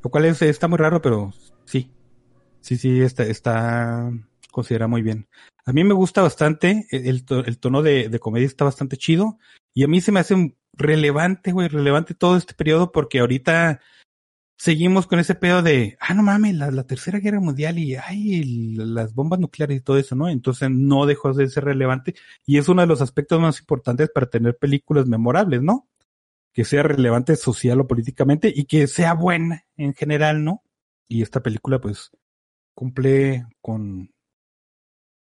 Lo 0.00 0.10
cual 0.10 0.24
es, 0.26 0.40
está 0.40 0.68
muy 0.68 0.78
raro, 0.78 1.02
pero 1.02 1.32
sí. 1.64 1.92
Sí, 2.60 2.76
sí, 2.76 3.00
está, 3.00 3.24
está 3.24 4.10
considerada 4.50 4.88
muy 4.88 5.02
bien. 5.02 5.28
A 5.64 5.72
mí 5.72 5.84
me 5.84 5.94
gusta 5.94 6.22
bastante, 6.22 6.86
el, 6.90 7.06
el 7.28 7.44
el 7.46 7.58
tono 7.58 7.82
de, 7.82 8.08
de 8.08 8.18
comedia 8.18 8.46
está 8.46 8.64
bastante 8.64 8.96
chido. 8.96 9.38
Y 9.74 9.84
a 9.84 9.88
mí 9.88 10.00
se 10.00 10.12
me 10.12 10.20
hace 10.20 10.56
relevante, 10.72 11.52
güey, 11.52 11.68
relevante 11.68 12.14
todo 12.14 12.36
este 12.36 12.54
periodo 12.54 12.92
porque 12.92 13.20
ahorita 13.20 13.80
seguimos 14.58 15.06
con 15.06 15.20
ese 15.20 15.34
pedo 15.34 15.62
de, 15.62 15.96
ah, 16.00 16.14
no 16.14 16.22
mames, 16.22 16.54
la, 16.56 16.82
tercera 16.84 17.20
guerra 17.20 17.40
mundial 17.40 17.78
y, 17.78 17.94
ay, 17.94 18.74
las 18.74 19.14
bombas 19.14 19.38
nucleares 19.38 19.78
y 19.78 19.80
todo 19.80 19.98
eso, 19.98 20.16
¿no? 20.16 20.28
Entonces 20.28 20.68
no 20.70 21.06
dejó 21.06 21.32
de 21.32 21.48
ser 21.48 21.64
relevante 21.64 22.14
y 22.44 22.58
es 22.58 22.68
uno 22.68 22.82
de 22.82 22.88
los 22.88 23.00
aspectos 23.00 23.40
más 23.40 23.60
importantes 23.60 24.10
para 24.10 24.28
tener 24.28 24.56
películas 24.58 25.06
memorables, 25.06 25.62
¿no? 25.62 25.88
Que 26.52 26.64
sea 26.64 26.82
relevante 26.82 27.36
social 27.36 27.80
o 27.80 27.86
políticamente 27.86 28.52
y 28.54 28.64
que 28.64 28.86
sea 28.88 29.14
buena 29.14 29.64
en 29.76 29.94
general, 29.94 30.44
¿no? 30.44 30.62
Y 31.08 31.22
esta 31.22 31.40
película, 31.40 31.80
pues, 31.80 32.10
cumple 32.74 33.46
con 33.60 34.10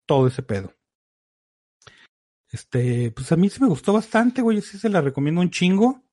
todo 0.05 0.27
ese 0.27 0.43
pedo. 0.43 0.73
Este, 2.51 3.11
pues 3.11 3.31
a 3.31 3.35
mí 3.35 3.49
sí 3.49 3.61
me 3.61 3.67
gustó 3.67 3.93
bastante, 3.93 4.41
güey, 4.41 4.61
sí 4.61 4.77
se 4.77 4.89
la 4.89 5.01
recomiendo 5.01 5.41
un 5.41 5.49
chingo. 5.49 6.03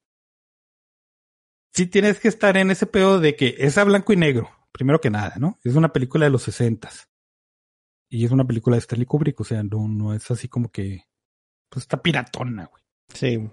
Sí 1.73 1.87
tienes 1.87 2.21
que 2.21 2.29
estar 2.29 2.57
en 2.57 2.71
ese 2.71 2.87
pedo 2.87 3.21
de 3.21 3.37
que 3.37 3.55
es 3.59 3.79
a 3.79 3.85
blanco 3.85 4.13
y 4.13 4.17
negro, 4.17 4.51
primero 4.73 5.01
que 5.01 5.11
nada, 5.11 5.37
¿no? 5.39 5.59
Es 5.65 5.75
una 5.75 5.93
película 5.93 6.27
de 6.27 6.31
los 6.31 6.43
sesentas. 6.43 7.09
Y 8.09 8.25
es 8.27 8.31
una 8.31 8.47
película 8.47 8.77
de 8.77 8.81
Stanley 8.81 9.07
Kubrick, 9.07 9.41
o 9.41 9.45
sea, 9.45 9.63
no, 9.63 9.89
no 9.89 10.13
es 10.13 10.31
así 10.31 10.49
como 10.49 10.71
que, 10.71 11.05
pues 11.71 11.85
está 11.85 12.03
piratona, 12.03 12.67
güey. 12.67 12.83
Sí. 13.15 13.49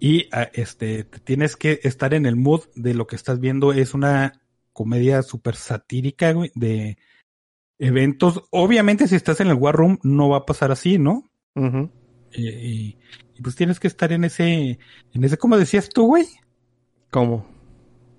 Y 0.00 0.28
ah, 0.32 0.50
este, 0.52 1.04
te 1.04 1.20
tienes 1.20 1.56
que 1.56 1.80
estar 1.82 2.12
en 2.12 2.26
el 2.26 2.36
mood 2.36 2.64
de 2.74 2.94
lo 2.94 3.06
que 3.06 3.16
estás 3.16 3.40
viendo. 3.40 3.72
Es 3.72 3.94
una 3.94 4.42
comedia 4.72 5.22
súper 5.22 5.56
satírica, 5.56 6.32
güey, 6.32 6.50
de 6.54 6.98
eventos. 7.80 8.44
Obviamente, 8.50 9.08
si 9.08 9.16
estás 9.16 9.40
en 9.40 9.48
el 9.48 9.54
War 9.54 9.74
Room, 9.74 9.98
no 10.04 10.28
va 10.28 10.36
a 10.38 10.46
pasar 10.46 10.70
así, 10.70 10.98
¿no? 10.98 11.30
Ujú. 11.56 11.90
Y, 12.32 12.48
y- 12.48 12.98
y, 13.36 13.42
pues 13.42 13.56
tienes 13.56 13.80
que 13.80 13.88
estar 13.88 14.12
en 14.12 14.22
ese, 14.24 14.78
en 15.12 15.24
ese, 15.24 15.36
como 15.38 15.56
decías 15.56 15.88
tú, 15.88 16.06
güey. 16.06 16.26
¿Cómo? 17.10 17.48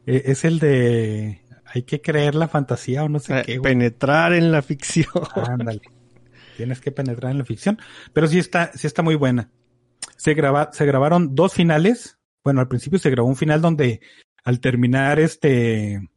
Eh, 0.05 0.23
Es 0.25 0.43
el 0.43 0.59
de, 0.59 1.41
hay 1.65 1.83
que 1.83 2.01
creer 2.01 2.35
la 2.35 2.47
fantasía 2.49 3.03
o 3.03 3.09
no 3.09 3.19
sé 3.19 3.39
Eh, 3.39 3.43
qué, 3.45 3.57
güey. 3.59 3.71
penetrar 3.73 4.33
en 4.33 4.51
la 4.51 4.61
ficción. 4.61 5.05
Ándale. 5.47 5.81
Tienes 6.57 6.81
que 6.81 6.91
penetrar 6.91 7.31
en 7.31 7.37
la 7.37 7.45
ficción. 7.45 7.79
Pero 8.13 8.27
sí 8.27 8.39
está, 8.39 8.71
sí 8.73 8.85
está 8.87 9.01
muy 9.03 9.15
buena. 9.15 9.49
Se 10.17 10.33
graba, 10.33 10.71
se 10.73 10.85
grabaron 10.85 11.33
dos 11.35 11.53
finales. 11.53 12.17
Bueno, 12.43 12.59
al 12.59 12.67
principio 12.67 12.99
se 12.99 13.09
grabó 13.11 13.29
un 13.29 13.35
final 13.35 13.61
donde 13.61 14.01
al 14.43 14.59
terminar 14.59 15.19
este, 15.19 16.09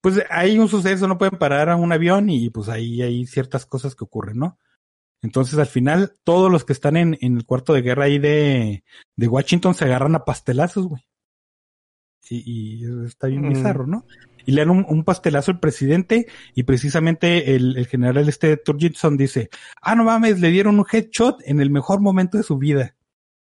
pues 0.00 0.22
hay 0.30 0.58
un 0.58 0.68
suceso, 0.68 1.06
no 1.08 1.18
pueden 1.18 1.38
parar 1.38 1.68
a 1.68 1.76
un 1.76 1.92
avión 1.92 2.30
y 2.30 2.50
pues 2.50 2.68
ahí 2.68 3.02
hay 3.02 3.26
ciertas 3.26 3.66
cosas 3.66 3.94
que 3.94 4.04
ocurren, 4.04 4.38
¿no? 4.38 4.58
Entonces 5.22 5.58
al 5.58 5.66
final 5.66 6.16
todos 6.24 6.50
los 6.50 6.64
que 6.64 6.72
están 6.72 6.96
en, 6.96 7.18
en 7.20 7.36
el 7.36 7.44
cuarto 7.44 7.74
de 7.74 7.82
guerra 7.82 8.04
ahí 8.04 8.18
de, 8.18 8.84
de 9.16 9.28
Washington 9.28 9.74
se 9.74 9.84
agarran 9.84 10.14
a 10.14 10.24
pastelazos, 10.24 10.86
güey. 10.86 11.02
Y, 12.28 12.84
y 12.84 13.04
está 13.06 13.26
bien 13.26 13.42
Mm. 13.42 13.48
bizarro, 13.48 13.86
¿no? 13.86 14.06
Y 14.46 14.52
le 14.52 14.62
dan 14.62 14.70
un, 14.70 14.86
un 14.88 15.04
pastelazo 15.04 15.50
al 15.50 15.60
presidente 15.60 16.26
y 16.54 16.62
precisamente 16.62 17.54
el, 17.54 17.76
el 17.76 17.86
general 17.86 18.28
este 18.28 18.56
Turgidson 18.56 19.16
dice, 19.16 19.50
ah, 19.82 19.94
no 19.94 20.04
mames, 20.04 20.40
le 20.40 20.48
dieron 20.50 20.78
un 20.78 20.86
headshot 20.90 21.40
en 21.44 21.60
el 21.60 21.70
mejor 21.70 22.00
momento 22.00 22.38
de 22.38 22.44
su 22.44 22.56
vida. 22.56 22.96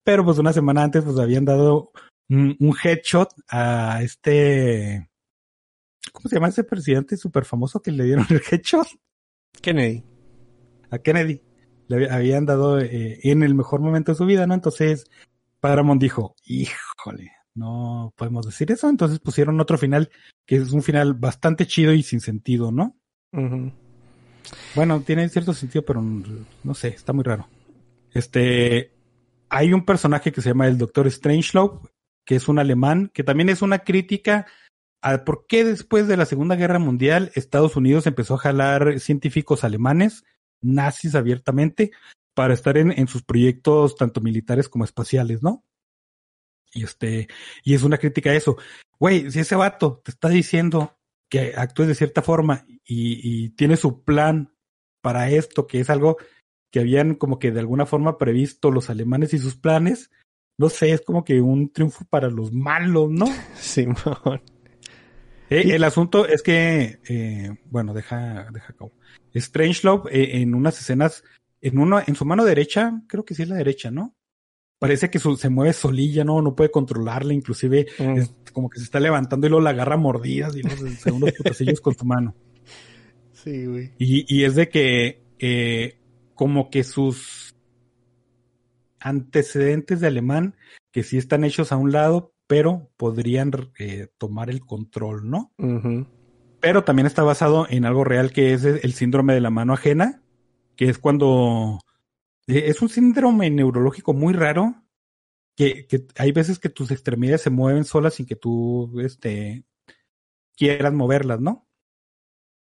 Pero 0.04 0.24
pues 0.24 0.38
una 0.38 0.52
semana 0.52 0.82
antes 0.82 1.04
pues 1.04 1.18
habían 1.18 1.44
dado 1.44 1.92
un, 2.28 2.56
un 2.58 2.74
headshot 2.82 3.28
a 3.48 4.00
este, 4.02 5.08
¿cómo 6.10 6.28
se 6.28 6.36
llama 6.36 6.48
ese 6.48 6.64
presidente 6.64 7.16
súper 7.16 7.44
famoso 7.44 7.80
que 7.80 7.92
le 7.92 8.04
dieron 8.04 8.26
el 8.30 8.42
headshot? 8.50 8.86
Kennedy. 9.60 10.02
A 10.90 10.98
Kennedy. 10.98 11.40
Le 11.88 11.96
había- 11.96 12.14
habían 12.14 12.46
dado 12.46 12.80
eh, 12.80 13.20
en 13.22 13.42
el 13.42 13.54
mejor 13.54 13.80
momento 13.80 14.12
de 14.12 14.16
su 14.18 14.24
vida, 14.26 14.46
¿no? 14.46 14.54
Entonces 14.54 15.04
Paramount 15.60 16.00
dijo, 16.00 16.34
híjole, 16.44 17.32
no 17.54 18.12
podemos 18.16 18.46
decir 18.46 18.70
eso. 18.72 18.88
Entonces 18.88 19.18
pusieron 19.20 19.60
otro 19.60 19.78
final 19.78 20.10
que 20.46 20.56
es 20.56 20.72
un 20.72 20.82
final 20.82 21.14
bastante 21.14 21.66
chido 21.66 21.92
y 21.92 22.02
sin 22.02 22.20
sentido, 22.20 22.72
¿no? 22.72 22.96
Bueno, 24.74 25.00
tiene 25.02 25.28
cierto 25.28 25.54
sentido, 25.54 25.84
pero 25.84 26.02
no 26.02 26.74
sé, 26.74 26.88
está 26.88 27.12
muy 27.12 27.24
raro. 27.24 27.48
Este, 28.12 28.92
hay 29.48 29.72
un 29.72 29.84
personaje 29.84 30.32
que 30.32 30.42
se 30.42 30.50
llama 30.50 30.66
el 30.66 30.78
Doctor 30.78 31.10
Strangelove, 31.10 31.78
que 32.24 32.36
es 32.36 32.48
un 32.48 32.58
alemán, 32.58 33.10
que 33.14 33.24
también 33.24 33.48
es 33.48 33.62
una 33.62 33.80
crítica 33.80 34.46
por 35.24 35.46
qué 35.46 35.64
después 35.64 36.06
de 36.06 36.16
la 36.16 36.26
Segunda 36.26 36.56
Guerra 36.56 36.78
Mundial 36.78 37.32
Estados 37.34 37.76
Unidos 37.76 38.06
empezó 38.06 38.34
a 38.34 38.38
jalar 38.38 39.00
científicos 39.00 39.64
alemanes, 39.64 40.24
nazis 40.60 41.14
abiertamente, 41.14 41.90
para 42.34 42.54
estar 42.54 42.78
en, 42.78 43.08
sus 43.08 43.22
proyectos 43.22 43.96
tanto 43.96 44.20
militares 44.20 44.68
como 44.68 44.84
espaciales, 44.84 45.42
¿no? 45.42 45.64
Y 46.72 46.84
este, 46.84 47.28
y 47.64 47.74
es 47.74 47.82
una 47.82 47.98
crítica 47.98 48.30
a 48.30 48.34
eso. 48.34 48.56
Güey, 48.98 49.30
si 49.30 49.40
ese 49.40 49.56
vato 49.56 50.00
te 50.04 50.12
está 50.12 50.28
diciendo 50.28 50.96
que 51.28 51.54
actúes 51.56 51.88
de 51.88 51.94
cierta 51.94 52.22
forma 52.22 52.64
y, 52.84 53.20
y 53.22 53.50
tiene 53.50 53.76
su 53.76 54.04
plan 54.04 54.54
para 55.02 55.28
esto, 55.28 55.66
que 55.66 55.80
es 55.80 55.90
algo 55.90 56.16
que 56.70 56.80
habían 56.80 57.16
como 57.16 57.38
que 57.38 57.50
de 57.50 57.60
alguna 57.60 57.84
forma 57.84 58.16
previsto 58.16 58.70
los 58.70 58.88
alemanes 58.88 59.34
y 59.34 59.38
sus 59.38 59.56
planes, 59.56 60.10
no 60.58 60.68
sé, 60.68 60.92
es 60.92 61.02
como 61.02 61.24
que 61.24 61.40
un 61.40 61.72
triunfo 61.72 62.04
para 62.04 62.30
los 62.30 62.52
malos, 62.52 63.10
¿no? 63.10 63.26
Simón. 63.54 64.40
Eh, 65.52 65.74
El 65.74 65.84
asunto 65.84 66.26
es 66.26 66.42
que, 66.42 66.98
eh, 67.08 67.50
bueno, 67.70 67.92
deja, 67.94 68.48
deja 68.52 68.72
acabo. 68.72 68.92
Strangelove 69.34 70.10
eh, 70.12 70.40
en 70.42 70.54
unas 70.54 70.80
escenas, 70.80 71.24
en 71.60 71.78
una, 71.78 72.04
en 72.06 72.14
su 72.14 72.24
mano 72.24 72.44
derecha, 72.44 73.02
creo 73.08 73.24
que 73.24 73.34
sí 73.34 73.42
es 73.42 73.48
la 73.48 73.56
derecha, 73.56 73.90
¿no? 73.90 74.14
Parece 74.78 75.10
que 75.10 75.18
su- 75.20 75.36
se 75.36 75.48
mueve 75.48 75.72
solilla, 75.72 76.24
¿no? 76.24 76.42
No 76.42 76.56
puede 76.56 76.70
controlarla, 76.70 77.32
inclusive 77.32 77.86
Mm. 77.98 78.16
es 78.18 78.34
como 78.52 78.68
que 78.68 78.78
se 78.78 78.84
está 78.84 78.98
levantando 79.00 79.46
y 79.46 79.50
luego 79.50 79.62
la 79.62 79.70
agarra 79.70 79.96
mordidas 79.96 80.56
y 80.56 80.62
luego 80.62 80.86
se 80.88 81.10
da 81.10 81.16
unos 81.16 81.32
putacillos 81.32 81.80
con 81.80 81.94
su 81.94 82.04
mano. 82.04 82.34
Sí, 83.32 83.66
güey. 83.66 83.90
Y, 83.98 84.24
y 84.34 84.44
es 84.44 84.54
de 84.56 84.68
que 84.68 85.22
eh, 85.38 85.98
como 86.34 86.68
que 86.70 86.82
sus 86.84 87.54
antecedentes 89.00 90.00
de 90.00 90.06
alemán, 90.06 90.56
que 90.92 91.02
sí 91.02 91.16
están 91.18 91.44
hechos 91.44 91.72
a 91.72 91.76
un 91.76 91.92
lado, 91.92 92.32
pero 92.46 92.90
podrían 92.96 93.50
eh, 93.78 94.08
tomar 94.18 94.50
el 94.50 94.60
control, 94.60 95.30
¿no? 95.30 95.52
Pero 96.60 96.84
también 96.84 97.06
está 97.06 97.22
basado 97.22 97.66
en 97.68 97.84
algo 97.84 98.04
real 98.04 98.32
que 98.32 98.52
es 98.52 98.64
el 98.64 98.92
síndrome 98.92 99.34
de 99.34 99.40
la 99.40 99.50
mano 99.50 99.72
ajena, 99.72 100.22
que 100.76 100.88
es 100.88 100.98
cuando 100.98 101.80
eh, 102.46 102.64
es 102.66 102.82
un 102.82 102.88
síndrome 102.88 103.50
neurológico 103.50 104.12
muy 104.12 104.32
raro, 104.34 104.74
que, 105.56 105.86
que 105.86 106.06
hay 106.16 106.32
veces 106.32 106.58
que 106.58 106.68
tus 106.68 106.90
extremidades 106.90 107.42
se 107.42 107.50
mueven 107.50 107.84
solas 107.84 108.14
sin 108.14 108.26
que 108.26 108.36
tú 108.36 109.00
este, 109.00 109.64
quieras 110.56 110.92
moverlas, 110.92 111.40
¿no? 111.40 111.68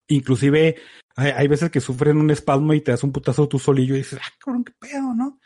Inclusive 0.08 0.76
hay, 1.16 1.30
hay 1.30 1.48
veces 1.48 1.70
que 1.70 1.80
sufren 1.80 2.18
un 2.18 2.30
espasmo 2.30 2.74
y 2.74 2.80
te 2.80 2.92
das 2.92 3.02
un 3.02 3.12
putazo 3.12 3.48
tú 3.48 3.58
solillo 3.58 3.94
y 3.94 3.98
dices, 3.98 4.18
ah, 4.22 4.32
cabrón, 4.38 4.64
qué 4.64 4.72
pedo, 4.78 5.14
¿no? 5.14 5.38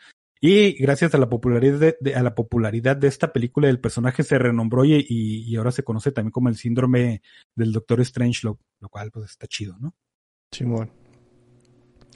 Y 0.43 0.71
gracias 0.73 1.13
a 1.13 1.19
la 1.19 1.29
popularidad 1.29 1.77
de, 1.79 1.97
de- 2.01 2.15
a 2.15 2.23
la 2.23 2.33
popularidad 2.33 2.97
de 2.97 3.07
esta 3.07 3.31
película, 3.31 3.69
el 3.69 3.79
personaje 3.79 4.23
se 4.23 4.39
renombró 4.39 4.83
y, 4.83 4.95
y, 5.07 5.43
y 5.43 5.55
ahora 5.55 5.71
se 5.71 5.83
conoce 5.83 6.11
también 6.11 6.31
como 6.31 6.49
el 6.49 6.55
síndrome 6.55 7.21
del 7.55 7.71
Doctor 7.71 8.01
Strange, 8.01 8.39
lo, 8.43 8.59
lo 8.79 8.89
cual 8.89 9.11
pues 9.11 9.29
está 9.29 9.45
chido, 9.47 9.77
¿no? 9.79 9.93
Simón. 10.51 10.89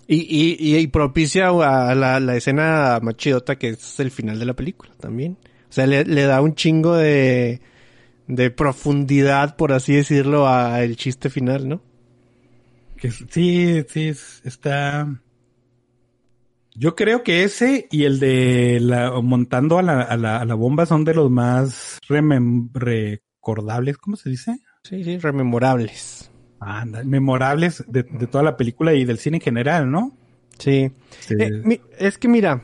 Y, 0.07 0.17
y, 0.59 0.77
y, 0.77 0.87
propicia 0.87 1.49
a 1.49 1.95
la, 1.95 2.19
la 2.19 2.35
escena 2.35 2.99
más 3.01 3.15
chidota 3.15 3.57
que 3.57 3.69
es 3.69 3.99
el 3.99 4.11
final 4.11 4.37
de 4.39 4.45
la 4.45 4.55
película 4.55 4.91
también. 4.99 5.37
O 5.69 5.73
sea, 5.75 5.87
le, 5.87 6.03
le 6.05 6.23
da 6.23 6.41
un 6.41 6.53
chingo 6.55 6.95
de, 6.95 7.59
de 8.27 8.51
profundidad, 8.51 9.55
por 9.55 9.71
así 9.71 9.93
decirlo, 9.95 10.47
al 10.47 10.95
chiste 10.95 11.29
final, 11.29 11.67
¿no? 11.67 11.81
Que 12.97 13.11
sí, 13.11 13.83
sí, 13.89 14.07
es- 14.09 14.41
está. 14.45 15.21
Yo 16.77 16.95
creo 16.95 17.23
que 17.23 17.43
ese 17.43 17.87
y 17.91 18.03
el 18.03 18.19
de 18.19 18.79
la 18.81 19.11
montando 19.21 19.79
a 19.79 19.81
la, 19.81 20.01
a 20.01 20.17
la, 20.17 20.37
a 20.41 20.45
la 20.45 20.53
bomba 20.55 20.85
son 20.85 21.05
de 21.05 21.13
los 21.13 21.31
más 21.31 21.99
recordables, 22.73 23.97
¿cómo 23.97 24.15
se 24.17 24.29
dice? 24.29 24.59
Sí, 24.83 25.03
sí, 25.03 25.17
rememorables. 25.17 26.31
Anda, 26.59 27.03
memorables 27.03 27.83
de, 27.87 28.03
de 28.03 28.27
toda 28.27 28.43
la 28.43 28.57
película 28.57 28.93
y 28.93 29.05
del 29.05 29.17
cine 29.19 29.37
en 29.37 29.41
general, 29.41 29.89
¿no? 29.91 30.17
Sí. 30.57 30.91
Sí. 31.19 31.35
Eh, 31.39 31.51
mi- 31.63 31.81
es 31.97 32.17
que 32.17 32.27
mira, 32.27 32.63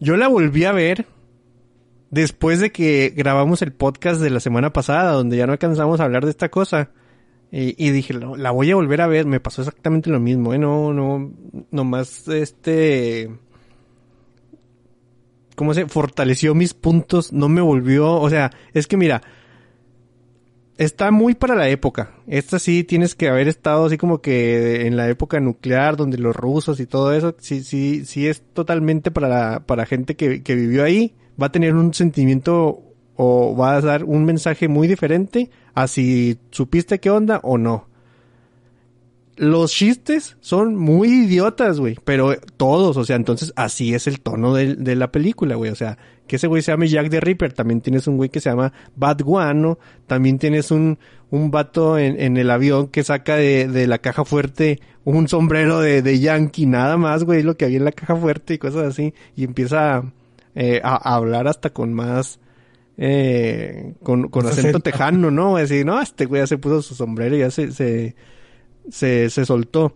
yo 0.00 0.16
la 0.16 0.28
volví 0.28 0.64
a 0.64 0.72
ver 0.72 1.06
después 2.10 2.60
de 2.60 2.72
que 2.72 3.12
grabamos 3.16 3.62
el 3.62 3.72
podcast 3.72 4.20
de 4.20 4.30
la 4.30 4.40
semana 4.40 4.72
pasada, 4.72 5.12
donde 5.12 5.36
ya 5.36 5.46
no 5.46 5.52
alcanzamos 5.52 6.00
a 6.00 6.04
hablar 6.04 6.24
de 6.24 6.30
esta 6.30 6.48
cosa. 6.50 6.90
Y, 7.56 7.90
dije, 7.90 8.14
"No, 8.14 8.34
la 8.36 8.50
voy 8.50 8.70
a 8.72 8.74
volver 8.74 9.00
a 9.00 9.06
ver. 9.06 9.26
Me 9.26 9.38
pasó 9.38 9.62
exactamente 9.62 10.10
lo 10.10 10.18
mismo, 10.18 10.52
¿eh? 10.54 10.58
No, 10.58 10.92
no, 10.92 11.30
nomás 11.70 12.26
este... 12.26 13.30
¿Cómo 15.54 15.72
se? 15.72 15.86
Fortaleció 15.86 16.54
mis 16.54 16.74
puntos, 16.74 17.32
no 17.32 17.48
me 17.48 17.60
volvió... 17.60 18.12
O 18.14 18.28
sea, 18.28 18.50
es 18.72 18.88
que 18.88 18.96
mira, 18.96 19.22
está 20.78 21.12
muy 21.12 21.34
para 21.34 21.54
la 21.54 21.68
época. 21.68 22.14
Esta 22.26 22.58
sí 22.58 22.82
tienes 22.82 23.14
que 23.14 23.28
haber 23.28 23.46
estado 23.46 23.86
así 23.86 23.96
como 23.98 24.20
que 24.20 24.86
en 24.86 24.96
la 24.96 25.08
época 25.08 25.38
nuclear, 25.38 25.96
donde 25.96 26.18
los 26.18 26.34
rusos 26.34 26.80
y 26.80 26.86
todo 26.86 27.12
eso, 27.12 27.36
sí, 27.38 27.62
sí, 27.62 28.04
sí 28.04 28.26
es 28.26 28.42
totalmente 28.52 29.12
para, 29.12 29.28
la- 29.28 29.60
para 29.64 29.86
gente 29.86 30.16
que, 30.16 30.42
que 30.42 30.56
vivió 30.56 30.82
ahí. 30.82 31.14
Va 31.40 31.46
a 31.46 31.52
tener 31.52 31.74
un 31.76 31.94
sentimiento 31.94 32.82
o 33.16 33.56
va 33.56 33.76
a 33.76 33.80
dar 33.80 34.04
un 34.04 34.24
mensaje 34.24 34.68
muy 34.68 34.88
diferente 34.88 35.50
a 35.74 35.86
si 35.88 36.38
supiste 36.50 37.00
qué 37.00 37.10
onda 37.10 37.40
o 37.42 37.58
no. 37.58 37.86
Los 39.36 39.72
chistes 39.72 40.36
son 40.40 40.76
muy 40.76 41.08
idiotas, 41.08 41.80
güey, 41.80 41.96
pero 42.04 42.36
todos, 42.56 42.96
o 42.96 43.04
sea, 43.04 43.16
entonces 43.16 43.52
así 43.56 43.92
es 43.92 44.06
el 44.06 44.20
tono 44.20 44.54
de, 44.54 44.76
de 44.76 44.94
la 44.94 45.10
película, 45.10 45.56
güey, 45.56 45.72
o 45.72 45.74
sea, 45.74 45.98
que 46.28 46.36
ese 46.36 46.46
güey 46.46 46.62
se 46.62 46.70
llame 46.70 46.86
Jack 46.86 47.10
the 47.10 47.20
Ripper, 47.20 47.52
también 47.52 47.80
tienes 47.80 48.06
un 48.06 48.16
güey 48.16 48.30
que 48.30 48.40
se 48.40 48.50
llama 48.50 48.72
Bad 48.94 49.22
Guano, 49.22 49.78
también 50.06 50.38
tienes 50.38 50.70
un, 50.70 50.98
un 51.30 51.50
vato 51.50 51.98
en, 51.98 52.36
el 52.36 52.48
avión 52.48 52.86
que 52.86 53.02
saca 53.02 53.34
de, 53.34 53.66
de 53.66 53.88
la 53.88 53.98
caja 53.98 54.24
fuerte 54.24 54.80
un 55.04 55.28
sombrero 55.28 55.80
de, 55.80 56.00
de 56.00 56.20
yankee, 56.20 56.66
nada 56.66 56.96
más, 56.96 57.24
güey, 57.24 57.42
lo 57.42 57.56
que 57.56 57.64
había 57.64 57.78
en 57.78 57.84
la 57.84 57.92
caja 57.92 58.16
fuerte 58.16 58.54
y 58.54 58.58
cosas 58.58 58.84
así, 58.84 59.14
y 59.34 59.44
empieza 59.44 60.04
eh, 60.54 60.80
a 60.82 61.14
hablar 61.14 61.48
hasta 61.48 61.70
con 61.70 61.92
más, 61.92 62.38
eh, 62.96 63.94
con, 64.02 64.28
con 64.28 64.46
acento 64.46 64.68
acento. 64.68 64.80
tejano, 64.80 65.30
¿no? 65.30 65.56
Así, 65.56 65.84
no, 65.84 66.00
este 66.00 66.26
güey 66.26 66.42
ya 66.42 66.46
se 66.46 66.58
puso 66.58 66.82
su 66.82 66.94
sombrero 66.94 67.36
y 67.36 67.40
ya 67.40 67.50
se, 67.50 67.72
se, 67.72 68.14
se, 68.90 69.30
se 69.30 69.44
soltó. 69.46 69.94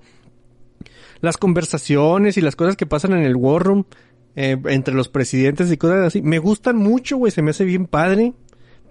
Las 1.21 1.37
conversaciones 1.37 2.37
y 2.37 2.41
las 2.41 2.57
cosas 2.57 2.77
que 2.77 2.87
pasan 2.87 3.13
en 3.13 3.25
el 3.25 3.37
War 3.37 3.63
Room 3.63 3.87
eh, 4.37 4.57
entre 4.67 4.95
los 4.95 5.09
presidentes 5.09 5.71
y 5.73 5.77
cosas 5.77 6.07
así, 6.07 6.23
me 6.23 6.39
gustan 6.39 6.77
mucho, 6.77 7.17
güey, 7.17 7.33
se 7.33 7.43
me 7.43 7.51
hace 7.51 7.65
bien 7.65 7.87
padre. 7.87 8.35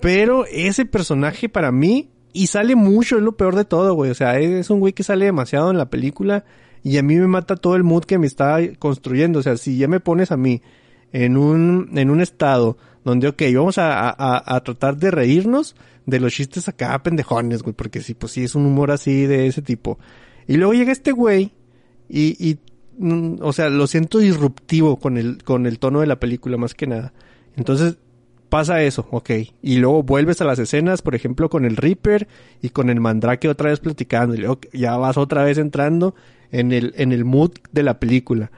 Pero 0.02 0.46
ese 0.46 0.86
personaje 0.86 1.50
para 1.50 1.72
mí, 1.72 2.10
y 2.34 2.48
sale 2.48 2.76
mucho, 2.76 3.18
es 3.18 3.24
lo 3.24 3.36
peor 3.36 3.56
de 3.56 3.66
todo, 3.66 3.94
güey. 3.94 4.12
O 4.12 4.16
sea, 4.16 4.40
es 4.40 4.70
un 4.70 4.80
güey 4.80 4.94
que 4.94 5.04
sale 5.04 5.26
demasiado 5.26 5.72
en 5.72 5.78
la 5.78 5.90
película 5.90 6.46
y 6.84 6.98
a 6.98 7.04
mí 7.04 7.16
me 7.16 7.28
mata 7.28 7.56
todo 7.56 7.76
el 7.76 7.84
mood 7.84 8.04
que 8.04 8.20
me 8.20 8.28
está 8.28 8.60
construyendo. 8.78 9.40
O 9.40 9.42
sea, 9.42 9.58
si 9.58 9.78
ya 9.78 9.88
me 9.88 10.00
pones 10.00 10.32
a 10.32 10.38
mí 10.38 10.62
en 11.12 11.38
un, 11.38 11.90
en 11.96 12.10
un 12.10 12.22
estado 12.22 12.78
donde, 13.04 13.28
ok, 13.28 13.42
vamos 13.56 13.78
a, 13.78 14.10
a, 14.10 14.56
a 14.56 14.64
tratar 14.64 14.98
de 14.98 15.12
reírnos 15.12 15.76
de 16.06 16.20
los 16.20 16.34
chistes 16.34 16.68
acá 16.68 17.02
pendejones, 17.04 17.62
güey, 17.64 17.74
porque 17.74 18.02
sí, 18.02 18.14
pues 18.14 18.32
sí, 18.32 18.44
es 18.44 18.56
un 18.56 18.66
humor 18.66 18.92
así 18.92 19.26
de 19.26 19.48
ese 19.48 19.62
tipo. 19.62 20.00
Y 20.48 20.56
luego 20.56 20.74
llega 20.74 20.92
este 20.92 21.12
güey 21.12 21.52
y, 22.10 22.50
y 22.50 22.60
mm, 22.98 23.36
o 23.42 23.54
sea, 23.54 23.70
lo 23.70 23.86
siento 23.88 24.20
disruptivo 24.20 24.98
con 24.98 25.18
el, 25.18 25.44
con 25.44 25.66
el 25.66 25.80
tono 25.80 26.00
de 26.00 26.08
la 26.08 26.20
película 26.20 26.58
más 26.58 26.74
que 26.74 26.88
nada. 26.88 27.14
Entonces, 27.56 27.98
pasa 28.50 28.82
eso, 28.84 29.08
ok. 29.12 29.32
Y 29.62 29.78
luego 29.78 30.04
vuelves 30.04 30.42
a 30.42 30.46
las 30.46 30.60
escenas, 30.60 31.02
por 31.02 31.14
ejemplo, 31.14 31.50
con 31.50 31.66
el 31.66 31.76
Reaper 31.76 32.28
y 32.62 32.70
con 32.70 32.90
el 32.90 33.02
Mandrake 33.02 33.50
otra 33.50 33.70
vez 33.70 33.80
platicando. 33.80 34.36
Y 34.36 34.40
luego 34.40 34.60
ya 34.72 34.96
vas 34.98 35.18
otra 35.18 35.44
vez 35.44 35.58
entrando 35.58 36.16
en 36.52 36.72
el, 36.72 36.94
en 36.98 37.12
el 37.12 37.26
mood 37.26 37.52
de 37.72 37.84
la 37.84 38.00
película. 38.00 38.52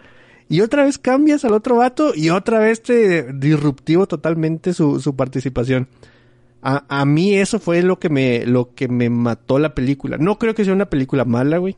Y 0.49 0.61
otra 0.61 0.83
vez 0.83 0.97
cambias 0.97 1.45
al 1.45 1.53
otro 1.53 1.77
vato 1.77 2.13
y 2.15 2.31
otra 2.31 2.57
vez 2.59 2.81
te 2.81 3.31
disruptivo 3.33 4.07
totalmente 4.07 4.73
su, 4.73 4.99
su 4.99 5.15
participación. 5.15 5.87
A, 6.63 6.85
a 6.89 7.05
mí 7.05 7.35
eso 7.35 7.59
fue 7.59 7.83
lo 7.83 7.99
que 7.99 8.09
me, 8.09 8.45
lo 8.47 8.73
que 8.73 8.87
me 8.87 9.11
mató 9.11 9.59
la 9.59 9.75
película. 9.75 10.17
No 10.17 10.39
creo 10.39 10.55
que 10.55 10.65
sea 10.65 10.73
una 10.73 10.89
película 10.89 11.23
mala, 11.23 11.59
güey. 11.59 11.77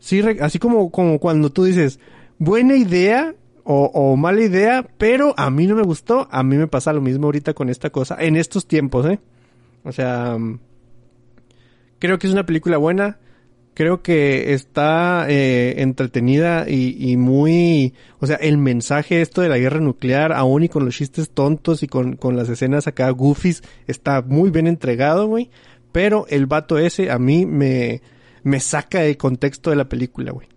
Sí, 0.00 0.20
así 0.40 0.58
como, 0.58 0.90
como 0.90 1.20
cuando 1.20 1.50
tú 1.50 1.62
dices, 1.62 2.00
buena 2.38 2.74
idea 2.74 3.36
o, 3.62 3.84
o 3.94 4.16
mala 4.16 4.42
idea, 4.42 4.84
pero 4.98 5.32
a 5.36 5.48
mí 5.50 5.68
no 5.68 5.76
me 5.76 5.82
gustó. 5.82 6.26
A 6.32 6.42
mí 6.42 6.56
me 6.56 6.66
pasa 6.66 6.92
lo 6.92 7.00
mismo 7.00 7.26
ahorita 7.26 7.54
con 7.54 7.68
esta 7.68 7.90
cosa, 7.90 8.16
en 8.18 8.34
estos 8.34 8.66
tiempos, 8.66 9.06
¿eh? 9.06 9.20
O 9.84 9.92
sea, 9.92 10.36
mm, 10.36 10.58
creo 12.00 12.18
que 12.18 12.26
es 12.26 12.32
una 12.32 12.46
película 12.46 12.78
buena. 12.78 13.18
Creo 13.74 14.02
que 14.02 14.52
está 14.52 15.26
eh, 15.30 15.80
entretenida 15.80 16.68
y, 16.68 16.96
y 16.98 17.16
muy... 17.16 17.94
O 18.20 18.26
sea, 18.26 18.36
el 18.36 18.58
mensaje 18.58 19.22
esto 19.22 19.40
de 19.40 19.48
la 19.48 19.56
guerra 19.58 19.80
nuclear, 19.80 20.32
aún 20.32 20.64
y 20.64 20.68
con 20.68 20.84
los 20.84 20.94
chistes 20.94 21.30
tontos 21.30 21.82
y 21.82 21.86
con, 21.86 22.16
con 22.16 22.36
las 22.36 22.48
escenas 22.50 22.86
acá 22.86 23.08
goofies, 23.10 23.62
está 23.86 24.20
muy 24.20 24.50
bien 24.50 24.66
entregado, 24.66 25.26
güey. 25.26 25.50
Pero 25.90 26.26
el 26.28 26.46
vato 26.46 26.78
ese 26.78 27.10
a 27.10 27.18
mí 27.18 27.46
me, 27.46 28.02
me 28.42 28.60
saca 28.60 29.00
de 29.00 29.16
contexto 29.16 29.70
de 29.70 29.76
la 29.76 29.88
película, 29.88 30.32
güey. 30.32 30.48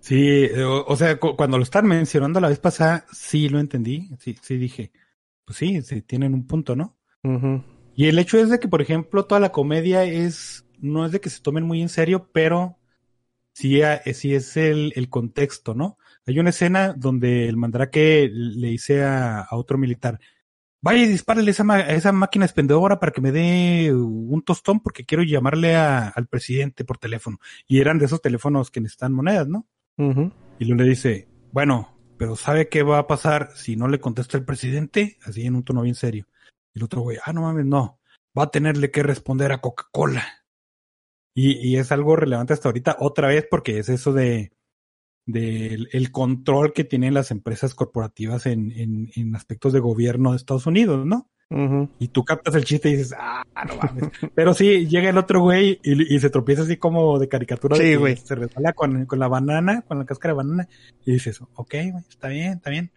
Sí, 0.00 0.44
eh, 0.44 0.62
o, 0.64 0.86
o 0.86 0.96
sea, 0.96 1.18
cu- 1.18 1.36
cuando 1.36 1.58
lo 1.58 1.64
están 1.64 1.86
mencionando 1.86 2.40
la 2.40 2.48
vez 2.48 2.58
pasada, 2.60 3.04
sí 3.12 3.48
lo 3.50 3.60
entendí. 3.60 4.08
Sí, 4.20 4.36
sí 4.40 4.56
dije, 4.56 4.90
pues 5.44 5.58
sí, 5.58 5.82
sí, 5.82 6.00
tienen 6.02 6.32
un 6.34 6.46
punto, 6.46 6.76
¿no? 6.76 6.96
Y 7.94 8.06
el 8.06 8.18
hecho 8.18 8.38
es 8.38 8.48
de 8.48 8.58
que, 8.58 8.68
por 8.68 8.80
ejemplo, 8.80 9.24
toda 9.26 9.40
la 9.40 9.52
comedia 9.52 10.04
es, 10.04 10.64
no 10.80 11.04
es 11.06 11.12
de 11.12 11.20
que 11.20 11.30
se 11.30 11.40
tomen 11.40 11.64
muy 11.64 11.82
en 11.82 11.88
serio, 11.88 12.30
pero 12.32 12.78
sí, 13.52 13.80
eh, 13.82 14.00
sí 14.14 14.34
es 14.34 14.56
el, 14.56 14.92
el 14.96 15.08
contexto, 15.08 15.74
¿no? 15.74 15.98
Hay 16.26 16.38
una 16.38 16.50
escena 16.50 16.92
donde 16.92 17.48
el 17.48 17.56
mandrake 17.56 18.28
le 18.32 18.68
dice 18.68 19.02
a, 19.02 19.40
a 19.40 19.56
otro 19.56 19.78
militar, 19.78 20.20
vaya 20.80 21.02
y 21.02 21.06
dispárale 21.06 21.50
esa, 21.50 21.64
ma- 21.64 21.80
esa 21.80 22.12
máquina 22.12 22.44
expendedora 22.44 23.00
para 23.00 23.12
que 23.12 23.20
me 23.20 23.32
dé 23.32 23.92
un 23.94 24.42
tostón 24.42 24.80
porque 24.80 25.04
quiero 25.04 25.22
llamarle 25.24 25.74
a- 25.74 26.08
al 26.08 26.26
presidente 26.26 26.84
por 26.84 26.98
teléfono. 26.98 27.38
Y 27.66 27.80
eran 27.80 27.98
de 27.98 28.04
esos 28.06 28.20
teléfonos 28.22 28.70
que 28.70 28.80
necesitan 28.80 29.12
monedas, 29.12 29.48
¿no? 29.48 29.66
Y 30.60 30.64
luego 30.66 30.82
le 30.82 30.88
dice, 30.90 31.28
bueno, 31.52 31.96
pero 32.16 32.36
¿sabe 32.36 32.68
qué 32.68 32.82
va 32.82 32.98
a 32.98 33.06
pasar 33.06 33.50
si 33.54 33.76
no 33.76 33.88
le 33.88 34.00
contesta 34.00 34.36
el 34.36 34.44
presidente? 34.44 35.18
Así 35.24 35.44
en 35.46 35.54
un 35.56 35.64
tono 35.64 35.82
bien 35.82 35.94
serio. 35.94 36.26
Y 36.74 36.78
el 36.78 36.84
otro 36.84 37.00
güey, 37.00 37.16
ah, 37.24 37.32
no 37.32 37.42
mames, 37.42 37.64
no. 37.66 37.98
Va 38.38 38.44
a 38.44 38.50
tenerle 38.50 38.90
que 38.90 39.02
responder 39.02 39.50
a 39.52 39.58
Coca-Cola. 39.60 40.24
Y, 41.40 41.52
y 41.52 41.76
es 41.76 41.92
algo 41.92 42.16
relevante 42.16 42.52
hasta 42.52 42.68
ahorita, 42.68 42.96
otra 42.98 43.28
vez, 43.28 43.46
porque 43.48 43.78
es 43.78 43.88
eso 43.88 44.12
de 44.12 44.50
del 45.24 45.88
el 45.92 46.10
control 46.10 46.72
que 46.72 46.82
tienen 46.82 47.14
las 47.14 47.30
empresas 47.30 47.76
corporativas 47.76 48.46
en, 48.46 48.72
en, 48.72 49.10
en 49.14 49.36
aspectos 49.36 49.72
de 49.72 49.78
gobierno 49.78 50.32
de 50.32 50.38
Estados 50.38 50.66
Unidos, 50.66 51.06
¿no? 51.06 51.30
Y 52.00 52.08
tú 52.08 52.24
captas 52.24 52.56
el 52.56 52.64
chiste 52.64 52.88
y 52.90 52.96
dices, 52.96 53.14
ah, 53.16 53.44
no 53.68 53.76
mames. 53.76 54.10
Pero 54.34 54.52
sí, 54.52 54.88
llega 54.88 55.10
el 55.10 55.16
otro 55.16 55.40
güey 55.40 55.78
y, 55.84 56.12
y 56.12 56.18
se 56.18 56.28
tropieza 56.28 56.62
así 56.62 56.76
como 56.76 57.20
de 57.20 57.28
caricatura. 57.28 57.78
de 57.78 57.84
Sí, 57.84 57.94
güey. 57.94 58.16
Se 58.16 58.34
resbala 58.34 58.72
con, 58.72 59.06
con 59.06 59.20
la 59.20 59.28
banana, 59.28 59.82
con 59.82 59.98
la 59.98 60.04
cáscara 60.04 60.34
de 60.34 60.38
banana. 60.38 60.68
Y 61.06 61.12
dices, 61.12 61.40
ok, 61.40 61.70
güey, 61.70 62.04
está 62.08 62.28
bien, 62.28 62.54
está 62.54 62.70
bien. 62.70 62.90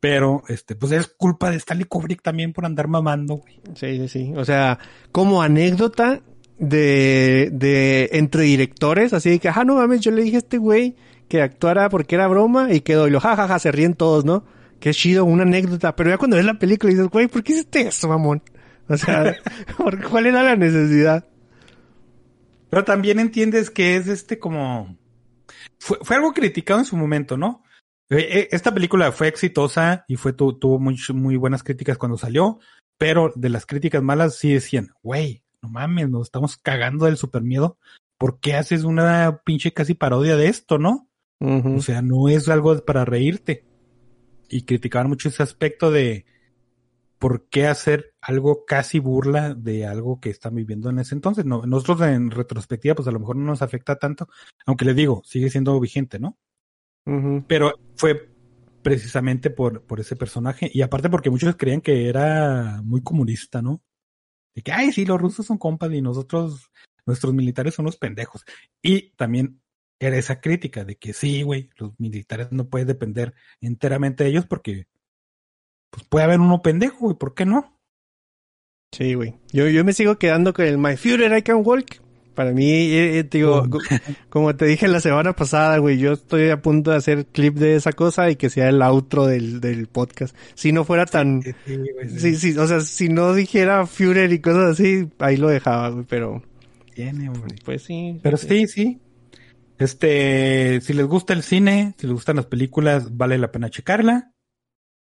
Pero, 0.00 0.42
este, 0.48 0.74
pues 0.74 0.90
es 0.92 1.06
culpa 1.06 1.50
de 1.50 1.56
Stanley 1.58 1.84
Kubrick 1.84 2.22
también 2.22 2.54
por 2.54 2.64
andar 2.64 2.88
mamando, 2.88 3.36
güey. 3.36 3.60
Sí, 3.74 3.98
sí, 3.98 4.08
sí. 4.08 4.32
O 4.36 4.44
sea, 4.44 4.78
como 5.12 5.42
anécdota 5.42 6.22
de, 6.58 7.50
de 7.52 8.10
entre 8.12 8.42
directores, 8.42 9.12
así 9.12 9.30
de 9.30 9.38
que, 9.38 9.48
ah, 9.48 9.64
no 9.64 9.76
mames, 9.76 10.00
yo 10.00 10.10
le 10.10 10.22
dije 10.22 10.36
a 10.36 10.38
este 10.38 10.58
güey 10.58 10.96
que 11.28 11.42
actuara 11.42 11.88
porque 11.88 12.14
era 12.14 12.26
broma 12.28 12.72
y 12.72 12.80
quedó, 12.80 13.08
y 13.08 13.10
lo 13.10 13.20
jajaja, 13.20 13.58
se 13.58 13.72
ríen 13.72 13.94
todos, 13.94 14.24
¿no? 14.24 14.44
Qué 14.80 14.92
chido, 14.92 15.24
una 15.24 15.42
anécdota. 15.44 15.96
Pero 15.96 16.10
ya 16.10 16.18
cuando 16.18 16.36
ves 16.36 16.44
la 16.44 16.58
película 16.58 16.90
dices, 16.90 17.08
güey, 17.08 17.26
¿por 17.28 17.42
qué 17.42 17.52
hiciste 17.54 17.80
eso, 17.82 18.08
mamón? 18.08 18.42
O 18.88 18.96
sea, 18.96 19.34
¿por- 19.78 20.02
¿cuál 20.08 20.26
era 20.26 20.42
la 20.42 20.56
necesidad? 20.56 21.26
Pero 22.70 22.84
también 22.84 23.18
entiendes 23.18 23.70
que 23.70 23.96
es 23.96 24.08
este 24.08 24.38
como... 24.38 24.98
Fue, 25.78 26.16
algo 26.16 26.32
criticado 26.32 26.80
en 26.80 26.86
su 26.86 26.96
momento, 26.96 27.36
¿no? 27.36 27.62
Eh, 28.10 28.16
eh, 28.30 28.48
Esta 28.52 28.72
película 28.74 29.12
fue 29.12 29.28
exitosa 29.28 30.04
y 30.08 30.16
fue 30.16 30.32
tu- 30.32 30.58
tuvo 30.58 30.78
muy, 30.78 30.96
muy 31.14 31.36
buenas 31.36 31.62
críticas 31.62 31.98
cuando 31.98 32.18
salió, 32.18 32.58
pero 32.98 33.32
de 33.36 33.48
las 33.48 33.64
críticas 33.66 34.02
malas 34.02 34.36
sí 34.38 34.52
decían, 34.52 34.88
güey, 35.02 35.43
no 35.64 35.70
mames, 35.70 36.10
nos 36.10 36.26
estamos 36.26 36.58
cagando 36.58 37.06
del 37.06 37.16
super 37.16 37.42
miedo. 37.42 37.78
¿Por 38.18 38.38
qué 38.38 38.54
haces 38.54 38.84
una 38.84 39.40
pinche 39.44 39.72
casi 39.72 39.94
parodia 39.94 40.36
de 40.36 40.48
esto, 40.48 40.78
no? 40.78 41.08
O 41.40 41.80
sea, 41.80 42.00
no 42.00 42.28
es 42.28 42.48
algo 42.48 42.84
para 42.84 43.04
reírte. 43.04 43.64
Y 44.48 44.62
criticaban 44.62 45.08
mucho 45.08 45.28
ese 45.28 45.42
aspecto 45.42 45.90
de 45.90 46.26
por 47.18 47.48
qué 47.48 47.66
hacer 47.66 48.14
algo 48.20 48.64
casi 48.66 48.98
burla 48.98 49.54
de 49.54 49.86
algo 49.86 50.20
que 50.20 50.30
están 50.30 50.54
viviendo 50.54 50.90
en 50.90 50.98
ese 50.98 51.14
entonces. 51.14 51.46
No, 51.46 51.64
nosotros 51.66 52.02
en 52.02 52.30
retrospectiva, 52.30 52.94
pues 52.94 53.08
a 53.08 53.12
lo 53.12 53.20
mejor 53.20 53.36
no 53.36 53.44
nos 53.46 53.62
afecta 53.62 53.96
tanto, 53.96 54.28
aunque 54.66 54.84
les 54.84 54.96
digo, 54.96 55.22
sigue 55.24 55.50
siendo 55.50 55.78
vigente, 55.80 56.18
¿no? 56.18 56.36
Pero 57.46 57.72
fue 57.96 58.30
precisamente 58.82 59.50
por, 59.50 59.82
por 59.82 60.00
ese 60.00 60.16
personaje 60.16 60.70
y 60.72 60.82
aparte 60.82 61.10
porque 61.10 61.30
muchos 61.30 61.56
creían 61.56 61.80
que 61.80 62.08
era 62.08 62.80
muy 62.82 63.02
comunista, 63.02 63.62
¿no? 63.62 63.82
De 64.54 64.62
que, 64.62 64.72
ay, 64.72 64.92
sí, 64.92 65.04
los 65.04 65.20
rusos 65.20 65.46
son 65.46 65.58
compas 65.58 65.92
y 65.92 66.00
nosotros, 66.00 66.70
nuestros 67.06 67.34
militares 67.34 67.74
son 67.74 67.84
los 67.84 67.96
pendejos. 67.96 68.44
Y 68.82 69.10
también 69.16 69.60
era 69.98 70.16
esa 70.16 70.40
crítica 70.40 70.84
de 70.84 70.96
que 70.96 71.12
sí, 71.12 71.42
güey, 71.42 71.70
los 71.76 71.98
militares 71.98 72.48
no 72.50 72.68
puedes 72.68 72.86
depender 72.86 73.34
enteramente 73.60 74.24
de 74.24 74.30
ellos 74.30 74.46
porque 74.46 74.86
pues 75.90 76.04
puede 76.08 76.24
haber 76.24 76.40
uno 76.40 76.62
pendejo, 76.62 76.98
güey, 77.00 77.16
¿por 77.16 77.34
qué 77.34 77.46
no? 77.46 77.78
Sí, 78.92 79.14
güey. 79.14 79.34
Yo, 79.52 79.68
yo 79.68 79.84
me 79.84 79.92
sigo 79.92 80.18
quedando 80.18 80.52
con 80.52 80.66
el 80.66 80.78
My 80.78 80.96
Führer 80.96 81.36
I 81.36 81.42
Can 81.42 81.62
Walk. 81.64 82.03
Para 82.34 82.50
mí, 82.52 82.68
eh, 82.70 83.18
eh, 83.20 83.28
digo, 83.30 83.62
Oh. 83.64 83.70
co- 83.70 83.78
como 84.28 84.54
te 84.56 84.66
dije 84.66 84.88
la 84.88 85.00
semana 85.00 85.34
pasada, 85.34 85.78
güey, 85.78 85.98
yo 85.98 86.12
estoy 86.14 86.50
a 86.50 86.60
punto 86.60 86.90
de 86.90 86.96
hacer 86.96 87.26
clip 87.26 87.54
de 87.54 87.76
esa 87.76 87.92
cosa 87.92 88.28
y 88.30 88.36
que 88.36 88.50
sea 88.50 88.68
el 88.68 88.82
outro 88.82 89.26
del, 89.26 89.60
del 89.60 89.86
podcast. 89.86 90.36
Si 90.54 90.72
no 90.72 90.84
fuera 90.84 91.06
tan... 91.06 91.42
Sí, 91.42 91.52
güey, 91.66 92.08
sí, 92.08 92.18
Sí, 92.18 92.36
sí, 92.52 92.58
o 92.58 92.66
sea, 92.66 92.80
si 92.80 93.08
no 93.08 93.34
dijera 93.34 93.86
Führer 93.86 94.32
y 94.32 94.40
cosas 94.40 94.72
así, 94.72 95.08
ahí 95.20 95.36
lo 95.36 95.48
dejaba, 95.48 95.90
güey, 95.90 96.04
pero... 96.08 96.42
tiene, 96.94 97.28
güey. 97.28 97.42
Pues 97.64 97.82
sí. 97.82 98.18
Pero 98.22 98.36
sí, 98.36 98.66
sí. 98.66 99.00
Este, 99.78 100.80
si 100.82 100.92
les 100.92 101.06
gusta 101.06 101.32
el 101.32 101.42
cine, 101.42 101.94
si 101.98 102.06
les 102.06 102.14
gustan 102.14 102.36
las 102.36 102.46
películas, 102.46 103.16
vale 103.16 103.38
la 103.38 103.50
pena 103.50 103.70
checarla. 103.70 104.32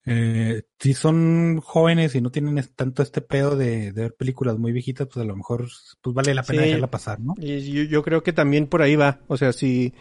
Eh, 0.06 0.64
si 0.80 0.94
son 0.94 1.60
jóvenes 1.62 2.16
y 2.16 2.22
no 2.22 2.32
tienen 2.32 2.60
tanto 2.76 3.04
este 3.04 3.22
pedo 3.22 3.56
de, 3.56 3.92
de 3.92 4.02
ver 4.04 4.16
películas 4.16 4.58
muy 4.58 4.72
viejitas, 4.72 5.08
pues 5.08 5.24
a 5.24 5.28
lo 5.28 5.36
mejor 5.36 5.68
pues 6.02 6.14
vale 6.16 6.34
la 6.34 6.44
pena 6.44 6.62
Sí. 6.62 6.68
dejarla 6.68 6.90
pasar, 6.90 7.20
¿no? 7.20 7.36
Y 7.38 7.72
yo, 7.72 7.84
yo 7.84 8.02
creo 8.04 8.24
que 8.24 8.34
también 8.34 8.68
por 8.68 8.82
ahí 8.82 8.96
va. 8.96 9.20
O 9.28 9.38
sea, 9.38 9.54
si, 9.54 9.94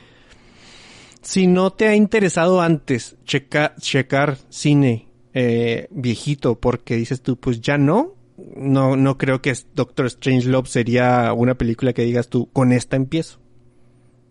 si 1.21 1.47
no 1.47 1.73
te 1.73 1.89
ha 1.89 1.95
interesado 1.95 2.61
antes 2.61 3.17
checa, 3.25 3.75
checar 3.81 4.39
cine 4.49 5.09
eh, 5.35 5.89
viejito 5.91 6.59
porque 6.59 6.97
dices 6.97 7.21
tú, 7.21 7.37
pues 7.39 7.61
ya 7.61 7.77
no, 7.77 8.15
no, 8.57 8.97
no 8.97 9.19
creo 9.19 9.43
que 9.43 9.53
Doctor 9.75 10.09
Strangelove 10.11 10.69
sería 10.69 11.33
una 11.35 11.57
película 11.57 11.93
que 11.93 12.03
digas 12.05 12.29
tú, 12.29 12.49
con 12.53 12.73
esta 12.73 12.97
empiezo. 12.97 13.41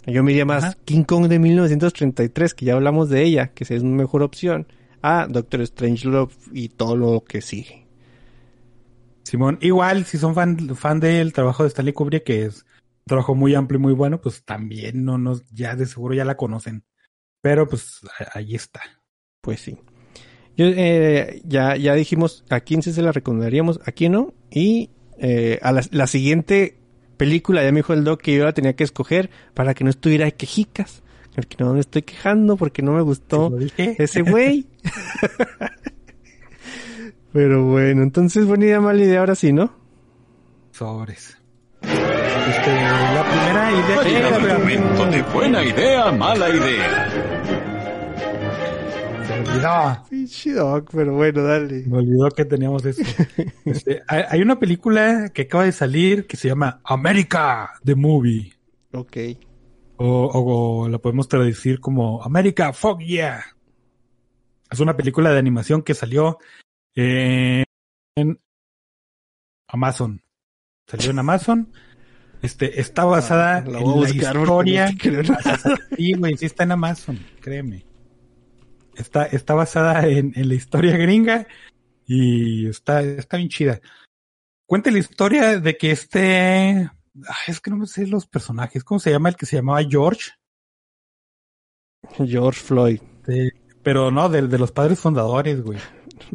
Yo 0.05 0.23
me 0.23 0.31
iría 0.31 0.45
más 0.45 0.63
Ajá. 0.63 0.77
King 0.85 1.03
Kong 1.03 1.27
de 1.27 1.37
1933, 1.37 2.53
que 2.53 2.65
ya 2.65 2.73
hablamos 2.75 3.09
de 3.09 3.23
ella, 3.23 3.47
que 3.53 3.65
es 3.65 3.81
una 3.83 3.97
mejor 3.97 4.23
opción, 4.23 4.65
a 5.01 5.27
Doctor 5.27 5.65
Strangelove 5.65 6.33
y 6.53 6.69
todo 6.69 6.95
lo 6.95 7.23
que 7.23 7.41
sigue. 7.41 7.87
Simón, 9.23 9.57
igual, 9.61 10.05
si 10.05 10.17
son 10.17 10.33
fan, 10.33 10.75
fan 10.75 10.99
del 10.99 11.33
trabajo 11.33 11.63
de 11.63 11.69
Stanley 11.69 11.93
Kubrick, 11.93 12.23
que 12.23 12.45
es 12.45 12.63
un 12.63 13.05
trabajo 13.05 13.35
muy 13.35 13.55
amplio 13.55 13.79
y 13.79 13.81
muy 13.81 13.93
bueno, 13.93 14.21
pues 14.21 14.43
también 14.43 15.03
no 15.03 15.17
nos, 15.17 15.47
ya 15.49 15.75
de 15.75 15.85
seguro 15.85 16.13
ya 16.13 16.23
la 16.23 16.37
conocen. 16.37 16.83
Pero 17.41 17.67
pues 17.67 17.99
ahí 18.33 18.55
está. 18.55 18.81
Pues 19.41 19.61
sí. 19.61 19.77
Yo, 20.55 20.65
eh, 20.65 21.41
ya, 21.45 21.75
ya 21.75 21.93
dijimos 21.93 22.45
a 22.49 22.61
quién 22.61 22.81
sí 22.81 22.91
se 22.93 23.01
la 23.01 23.11
recomendaríamos, 23.11 23.79
a 23.85 23.91
quién 23.91 24.13
no. 24.13 24.33
Y 24.49 24.89
eh, 25.19 25.59
a 25.61 25.71
la, 25.71 25.83
la 25.91 26.07
siguiente 26.07 26.77
película, 27.17 27.63
ya 27.63 27.71
me 27.71 27.79
dijo 27.79 27.93
el 27.93 28.03
doc 28.03 28.21
que 28.21 28.35
yo 28.35 28.45
la 28.45 28.53
tenía 28.53 28.75
que 28.75 28.83
escoger 28.83 29.29
para 29.53 29.73
que 29.73 29.83
no 29.83 29.89
estuviera 29.89 30.25
de 30.25 30.33
quejicas. 30.33 31.03
Porque 31.35 31.57
no 31.59 31.73
me 31.73 31.79
estoy 31.79 32.01
quejando, 32.01 32.57
porque 32.57 32.81
no 32.81 32.93
me 32.93 33.01
gustó 33.01 33.55
ese 33.77 34.21
güey. 34.23 34.65
Pero 37.33 37.65
bueno, 37.65 38.03
entonces 38.03 38.45
buena 38.45 38.65
idea, 38.65 38.81
mala 38.81 39.01
idea, 39.03 39.19
ahora 39.19 39.35
sí, 39.35 39.53
¿no? 39.53 39.71
Sobres. 40.71 41.37
Este, 41.81 42.73
la 42.73 43.23
primera 43.29 43.71
idea 43.71 44.03
que 44.03 44.09
llegado 44.09 44.37
el 44.37 44.45
era- 44.45 44.57
momento 44.59 45.05
de 45.07 45.21
buena 45.23 45.63
idea, 45.63 46.11
mala 46.11 46.49
idea. 46.49 47.09
Se 49.27 49.33
me 49.33 49.39
olvidó. 49.49 50.03
Pinche 50.09 50.53
doc, 50.53 50.89
pero 50.91 51.13
bueno, 51.15 51.43
dale. 51.43 51.83
Me 51.85 51.97
olvidó 51.97 52.29
que 52.29 52.45
teníamos 52.45 52.85
eso. 52.85 53.01
Este, 53.65 54.01
hay, 54.07 54.23
hay 54.29 54.41
una 54.41 54.57
película 54.57 55.29
que 55.33 55.41
acaba 55.43 55.65
de 55.65 55.73
salir 55.73 56.25
que 56.25 56.37
se 56.37 56.47
llama 56.47 56.79
America, 56.85 57.71
the 57.83 57.95
Movie. 57.95 58.53
Ok. 58.93 59.17
O, 59.97 60.05
o- 60.25 60.83
o 60.83 60.89
la 60.89 60.97
podemos 60.99 61.27
traducir 61.27 61.79
como 61.81 62.23
America, 62.23 62.71
fuck 62.71 62.99
yeah. 63.01 63.43
Es 64.77 64.81
una 64.81 64.95
película 64.95 65.31
de 65.31 65.39
animación 65.39 65.81
que 65.81 65.95
salió 65.95 66.37
eh, 66.95 67.63
en 68.15 68.39
Amazon. 69.67 70.21
Salió 70.85 71.09
en 71.09 71.17
Amazon. 71.17 71.73
Este, 72.43 72.79
está 72.79 73.03
basada 73.03 73.57
Ah, 73.57 73.61
la 73.61 73.79
en 73.79 74.01
la 74.01 74.09
historia. 74.11 74.91
Sí, 75.97 76.13
güey, 76.13 76.37
sí 76.37 76.45
está 76.45 76.63
en 76.63 76.73
Amazon, 76.73 77.17
créeme. 77.41 77.87
Está, 78.95 79.25
está 79.25 79.55
basada 79.55 80.05
en, 80.07 80.33
en 80.35 80.47
la 80.47 80.53
historia 80.53 80.95
gringa 80.95 81.47
y 82.05 82.67
está, 82.69 83.01
está 83.01 83.37
bien 83.37 83.49
chida. 83.49 83.81
Cuenta 84.67 84.91
la 84.91 84.99
historia 84.99 85.59
de 85.59 85.75
que 85.75 85.89
este, 85.89 86.19
ay, 86.19 87.45
es 87.47 87.59
que 87.59 87.71
no 87.71 87.77
me 87.77 87.87
sé 87.87 88.05
los 88.05 88.27
personajes, 88.27 88.83
¿cómo 88.83 88.99
se 88.99 89.09
llama 89.09 89.29
el 89.29 89.35
que 89.35 89.47
se 89.47 89.55
llamaba 89.55 89.81
George? 89.89 90.33
George 92.27 92.59
Floyd. 92.61 93.01
De- 93.25 93.56
pero 93.87 94.11
no, 94.11 94.27
de, 94.27 94.45
de 94.49 94.59
los 94.59 94.73
padres 94.73 94.99
fundadores, 94.99 95.61
güey. 95.63 95.79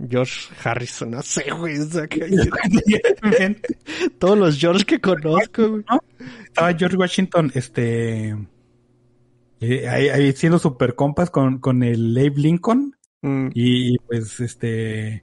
George 0.09 0.49
Harrison, 0.65 1.11
no 1.11 1.21
sé, 1.21 1.51
güey. 1.51 1.79
o 1.79 1.85
sea, 1.85 2.07
que- 2.07 2.25
todos 4.19 4.39
los 4.39 4.59
George 4.59 4.87
que 4.87 4.99
conozco, 5.03 5.69
güey. 5.69 5.85
Estaba 6.47 6.73
George 6.73 6.97
Washington, 6.97 7.53
este, 7.55 8.31
eh, 9.61 9.87
ahí, 9.87 10.09
ahí 10.09 10.33
siendo 10.33 10.59
super 10.59 10.95
compas 10.95 11.29
con, 11.29 11.59
con 11.59 11.83
el 11.83 12.17
Abe 12.17 12.33
Lincoln. 12.37 12.97
Mm. 13.21 13.49
Y, 13.53 13.97
y, 13.97 13.99
pues 13.99 14.41
este 14.41 15.23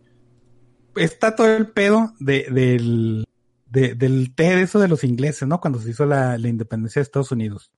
está 0.96 1.36
todo 1.36 1.48
el 1.48 1.72
pedo 1.72 2.14
de, 2.20 2.46
del, 2.52 3.26
de- 3.72 3.96
del 3.96 4.36
té 4.36 4.56
de 4.56 4.62
eso 4.62 4.78
de 4.80 4.88
los 4.88 5.04
ingleses, 5.04 5.48
¿no? 5.48 5.60
Cuando 5.60 5.80
se 5.80 5.90
hizo 5.90 6.06
la, 6.06 6.38
la 6.38 6.48
independencia 6.48 7.00
de 7.00 7.06
Estados 7.06 7.32
Unidos. 7.32 7.72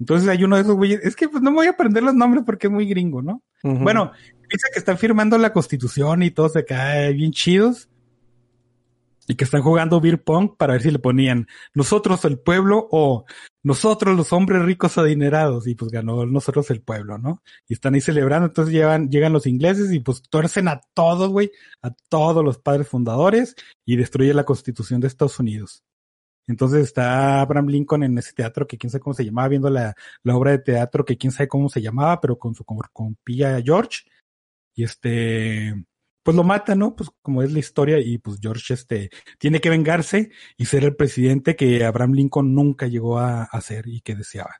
Entonces 0.00 0.28
hay 0.28 0.42
uno 0.42 0.56
de 0.56 0.62
esos 0.62 0.74
güeyes, 0.74 0.98
es 1.04 1.14
que 1.14 1.28
pues 1.28 1.44
no 1.44 1.52
me 1.52 1.58
voy 1.58 1.66
a 1.68 1.70
aprender 1.70 2.02
los 2.02 2.14
nombres 2.14 2.42
porque 2.44 2.66
es 2.66 2.72
muy 2.72 2.86
gringo, 2.86 3.22
¿no? 3.22 3.40
Bueno, 3.64 4.12
dice 4.50 4.68
que 4.72 4.78
están 4.78 4.98
firmando 4.98 5.38
la 5.38 5.52
constitución 5.52 6.22
y 6.22 6.30
todos 6.30 6.54
acá 6.56 7.08
bien 7.08 7.32
chidos. 7.32 7.88
Y 9.26 9.36
que 9.36 9.44
están 9.44 9.62
jugando 9.62 10.02
beer 10.02 10.22
pong 10.22 10.54
para 10.54 10.74
ver 10.74 10.82
si 10.82 10.90
le 10.90 10.98
ponían 10.98 11.46
nosotros 11.72 12.26
el 12.26 12.38
pueblo 12.38 12.86
o 12.90 13.24
nosotros 13.62 14.14
los 14.14 14.34
hombres 14.34 14.62
ricos 14.62 14.98
adinerados. 14.98 15.66
Y 15.66 15.74
pues 15.74 15.90
ganó 15.90 16.26
nosotros 16.26 16.70
el 16.70 16.82
pueblo, 16.82 17.16
¿no? 17.16 17.42
Y 17.66 17.72
están 17.72 17.94
ahí 17.94 18.02
celebrando. 18.02 18.48
Entonces 18.48 18.74
llegan, 18.74 19.08
llegan 19.08 19.32
los 19.32 19.46
ingleses 19.46 19.90
y 19.92 20.00
pues 20.00 20.20
tuercen 20.28 20.68
a 20.68 20.82
todos, 20.92 21.30
güey, 21.30 21.50
a 21.80 21.90
todos 22.10 22.44
los 22.44 22.58
padres 22.58 22.86
fundadores 22.86 23.56
y 23.86 23.96
destruye 23.96 24.34
la 24.34 24.44
constitución 24.44 25.00
de 25.00 25.06
Estados 25.06 25.40
Unidos. 25.40 25.82
Entonces 26.46 26.84
está 26.84 27.40
Abraham 27.40 27.68
Lincoln 27.68 28.02
en 28.02 28.18
ese 28.18 28.32
teatro 28.32 28.66
que 28.66 28.76
quién 28.78 28.90
sabe 28.90 29.02
cómo 29.02 29.14
se 29.14 29.24
llamaba, 29.24 29.48
viendo 29.48 29.70
la, 29.70 29.94
la 30.22 30.36
obra 30.36 30.52
de 30.52 30.58
teatro 30.58 31.04
que 31.04 31.16
quién 31.16 31.32
sabe 31.32 31.48
cómo 31.48 31.68
se 31.68 31.80
llamaba, 31.82 32.20
pero 32.20 32.38
con 32.38 32.54
su 32.54 32.64
compilla 32.64 33.60
George. 33.62 34.02
Y 34.74 34.84
este, 34.84 35.84
pues 36.22 36.36
lo 36.36 36.44
mata, 36.44 36.74
¿no? 36.74 36.96
Pues 36.96 37.10
como 37.22 37.42
es 37.42 37.52
la 37.52 37.60
historia 37.60 37.98
y 38.00 38.18
pues 38.18 38.38
George 38.40 38.74
este 38.74 39.10
tiene 39.38 39.60
que 39.60 39.70
vengarse 39.70 40.30
y 40.56 40.66
ser 40.66 40.84
el 40.84 40.96
presidente 40.96 41.56
que 41.56 41.84
Abraham 41.84 42.12
Lincoln 42.12 42.54
nunca 42.54 42.86
llegó 42.88 43.18
a, 43.18 43.44
a 43.44 43.60
ser 43.60 43.86
y 43.88 44.00
que 44.00 44.14
deseaba. 44.14 44.56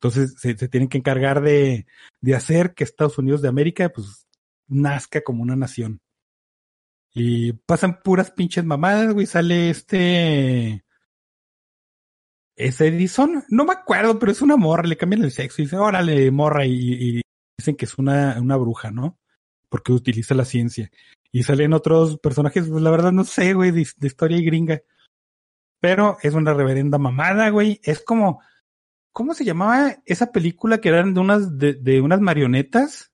Entonces 0.00 0.34
se, 0.38 0.56
se 0.56 0.68
tienen 0.68 0.88
que 0.88 0.98
encargar 0.98 1.42
de, 1.42 1.86
de 2.20 2.34
hacer 2.34 2.74
que 2.74 2.84
Estados 2.84 3.18
Unidos 3.18 3.42
de 3.42 3.48
América 3.48 3.88
pues 3.90 4.26
nazca 4.66 5.22
como 5.22 5.42
una 5.42 5.56
nación. 5.56 6.00
Y 7.14 7.52
pasan 7.52 8.00
puras 8.02 8.30
pinches 8.30 8.64
mamadas, 8.64 9.12
güey. 9.12 9.26
Sale 9.26 9.70
este. 9.70 10.81
Es 12.56 12.80
Edison. 12.80 13.44
No 13.48 13.64
me 13.64 13.72
acuerdo, 13.72 14.18
pero 14.18 14.32
es 14.32 14.42
una 14.42 14.56
morra. 14.56 14.84
Le 14.84 14.96
cambian 14.96 15.24
el 15.24 15.32
sexo 15.32 15.62
y 15.62 15.64
dice, 15.64 15.76
órale, 15.76 16.30
morra. 16.30 16.66
Y, 16.66 17.22
dicen 17.58 17.76
que 17.76 17.84
es 17.84 17.98
una, 17.98 18.38
una 18.40 18.56
bruja, 18.56 18.90
¿no? 18.90 19.18
Porque 19.68 19.92
utiliza 19.92 20.34
la 20.34 20.44
ciencia. 20.44 20.90
Y 21.30 21.44
salen 21.44 21.72
otros 21.72 22.18
personajes, 22.18 22.68
pues 22.68 22.82
la 22.82 22.90
verdad 22.90 23.12
no 23.12 23.24
sé, 23.24 23.54
güey, 23.54 23.70
de, 23.70 23.86
de 23.96 24.06
historia 24.06 24.36
y 24.36 24.44
gringa. 24.44 24.82
Pero 25.80 26.18
es 26.22 26.34
una 26.34 26.52
reverenda 26.54 26.98
mamada, 26.98 27.48
güey. 27.50 27.80
Es 27.82 28.00
como. 28.00 28.40
¿Cómo 29.12 29.34
se 29.34 29.44
llamaba 29.44 29.96
esa 30.06 30.32
película 30.32 30.78
que 30.78 30.88
eran 30.88 31.12
de 31.12 31.20
unas, 31.20 31.58
de, 31.58 31.74
de 31.74 32.00
unas 32.00 32.20
marionetas? 32.20 33.12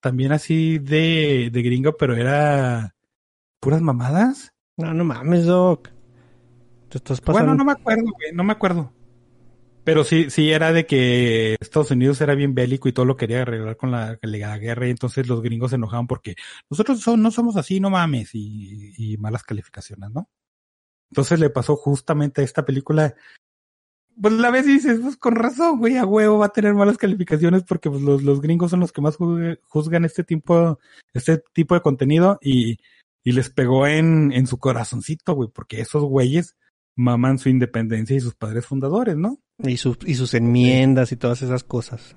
También 0.00 0.32
así 0.32 0.78
de, 0.78 1.50
de 1.52 1.62
gringo, 1.62 1.96
pero 1.96 2.16
era 2.16 2.94
puras 3.60 3.80
mamadas. 3.80 4.52
No, 4.76 4.92
no 4.92 5.04
mames, 5.04 5.46
Doc. 5.46 5.93
Te 6.94 6.98
estás 6.98 7.20
pasando. 7.20 7.48
Bueno, 7.48 7.56
no 7.56 7.64
me 7.64 7.72
acuerdo, 7.72 8.04
güey, 8.04 8.32
no 8.32 8.44
me 8.44 8.52
acuerdo. 8.52 8.92
Pero 9.82 10.04
sí, 10.04 10.30
sí 10.30 10.52
era 10.52 10.72
de 10.72 10.86
que 10.86 11.56
Estados 11.60 11.90
Unidos 11.90 12.20
era 12.20 12.36
bien 12.36 12.54
bélico 12.54 12.88
y 12.88 12.92
todo 12.92 13.04
lo 13.04 13.16
quería 13.16 13.42
arreglar 13.42 13.76
con 13.76 13.90
la, 13.90 14.16
la 14.22 14.58
guerra 14.58 14.86
y 14.86 14.90
entonces 14.90 15.26
los 15.26 15.42
gringos 15.42 15.70
se 15.70 15.76
enojaban 15.76 16.06
porque 16.06 16.36
nosotros 16.70 17.00
son, 17.00 17.20
no 17.20 17.32
somos 17.32 17.56
así, 17.56 17.80
no 17.80 17.90
mames, 17.90 18.30
y, 18.36 18.92
y 18.96 19.16
malas 19.16 19.42
calificaciones, 19.42 20.12
¿no? 20.12 20.30
Entonces 21.10 21.40
le 21.40 21.50
pasó 21.50 21.74
justamente 21.74 22.42
a 22.42 22.44
esta 22.44 22.64
película. 22.64 23.16
Pues 24.20 24.34
la 24.34 24.52
vez 24.52 24.64
dices, 24.64 25.00
pues 25.02 25.16
con 25.16 25.34
razón, 25.34 25.80
güey, 25.80 25.96
a 25.96 26.06
huevo 26.06 26.38
va 26.38 26.46
a 26.46 26.52
tener 26.52 26.74
malas 26.74 26.96
calificaciones 26.96 27.64
porque 27.64 27.90
pues, 27.90 28.02
los, 28.02 28.22
los 28.22 28.40
gringos 28.40 28.70
son 28.70 28.78
los 28.78 28.92
que 28.92 29.00
más 29.00 29.16
juzgan 29.16 30.04
este 30.04 30.22
tipo, 30.22 30.78
este 31.12 31.42
tipo 31.52 31.74
de 31.74 31.80
contenido 31.80 32.38
y, 32.40 32.78
y 33.24 33.32
les 33.32 33.50
pegó 33.50 33.88
en, 33.88 34.30
en 34.30 34.46
su 34.46 34.58
corazoncito, 34.58 35.34
güey, 35.34 35.50
porque 35.52 35.80
esos 35.80 36.04
güeyes 36.04 36.54
maman 36.96 37.38
su 37.38 37.48
independencia 37.48 38.16
y 38.16 38.20
sus 38.20 38.34
padres 38.34 38.66
fundadores, 38.66 39.16
¿no? 39.16 39.38
Y, 39.58 39.76
sus 39.76 39.98
y 40.06 40.14
sus 40.14 40.34
enmiendas 40.34 41.12
y 41.12 41.16
todas 41.16 41.42
esas 41.42 41.64
cosas. 41.64 42.16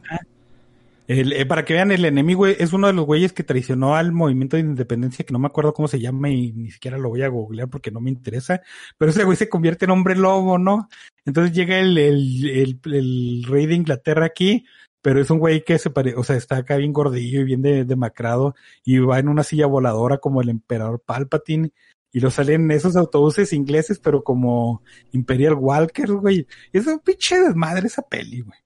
El, 1.08 1.32
eh, 1.32 1.46
para 1.46 1.64
que 1.64 1.74
vean, 1.74 1.92
el 1.92 2.04
enemigo 2.04 2.48
es 2.48 2.74
uno 2.74 2.88
de 2.88 2.94
los 2.94 3.06
güeyes 3.06 3.32
que 3.32 3.44
traicionó 3.44 3.96
al 3.96 4.12
movimiento 4.12 4.58
de 4.58 4.64
independencia, 4.64 5.24
que 5.26 5.32
no 5.32 5.40
me 5.40 5.48
acuerdo 5.48 5.74
cómo 5.74 5.88
se 5.88 6.02
llama 6.02 6.30
y 6.30 6.52
ni 6.52 6.70
siquiera 6.70 6.98
lo 6.98 7.08
voy 7.08 7.22
a 7.22 7.30
googlear 7.30 7.70
porque 7.70 7.92
no 7.92 8.02
me 8.02 8.10
interesa, 8.10 8.62
pero 8.98 9.12
ese 9.12 9.24
güey 9.24 9.38
se 9.38 9.48
convierte 9.48 9.86
en 9.86 9.92
hombre 9.92 10.16
lobo, 10.16 10.58
¿no? 10.58 10.90
Entonces 11.26 11.56
llega 11.56 11.80
el, 11.80 11.98
el, 11.98 12.50
el, 12.50 12.80
el 12.94 13.44
rey 13.48 13.68
de 13.68 13.76
Inglaterra 13.76 14.26
aquí, 14.26 14.66
pero 15.02 15.22
es 15.22 15.30
un 15.30 15.40
güey 15.40 15.64
que 15.64 15.80
se 15.80 15.90
parece, 15.92 16.18
o 16.18 16.24
sea, 16.26 16.36
está 16.36 16.58
acá 16.58 16.76
bien 16.76 16.92
gordillo 16.92 17.40
y 17.40 17.46
bien 17.46 17.62
de- 17.62 17.86
demacrado 17.86 18.56
y 18.84 18.98
va 18.98 19.18
en 19.20 19.30
una 19.30 19.44
silla 19.44 19.66
voladora 19.66 20.18
como 20.18 20.42
el 20.42 20.50
emperador 20.50 21.02
Palpatine 21.06 21.72
y 22.18 22.20
lo 22.20 22.32
salen 22.32 22.72
esos 22.72 22.96
autobuses 22.96 23.54
ingleses, 23.54 24.00
pero 24.00 24.24
como 24.24 24.82
Imperial 25.12 25.54
Walker, 25.54 26.14
güey. 26.14 26.48
Es 26.74 26.88
un 26.88 26.98
pinche 26.98 27.40
desmadre 27.40 27.86
esa 27.86 28.02
peli, 28.02 28.42
güey. 28.42 28.58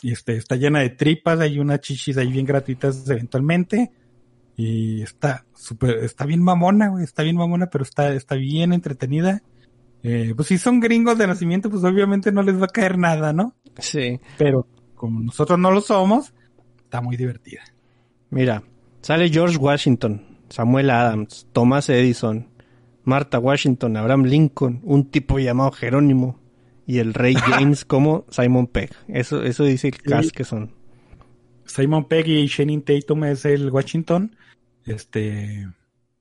Y 0.00 0.12
este, 0.12 0.38
está 0.38 0.56
llena 0.56 0.80
de 0.80 0.88
tripas, 0.88 1.38
hay 1.40 1.58
unas 1.58 1.80
chichis 1.80 2.16
ahí 2.16 2.32
bien 2.32 2.46
gratuitas 2.46 3.06
eventualmente. 3.10 3.92
Y 4.56 5.02
está 5.02 5.44
súper, 5.54 5.98
está 6.04 6.24
bien 6.24 6.42
mamona, 6.42 6.88
güey, 6.88 7.04
está 7.04 7.22
bien 7.22 7.36
mamona, 7.36 7.66
pero 7.66 7.84
está, 7.84 8.14
está 8.14 8.34
bien 8.34 8.72
entretenida. 8.72 9.42
Eh, 10.02 10.32
pues 10.34 10.48
si 10.48 10.56
son 10.56 10.80
gringos 10.80 11.18
de 11.18 11.26
nacimiento, 11.26 11.68
pues 11.68 11.84
obviamente 11.84 12.32
no 12.32 12.42
les 12.42 12.58
va 12.58 12.64
a 12.64 12.68
caer 12.68 12.96
nada, 12.96 13.34
¿no? 13.34 13.54
Sí. 13.78 14.18
Pero 14.38 14.66
como 14.94 15.20
nosotros 15.20 15.58
no 15.58 15.70
lo 15.70 15.82
somos, 15.82 16.32
está 16.78 17.02
muy 17.02 17.18
divertida. 17.18 17.60
Mira, 18.30 18.62
sale 19.02 19.28
George 19.28 19.58
Washington, 19.58 20.38
Samuel 20.48 20.88
Adams, 20.88 21.46
Thomas 21.52 21.90
Edison, 21.90 22.55
Martha 23.06 23.38
Washington, 23.38 23.96
Abraham 23.96 24.24
Lincoln, 24.24 24.80
un 24.82 25.08
tipo 25.10 25.38
llamado 25.38 25.70
Jerónimo 25.70 26.38
y 26.86 26.98
el 26.98 27.14
rey 27.14 27.34
James 27.46 27.84
como 27.84 28.26
Simon 28.30 28.66
Pegg. 28.66 28.90
Eso, 29.08 29.42
eso 29.42 29.64
dice 29.64 29.88
el 29.88 30.02
cast 30.02 30.30
que 30.30 30.44
son. 30.44 30.74
Simon 31.64 32.06
Pegg 32.06 32.26
y 32.26 32.46
Shannon 32.46 32.82
Tatum 32.82 33.24
es 33.24 33.44
el 33.44 33.70
Washington. 33.70 34.36
Este, 34.84 35.68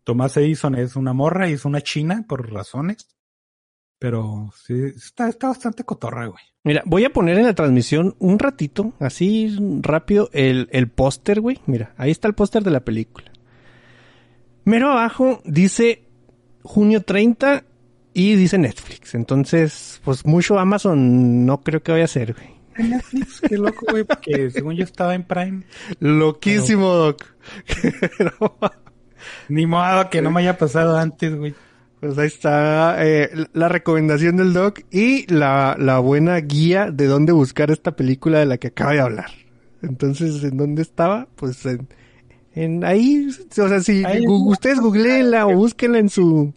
Thomas 0.03 0.38
Edison 0.38 0.76
es 0.76 0.95
una 0.95 1.14
morra 1.14 1.49
y 1.49 1.53
es 1.53 1.66
una 1.66 1.82
china 1.82 2.24
por 2.28 2.52
razones. 2.52 3.07
Pero 3.98 4.52
sí, 4.56 4.76
está, 4.95 5.28
está 5.28 5.48
bastante 5.48 5.84
cotorra, 5.84 6.28
güey. 6.28 6.44
Mira, 6.64 6.84
voy 6.86 7.06
a 7.06 7.14
poner 7.14 7.40
en 7.40 7.45
la 7.45 7.56
transmisión 7.56 8.16
un 8.20 8.38
ratito, 8.38 8.94
así 8.99 9.56
rápido, 9.82 10.30
el, 10.34 10.68
el 10.72 10.90
póster, 10.90 11.41
güey. 11.41 11.60
Mira, 11.66 11.95
ahí 11.98 12.12
está 12.12 12.28
el 12.28 12.36
póster 12.36 12.64
de 12.64 12.72
la 12.72 12.82
película. 12.82 13.32
Mero 14.66 14.91
abajo 14.91 15.41
dice 15.45 16.05
junio 16.65 17.01
30 17.01 17.63
y 18.13 18.35
dice 18.35 18.57
Netflix. 18.57 19.15
Entonces, 19.15 20.01
pues 20.03 20.25
mucho 20.25 20.59
Amazon 20.59 21.45
no 21.45 21.61
creo 21.61 21.81
que 21.81 21.91
vaya 21.91 22.05
a 22.05 22.09
ser, 22.09 22.33
güey. 22.33 22.55
Netflix, 22.77 23.41
qué 23.41 23.57
loco, 23.57 23.85
güey, 23.89 24.03
porque 24.03 24.49
según 24.51 24.75
yo 24.75 24.83
estaba 24.83 25.15
en 25.15 25.23
Prime. 25.23 25.63
Loquísimo, 25.99 26.93
Doc. 26.93 27.23
Ni 29.49 29.65
modo 29.65 30.09
que 30.09 30.21
no 30.21 30.31
me 30.31 30.41
haya 30.41 30.57
pasado 30.57 30.97
antes, 30.97 31.35
güey. 31.35 31.55
pues 31.99 32.17
ahí 32.17 32.27
está 32.27 32.97
eh, 33.05 33.29
la 33.53 33.69
recomendación 33.69 34.37
del 34.37 34.53
Doc 34.53 34.81
y 34.91 35.31
la, 35.33 35.75
la 35.79 35.99
buena 35.99 36.37
guía 36.37 36.91
de 36.91 37.05
dónde 37.05 37.31
buscar 37.31 37.71
esta 37.71 37.95
película 37.95 38.39
de 38.39 38.45
la 38.45 38.57
que 38.57 38.67
acaba 38.67 38.91
de 38.93 38.99
hablar. 38.99 39.31
Entonces, 39.81 40.43
¿en 40.43 40.57
dónde 40.57 40.81
estaba? 40.81 41.27
Pues 41.35 41.65
en, 41.65 41.87
en 42.56 42.84
ahí, 42.86 43.27
o 43.30 43.68
sea, 43.68 43.80
si 43.82 44.03
Ahí. 44.06 44.23
gu- 44.23 44.52
ustedes 44.52 44.80
googleenla 44.80 45.45
o 45.48 45.53
búsquenla 45.56 45.99
en 45.99 46.10
su 46.10 46.53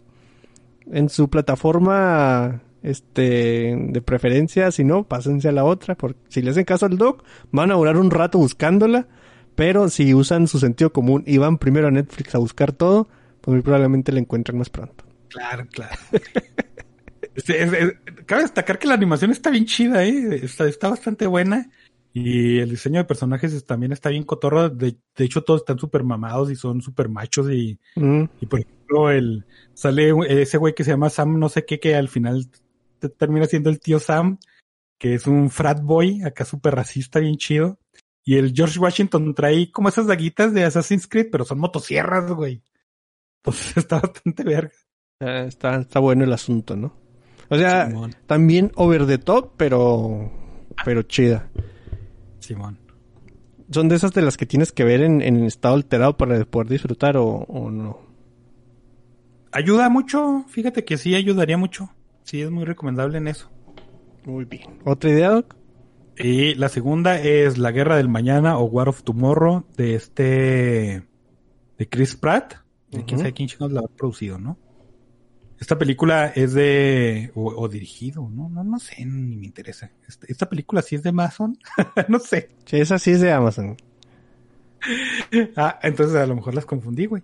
en 0.91 1.09
su 1.09 1.29
plataforma 1.29 2.61
este 2.81 3.75
de 3.77 4.01
preferencia, 4.01 4.71
si 4.71 4.83
no, 4.83 5.03
pásense 5.03 5.49
a 5.49 5.51
la 5.51 5.65
otra, 5.65 5.95
porque 5.95 6.19
si 6.29 6.41
le 6.41 6.51
hacen 6.51 6.63
caso 6.65 6.85
al 6.85 6.97
Doc, 6.97 7.23
van 7.51 7.71
a 7.71 7.75
durar 7.75 7.97
un 7.97 8.09
rato 8.09 8.37
buscándola, 8.39 9.07
pero 9.55 9.89
si 9.89 10.13
usan 10.13 10.47
su 10.47 10.57
sentido 10.59 10.91
común 10.93 11.23
y 11.27 11.37
van 11.37 11.57
primero 11.57 11.89
a 11.89 11.91
Netflix 11.91 12.33
a 12.33 12.37
buscar 12.39 12.71
todo, 12.71 13.07
pues 13.41 13.53
muy 13.53 13.61
probablemente 13.61 14.11
la 14.13 14.19
encuentren 14.19 14.57
más 14.57 14.69
pronto. 14.69 15.03
Claro, 15.27 15.67
claro. 15.71 15.95
Este, 17.35 17.63
es- 17.63 17.71
es- 17.73 17.93
cabe 18.25 18.41
destacar 18.43 18.79
que 18.79 18.87
la 18.87 18.95
animación 18.95 19.31
está 19.31 19.49
bien 19.49 19.65
chida, 19.65 20.03
¿eh? 20.03 20.39
Está, 20.43 20.67
está 20.67 20.89
bastante 20.89 21.25
buena. 21.27 21.69
Y 22.13 22.57
el 22.59 22.69
diseño 22.71 22.97
de 22.99 23.05
personajes 23.05 23.53
es- 23.53 23.65
también 23.65 23.91
está 23.91 24.09
bien 24.09 24.23
cotorro. 24.23 24.69
De, 24.69 24.95
de 25.15 25.25
hecho, 25.25 25.43
todos 25.43 25.61
están 25.61 25.77
súper 25.79 26.03
mamados 26.03 26.49
y 26.51 26.55
son 26.55 26.81
súper 26.81 27.07
machos. 27.09 27.49
Y, 27.51 27.79
Mm. 27.95 28.23
y 28.41 28.45
por 28.47 28.59
ejemplo, 28.61 29.11
el, 29.11 29.45
sale 29.73 30.13
ese 30.41 30.57
güey 30.57 30.73
que 30.73 30.83
se 30.83 30.91
llama 30.91 31.09
Sam, 31.09 31.37
no 31.39 31.49
sé 31.49 31.65
qué, 31.65 31.79
que 31.79 31.95
al 31.95 32.07
final 32.09 32.49
te- 32.99 33.09
termina 33.09 33.45
siendo 33.45 33.69
el 33.69 33.79
tío 33.79 33.99
Sam, 33.99 34.39
que 34.97 35.13
es 35.13 35.27
un 35.27 35.49
frat 35.49 35.81
boy, 35.81 36.23
acá 36.23 36.45
súper 36.45 36.75
racista, 36.75 37.19
bien 37.19 37.37
chido. 37.37 37.77
Y 38.25 38.35
el 38.35 38.53
George 38.53 38.79
Washington 38.79 39.33
trae 39.33 39.71
como 39.71 39.89
esas 39.89 40.05
daguitas 40.07 40.53
de 40.53 40.63
Assassin's 40.63 41.07
Creed, 41.07 41.27
pero 41.31 41.45
son 41.45 41.59
motosierras, 41.59 42.29
güey. 42.31 42.61
Entonces 43.43 43.77
está 43.77 43.99
bastante 44.01 44.43
verga. 44.43 44.71
Ah, 45.21 45.43
Está, 45.47 45.75
está 45.77 45.99
bueno 45.99 46.23
el 46.23 46.33
asunto, 46.33 46.75
¿no? 46.75 46.93
O 47.49 47.55
sea, 47.57 47.87
Simón. 47.87 48.13
también 48.25 48.71
over 48.75 49.05
the 49.07 49.17
top, 49.17 49.53
pero, 49.57 50.31
pero 50.85 51.01
chida. 51.03 51.49
Simón. 52.49 52.77
¿Son 53.71 53.87
de 53.87 53.95
esas 53.95 54.11
de 54.13 54.21
las 54.23 54.35
que 54.35 54.45
tienes 54.47 54.71
que 54.71 54.83
ver 54.83 55.01
en, 55.01 55.21
en 55.21 55.43
estado 55.45 55.75
alterado 55.75 56.17
para 56.17 56.43
poder 56.45 56.67
disfrutar 56.69 57.15
o, 57.17 57.25
o 57.25 57.69
no? 57.69 57.99
Ayuda 59.51 59.89
mucho, 59.89 60.45
fíjate 60.47 60.83
que 60.83 60.97
sí 60.97 61.15
ayudaría 61.15 61.57
mucho. 61.57 61.89
Sí, 62.23 62.41
es 62.41 62.51
muy 62.51 62.65
recomendable 62.65 63.17
en 63.19 63.27
eso. 63.27 63.49
Muy 64.25 64.45
bien. 64.45 64.79
¿Otra 64.85 65.09
idea, 65.09 65.29
Doc? 65.29 65.55
Y 66.17 66.53
la 66.55 66.69
segunda 66.69 67.19
es 67.19 67.57
La 67.57 67.71
Guerra 67.71 67.95
del 67.97 68.09
Mañana 68.09 68.57
o 68.57 68.65
War 68.65 68.89
of 68.89 69.03
Tomorrow 69.03 69.65
de 69.77 69.95
este 69.95 71.03
de 71.77 71.89
Chris 71.89 72.15
Pratt, 72.15 72.55
de 72.91 73.05
quién 73.05 73.15
Ujú. 73.15 73.19
sabe 73.19 73.33
quién 73.33 73.47
chingados 73.47 73.71
la 73.71 73.81
ha 73.81 73.87
producido, 73.87 74.37
¿no? 74.37 74.57
Esta 75.59 75.77
película 75.77 76.27
es 76.27 76.53
de 76.53 77.31
o, 77.35 77.53
o 77.53 77.67
dirigido, 77.67 78.29
no, 78.29 78.49
no, 78.49 78.63
no 78.63 78.79
sé, 78.79 79.05
ni 79.05 79.35
me 79.35 79.45
interesa. 79.45 79.91
Esta, 80.07 80.25
esta 80.27 80.49
película 80.49 80.81
sí 80.81 80.95
es 80.95 81.03
de 81.03 81.09
Amazon, 81.09 81.57
no 82.07 82.19
sé. 82.19 82.49
Sí, 82.65 82.77
esa 82.77 82.97
sí 82.97 83.11
es 83.11 83.21
de 83.21 83.31
Amazon. 83.31 83.77
Ah, 85.55 85.79
entonces 85.83 86.15
a 86.15 86.25
lo 86.25 86.35
mejor 86.35 86.55
las 86.55 86.65
confundí, 86.65 87.05
güey. 87.05 87.23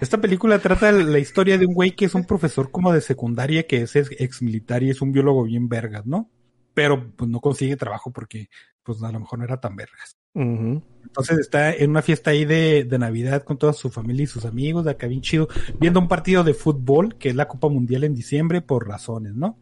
Esta 0.00 0.20
película 0.20 0.58
trata 0.58 0.90
la 0.90 1.18
historia 1.18 1.56
de 1.58 1.66
un 1.66 1.74
güey 1.74 1.92
que 1.92 2.06
es 2.06 2.14
un 2.14 2.24
profesor 2.24 2.70
como 2.70 2.92
de 2.92 3.00
secundaria 3.00 3.66
que 3.66 3.82
es 3.82 3.94
ex 3.94 4.42
militar 4.42 4.82
y 4.82 4.90
es 4.90 5.00
un 5.00 5.12
biólogo 5.12 5.44
bien 5.44 5.68
vergas, 5.68 6.04
¿no? 6.06 6.28
Pero 6.74 7.12
pues 7.12 7.30
no 7.30 7.40
consigue 7.40 7.76
trabajo 7.76 8.10
porque 8.10 8.48
pues 8.82 9.02
a 9.02 9.12
lo 9.12 9.20
mejor 9.20 9.38
no 9.38 9.44
era 9.44 9.60
tan 9.60 9.76
vergas. 9.76 10.16
Entonces 10.36 11.38
está 11.38 11.74
en 11.74 11.90
una 11.90 12.02
fiesta 12.02 12.30
ahí 12.30 12.44
de, 12.44 12.84
de 12.84 12.98
Navidad 12.98 13.42
con 13.42 13.56
toda 13.56 13.72
su 13.72 13.90
familia 13.90 14.24
y 14.24 14.26
sus 14.26 14.44
amigos, 14.44 14.84
de 14.84 14.90
acá 14.90 15.06
bien 15.06 15.22
chido, 15.22 15.48
viendo 15.80 15.98
un 15.98 16.08
partido 16.08 16.44
de 16.44 16.52
fútbol, 16.52 17.16
que 17.16 17.30
es 17.30 17.34
la 17.34 17.48
Copa 17.48 17.68
Mundial 17.68 18.04
en 18.04 18.14
diciembre, 18.14 18.60
por 18.60 18.86
razones, 18.86 19.34
¿no? 19.34 19.58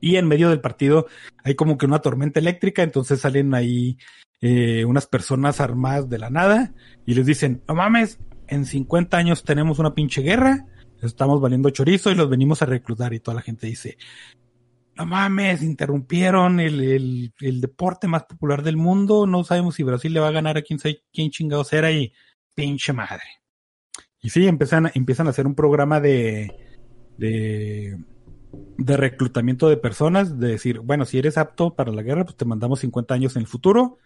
Y 0.00 0.16
en 0.16 0.28
medio 0.28 0.50
del 0.50 0.60
partido 0.60 1.06
hay 1.42 1.54
como 1.54 1.78
que 1.78 1.86
una 1.86 2.00
tormenta 2.00 2.40
eléctrica, 2.40 2.82
entonces 2.82 3.20
salen 3.20 3.54
ahí 3.54 3.96
eh, 4.42 4.84
unas 4.84 5.06
personas 5.06 5.60
armadas 5.60 6.10
de 6.10 6.18
la 6.18 6.28
nada 6.28 6.74
y 7.06 7.14
les 7.14 7.24
dicen, 7.24 7.62
no 7.66 7.74
mames, 7.74 8.18
en 8.48 8.66
50 8.66 9.16
años 9.16 9.44
tenemos 9.44 9.78
una 9.78 9.94
pinche 9.94 10.20
guerra, 10.20 10.66
estamos 11.00 11.40
valiendo 11.40 11.70
chorizo 11.70 12.10
y 12.10 12.14
los 12.14 12.28
venimos 12.28 12.60
a 12.60 12.66
reclutar 12.66 13.14
y 13.14 13.20
toda 13.20 13.36
la 13.36 13.42
gente 13.42 13.66
dice, 13.66 13.96
no 14.96 15.06
mames, 15.06 15.62
interrumpieron 15.62 16.58
el, 16.58 16.80
el, 16.80 17.34
el 17.40 17.60
deporte 17.60 18.08
más 18.08 18.24
popular 18.24 18.62
del 18.62 18.76
mundo, 18.76 19.26
no 19.26 19.44
sabemos 19.44 19.74
si 19.74 19.82
Brasil 19.82 20.12
le 20.12 20.20
va 20.20 20.28
a 20.28 20.32
ganar 20.32 20.56
a 20.56 20.62
quién 20.62 20.78
quién 21.12 21.30
chingados 21.30 21.72
era 21.72 21.92
y 21.92 22.12
pinche 22.54 22.92
madre. 22.92 23.22
Y 24.20 24.30
sí, 24.30 24.46
empiezan, 24.46 24.90
empiezan 24.94 25.26
a 25.26 25.30
hacer 25.30 25.46
un 25.46 25.54
programa 25.54 26.00
de, 26.00 26.50
de, 27.18 27.98
de 28.78 28.96
reclutamiento 28.96 29.68
de 29.68 29.76
personas, 29.76 30.38
de 30.38 30.48
decir, 30.48 30.80
bueno, 30.80 31.04
si 31.04 31.18
eres 31.18 31.36
apto 31.38 31.74
para 31.74 31.92
la 31.92 32.02
guerra, 32.02 32.24
pues 32.24 32.36
te 32.36 32.44
mandamos 32.46 32.80
50 32.80 33.14
años 33.14 33.36
en 33.36 33.42
el 33.42 33.48
futuro 33.48 33.98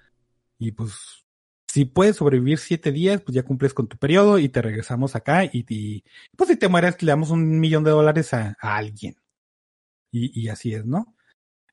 y 0.58 0.72
pues 0.72 1.24
si 1.68 1.84
puedes 1.84 2.16
sobrevivir 2.16 2.58
siete 2.58 2.90
días, 2.90 3.20
pues 3.20 3.34
ya 3.34 3.44
cumples 3.44 3.72
con 3.74 3.86
tu 3.86 3.96
periodo 3.96 4.40
y 4.40 4.48
te 4.48 4.60
regresamos 4.60 5.14
acá 5.14 5.44
y, 5.44 6.02
pues 6.36 6.50
si 6.50 6.56
te 6.56 6.68
mueres 6.68 7.00
le 7.00 7.12
damos 7.12 7.30
un 7.30 7.60
millón 7.60 7.84
de 7.84 7.92
dólares 7.92 8.34
a 8.34 8.56
alguien. 8.60 9.14
Y, 10.12 10.40
y, 10.40 10.48
así 10.48 10.74
es, 10.74 10.84
¿no? 10.84 11.16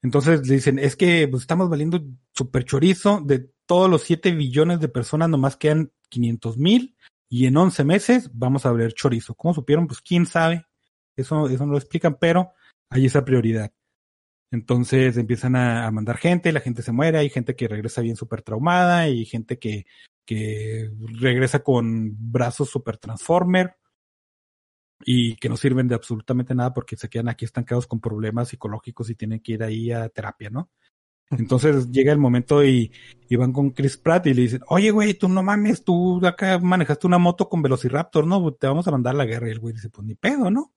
Entonces 0.01 0.47
le 0.47 0.55
dicen, 0.55 0.79
es 0.79 0.95
que 0.95 1.27
pues, 1.27 1.41
estamos 1.43 1.69
valiendo 1.69 2.03
super 2.33 2.63
chorizo, 2.65 3.21
de 3.21 3.49
todos 3.65 3.89
los 3.89 4.03
7 4.03 4.31
billones 4.31 4.79
de 4.79 4.87
personas 4.87 5.29
nomás 5.29 5.57
quedan 5.57 5.91
500 6.09 6.57
mil 6.57 6.95
y 7.29 7.47
en 7.47 7.57
11 7.57 7.83
meses 7.83 8.29
vamos 8.33 8.65
a 8.65 8.71
ver 8.71 8.93
chorizo. 8.93 9.35
¿Cómo 9.35 9.53
supieron? 9.53 9.87
Pues 9.87 10.01
quién 10.01 10.25
sabe, 10.25 10.65
eso, 11.15 11.49
eso 11.49 11.65
no 11.65 11.73
lo 11.73 11.77
explican, 11.77 12.17
pero 12.19 12.51
hay 12.89 13.05
esa 13.05 13.25
prioridad. 13.25 13.73
Entonces 14.51 15.17
empiezan 15.17 15.57
a, 15.57 15.85
a, 15.87 15.91
mandar 15.91 16.17
gente, 16.17 16.53
la 16.53 16.61
gente 16.61 16.81
se 16.81 16.93
muere, 16.93 17.17
hay 17.17 17.29
gente 17.29 17.55
que 17.55 17.67
regresa 17.67 18.01
bien 18.01 18.15
súper 18.15 18.43
traumada 18.43 19.09
y 19.09 19.25
gente 19.25 19.59
que, 19.59 19.85
que 20.25 20.89
regresa 21.19 21.63
con 21.63 22.15
brazos 22.31 22.69
super 22.69 22.97
transformer 22.97 23.75
y 24.99 25.35
que 25.35 25.49
no 25.49 25.57
sirven 25.57 25.87
de 25.87 25.95
absolutamente 25.95 26.55
nada 26.55 26.73
porque 26.73 26.97
se 26.97 27.09
quedan 27.09 27.29
aquí 27.29 27.45
estancados 27.45 27.87
con 27.87 27.99
problemas 27.99 28.49
psicológicos 28.49 29.09
y 29.09 29.15
tienen 29.15 29.39
que 29.39 29.53
ir 29.53 29.63
ahí 29.63 29.91
a 29.91 30.09
terapia, 30.09 30.49
¿no? 30.49 30.69
Entonces 31.29 31.91
llega 31.91 32.13
el 32.13 32.19
momento 32.19 32.63
y, 32.63 32.91
y 33.27 33.35
van 33.35 33.51
con 33.51 33.71
Chris 33.71 33.97
Pratt 33.97 34.27
y 34.27 34.33
le 34.33 34.43
dicen, 34.43 34.61
oye, 34.67 34.91
güey, 34.91 35.13
tú 35.13 35.27
no 35.27 35.43
mames, 35.43 35.83
tú 35.83 36.25
acá 36.25 36.57
manejaste 36.59 37.05
una 37.05 37.17
moto 37.17 37.49
con 37.49 37.61
Velociraptor, 37.61 38.25
¿no? 38.25 38.53
Te 38.53 38.67
vamos 38.67 38.87
a 38.87 38.91
mandar 38.91 39.13
a 39.15 39.17
la 39.17 39.25
guerra. 39.25 39.49
Y 39.49 39.51
el 39.51 39.59
güey 39.59 39.73
dice, 39.73 39.89
pues 39.89 40.07
ni 40.07 40.15
pedo, 40.15 40.49
¿no? 40.49 40.73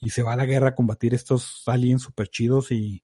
Y 0.00 0.10
se 0.10 0.22
va 0.22 0.34
a 0.34 0.36
la 0.36 0.46
guerra 0.46 0.68
a 0.68 0.74
combatir 0.76 1.14
estos 1.14 1.66
aliens 1.66 2.02
super 2.02 2.28
chidos 2.28 2.70
y, 2.70 3.02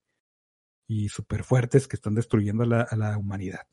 y 0.87 1.09
super 1.09 1.43
fuertes 1.43 1.89
que 1.89 1.97
están 1.97 2.15
destruyendo 2.15 2.63
a 2.63 2.67
la, 2.67 2.83
a 2.83 2.97
la 2.97 3.19
humanidad. 3.19 3.67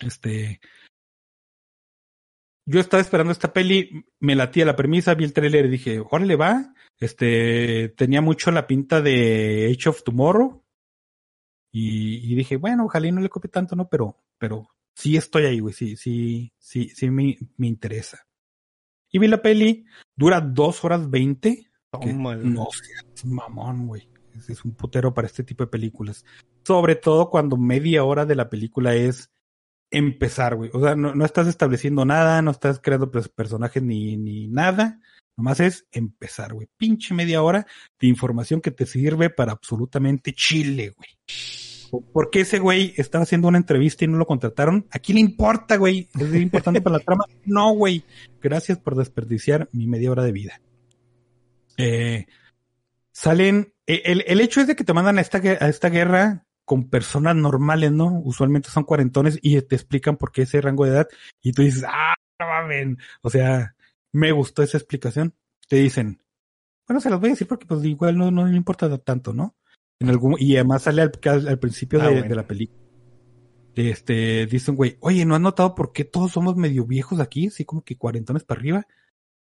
Este, 0.00 0.60
yo 2.68 2.80
estaba 2.80 3.00
esperando 3.00 3.32
esta 3.32 3.54
peli, 3.54 4.04
me 4.20 4.34
latía 4.34 4.66
la 4.66 4.76
premisa, 4.76 5.14
vi 5.14 5.24
el 5.24 5.32
trailer 5.32 5.64
y 5.64 5.70
dije, 5.70 6.02
órale 6.10 6.36
va, 6.36 6.74
este, 7.00 7.88
tenía 7.96 8.20
mucho 8.20 8.50
la 8.50 8.66
pinta 8.66 9.00
de 9.00 9.74
Age 9.74 9.88
of 9.88 10.02
Tomorrow. 10.02 10.62
Y, 11.72 12.30
y 12.30 12.34
dije, 12.34 12.56
bueno, 12.56 12.84
ojalá 12.84 13.10
no 13.10 13.22
le 13.22 13.30
copie 13.30 13.50
tanto, 13.50 13.74
¿no? 13.74 13.88
Pero, 13.88 14.18
pero 14.36 14.68
sí 14.94 15.16
estoy 15.16 15.46
ahí, 15.46 15.60
güey, 15.60 15.72
sí, 15.72 15.96
sí, 15.96 16.52
sí, 16.58 16.90
sí 16.90 17.10
me, 17.10 17.38
me 17.56 17.68
interesa. 17.68 18.26
Y 19.10 19.18
vi 19.18 19.28
la 19.28 19.40
peli, 19.40 19.86
dura 20.14 20.42
dos 20.42 20.84
horas 20.84 21.08
veinte. 21.08 21.70
No 22.02 22.66
seas 22.70 23.24
mamón, 23.24 23.86
güey. 23.86 24.10
Es, 24.34 24.50
es 24.50 24.62
un 24.66 24.74
putero 24.74 25.14
para 25.14 25.26
este 25.26 25.42
tipo 25.42 25.64
de 25.64 25.70
películas. 25.70 26.26
Sobre 26.64 26.96
todo 26.96 27.30
cuando 27.30 27.56
media 27.56 28.04
hora 28.04 28.26
de 28.26 28.34
la 28.34 28.50
película 28.50 28.94
es 28.94 29.30
empezar, 29.90 30.56
güey. 30.56 30.70
O 30.72 30.80
sea, 30.80 30.94
no, 30.94 31.14
no, 31.14 31.24
estás 31.24 31.46
estableciendo 31.46 32.04
nada, 32.04 32.42
no 32.42 32.50
estás 32.50 32.80
creando 32.80 33.10
personajes 33.10 33.82
ni, 33.82 34.16
ni 34.16 34.48
nada. 34.48 35.00
Nomás 35.36 35.60
es 35.60 35.86
empezar, 35.92 36.52
güey. 36.52 36.68
Pinche 36.76 37.14
media 37.14 37.42
hora 37.42 37.66
de 38.00 38.08
información 38.08 38.60
que 38.60 38.72
te 38.72 38.86
sirve 38.86 39.30
para 39.30 39.52
absolutamente 39.52 40.32
chile, 40.32 40.94
güey. 40.96 42.02
¿Por 42.12 42.28
qué 42.30 42.40
ese 42.40 42.58
güey 42.58 42.92
estaba 42.96 43.22
haciendo 43.22 43.48
una 43.48 43.58
entrevista 43.58 44.04
y 44.04 44.08
no 44.08 44.18
lo 44.18 44.26
contrataron? 44.26 44.86
¿A 44.90 44.98
quién 44.98 45.16
le 45.16 45.22
importa, 45.22 45.76
güey? 45.76 46.08
¿Es 46.18 46.34
importante 46.34 46.80
para 46.80 46.98
la 46.98 47.04
trama? 47.04 47.24
No, 47.46 47.72
güey. 47.72 48.04
Gracias 48.42 48.78
por 48.78 48.94
desperdiciar 48.94 49.68
mi 49.72 49.86
media 49.86 50.10
hora 50.10 50.22
de 50.22 50.32
vida. 50.32 50.60
Eh, 51.78 52.26
salen, 53.12 53.72
el, 53.86 54.24
el 54.26 54.40
hecho 54.40 54.60
es 54.60 54.66
de 54.66 54.76
que 54.76 54.84
te 54.84 54.92
mandan 54.92 55.18
a 55.18 55.22
esta, 55.22 55.38
a 55.38 55.68
esta 55.68 55.88
guerra 55.88 56.47
con 56.68 56.90
personas 56.90 57.34
normales, 57.34 57.90
¿no? 57.92 58.20
Usualmente 58.22 58.68
son 58.68 58.84
cuarentones 58.84 59.38
y 59.40 59.60
te 59.62 59.74
explican 59.74 60.18
por 60.18 60.32
qué 60.32 60.42
ese 60.42 60.60
rango 60.60 60.84
de 60.84 60.90
edad 60.90 61.08
y 61.42 61.52
tú 61.52 61.62
dices, 61.62 61.82
ah, 61.88 62.14
no 62.38 62.46
mames. 62.46 62.98
O 63.22 63.30
sea, 63.30 63.74
me 64.12 64.32
gustó 64.32 64.62
esa 64.62 64.76
explicación. 64.76 65.34
Te 65.66 65.76
dicen, 65.76 66.22
bueno, 66.86 67.00
se 67.00 67.08
los 67.08 67.20
voy 67.20 67.30
a 67.30 67.32
decir 67.32 67.48
porque 67.48 67.64
pues 67.64 67.82
igual 67.84 68.18
no, 68.18 68.30
no 68.30 68.46
le 68.46 68.54
importa 68.54 68.94
tanto, 68.98 69.32
¿no? 69.32 69.56
En 69.98 70.10
algún, 70.10 70.36
y 70.38 70.56
además 70.56 70.82
sale 70.82 71.00
al, 71.00 71.10
al 71.24 71.58
principio 71.58 72.02
ah, 72.02 72.04
de, 72.04 72.12
bueno. 72.12 72.28
de, 72.28 72.34
la 72.36 72.46
película. 72.46 72.78
Este, 73.74 74.44
dicen, 74.44 74.76
güey, 74.76 74.98
oye, 75.00 75.24
¿no 75.24 75.36
has 75.36 75.40
notado 75.40 75.74
por 75.74 75.94
qué 75.94 76.04
todos 76.04 76.32
somos 76.32 76.54
medio 76.54 76.84
viejos 76.84 77.18
aquí? 77.18 77.46
Así 77.46 77.64
como 77.64 77.82
que 77.82 77.96
cuarentones 77.96 78.44
para 78.44 78.60
arriba. 78.60 78.86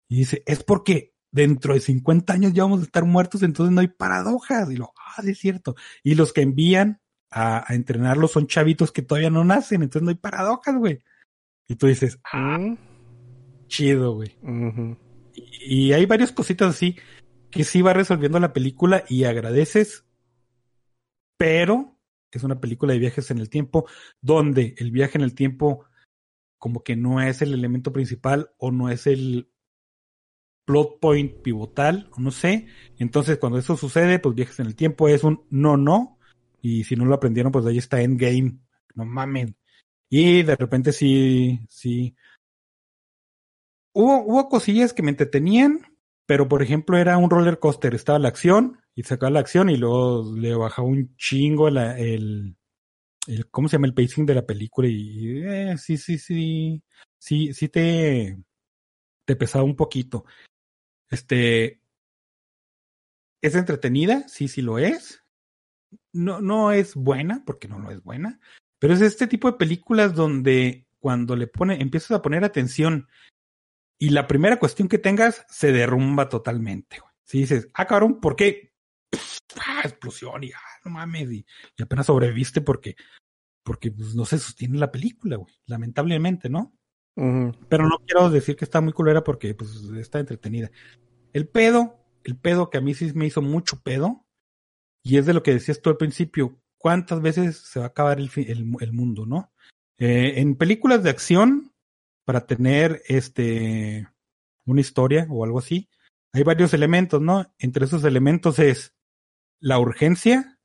Y 0.08 0.20
dice, 0.20 0.42
es 0.46 0.64
porque 0.64 1.14
dentro 1.32 1.74
de 1.74 1.82
50 1.82 2.32
años 2.32 2.54
ya 2.54 2.64
vamos 2.64 2.80
a 2.80 2.84
estar 2.84 3.04
muertos, 3.04 3.44
entonces 3.44 3.74
no 3.74 3.82
hay 3.82 3.90
paradojas. 3.90 4.72
Y 4.72 4.78
lo, 4.78 4.94
ah, 4.96 5.22
es 5.26 5.38
cierto. 5.38 5.76
Y 6.02 6.16
los 6.16 6.32
que 6.32 6.44
envían 6.44 7.02
a, 7.32 7.72
a, 7.72 7.76
entrenarlos 7.76 8.32
son 8.32 8.48
chavitos 8.48 8.92
que 8.92 9.02
todavía 9.02 9.30
no 9.30 9.44
nacen, 9.44 9.84
entonces 9.84 10.04
no 10.04 10.10
hay 10.10 10.16
paradojas, 10.16 10.76
güey. 10.76 11.04
Y 11.68 11.76
tú 11.76 11.88
dices, 11.88 12.20
ah, 12.32 12.58
mm. 12.58 12.78
chido, 13.68 14.16
güey. 14.16 14.36
Uh 14.42 14.48
-huh. 14.48 14.98
y, 15.34 15.88
y, 15.88 15.94
hay 15.94 16.06
varias 16.06 16.32
cositas 16.32 16.70
así 16.70 16.98
que 17.52 17.64
sí 17.64 17.82
va 17.82 17.94
resolviendo 17.94 18.40
la 18.40 18.54
película 18.54 19.04
y 19.08 19.24
agradeces, 19.24 20.06
pero 21.38 21.98
es 22.32 22.44
una 22.44 22.60
película 22.60 22.94
de 22.94 23.00
viajes 23.00 23.32
en 23.32 23.40
el 23.40 23.50
tiempo 23.50 23.88
donde 24.22 24.76
el 24.78 24.92
viaje 24.92 25.18
en 25.18 25.24
el 25.24 25.34
tiempo 25.34 25.86
como 26.60 26.84
que 26.84 26.96
no 26.96 27.22
es 27.22 27.42
el 27.42 27.54
elemento 27.54 27.92
principal 27.92 28.52
o 28.58 28.70
no 28.72 28.90
es 28.90 29.08
el 29.08 29.50
plot 30.66 31.00
point 31.00 31.42
pivotal, 31.42 32.10
o 32.12 32.22
no 32.22 32.30
sé. 32.30 32.68
Entonces 33.00 33.40
cuando 33.40 33.58
eso 33.58 33.76
sucede, 33.76 34.20
pues 34.20 34.36
viajes 34.36 34.60
en 34.60 34.68
el 34.68 34.76
tiempo 34.76 35.08
es 35.08 35.24
un 35.24 35.44
no, 35.50 35.78
no, 35.78 36.19
y 36.62 36.84
si 36.84 36.96
no 36.96 37.06
lo 37.06 37.16
aprendieron, 37.16 37.52
pues 37.52 37.66
ahí 37.66 37.78
está 37.78 38.02
Endgame. 38.02 38.60
No 38.96 39.06
mamen. 39.06 39.56
Y 40.10 40.44
de 40.44 40.56
repente 40.56 40.92
sí, 40.92 41.60
sí. 41.70 42.16
Hubo, 43.94 44.24
hubo 44.24 44.50
cosillas 44.50 44.94
que 44.94 45.04
me 45.04 45.12
entretenían, 45.12 45.82
pero 46.26 46.48
por 46.48 46.62
ejemplo 46.64 46.98
era 46.98 47.18
un 47.18 47.30
roller 47.30 47.60
coaster. 47.60 47.96
Estaba 47.96 48.20
la 48.20 48.30
acción 48.30 48.80
y 48.96 49.04
sacaba 49.04 49.32
la 49.32 49.40
acción 49.40 49.70
y 49.70 49.78
luego 49.78 50.36
le 50.36 50.56
bajaba 50.56 50.88
un 50.88 51.16
chingo 51.16 51.68
el, 51.68 51.78
el, 51.78 52.56
¿cómo 53.52 53.68
se 53.68 53.78
llama? 53.78 53.88
El 53.88 53.94
pacing 53.94 54.26
de 54.26 54.36
la 54.36 54.46
película 54.46 54.88
y 54.88 55.44
eh, 55.46 55.78
sí, 55.78 55.98
sí, 55.98 56.18
sí, 56.18 56.84
sí, 57.18 57.54
sí 57.54 57.70
te, 57.70 58.38
te 59.26 59.36
pesaba 59.36 59.64
un 59.64 59.76
poquito. 59.76 60.26
Este, 61.10 61.82
es 63.42 63.56
entretenida, 63.56 64.28
sí, 64.28 64.48
sí 64.48 64.62
lo 64.62 64.80
es 64.80 65.24
no, 66.14 66.42
no 66.42 66.72
es 66.72 66.96
buena, 66.96 67.44
porque 67.46 67.68
no 67.68 67.80
lo 67.80 67.92
es 67.92 68.04
buena, 68.04 68.40
pero 68.80 68.94
es 68.94 69.02
este 69.02 69.28
tipo 69.28 69.52
de 69.52 69.58
películas 69.58 70.16
donde 70.16 70.88
cuando 71.00 71.36
le 71.36 71.48
pone, 71.48 71.82
empiezas 71.82 72.12
a 72.12 72.22
poner 72.22 72.44
atención 72.44 73.08
y 74.00 74.10
la 74.10 74.28
primera 74.28 74.60
cuestión 74.60 74.88
que 74.88 74.98
tengas 74.98 75.46
se 75.50 75.72
derrumba 75.72 76.30
totalmente. 76.30 77.02
Si 77.24 77.40
dices, 77.40 77.68
ah, 77.74 77.86
cabrón, 77.86 78.20
¿por 78.20 78.36
qué? 78.36 78.74
ah, 79.68 79.82
explosión 79.84 80.44
y 80.44 80.52
ah, 80.52 80.80
no 80.86 80.92
mames, 80.92 81.32
y, 81.32 81.46
y, 81.78 81.84
apenas 81.84 82.06
sobreviviste 82.06 82.62
porque, 82.62 82.96
porque 83.64 83.92
pues, 83.92 84.16
no 84.16 84.26
se 84.26 84.40
sostiene 84.40 84.78
la 84.80 84.92
película, 84.92 85.36
güey, 85.36 85.54
lamentablemente, 85.66 86.50
¿no? 86.50 86.74
Uh 87.16 87.24
-huh. 87.24 87.58
Pero 87.68 87.88
no 87.88 88.00
quiero 88.06 88.30
decir 88.30 88.56
que 88.56 88.66
está 88.66 88.80
muy 88.80 88.94
culera 88.94 89.24
porque 89.24 89.54
pues 89.54 89.72
está 89.98 90.20
entretenida. 90.20 90.72
El 91.34 91.48
pedo, 91.48 92.00
el 92.24 92.38
pedo 92.38 92.70
que 92.70 92.78
a 92.78 92.82
mí 92.82 92.94
sí 92.94 93.12
me 93.14 93.26
hizo 93.26 93.42
mucho 93.42 93.82
pedo, 93.82 94.26
y 95.04 95.18
es 95.18 95.26
de 95.26 95.34
lo 95.34 95.44
que 95.44 95.54
decías 95.54 95.82
tú 95.82 95.90
al 95.90 95.98
principio, 95.98 96.60
¿cuántas 96.78 97.22
veces 97.22 97.58
se 97.58 97.80
va 97.80 97.86
a 97.86 97.90
acabar 97.90 98.20
el, 98.20 98.30
el, 98.36 98.66
el 98.80 98.94
mundo, 98.94 99.26
no? 99.26 99.52
Eh, 99.98 100.40
en 100.40 100.56
películas 100.56 101.04
de 101.04 101.10
acción, 101.10 101.74
para 102.26 102.46
tener 102.46 103.02
este 103.08 104.08
una 104.66 104.82
historia 104.82 105.26
o 105.30 105.44
algo 105.44 105.60
así, 105.60 105.90
hay 106.32 106.44
varios 106.44 106.74
elementos, 106.74 107.22
¿no? 107.22 107.52
Entre 107.58 107.86
esos 107.86 108.04
elementos 108.04 108.60
es 108.60 108.94
la 109.60 109.80
urgencia, 109.80 110.60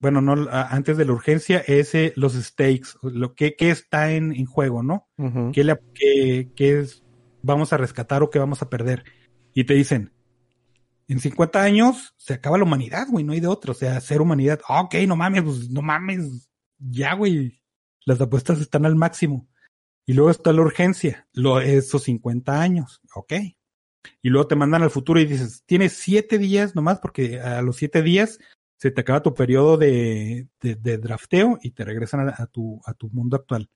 bueno, 0.00 0.22
no 0.22 0.48
antes 0.50 0.96
de 0.96 1.04
la 1.04 1.12
urgencia, 1.12 1.58
es 1.66 1.94
eh, 1.94 2.12
los 2.16 2.34
stakes, 2.34 2.90
lo 3.02 3.34
que, 3.34 3.54
que 3.54 3.70
está 3.70 4.12
en, 4.12 4.32
en, 4.32 4.46
juego, 4.46 4.82
¿no? 4.82 5.08
Uh 5.18 5.24
-huh. 5.24 5.52
¿Qué, 5.52 5.64
le, 5.64 5.78
qué, 5.94 6.52
qué 6.56 6.80
es, 6.80 7.04
vamos 7.42 7.72
a 7.72 7.76
rescatar 7.76 8.22
o 8.22 8.30
qué 8.30 8.38
vamos 8.38 8.62
a 8.62 8.70
perder? 8.70 9.04
Y 9.52 9.64
te 9.64 9.74
dicen, 9.74 10.12
en 11.10 11.18
50 11.18 11.60
años 11.60 12.14
se 12.16 12.34
acaba 12.34 12.56
la 12.56 12.62
humanidad, 12.62 13.08
güey, 13.08 13.24
no 13.24 13.32
hay 13.32 13.40
de 13.40 13.48
otro, 13.48 13.72
o 13.72 13.74
sea, 13.74 14.00
ser 14.00 14.20
humanidad, 14.20 14.60
oh, 14.68 14.82
ok, 14.82 14.94
no 15.08 15.16
mames, 15.16 15.42
pues 15.42 15.68
no 15.68 15.82
mames, 15.82 16.48
ya, 16.78 17.14
güey, 17.14 17.60
las 18.06 18.20
apuestas 18.20 18.60
están 18.60 18.86
al 18.86 18.94
máximo. 18.94 19.48
Y 20.06 20.12
luego 20.12 20.30
está 20.30 20.52
la 20.52 20.62
urgencia, 20.62 21.26
lo, 21.32 21.60
esos 21.60 22.04
50 22.04 22.60
años, 22.60 23.00
ok. 23.12 23.32
Y 24.22 24.28
luego 24.30 24.46
te 24.46 24.54
mandan 24.54 24.84
al 24.84 24.90
futuro 24.90 25.18
y 25.18 25.26
dices, 25.26 25.64
tienes 25.66 25.94
siete 25.94 26.38
días 26.38 26.76
nomás 26.76 27.00
porque 27.00 27.40
a 27.40 27.60
los 27.60 27.74
siete 27.74 28.02
días 28.02 28.38
se 28.78 28.92
te 28.92 29.00
acaba 29.00 29.20
tu 29.20 29.34
periodo 29.34 29.76
de, 29.76 30.48
de, 30.60 30.76
de 30.76 30.98
drafteo 30.98 31.58
y 31.60 31.72
te 31.72 31.84
regresan 31.84 32.28
a, 32.28 32.34
a, 32.38 32.46
tu, 32.46 32.80
a 32.86 32.94
tu 32.94 33.10
mundo 33.10 33.36
actual. 33.36 33.68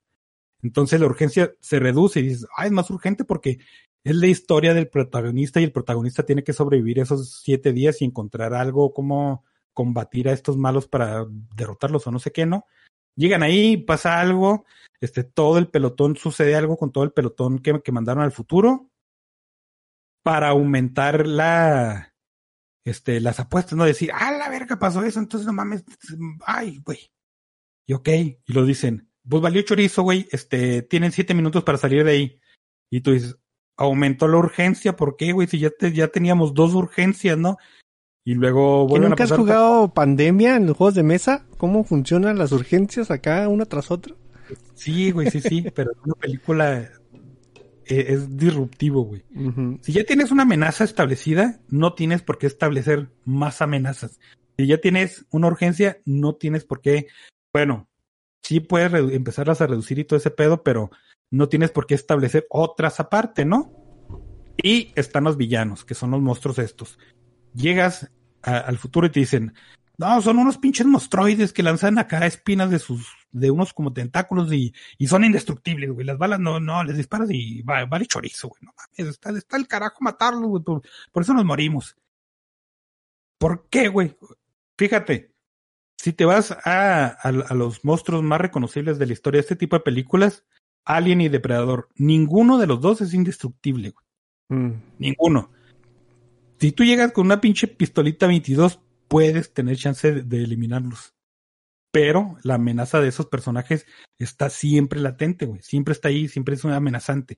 Entonces 0.62 1.00
la 1.00 1.06
urgencia 1.06 1.52
se 1.60 1.80
reduce 1.80 2.20
y 2.20 2.28
dices, 2.28 2.46
ah, 2.56 2.64
es 2.64 2.72
más 2.72 2.88
urgente 2.90 3.24
porque 3.24 3.58
es 4.04 4.16
la 4.16 4.26
historia 4.26 4.74
del 4.74 4.88
protagonista 4.88 5.60
y 5.60 5.64
el 5.64 5.72
protagonista 5.72 6.24
tiene 6.24 6.44
que 6.44 6.52
sobrevivir 6.52 6.98
esos 6.98 7.40
siete 7.42 7.72
días 7.72 8.02
y 8.02 8.04
encontrar 8.04 8.52
algo 8.52 8.92
como 8.92 9.44
combatir 9.72 10.28
a 10.28 10.32
estos 10.32 10.56
malos 10.56 10.86
para 10.86 11.26
derrotarlos 11.56 12.06
o 12.06 12.10
no 12.10 12.18
sé 12.18 12.30
qué, 12.30 12.46
¿no? 12.46 12.66
Llegan 13.16 13.42
ahí, 13.42 13.76
pasa 13.78 14.20
algo, 14.20 14.66
este, 15.00 15.24
todo 15.24 15.58
el 15.58 15.68
pelotón, 15.68 16.16
sucede 16.16 16.54
algo 16.54 16.76
con 16.76 16.92
todo 16.92 17.04
el 17.04 17.12
pelotón 17.12 17.60
que, 17.60 17.80
que 17.82 17.92
mandaron 17.92 18.22
al 18.22 18.32
futuro 18.32 18.90
para 20.22 20.50
aumentar 20.50 21.26
la, 21.26 22.14
este, 22.84 23.20
las 23.20 23.40
apuestas, 23.40 23.76
no 23.76 23.84
decir, 23.84 24.10
ah, 24.12 24.32
la 24.32 24.50
verga 24.50 24.78
pasó 24.78 25.02
eso, 25.02 25.18
entonces 25.18 25.46
no 25.46 25.52
mames, 25.52 25.84
ay, 26.46 26.80
güey. 26.84 27.10
Y 27.86 27.94
ok, 27.94 28.08
y 28.08 28.52
lo 28.52 28.64
dicen, 28.64 29.10
pues 29.28 29.42
valió 29.42 29.62
chorizo, 29.62 30.02
güey, 30.02 30.28
este, 30.30 30.82
tienen 30.82 31.12
siete 31.12 31.34
minutos 31.34 31.64
para 31.64 31.78
salir 31.78 32.04
de 32.04 32.10
ahí. 32.10 32.40
Y 32.90 33.00
tú 33.00 33.12
dices, 33.12 33.36
aumentó 33.76 34.28
la 34.28 34.38
urgencia, 34.38 34.96
¿por 34.96 35.16
qué, 35.16 35.32
güey? 35.32 35.48
Si 35.48 35.58
ya, 35.58 35.70
te, 35.70 35.92
ya 35.92 36.08
teníamos 36.08 36.54
dos 36.54 36.74
urgencias, 36.74 37.38
¿no? 37.38 37.56
Y 38.24 38.34
luego 38.34 38.86
¿Que 38.88 39.00
nunca 39.00 39.24
has 39.24 39.32
jugado 39.32 39.92
pandemia 39.92 40.56
en 40.56 40.66
los 40.66 40.76
juegos 40.76 40.94
de 40.94 41.02
mesa? 41.02 41.44
¿Cómo 41.58 41.84
funcionan 41.84 42.38
las 42.38 42.52
urgencias 42.52 43.10
acá, 43.10 43.48
una 43.48 43.66
tras 43.66 43.90
otra? 43.90 44.14
Sí, 44.74 45.10
güey, 45.10 45.30
sí, 45.30 45.40
sí, 45.40 45.66
pero 45.74 45.92
una 46.04 46.14
película 46.14 46.78
es, 46.78 48.08
es 48.08 48.36
disruptivo, 48.36 49.02
güey. 49.02 49.24
Uh 49.34 49.50
-huh. 49.50 49.78
Si 49.82 49.92
ya 49.92 50.04
tienes 50.04 50.30
una 50.30 50.44
amenaza 50.44 50.84
establecida, 50.84 51.60
no 51.68 51.92
tienes 51.94 52.22
por 52.22 52.38
qué 52.38 52.46
establecer 52.46 53.10
más 53.24 53.60
amenazas. 53.60 54.20
Si 54.56 54.66
ya 54.66 54.78
tienes 54.80 55.26
una 55.30 55.48
urgencia, 55.48 55.98
no 56.06 56.34
tienes 56.34 56.64
por 56.64 56.80
qué, 56.80 57.08
bueno, 57.52 57.88
sí 58.42 58.60
puedes 58.60 58.92
empezarlas 59.12 59.60
a 59.60 59.66
reducir 59.66 59.98
y 59.98 60.04
todo 60.04 60.16
ese 60.16 60.30
pedo, 60.30 60.62
pero 60.62 60.90
no 61.34 61.48
tienes 61.48 61.70
por 61.70 61.86
qué 61.86 61.94
establecer 61.94 62.46
otras 62.48 63.00
aparte, 63.00 63.44
¿no? 63.44 63.72
Y 64.62 64.92
están 64.94 65.24
los 65.24 65.36
villanos, 65.36 65.84
que 65.84 65.94
son 65.94 66.12
los 66.12 66.20
monstruos 66.20 66.58
estos. 66.58 66.98
Llegas 67.54 68.10
al 68.42 68.78
futuro 68.78 69.06
y 69.06 69.10
te 69.10 69.20
dicen, 69.20 69.54
no, 69.96 70.20
son 70.22 70.38
unos 70.38 70.58
pinches 70.58 70.86
monstruoides 70.86 71.52
que 71.52 71.62
lanzan 71.62 71.98
acá 71.98 72.24
espinas 72.26 72.70
de 72.70 72.78
sus, 72.78 73.08
de 73.32 73.50
unos 73.50 73.72
como 73.72 73.92
tentáculos 73.92 74.52
y, 74.52 74.74
y 74.96 75.06
son 75.08 75.24
indestructibles, 75.24 75.90
güey. 75.90 76.06
Las 76.06 76.18
balas 76.18 76.38
no, 76.38 76.60
no, 76.60 76.84
les 76.84 76.96
disparas 76.96 77.28
y 77.30 77.62
va, 77.62 77.84
vale 77.84 78.06
chorizo, 78.06 78.48
güey. 78.48 78.60
No 78.62 78.72
mames, 78.76 79.18
está, 79.24 79.56
el 79.56 79.66
carajo 79.66 79.96
matarlos, 80.00 80.48
güey. 80.48 80.62
Por, 80.62 81.22
eso 81.22 81.34
nos 81.34 81.44
morimos. 81.44 81.96
¿Por 83.38 83.68
qué, 83.68 83.88
güey? 83.88 84.16
Fíjate, 84.78 85.32
si 85.96 86.12
te 86.12 86.24
vas 86.24 86.52
a, 86.64 87.06
a, 87.06 87.54
los 87.54 87.84
monstruos 87.84 88.22
más 88.22 88.40
reconocibles 88.40 88.98
de 88.98 89.06
la 89.06 89.12
historia 89.12 89.38
de 89.38 89.42
este 89.42 89.56
tipo 89.56 89.76
de 89.76 89.82
películas, 89.82 90.44
Alien 90.84 91.20
y 91.20 91.28
Depredador, 91.28 91.88
ninguno 91.96 92.58
de 92.58 92.66
los 92.66 92.80
dos 92.80 93.00
es 93.00 93.14
indestructible, 93.14 93.90
güey. 93.90 94.06
Mm. 94.60 94.82
Ninguno. 94.98 95.50
Si 96.58 96.72
tú 96.72 96.84
llegas 96.84 97.12
con 97.12 97.26
una 97.26 97.40
pinche 97.40 97.66
pistolita 97.66 98.26
22, 98.26 98.80
puedes 99.08 99.52
tener 99.52 99.76
chance 99.76 100.12
de, 100.12 100.22
de, 100.22 100.44
eliminarlos. 100.44 101.14
Pero 101.90 102.36
la 102.42 102.54
amenaza 102.54 103.00
de 103.00 103.08
esos 103.08 103.26
personajes 103.26 103.86
está 104.18 104.50
siempre 104.50 105.00
latente, 105.00 105.46
güey. 105.46 105.62
Siempre 105.62 105.92
está 105.92 106.08
ahí, 106.08 106.28
siempre 106.28 106.54
es 106.54 106.64
una 106.64 106.76
amenazante. 106.76 107.36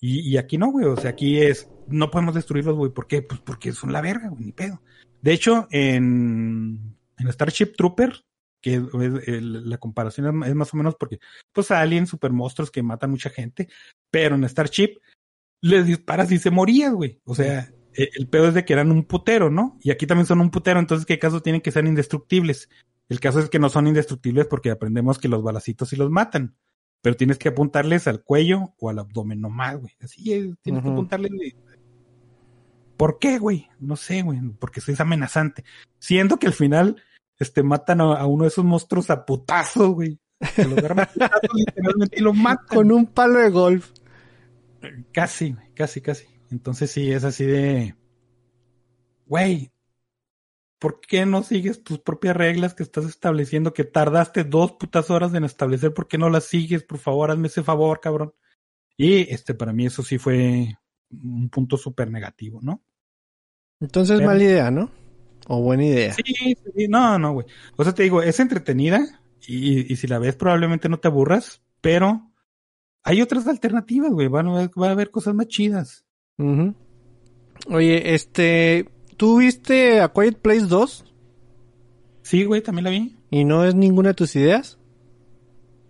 Y, 0.00 0.20
y 0.20 0.36
aquí 0.36 0.58
no, 0.58 0.70
güey. 0.70 0.86
O 0.86 0.96
sea, 0.96 1.10
aquí 1.10 1.40
es, 1.40 1.68
no 1.88 2.10
podemos 2.10 2.34
destruirlos, 2.34 2.76
güey. 2.76 2.92
¿Por 2.92 3.06
qué? 3.06 3.22
Pues 3.22 3.40
porque 3.40 3.72
son 3.72 3.92
la 3.92 4.00
verga, 4.00 4.28
güey, 4.28 4.44
ni 4.44 4.52
pedo. 4.52 4.82
De 5.22 5.32
hecho, 5.32 5.68
en, 5.70 6.96
en 7.18 7.32
Starship 7.32 7.74
Trooper, 7.76 8.24
que 8.66 8.74
es, 8.74 9.28
el, 9.28 9.70
la 9.70 9.78
comparación 9.78 10.42
es 10.42 10.54
más 10.56 10.74
o 10.74 10.76
menos 10.76 10.96
porque, 10.98 11.20
pues, 11.52 11.70
aliens, 11.70 12.08
super 12.08 12.32
monstruos 12.32 12.72
que 12.72 12.82
matan 12.82 13.10
mucha 13.10 13.30
gente, 13.30 13.68
pero 14.10 14.34
en 14.34 14.48
Starship 14.48 14.98
les 15.60 15.86
disparas 15.86 16.32
y 16.32 16.38
se 16.38 16.50
morían, 16.50 16.96
güey. 16.96 17.20
O 17.24 17.36
sea, 17.36 17.70
el 17.92 18.26
pedo 18.26 18.48
es 18.48 18.54
de 18.54 18.64
que 18.64 18.72
eran 18.72 18.90
un 18.90 19.04
putero, 19.04 19.50
¿no? 19.50 19.78
Y 19.82 19.92
aquí 19.92 20.04
también 20.04 20.26
son 20.26 20.40
un 20.40 20.50
putero, 20.50 20.80
entonces, 20.80 21.06
¿qué 21.06 21.20
caso 21.20 21.42
tienen 21.42 21.60
que 21.60 21.70
ser 21.70 21.86
indestructibles? 21.86 22.68
El 23.08 23.20
caso 23.20 23.38
es 23.38 23.48
que 23.48 23.60
no 23.60 23.68
son 23.68 23.86
indestructibles 23.86 24.48
porque 24.48 24.72
aprendemos 24.72 25.20
que 25.20 25.28
los 25.28 25.44
balacitos 25.44 25.90
sí 25.90 25.94
los 25.96 26.10
matan. 26.10 26.56
Pero 27.02 27.14
tienes 27.14 27.38
que 27.38 27.50
apuntarles 27.50 28.08
al 28.08 28.24
cuello 28.24 28.74
o 28.80 28.90
al 28.90 28.98
abdomen 28.98 29.40
nomás, 29.40 29.76
güey. 29.76 29.94
Así 30.00 30.32
es, 30.32 30.56
tienes 30.60 30.82
uh 30.82 30.86
-huh. 30.86 30.88
que 30.88 30.92
apuntarles. 30.92 31.30
¿Por 32.96 33.20
qué, 33.20 33.38
güey? 33.38 33.68
No 33.78 33.94
sé, 33.94 34.22
güey. 34.22 34.40
Porque 34.58 34.80
es 34.80 35.00
amenazante. 35.00 35.62
Siendo 36.00 36.38
que 36.38 36.48
al 36.48 36.52
final, 36.52 37.00
este, 37.38 37.62
matan 37.62 38.00
a, 38.00 38.14
a 38.14 38.26
uno 38.26 38.44
de 38.44 38.48
esos 38.48 38.64
monstruos 38.64 39.10
a 39.10 39.24
putazos, 39.24 39.90
güey. 39.90 40.18
Se 40.54 40.62
agarran 40.62 41.08
putazos 41.12 41.54
literalmente 41.54 42.18
y 42.18 42.22
lo 42.22 42.32
matan. 42.32 42.66
Con 42.68 42.92
un 42.92 43.06
palo 43.06 43.38
de 43.40 43.50
golf. 43.50 43.90
Casi, 45.12 45.54
casi, 45.74 46.00
casi. 46.00 46.26
Entonces 46.50 46.90
sí, 46.90 47.10
es 47.10 47.24
así 47.24 47.44
de, 47.44 47.96
güey, 49.26 49.72
¿por 50.78 51.00
qué 51.00 51.26
no 51.26 51.42
sigues 51.42 51.82
tus 51.82 51.98
propias 51.98 52.36
reglas 52.36 52.74
que 52.74 52.82
estás 52.82 53.04
estableciendo 53.04 53.72
que 53.72 53.84
tardaste 53.84 54.44
dos 54.44 54.72
putas 54.72 55.10
horas 55.10 55.34
en 55.34 55.44
establecer? 55.44 55.92
¿Por 55.92 56.06
qué 56.06 56.18
no 56.18 56.30
las 56.30 56.44
sigues? 56.44 56.84
Por 56.84 56.98
favor, 56.98 57.30
hazme 57.30 57.48
ese 57.48 57.62
favor, 57.62 58.00
cabrón. 58.00 58.34
Y 58.96 59.32
este, 59.32 59.54
para 59.54 59.72
mí 59.72 59.86
eso 59.86 60.02
sí 60.02 60.18
fue 60.18 60.78
un 61.10 61.48
punto 61.50 61.76
súper 61.76 62.10
negativo, 62.10 62.60
¿no? 62.62 62.82
Entonces, 63.80 64.18
Pero, 64.18 64.28
mala 64.30 64.42
idea, 64.42 64.70
¿no? 64.70 64.90
O 65.48 65.60
buena 65.62 65.84
idea. 65.84 66.12
Sí, 66.12 66.22
sí, 66.76 66.88
no, 66.88 67.18
no, 67.18 67.32
güey. 67.34 67.46
O 67.76 67.84
sea, 67.84 67.94
te 67.94 68.02
digo, 68.02 68.22
es 68.22 68.40
entretenida 68.40 69.20
y, 69.46 69.92
y 69.92 69.96
si 69.96 70.06
la 70.06 70.18
ves 70.18 70.34
probablemente 70.34 70.88
no 70.88 70.98
te 70.98 71.08
aburras, 71.08 71.62
pero 71.80 72.30
hay 73.04 73.22
otras 73.22 73.46
alternativas, 73.46 74.10
güey. 74.10 74.28
Van, 74.28 74.48
va 74.48 74.88
a 74.88 74.90
haber 74.90 75.10
cosas 75.10 75.34
más 75.34 75.46
chidas. 75.46 76.04
Uh 76.38 76.44
-huh. 76.44 76.74
Oye, 77.70 78.14
este, 78.14 78.88
¿tú 79.16 79.38
viste 79.38 80.00
A 80.00 80.12
Quiet 80.12 80.38
Place 80.38 80.66
2? 80.66 81.04
Sí, 82.22 82.44
güey, 82.44 82.60
también 82.62 82.84
la 82.84 82.90
vi. 82.90 83.16
¿Y 83.30 83.44
no 83.44 83.64
es 83.64 83.74
ninguna 83.74 84.10
de 84.10 84.14
tus 84.14 84.34
ideas? 84.34 84.78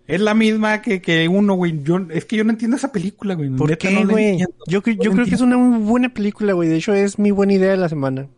Es 0.05 0.21
la 0.21 0.33
misma 0.33 0.81
que, 0.81 1.01
que 1.01 1.27
uno, 1.27 1.55
güey. 1.55 1.81
Yo, 1.83 1.97
es 2.11 2.25
que 2.25 2.37
yo 2.37 2.43
no 2.43 2.51
entiendo 2.51 2.77
esa 2.77 2.91
película, 2.91 3.33
güey. 3.35 3.49
¿Por 3.49 3.69
Neta, 3.71 3.89
qué, 3.89 4.05
güey? 4.05 4.37
No 4.37 4.39
yo, 4.39 4.47
yo 4.67 4.77
no 4.77 4.81
creo 4.83 4.93
entiendo. 4.93 5.23
que 5.25 5.35
es 5.35 5.41
una 5.41 5.57
muy 5.57 5.79
buena 5.79 6.13
película, 6.13 6.53
güey. 6.53 6.69
De 6.69 6.77
hecho, 6.77 6.93
es 6.93 7.19
mi 7.19 7.31
buena 7.31 7.53
idea 7.53 7.71
de 7.71 7.77
la 7.77 7.89
semana. 7.89 8.29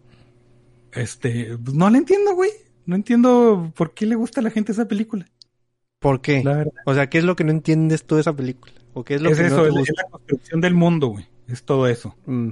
Este, 0.94 1.57
pues 1.57 1.76
no 1.76 1.90
la 1.90 1.98
entiendo, 1.98 2.36
güey. 2.36 2.52
No 2.86 2.95
entiendo 2.95 3.72
por 3.76 3.94
qué 3.94 4.06
le 4.06 4.16
gusta 4.16 4.41
a 4.41 4.44
la 4.44 4.49
gente 4.49 4.72
esa 4.72 4.88
película. 4.88 5.26
¿Por 5.99 6.22
qué? 6.22 6.44
O 6.86 6.94
sea, 6.94 7.10
¿qué 7.10 7.20
es 7.20 7.24
lo 7.24 7.36
que 7.36 7.44
no 7.44 7.52
entiendes 7.52 8.06
tú 8.06 8.16
de 8.16 8.22
esa 8.22 8.36
película? 8.36 8.74
¿O 8.94 9.03
qué 9.03 9.16
es 9.16 9.22
lo 9.22 9.30
es 9.30 9.38
que 9.38 9.45
eso, 9.45 9.57
no 9.57 9.64
te 9.64 9.70
es, 9.70 9.76
gusta? 9.76 9.91
es 9.91 9.98
la 9.98 10.10
construcción 10.10 10.61
del 10.61 10.74
mundo, 10.74 11.07
güey. 11.07 11.28
Es 11.48 11.64
todo 11.64 11.88
eso. 11.88 12.16
Mm. 12.26 12.49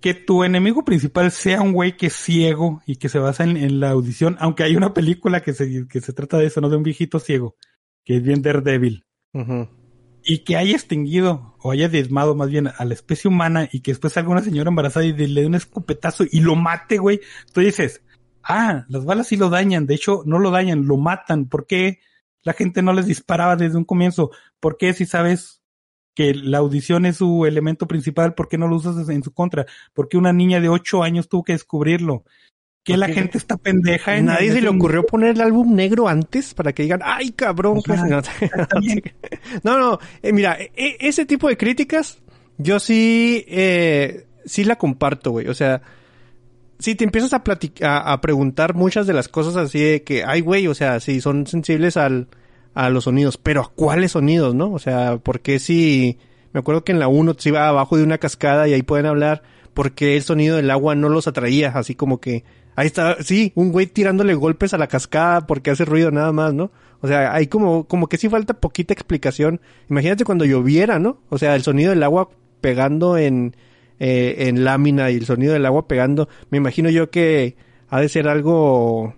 Que 0.00 0.14
tu 0.14 0.44
enemigo 0.44 0.84
principal 0.84 1.30
sea 1.30 1.62
un 1.62 1.72
güey 1.72 1.96
que 1.96 2.06
es 2.06 2.12
ciego 2.14 2.82
y 2.86 2.96
que 2.96 3.08
se 3.08 3.18
basa 3.18 3.44
en, 3.44 3.56
en, 3.56 3.80
la 3.80 3.90
audición, 3.90 4.36
aunque 4.38 4.62
hay 4.62 4.76
una 4.76 4.92
película 4.92 5.42
que 5.42 5.54
se, 5.54 5.88
que 5.88 6.00
se 6.00 6.12
trata 6.12 6.36
de 6.36 6.46
eso, 6.46 6.60
¿no? 6.60 6.68
De 6.68 6.76
un 6.76 6.82
viejito 6.82 7.18
ciego, 7.18 7.56
que 8.04 8.16
es 8.16 8.22
bien 8.22 8.42
Daredevil. 8.42 9.06
Uh 9.32 9.40
-huh. 9.40 9.68
Y 10.22 10.38
que 10.44 10.56
haya 10.56 10.72
extinguido, 10.72 11.53
o 11.66 11.70
haya 11.70 11.88
diezmado 11.88 12.34
más 12.34 12.50
bien 12.50 12.68
a 12.68 12.84
la 12.84 12.92
especie 12.92 13.26
humana 13.26 13.70
y 13.72 13.80
que 13.80 13.92
después 13.92 14.12
salga 14.12 14.28
una 14.28 14.42
señora 14.42 14.68
embarazada 14.68 15.06
y 15.06 15.14
le 15.14 15.40
dé 15.40 15.46
un 15.46 15.54
escopetazo 15.54 16.24
y 16.30 16.40
lo 16.40 16.56
mate, 16.56 16.98
güey. 16.98 17.22
Tú 17.54 17.62
dices, 17.62 18.02
ah, 18.42 18.84
las 18.90 19.06
balas 19.06 19.28
sí 19.28 19.38
lo 19.38 19.48
dañan, 19.48 19.86
de 19.86 19.94
hecho 19.94 20.24
no 20.26 20.38
lo 20.38 20.50
dañan, 20.50 20.86
lo 20.86 20.98
matan. 20.98 21.48
¿Por 21.48 21.66
qué 21.66 22.00
la 22.42 22.52
gente 22.52 22.82
no 22.82 22.92
les 22.92 23.06
disparaba 23.06 23.56
desde 23.56 23.78
un 23.78 23.86
comienzo? 23.86 24.30
¿Por 24.60 24.76
qué 24.76 24.92
si 24.92 25.06
sabes 25.06 25.62
que 26.14 26.34
la 26.34 26.58
audición 26.58 27.06
es 27.06 27.16
su 27.16 27.46
elemento 27.46 27.88
principal, 27.88 28.34
¿por 28.34 28.46
qué 28.46 28.58
no 28.58 28.68
lo 28.68 28.76
usas 28.76 29.08
en 29.08 29.22
su 29.22 29.32
contra? 29.32 29.64
Porque 29.94 30.18
una 30.18 30.34
niña 30.34 30.60
de 30.60 30.68
ocho 30.68 31.02
años 31.02 31.30
tuvo 31.30 31.44
que 31.44 31.54
descubrirlo. 31.54 32.24
Que 32.84 32.98
la 32.98 33.08
gente 33.08 33.38
está 33.38 33.56
pendeja. 33.56 34.16
En 34.16 34.26
Nadie 34.26 34.52
se 34.52 34.60
le 34.60 34.68
ocurrió 34.68 35.04
poner 35.04 35.30
el 35.30 35.40
álbum 35.40 35.74
negro 35.74 36.06
antes 36.06 36.52
para 36.52 36.74
que 36.74 36.82
digan, 36.82 37.00
ay 37.02 37.30
cabrón. 37.30 37.80
Pues, 37.84 37.98
no, 38.04 38.20
no, 39.64 39.78
no 39.78 39.98
eh, 40.22 40.32
mira, 40.34 40.58
e 40.60 40.96
ese 41.00 41.24
tipo 41.24 41.48
de 41.48 41.56
críticas, 41.56 42.18
yo 42.58 42.78
sí, 42.78 43.42
eh, 43.48 44.26
sí 44.44 44.64
la 44.64 44.76
comparto, 44.76 45.30
güey. 45.30 45.48
O 45.48 45.54
sea, 45.54 45.80
si 46.78 46.94
te 46.94 47.04
empiezas 47.04 47.32
a, 47.32 47.42
a, 47.82 48.12
a 48.12 48.20
preguntar 48.20 48.74
muchas 48.74 49.06
de 49.06 49.14
las 49.14 49.28
cosas 49.28 49.56
así 49.56 49.80
de 49.80 50.02
que, 50.02 50.22
ay 50.22 50.42
güey, 50.42 50.66
o 50.66 50.74
sea, 50.74 51.00
si 51.00 51.22
son 51.22 51.46
sensibles 51.46 51.96
al, 51.96 52.28
a 52.74 52.90
los 52.90 53.04
sonidos, 53.04 53.38
pero 53.38 53.62
¿a 53.62 53.72
cuáles 53.74 54.12
sonidos, 54.12 54.54
no? 54.54 54.70
O 54.70 54.78
sea, 54.78 55.16
porque 55.22 55.58
si 55.58 56.18
me 56.52 56.60
acuerdo 56.60 56.84
que 56.84 56.92
en 56.92 56.98
la 56.98 57.08
1 57.08 57.36
se 57.38 57.48
iba 57.48 57.66
abajo 57.66 57.96
de 57.96 58.02
una 58.02 58.18
cascada 58.18 58.68
y 58.68 58.74
ahí 58.74 58.82
pueden 58.82 59.06
hablar 59.06 59.42
porque 59.72 60.16
el 60.16 60.22
sonido 60.22 60.56
del 60.56 60.70
agua 60.70 60.94
no 60.94 61.08
los 61.08 61.26
atraía, 61.26 61.70
así 61.70 61.94
como 61.94 62.20
que 62.20 62.44
ahí 62.76 62.86
está, 62.86 63.22
sí, 63.22 63.52
un 63.54 63.72
güey 63.72 63.86
tirándole 63.86 64.34
golpes 64.34 64.74
a 64.74 64.78
la 64.78 64.86
cascada 64.86 65.46
porque 65.46 65.70
hace 65.70 65.84
ruido 65.84 66.10
nada 66.10 66.32
más, 66.32 66.54
¿no? 66.54 66.70
O 67.00 67.06
sea, 67.06 67.34
hay 67.34 67.48
como, 67.48 67.84
como 67.84 68.08
que 68.08 68.16
sí 68.16 68.28
falta 68.28 68.54
poquita 68.54 68.94
explicación. 68.94 69.60
Imagínate 69.90 70.24
cuando 70.24 70.44
lloviera, 70.44 70.98
¿no? 70.98 71.18
O 71.28 71.38
sea, 71.38 71.54
el 71.54 71.62
sonido 71.62 71.90
del 71.90 72.02
agua 72.02 72.30
pegando 72.60 73.18
en, 73.18 73.54
eh, 73.98 74.48
en 74.48 74.64
lámina 74.64 75.10
y 75.10 75.16
el 75.16 75.26
sonido 75.26 75.52
del 75.52 75.66
agua 75.66 75.86
pegando. 75.86 76.28
Me 76.50 76.58
imagino 76.58 76.88
yo 76.88 77.10
que 77.10 77.56
ha 77.90 78.00
de 78.00 78.08
ser 78.08 78.26
algo, 78.26 79.14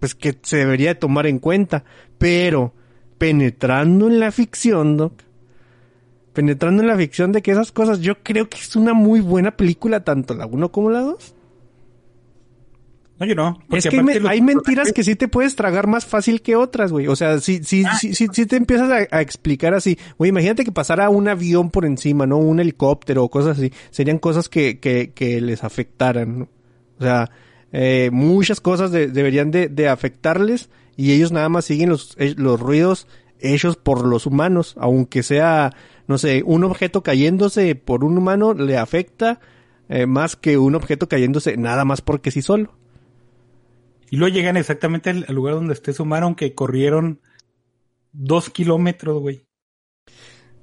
pues 0.00 0.14
que 0.14 0.38
se 0.42 0.58
debería 0.58 0.90
de 0.90 0.94
tomar 0.96 1.26
en 1.26 1.38
cuenta. 1.38 1.84
Pero, 2.18 2.74
penetrando 3.16 4.08
en 4.08 4.20
la 4.20 4.30
ficción, 4.30 4.96
Doc, 4.98 5.14
penetrando 6.32 6.82
en 6.82 6.88
la 6.88 6.96
ficción 6.96 7.32
de 7.32 7.40
que 7.40 7.52
esas 7.52 7.72
cosas, 7.72 8.00
yo 8.00 8.22
creo 8.22 8.48
que 8.48 8.58
es 8.58 8.76
una 8.76 8.92
muy 8.92 9.20
buena 9.20 9.56
película, 9.56 10.04
tanto 10.04 10.34
la 10.34 10.46
1 10.46 10.70
como 10.70 10.90
la 10.90 11.00
2. 11.00 11.34
No, 13.22 13.28
yo 13.28 13.34
no. 13.36 13.54
porque 13.68 13.78
Es 13.78 13.88
que 13.88 13.98
hay, 14.28 14.40
me- 14.40 14.54
mentiras 14.54 14.92
que 14.92 15.04
sí 15.04 15.14
te 15.14 15.28
puedes 15.28 15.54
tragar 15.54 15.86
más 15.86 16.04
fácil 16.06 16.42
que 16.42 16.56
otras, 16.56 16.90
güey. 16.90 17.06
O 17.06 17.14
sea, 17.14 17.38
sí, 17.40 17.60
Ah, 17.86 17.96
sí, 17.96 18.14
sí, 18.14 18.26
sí 18.32 18.46
te 18.46 18.56
empiezas 18.56 18.90
a, 18.90 19.16
a 19.16 19.20
explicar 19.20 19.74
así. 19.74 19.96
Güey, 20.18 20.30
imagínate 20.30 20.64
que 20.64 20.72
pasara 20.72 21.08
un 21.08 21.28
avión 21.28 21.70
por 21.70 21.84
encima, 21.84 22.26
¿no? 22.26 22.38
Un 22.38 22.58
helicóptero 22.58 23.22
o 23.22 23.30
cosas 23.30 23.58
así. 23.58 23.72
Serían 23.90 24.18
cosas 24.18 24.48
que, 24.48 24.80
que, 24.80 25.12
que 25.14 25.40
les 25.40 25.62
afectaran, 25.62 26.40
¿no? 26.40 26.48
O 26.98 27.02
sea, 27.04 27.30
eh, 27.70 28.10
muchas 28.12 28.60
cosas 28.60 28.90
de- 28.90 29.06
deberían 29.06 29.52
de, 29.52 29.68
de 29.68 29.88
afectarles 29.88 30.68
y 30.96 31.12
ellos 31.12 31.30
nada 31.30 31.48
más 31.48 31.64
siguen 31.64 31.90
los, 31.90 32.16
eh, 32.18 32.34
los 32.36 32.58
ruidos 32.58 33.06
hechos 33.38 33.76
por 33.76 34.04
los 34.04 34.26
humanos. 34.26 34.74
Aunque 34.78 35.22
sea, 35.22 35.72
no 36.08 36.18
sé, 36.18 36.42
un 36.44 36.64
objeto 36.64 37.02
cayéndose 37.04 37.74
por 37.76 38.04
un 38.04 38.18
humano 38.18 38.52
le 38.52 38.76
afecta 38.78 39.38
eh, 39.88 40.06
más 40.06 40.34
que 40.36 40.58
un 40.58 40.74
objeto 40.74 41.08
cayéndose 41.08 41.56
nada 41.56 41.84
más 41.84 42.00
porque 42.00 42.30
sí 42.32 42.42
solo. 42.42 42.72
Y 44.12 44.18
luego 44.18 44.34
llegan 44.34 44.58
exactamente 44.58 45.08
al, 45.08 45.24
al 45.26 45.34
lugar 45.34 45.54
donde 45.54 45.72
esté 45.72 45.94
Sumar, 45.94 46.22
aunque 46.22 46.54
corrieron 46.54 47.22
dos 48.12 48.50
kilómetros, 48.50 49.18
güey. 49.22 49.46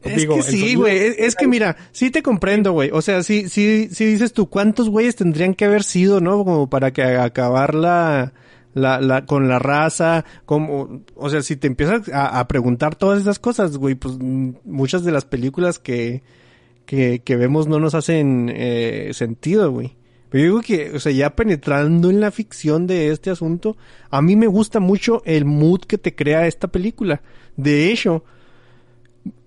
Es 0.04 0.18
Digo, 0.18 0.36
que 0.36 0.44
sí, 0.44 0.76
güey. 0.76 1.00
Es, 1.00 1.16
es 1.18 1.36
que 1.36 1.48
mira, 1.48 1.76
sí 1.92 2.12
te 2.12 2.22
comprendo, 2.22 2.74
güey. 2.74 2.92
O 2.94 3.02
sea, 3.02 3.24
sí, 3.24 3.50
sí, 3.50 3.90
sí 3.92 4.06
dices 4.06 4.34
tú, 4.34 4.52
¿cuántos 4.52 4.88
güeyes 4.92 5.16
tendrían 5.16 5.56
que 5.56 5.66
haber 5.66 5.82
sido, 5.82 6.22
no? 6.22 6.46
Como 6.46 6.70
para 6.70 6.94
que 6.94 7.02
acabar 7.02 7.74
la, 7.74 8.34
la, 8.76 9.02
la, 9.02 9.26
con 9.26 9.48
la 9.48 9.58
raza, 9.58 10.26
como, 10.46 11.02
o 11.16 11.30
sea, 11.32 11.42
si 11.42 11.56
te 11.56 11.66
empiezas 11.66 12.08
a, 12.10 12.40
a 12.40 12.48
preguntar 12.48 12.94
todas 12.94 13.20
esas 13.20 13.40
cosas, 13.40 13.78
güey, 13.78 13.96
pues 13.96 14.16
mm, 14.20 14.58
muchas 14.64 15.04
de 15.04 15.12
las 15.12 15.26
películas 15.26 15.80
que, 15.80 16.22
que, 16.86 17.24
que 17.24 17.36
vemos 17.36 17.68
no 17.68 17.80
nos 17.80 17.96
hacen 17.96 18.52
eh, 18.54 19.10
sentido, 19.14 19.72
güey. 19.72 19.98
Pero 20.30 20.44
digo 20.44 20.62
que, 20.62 20.92
o 20.92 21.00
sea, 21.00 21.12
ya 21.12 21.36
penetrando 21.36 22.10
en 22.10 22.22
la 22.22 22.32
ficción 22.32 22.86
de 22.86 23.12
este 23.12 23.32
asunto, 23.32 23.78
a 24.10 24.22
mí 24.22 24.36
me 24.36 24.48
gusta 24.48 24.80
mucho 24.80 25.24
el 25.26 25.46
mood 25.46 25.82
que 25.82 25.98
te 25.98 26.16
crea 26.16 26.46
esta 26.46 26.68
película. 26.68 27.22
De 27.58 27.92
hecho, 27.92 28.24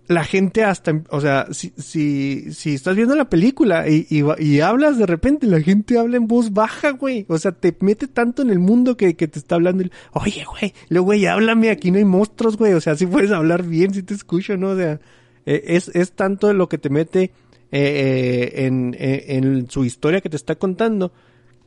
la 0.08 0.24
gente 0.24 0.64
hasta, 0.64 1.02
o 1.10 1.20
sea, 1.20 1.46
si, 1.52 1.72
si, 1.76 2.52
si 2.52 2.74
estás 2.74 2.96
viendo 2.96 3.14
la 3.14 3.30
película 3.30 3.88
y, 3.88 4.06
y, 4.10 4.60
hablas 4.60 4.98
de 4.98 5.06
repente, 5.06 5.46
la 5.46 5.60
gente 5.60 5.98
habla 5.98 6.16
en 6.16 6.26
voz 6.26 6.52
baja, 6.52 6.90
güey. 6.90 7.24
O 7.28 7.38
sea, 7.38 7.52
te 7.52 7.74
mete 7.80 8.08
tanto 8.08 8.42
en 8.42 8.50
el 8.50 8.58
mundo 8.58 8.96
que, 8.96 9.14
que 9.14 9.28
te 9.28 9.38
está 9.38 9.54
hablando. 9.54 9.82
el, 9.84 9.92
Oye, 10.12 10.44
güey, 10.44 10.74
luego, 10.88 11.06
güey, 11.06 11.26
háblame, 11.26 11.70
aquí 11.70 11.90
no 11.90 11.98
hay 11.98 12.04
monstruos, 12.04 12.56
güey. 12.56 12.74
O 12.74 12.80
sea, 12.80 12.96
si 12.96 13.06
puedes 13.06 13.30
hablar 13.30 13.62
bien, 13.62 13.94
si 13.94 14.02
te 14.02 14.14
escucho, 14.14 14.56
¿no? 14.56 14.70
O 14.70 14.76
sea, 14.76 15.00
eh, 15.46 15.62
es, 15.66 15.88
es 15.94 16.12
tanto 16.12 16.52
lo 16.52 16.68
que 16.68 16.78
te 16.78 16.90
mete 16.90 17.32
eh, 17.74 18.52
eh, 18.54 18.66
en, 18.66 18.94
eh, 18.98 19.24
en 19.28 19.70
su 19.70 19.86
historia 19.86 20.20
que 20.20 20.28
te 20.28 20.36
está 20.36 20.56
contando 20.56 21.10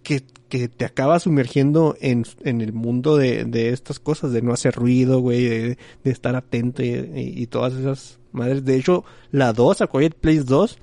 que, 0.04 0.22
que 0.50 0.68
te 0.68 0.86
acaba 0.86 1.20
sumergiendo 1.20 1.98
en, 2.00 2.26
en 2.44 2.62
el 2.62 2.74
mundo 2.74 3.18
de, 3.18 3.44
de 3.44 3.70
estas 3.70 4.00
cosas, 4.00 4.32
de 4.32 4.44
no 4.44 4.54
hacer 4.54 4.76
ruido, 4.76 5.20
güey, 5.20 5.46
de, 5.46 5.78
de 6.04 6.12
estar 6.12 6.36
atento 6.36 6.84
y, 6.84 7.48
todas 7.48 7.74
esas 7.74 8.20
madres. 8.32 8.64
De 8.64 8.76
hecho, 8.76 9.04
la 9.32 9.52
2, 9.52 9.82
A 9.82 9.88
Quiet 9.88 10.14
Place 10.14 10.44
2, 10.44 10.78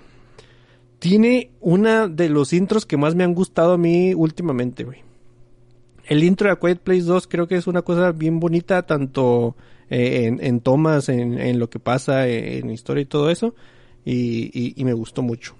tiene 0.98 1.52
una 1.60 2.08
de 2.08 2.28
los 2.28 2.52
intros 2.52 2.84
que 2.84 2.96
más 2.96 3.14
me 3.14 3.22
han 3.22 3.34
gustado 3.34 3.74
a 3.74 3.78
mí 3.78 4.14
últimamente, 4.14 4.82
güey. 4.82 5.02
El 6.04 6.24
intro 6.24 6.48
de 6.48 6.54
A 6.54 6.56
Quiet 6.56 6.80
Place 6.80 7.02
2 7.02 7.28
creo 7.28 7.46
que 7.46 7.54
es 7.54 7.68
una 7.68 7.82
cosa 7.82 8.10
bien 8.10 8.40
bonita, 8.40 8.82
tanto 8.86 9.54
en, 9.88 10.44
en 10.44 10.58
tomas, 10.58 11.08
en, 11.08 11.38
en 11.38 11.60
lo 11.60 11.70
que 11.70 11.78
pasa, 11.78 12.26
en 12.26 12.70
historia 12.70 13.02
y 13.02 13.06
todo 13.06 13.30
eso. 13.30 13.54
Y, 14.04 14.50
y- 14.52 14.74
y 14.76 14.84
me 14.84 14.92
gustó 14.92 15.22
mucho. 15.22 15.54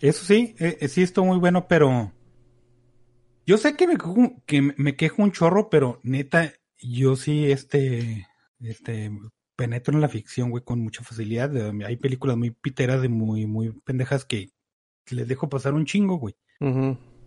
Eso 0.00 0.24
sí, 0.24 0.54
eh, 0.58 0.76
eh, 0.80 0.88
sí 0.88 1.02
estuvo 1.02 1.26
muy 1.26 1.38
bueno, 1.38 1.66
pero 1.68 2.12
yo 3.46 3.58
sé 3.58 3.74
que 3.76 3.86
me, 3.86 3.96
quejo- 3.96 4.42
que 4.46 4.62
me- 4.76 4.96
quejo 4.96 5.22
un 5.22 5.32
chorro, 5.32 5.70
pero 5.70 6.00
neta, 6.02 6.52
yo 6.80 7.16
sí, 7.16 7.50
este, 7.50 8.26
este, 8.60 9.10
penetro 9.56 9.94
en 9.94 10.00
la 10.00 10.08
ficción, 10.08 10.50
güey, 10.50 10.62
con 10.64 10.80
mucha 10.80 11.02
facilidad. 11.02 11.50
Hay 11.86 11.96
películas 11.96 12.36
muy 12.36 12.50
piteras 12.50 13.00
de 13.02 13.08
muy, 13.08 13.46
muy 13.46 13.72
pendejas 13.84 14.24
que 14.24 14.50
les 15.10 15.26
dejo 15.28 15.48
pasar 15.48 15.74
un 15.74 15.86
chingo, 15.86 16.16
güey. 16.18 16.34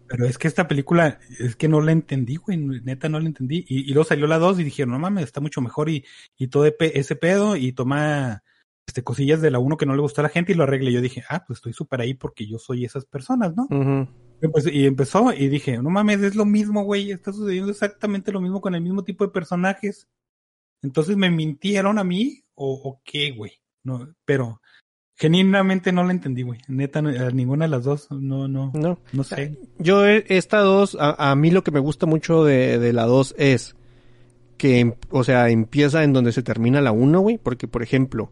Pero 0.07 0.25
es 0.25 0.37
que 0.37 0.47
esta 0.47 0.67
película, 0.67 1.19
es 1.39 1.55
que 1.55 1.67
no 1.67 1.81
la 1.81 1.91
entendí, 1.91 2.35
güey, 2.35 2.57
neta 2.57 3.09
no 3.09 3.19
la 3.19 3.27
entendí. 3.27 3.65
Y, 3.67 3.81
y 3.89 3.93
luego 3.93 4.03
salió 4.07 4.27
la 4.27 4.39
2 4.39 4.59
y 4.59 4.63
dijeron, 4.63 4.91
no 4.91 4.99
mames, 4.99 5.23
está 5.25 5.39
mucho 5.39 5.61
mejor 5.61 5.89
y, 5.89 6.03
y 6.37 6.47
todo 6.47 6.65
ese 6.79 7.15
pedo 7.15 7.55
y 7.55 7.71
toma 7.71 8.43
este 8.89 9.03
cosillas 9.03 9.41
de 9.41 9.51
la 9.51 9.59
1 9.59 9.77
que 9.77 9.85
no 9.85 9.95
le 9.95 10.01
gustó 10.01 10.21
a 10.21 10.23
la 10.23 10.29
gente 10.29 10.51
y 10.51 10.55
lo 10.55 10.63
arregle. 10.63 10.91
Yo 10.91 11.01
dije, 11.01 11.23
ah, 11.29 11.43
pues 11.47 11.57
estoy 11.59 11.73
súper 11.73 12.01
ahí 12.01 12.13
porque 12.13 12.45
yo 12.47 12.57
soy 12.59 12.83
esas 12.85 13.05
personas, 13.05 13.55
¿no? 13.55 13.67
Y 14.41 14.45
empezó- 14.45 14.69
y 14.69 14.85
empezó 14.85 15.33
y 15.33 15.47
dije, 15.47 15.77
no 15.81 15.89
mames, 15.89 16.21
es 16.21 16.35
lo 16.35 16.45
mismo, 16.45 16.83
güey, 16.83 17.11
está 17.11 17.31
sucediendo 17.31 17.71
exactamente 17.71 18.31
lo 18.31 18.41
mismo 18.41 18.61
con 18.61 18.75
el 18.75 18.81
mismo 18.81 19.03
tipo 19.03 19.25
de 19.25 19.31
personajes. 19.31 20.07
Entonces 20.81 21.17
me 21.17 21.29
mintieron 21.29 21.97
a 21.99 22.03
mí 22.03 22.43
o, 22.55 22.73
o 22.83 23.01
qué, 23.03 23.31
güey. 23.31 23.51
No, 23.83 24.13
pero 24.25 24.61
genuinamente 25.17 25.91
no 25.91 26.03
la 26.05 26.11
entendí, 26.13 26.43
güey. 26.43 26.59
Neta, 26.67 26.99
a 26.99 27.31
ninguna 27.31 27.65
de 27.65 27.69
las 27.71 27.83
dos, 27.83 28.07
no, 28.11 28.47
no, 28.47 28.71
No. 28.73 28.99
no 29.11 29.23
sé. 29.23 29.57
Yo, 29.77 30.05
eh, 30.07 30.25
esta 30.29 30.59
dos, 30.59 30.95
a, 30.99 31.31
a 31.31 31.35
mí 31.35 31.51
lo 31.51 31.63
que 31.63 31.71
me 31.71 31.79
gusta 31.81 32.05
mucho 32.05 32.43
de, 32.45 32.79
de 32.79 32.93
la 32.93 33.05
dos 33.05 33.35
es 33.37 33.75
que, 34.57 34.79
em- 34.79 34.93
o 35.09 35.23
sea, 35.25 35.49
empieza 35.49 36.03
en 36.03 36.13
donde 36.13 36.31
se 36.31 36.43
termina 36.43 36.79
la 36.81 36.91
uno, 36.93 37.19
güey. 37.19 37.37
Porque, 37.37 37.67
por 37.67 37.83
ejemplo, 37.83 38.31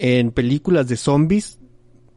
en 0.00 0.30
películas 0.32 0.88
de 0.88 0.96
zombies, 0.96 1.58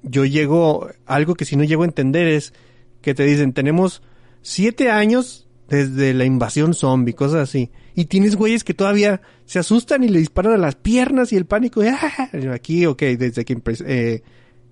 yo 0.03 0.23
llego, 0.23 0.87
algo 1.05 1.35
que 1.35 1.43
si 1.43 1.57
no 1.57 1.65
llego 1.65 1.83
a 1.83 1.85
entender 1.85 2.27
es 2.27 2.53
que 3.01 3.13
te 3.13 3.25
dicen, 3.25 3.51
tenemos 3.51 4.01
siete 4.41 4.89
años 4.89 5.49
desde 5.67 6.13
la 6.13 6.23
invasión 6.23 6.73
zombie, 6.73 7.13
cosas 7.13 7.49
así. 7.49 7.71
Y 7.93 8.05
tienes 8.05 8.37
güeyes 8.37 8.63
que 8.63 8.73
todavía 8.73 9.21
se 9.45 9.59
asustan 9.59 10.03
y 10.03 10.07
le 10.07 10.19
disparan 10.19 10.53
a 10.53 10.57
las 10.57 10.75
piernas 10.75 11.33
y 11.33 11.35
el 11.35 11.45
pánico. 11.45 11.81
"Ah". 11.85 12.29
Aquí, 12.53 12.85
ok, 12.85 13.01
desde 13.01 13.43
que 13.43 13.61
eh, 13.85 14.23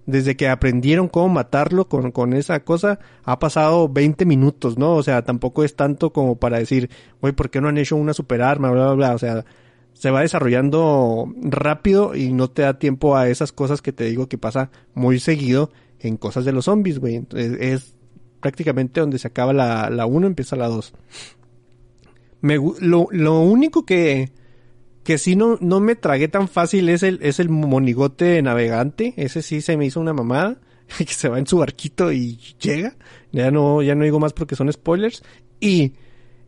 desde 0.05 0.37
que 0.37 0.47
aprendieron 0.47 1.09
cómo 1.09 1.29
matarlo 1.29 1.89
con, 1.89 2.11
con 2.11 2.33
esa 2.33 2.61
cosa, 2.63 2.99
ha 3.23 3.39
pasado 3.39 3.89
20 3.89 4.25
minutos, 4.25 4.77
¿no? 4.77 4.95
O 4.95 5.03
sea, 5.03 5.21
tampoco 5.23 5.65
es 5.65 5.75
tanto 5.75 6.13
como 6.13 6.37
para 6.37 6.59
decir, 6.59 6.89
güey, 7.19 7.33
¿por 7.33 7.49
qué 7.49 7.59
no 7.59 7.67
han 7.67 7.77
hecho 7.77 7.97
una 7.97 8.13
super 8.13 8.41
arma? 8.41 8.71
Bla, 8.71 8.85
bla, 8.85 8.93
bla. 8.93 9.15
O 9.15 9.17
sea, 9.17 9.45
se 9.93 10.11
va 10.11 10.21
desarrollando 10.21 11.31
rápido 11.41 12.15
y 12.15 12.33
no 12.33 12.49
te 12.49 12.63
da 12.63 12.79
tiempo 12.79 13.15
a 13.15 13.29
esas 13.29 13.51
cosas 13.51 13.81
que 13.81 13.91
te 13.93 14.05
digo 14.05 14.27
que 14.27 14.37
pasa 14.37 14.71
muy 14.93 15.19
seguido 15.19 15.71
en 15.99 16.17
cosas 16.17 16.45
de 16.45 16.51
los 16.53 16.65
zombies, 16.65 16.99
güey. 16.99 17.23
Es 17.35 17.93
prácticamente 18.39 18.99
donde 18.99 19.19
se 19.19 19.27
acaba 19.27 19.53
la, 19.53 19.89
la 19.89 20.05
1, 20.07 20.25
empieza 20.27 20.55
la 20.55 20.67
2. 20.67 20.93
Me, 22.41 22.57
gu- 22.59 22.77
lo, 22.79 23.07
lo 23.11 23.39
único 23.41 23.85
que, 23.85 24.31
que 25.03 25.17
sí 25.19 25.35
no, 25.35 25.57
no 25.61 25.79
me 25.79 25.95
tragué 25.95 26.27
tan 26.27 26.47
fácil 26.47 26.89
es 26.89 27.03
el, 27.03 27.19
es 27.21 27.39
el 27.39 27.49
monigote 27.49 28.41
navegante. 28.41 29.13
Ese 29.17 29.41
sí 29.43 29.61
se 29.61 29.77
me 29.77 29.85
hizo 29.85 29.99
una 29.99 30.13
mamada. 30.13 30.59
Que 30.97 31.05
se 31.05 31.29
va 31.29 31.39
en 31.39 31.47
su 31.47 31.57
barquito 31.57 32.11
y 32.11 32.37
llega. 32.59 32.97
Ya 33.31 33.49
no, 33.49 33.81
ya 33.81 33.95
no 33.95 34.03
digo 34.03 34.19
más 34.19 34.33
porque 34.33 34.57
son 34.57 34.71
spoilers. 34.73 35.23
Y, 35.61 35.93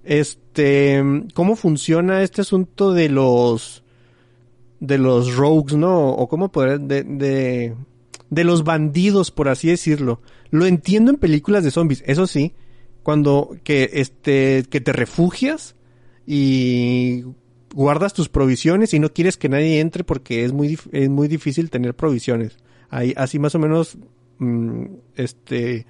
este, 0.03 1.01
cómo 1.33 1.55
funciona 1.55 2.23
este 2.23 2.41
asunto 2.41 2.93
de 2.93 3.09
los, 3.09 3.83
de 4.79 4.97
los 4.97 5.35
rogues, 5.35 5.75
¿no? 5.75 6.09
O 6.09 6.27
cómo 6.27 6.51
poder, 6.51 6.81
de, 6.81 7.03
de, 8.29 8.43
los 8.43 8.63
bandidos, 8.63 9.31
por 9.31 9.49
así 9.49 9.69
decirlo. 9.69 10.21
Lo 10.49 10.65
entiendo 10.65 11.11
en 11.11 11.17
películas 11.17 11.63
de 11.63 11.71
zombies, 11.71 12.03
eso 12.05 12.27
sí. 12.27 12.53
Cuando 13.01 13.55
que, 13.63 13.89
este, 13.93 14.65
que 14.69 14.79
te 14.79 14.93
refugias 14.93 15.75
y 16.25 17.23
guardas 17.73 18.13
tus 18.13 18.29
provisiones 18.29 18.93
y 18.93 18.99
no 18.99 19.11
quieres 19.11 19.35
que 19.35 19.49
nadie 19.49 19.79
entre 19.79 20.03
porque 20.03 20.45
es 20.45 20.53
muy, 20.53 20.77
es 20.91 21.09
muy 21.09 21.27
difícil 21.27 21.69
tener 21.69 21.95
provisiones. 21.95 22.57
Ahí, 22.89 23.13
así 23.17 23.39
más 23.39 23.55
o 23.55 23.59
menos, 23.59 23.97
mm, 24.37 24.85
este, 25.15 25.85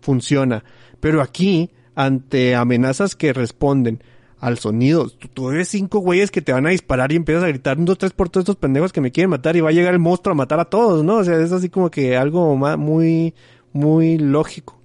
funciona. 0.00 0.64
Pero 1.00 1.22
aquí, 1.22 1.70
ante 1.98 2.54
amenazas 2.54 3.16
que 3.16 3.32
responden 3.32 4.00
al 4.38 4.56
sonido, 4.58 5.10
tú, 5.10 5.26
tú 5.34 5.50
cinco 5.64 5.98
güeyes 5.98 6.30
que 6.30 6.40
te 6.40 6.52
van 6.52 6.64
a 6.64 6.70
disparar 6.70 7.10
y 7.10 7.16
empiezas 7.16 7.42
a 7.42 7.48
gritar 7.48 7.76
dos, 7.84 7.98
tres 7.98 8.12
por 8.12 8.28
todos 8.28 8.42
estos 8.42 8.54
pendejos 8.54 8.92
que 8.92 9.00
me 9.00 9.10
quieren 9.10 9.30
matar 9.30 9.56
y 9.56 9.60
va 9.62 9.70
a 9.70 9.72
llegar 9.72 9.94
el 9.94 9.98
monstruo 9.98 10.30
a 10.30 10.36
matar 10.36 10.60
a 10.60 10.66
todos, 10.66 11.02
¿no? 11.02 11.16
O 11.16 11.24
sea, 11.24 11.40
es 11.40 11.50
así 11.50 11.68
como 11.68 11.90
que 11.90 12.16
algo 12.16 12.54
muy, 12.76 13.34
muy 13.72 14.16
lógico. 14.16 14.80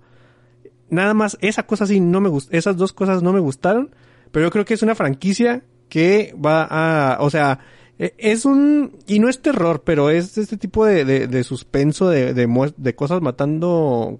Nada 0.89 1.13
más, 1.13 1.37
esa 1.39 1.67
cosa 1.67 1.85
sí 1.85 1.99
no 1.99 2.19
me 2.19 2.29
gustó, 2.29 2.57
esas 2.57 2.77
dos 2.77 2.93
cosas 2.93 3.21
no 3.21 3.31
me 3.31 3.39
gustaron, 3.39 3.91
pero 4.31 4.47
yo 4.47 4.51
creo 4.51 4.65
que 4.65 4.73
es 4.73 4.81
una 4.81 4.95
franquicia 4.95 5.63
que 5.89 6.33
va 6.43 6.67
a, 6.67 7.17
o 7.21 7.29
sea, 7.29 7.59
e- 7.99 8.15
es 8.17 8.43
un, 8.43 8.97
y 9.05 9.19
no 9.19 9.29
es 9.29 9.39
terror, 9.39 9.83
pero 9.85 10.09
es 10.09 10.35
este 10.39 10.57
tipo 10.57 10.83
de, 10.83 11.05
de, 11.05 11.43
suspenso 11.43 12.09
de, 12.09 12.33
de 12.33 12.95
cosas 12.95 13.21
matando 13.21 14.19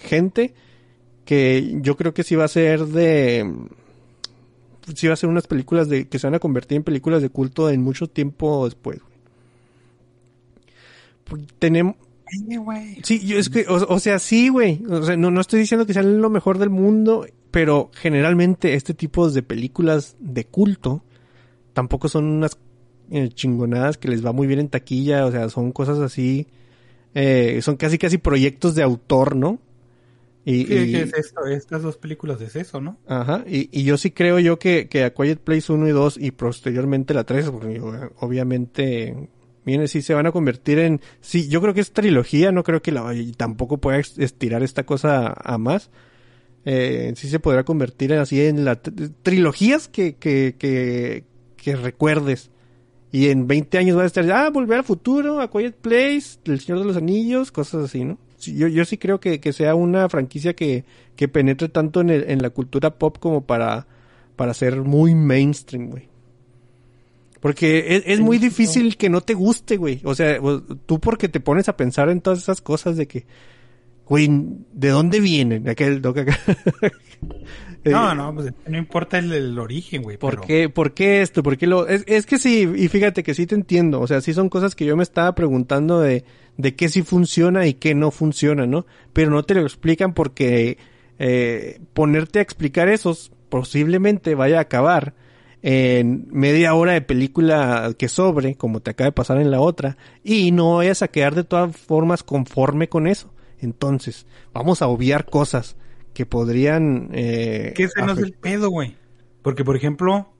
gente 0.00 0.54
que 1.26 1.78
yo 1.82 1.96
creo 1.96 2.14
que 2.14 2.22
sí 2.22 2.34
va 2.36 2.44
a 2.44 2.48
ser 2.48 2.86
de, 2.86 3.52
sí 4.94 5.06
va 5.08 5.12
a 5.12 5.16
ser 5.16 5.28
unas 5.28 5.46
películas 5.46 5.90
de, 5.90 6.08
que 6.08 6.18
se 6.18 6.26
van 6.26 6.34
a 6.34 6.38
convertir 6.38 6.76
en 6.76 6.84
películas 6.84 7.20
de 7.20 7.28
culto 7.28 7.68
en 7.68 7.82
mucho 7.82 8.06
tiempo 8.06 8.64
después. 8.64 9.00
güey. 11.28 11.44
Tenemos, 11.58 11.96
Sí, 13.02 13.20
yo 13.24 13.38
es 13.38 13.48
que, 13.50 13.66
o, 13.68 13.74
o 13.74 14.00
sea, 14.00 14.18
sí, 14.18 14.48
güey. 14.48 14.82
O 14.88 15.02
sea, 15.02 15.16
no, 15.16 15.30
no 15.30 15.40
estoy 15.40 15.60
diciendo 15.60 15.86
que 15.86 15.92
sean 15.92 16.20
lo 16.20 16.30
mejor 16.30 16.58
del 16.58 16.70
mundo, 16.70 17.26
pero 17.50 17.90
generalmente 17.94 18.74
este 18.74 18.94
tipo 18.94 19.30
de 19.30 19.42
películas 19.42 20.16
de 20.18 20.44
culto 20.44 21.02
tampoco 21.72 22.08
son 22.08 22.24
unas 22.24 22.58
eh, 23.10 23.28
chingonadas 23.28 23.98
que 23.98 24.08
les 24.08 24.24
va 24.24 24.32
muy 24.32 24.46
bien 24.46 24.60
en 24.60 24.68
taquilla, 24.68 25.26
o 25.26 25.30
sea, 25.30 25.48
son 25.48 25.72
cosas 25.72 25.98
así, 25.98 26.48
eh, 27.14 27.60
son 27.62 27.76
casi 27.76 27.98
casi 27.98 28.18
proyectos 28.18 28.74
de 28.74 28.82
autor, 28.82 29.36
¿no? 29.36 29.60
Y, 30.46 30.64
¿Qué, 30.64 30.84
y- 30.84 30.92
qué 30.92 31.02
es 31.02 31.12
esto? 31.14 31.44
Estas 31.46 31.82
dos 31.82 31.96
películas 31.98 32.40
es 32.40 32.56
eso, 32.56 32.80
¿no? 32.80 32.96
Ajá, 33.06 33.44
y, 33.46 33.68
y 33.78 33.82
yo 33.84 33.98
sí 33.98 34.12
creo 34.12 34.38
yo 34.38 34.58
que, 34.58 34.88
que 34.88 35.04
A 35.04 35.12
Quiet 35.12 35.40
Place 35.40 35.72
1 35.72 35.88
y 35.88 35.90
2 35.90 36.16
y 36.18 36.30
posteriormente 36.30 37.12
la 37.14 37.24
3, 37.24 37.50
porque 37.50 37.66
digo, 37.68 37.92
obviamente 38.20 39.28
viene 39.64 39.88
sí 39.88 40.00
se 40.02 40.14
van 40.14 40.26
a 40.26 40.32
convertir 40.32 40.78
en 40.78 41.00
sí, 41.20 41.48
yo 41.48 41.60
creo 41.60 41.74
que 41.74 41.80
es 41.80 41.92
trilogía, 41.92 42.52
no 42.52 42.62
creo 42.62 42.80
que 42.80 42.92
la 42.92 43.12
y 43.12 43.32
tampoco 43.32 43.78
pueda 43.78 43.98
estirar 43.98 44.62
esta 44.62 44.86
cosa 44.86 45.26
a, 45.36 45.58
más. 45.58 45.90
Eh, 46.64 47.12
sí 47.16 47.28
se 47.28 47.38
podrá 47.40 47.64
convertir 47.64 48.12
en 48.12 48.18
así 48.20 48.40
en 48.44 48.64
la 48.64 48.82
tr- 48.82 49.12
trilogías 49.22 49.88
que, 49.88 50.16
que, 50.16 50.56
que, 50.58 51.24
que 51.56 51.76
recuerdes. 51.76 52.50
Y 53.12 53.28
en 53.28 53.46
20 53.46 53.78
años 53.78 53.96
va 53.98 54.02
a 54.02 54.06
estar, 54.06 54.30
ah, 54.32 54.50
volver 54.50 54.78
al 54.78 54.84
futuro, 54.84 55.40
A 55.40 55.50
Quiet 55.50 55.76
Place, 55.76 56.38
El 56.44 56.60
Señor 56.60 56.80
de 56.80 56.86
los 56.86 56.96
Anillos, 56.96 57.52
cosas 57.52 57.84
así, 57.84 58.04
¿no? 58.04 58.18
Yo, 58.54 58.68
yo 58.68 58.84
sí 58.84 58.98
creo 58.98 59.20
que, 59.20 59.40
que 59.40 59.52
sea 59.52 59.74
una 59.74 60.08
franquicia 60.08 60.54
que, 60.54 60.84
que 61.16 61.28
penetre 61.28 61.68
tanto 61.68 62.00
en, 62.00 62.10
el- 62.10 62.30
en 62.30 62.42
la 62.42 62.50
cultura 62.50 62.98
pop 62.98 63.18
como 63.18 63.42
para, 63.44 63.86
para 64.36 64.54
ser 64.54 64.76
muy 64.82 65.14
mainstream, 65.14 65.88
güey. 65.90 66.08
Porque 67.40 67.96
es, 67.96 68.02
es 68.06 68.20
muy 68.20 68.38
difícil 68.38 68.96
que 68.96 69.08
no 69.10 69.20
te 69.20 69.34
guste, 69.34 69.76
güey. 69.76 70.00
O 70.04 70.14
sea, 70.14 70.38
tú 70.86 70.98
porque 71.00 71.28
te 71.28 71.40
pones 71.40 71.68
a 71.68 71.76
pensar 71.76 72.08
en 72.08 72.20
todas 72.20 72.40
esas 72.40 72.60
cosas 72.60 72.96
de 72.96 73.06
que, 73.06 73.24
güey, 74.08 74.28
¿de 74.72 74.88
dónde 74.88 75.20
vienen? 75.20 75.68
Aquel, 75.68 76.02
No, 77.92 78.14
no, 78.14 78.34
pues 78.34 78.52
no 78.66 78.76
importa 78.78 79.18
el, 79.18 79.32
el 79.32 79.58
origen, 79.58 80.02
güey. 80.02 80.16
¿Por 80.16 80.34
pero- 80.36 80.42
qué, 80.46 80.68
¿Por 80.68 80.92
qué 80.94 81.22
esto? 81.22 81.42
¿Por 81.42 81.56
qué 81.56 81.66
lo...? 81.66 81.86
Es, 81.86 82.04
es 82.06 82.26
que 82.26 82.38
sí, 82.38 82.70
y 82.76 82.88
fíjate 82.88 83.22
que 83.22 83.34
sí 83.34 83.46
te 83.46 83.54
entiendo. 83.54 84.00
O 84.00 84.06
sea, 84.06 84.20
sí 84.20 84.32
son 84.34 84.48
cosas 84.48 84.74
que 84.74 84.84
yo 84.84 84.96
me 84.96 85.02
estaba 85.02 85.34
preguntando 85.34 86.00
de, 86.00 86.24
de 86.56 86.74
qué 86.74 86.88
sí 86.88 87.02
funciona 87.02 87.66
y 87.66 87.74
qué 87.74 87.94
no 87.94 88.10
funciona, 88.10 88.66
¿no? 88.66 88.86
Pero 89.12 89.30
no 89.30 89.42
te 89.42 89.54
lo 89.54 89.62
explican 89.62 90.14
porque 90.14 90.78
eh, 91.18 91.80
ponerte 91.94 92.38
a 92.38 92.42
explicar 92.42 92.88
esos 92.88 93.32
posiblemente 93.48 94.34
vaya 94.34 94.58
a 94.58 94.62
acabar 94.62 95.14
en 95.62 96.28
media 96.30 96.74
hora 96.74 96.92
de 96.92 97.00
película 97.00 97.92
que 97.98 98.08
sobre, 98.08 98.54
como 98.54 98.80
te 98.80 98.90
acaba 98.90 99.06
de 99.06 99.12
pasar 99.12 99.40
en 99.40 99.50
la 99.50 99.60
otra, 99.60 99.96
y 100.22 100.52
no 100.52 100.76
vayas 100.76 101.02
a 101.02 101.08
quedar 101.08 101.34
de 101.34 101.44
todas 101.44 101.76
formas 101.76 102.22
conforme 102.22 102.88
con 102.88 103.06
eso. 103.06 103.32
Entonces, 103.60 104.26
vamos 104.52 104.82
a 104.82 104.86
obviar 104.86 105.24
cosas 105.26 105.76
que 106.16 106.24
podrían... 106.24 107.10
Eh, 107.12 107.74
Que 107.76 107.82
ese 107.84 108.00
no 108.00 108.12
es 108.12 108.18
el 108.20 108.32
pedo, 108.32 108.70
güey. 108.70 108.96
Porque, 109.42 109.64
por 109.64 109.76
ejemplo, 109.76 110.32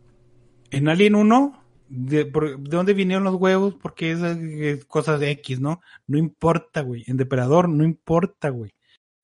en 0.71 0.89
Alien 0.89 1.15
1, 1.15 1.63
¿de, 1.91 2.25
por- 2.25 2.59
¿de 2.59 2.77
dónde 2.77 2.95
vinieron 2.95 3.25
los 3.25 3.35
huevos? 3.35 3.75
Porque 3.75 4.13
es, 4.13 4.21
es 4.23 4.87
cosas 4.87 5.21
de 5.21 5.31
X, 5.33 5.61
¿no? 5.61 5.83
No 6.07 6.17
importa, 6.17 6.81
güey. 6.81 7.05
En 7.07 7.19
Depredador, 7.19 7.69
no 7.69 7.85
importa, 7.85 8.49
güey. 8.49 8.73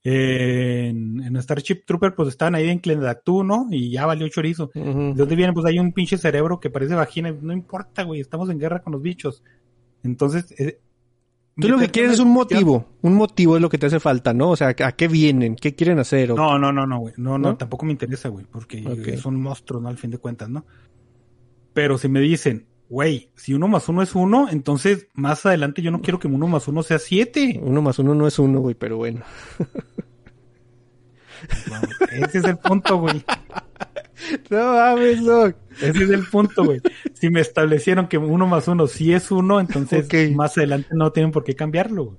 En, 0.05 1.23
en 1.23 1.41
Starship 1.43 1.85
Trooper, 1.87 2.15
pues 2.15 2.29
estaban 2.29 2.55
ahí 2.55 2.69
en 2.69 2.81
Clendactú, 2.81 3.45
¿no? 3.45 3.69
Y 3.70 3.91
ya 3.91 4.05
valió 4.05 4.29
chorizo. 4.29 4.70
¿De 4.74 5.15
dónde 5.15 5.37
viene? 5.37 5.55
Pues 5.55 5.65
hay 5.65 5.79
un 5.79 5.93
pinche 5.93 6.19
cerebro 6.19 6.61
que 6.61 6.69
parece 6.69 6.95
vagina. 6.95 7.35
No 7.41 7.55
importa, 7.55 8.03
güey. 8.03 8.20
Estamos 8.20 8.51
en 8.51 8.59
guerra 8.59 8.83
con 8.83 8.93
los 8.93 9.01
bichos. 9.01 9.43
Entonces, 10.03 10.53
eh, 10.61 10.81
Tú 11.61 11.69
lo 11.69 11.79
que 11.79 11.89
quieres 11.91 12.12
es 12.12 12.19
un 12.19 12.31
motivo. 12.31 12.87
Un 13.03 13.15
motivo 13.15 13.57
es 13.57 13.62
lo 13.62 13.69
que 13.69 13.77
te 13.79 13.87
hace 13.87 14.01
falta, 14.01 14.33
¿no? 14.33 14.51
O 14.51 14.57
sea, 14.57 14.69
¿a 14.69 14.93
qué 14.93 15.07
vienen? 15.09 15.55
¿Qué 15.57 15.74
quieren 15.74 15.99
hacer? 15.99 16.33
O- 16.33 16.37
No, 16.37 16.59
no, 16.59 16.73
no, 16.73 16.87
no, 16.87 16.99
güey. 17.01 17.15
No, 17.19 17.37
no, 17.39 17.51
¿No? 17.51 17.57
tampoco 17.57 17.85
me 17.85 17.93
interesa, 17.93 18.29
güey, 18.31 18.47
porque 18.51 18.83
Ok. 18.87 19.19
son 19.20 19.39
monstruos, 19.41 19.83
¿no? 19.83 19.89
Al 19.91 19.99
fin 19.99 20.11
de 20.11 20.19
cuentas, 20.19 20.49
¿no? 20.49 20.65
Pero 21.74 21.99
si 21.99 22.09
me 22.09 22.20
dicen, 22.20 22.66
güey, 22.89 23.31
si 23.37 23.53
uno 23.53 23.69
más 23.69 23.87
uno 23.89 24.03
es 24.03 24.15
uno, 24.15 24.49
entonces 24.51 25.09
más 25.15 25.45
adelante 25.45 25.83
yo 25.83 25.91
no 25.91 26.01
quiero 26.01 26.19
que 26.19 26.27
uno 26.29 26.47
más 26.47 26.69
uno 26.69 26.83
sea 26.83 26.99
siete. 26.99 27.61
Uno 27.62 27.83
más 27.83 27.99
uno 27.99 28.15
no 28.15 28.27
es 28.27 28.39
uno, 28.39 28.61
güey, 28.61 28.74
pero 28.74 28.97
bueno. 28.97 29.20
Ese 32.12 32.39
es 32.39 32.45
el 32.45 32.57
punto, 32.59 32.97
güey. 32.99 33.23
No 34.51 34.74
mames, 34.74 35.24
Doc. 35.24 35.57
Ese 35.81 36.05
es 36.05 36.11
el 36.11 36.27
punto, 36.27 36.65
güey. 36.65 36.81
Si 37.15 37.31
me 37.31 37.40
establecieron 37.40 38.09
que 38.09 38.19
uno 38.19 38.47
más 38.47 38.69
uno 38.69 38.86
sí 38.86 39.12
es 39.12 39.31
uno, 39.31 39.61
entonces 39.61 40.09
más 40.35 40.57
adelante 40.59 40.90
no 40.93 41.12
tienen 41.12 41.32
por 41.32 41.44
qué 41.44 41.55
cambiarlo, 41.55 42.05
güey. 42.05 42.19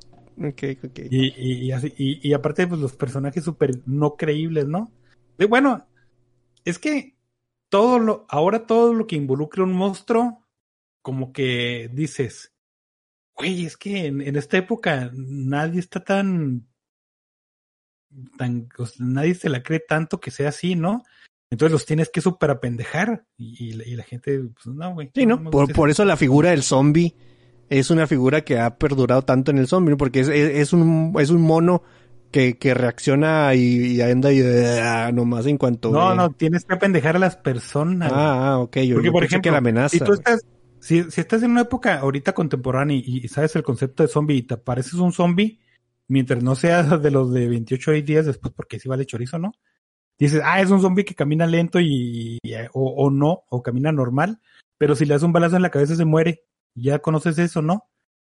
Ok, 0.50 0.64
ok. 0.84 1.00
Y, 1.10 1.28
y, 1.36 1.66
y 1.66 1.72
así, 1.72 1.94
y, 1.98 2.28
y 2.28 2.34
aparte, 2.34 2.66
pues 2.66 2.82
los 2.82 2.96
personajes 2.96 3.44
súper 3.44 3.82
no 3.86 4.16
creíbles, 4.16 4.68
¿no? 4.68 4.92
Bueno, 5.48 5.88
es 6.66 6.80
que 6.80 7.16
todo 7.70 8.00
lo, 8.00 8.26
ahora 8.30 8.66
todo 8.66 8.94
lo 8.94 9.08
que 9.08 9.16
involucra 9.16 9.64
un 9.64 9.74
monstruo, 9.74 10.44
como 11.02 11.34
que 11.34 11.90
dices, 11.94 12.54
güey, 13.36 13.66
es 13.66 13.78
que 13.78 14.06
en, 14.06 14.22
en 14.22 14.36
esta 14.36 14.58
época 14.58 15.12
nadie 15.14 15.80
está 15.80 16.04
tan, 16.04 16.68
tan, 18.38 18.70
sea, 18.78 19.06
nadie 19.06 19.36
se 19.36 19.50
la 19.50 19.64
cree 19.64 19.80
tanto 19.80 20.20
que 20.20 20.32
sea 20.32 20.50
así, 20.50 20.76
¿no? 20.76 21.04
Entonces 21.54 21.72
los 21.72 21.86
tienes 21.86 22.10
que 22.10 22.20
súper 22.20 22.50
apendejar. 22.50 23.26
Y, 23.38 23.70
y, 23.70 23.74
la- 23.74 23.88
y 23.88 23.96
la 23.96 24.04
gente, 24.04 24.40
pues 24.40 24.76
no, 24.76 24.94
güey. 24.96 25.12
Sí, 25.14 25.28
¿no? 25.28 25.52
Por, 25.52 25.90
eso 25.92 26.04
la 26.04 26.18
figura 26.18 26.50
del 26.50 26.64
zombie 26.64 27.16
es 27.70 27.92
una 27.92 28.08
figura 28.08 28.42
que 28.42 28.58
ha 28.60 28.76
perdurado 28.78 29.22
tanto 29.22 29.52
en 29.52 29.60
el 29.60 29.68
zombie, 29.68 29.92
¿no? 29.92 29.98
porque 29.98 30.22
es, 30.22 30.30
es, 30.30 30.50
es 30.58 30.74
un, 30.74 31.14
es 31.20 31.30
un 31.30 31.44
mono 31.44 31.84
que, 32.32 32.58
que 32.58 32.74
reacciona 32.74 33.54
y, 33.54 33.94
y 33.96 34.02
anda 34.02 34.34
y 34.34 34.42
ah, 34.42 35.12
nomás 35.14 35.46
en 35.46 35.60
cuanto... 35.60 35.92
No, 35.92 36.10
ve. 36.10 36.16
no, 36.16 36.32
tienes 36.32 36.66
que 36.66 36.74
apendejar 36.74 37.18
a 37.18 37.20
las 37.20 37.38
personas. 37.38 38.12
Ah, 38.12 38.54
ah, 38.54 38.60
ok. 38.60 38.78
Yo, 38.78 38.96
Porque, 38.96 39.06
yo 39.06 39.12
por 39.12 39.24
ejemplo, 39.24 39.44
que 39.44 39.52
la 39.52 39.60
amenaza. 39.60 39.90
si 39.90 40.00
tú 40.00 40.14
estás, 40.14 40.42
si, 40.80 41.04
si 41.12 41.22
estás 41.22 41.44
en 41.44 41.52
una 41.52 41.62
época 41.62 42.00
ahorita 42.00 42.34
contemporánea 42.34 42.98
y, 42.98 43.22
y 43.24 43.28
sabes 43.28 43.56
el 43.56 43.62
concepto 43.62 44.02
de 44.02 44.10
zombie 44.10 44.38
y 44.38 44.42
te 44.42 44.58
pareces 44.58 44.96
un 44.96 45.14
zombie, 45.14 45.60
mientras 46.08 46.42
no 46.42 46.56
seas 46.56 47.00
de 47.00 47.12
los 47.12 47.32
de 47.32 47.48
28 47.48 47.92
días 47.92 48.26
después, 48.26 48.52
porque 48.56 48.80
si 48.80 48.90
vale 48.90 49.06
chorizo, 49.06 49.38
¿no? 49.38 49.52
Dices, 50.20 50.42
ah, 50.44 50.62
es 50.62 50.70
un 50.70 50.82
zombie 50.82 51.06
que 51.06 51.16
camina 51.16 51.46
lento 51.48 51.80
y, 51.80 52.38
y- 52.42 52.54
o, 52.74 52.90
o 53.06 53.10
no, 53.10 53.44
o 53.50 53.64
camina 53.64 53.92
normal, 53.92 54.40
pero 54.78 54.96
si 54.96 55.06
le 55.06 55.14
das 55.14 55.24
un 55.24 55.34
balazo 55.34 55.56
en 55.56 55.62
la 55.62 55.72
cabeza 55.72 55.96
se 55.96 56.06
muere. 56.06 56.44
Ya 56.76 57.00
conoces 57.00 57.38
eso, 57.38 57.62
¿no? 57.62 57.90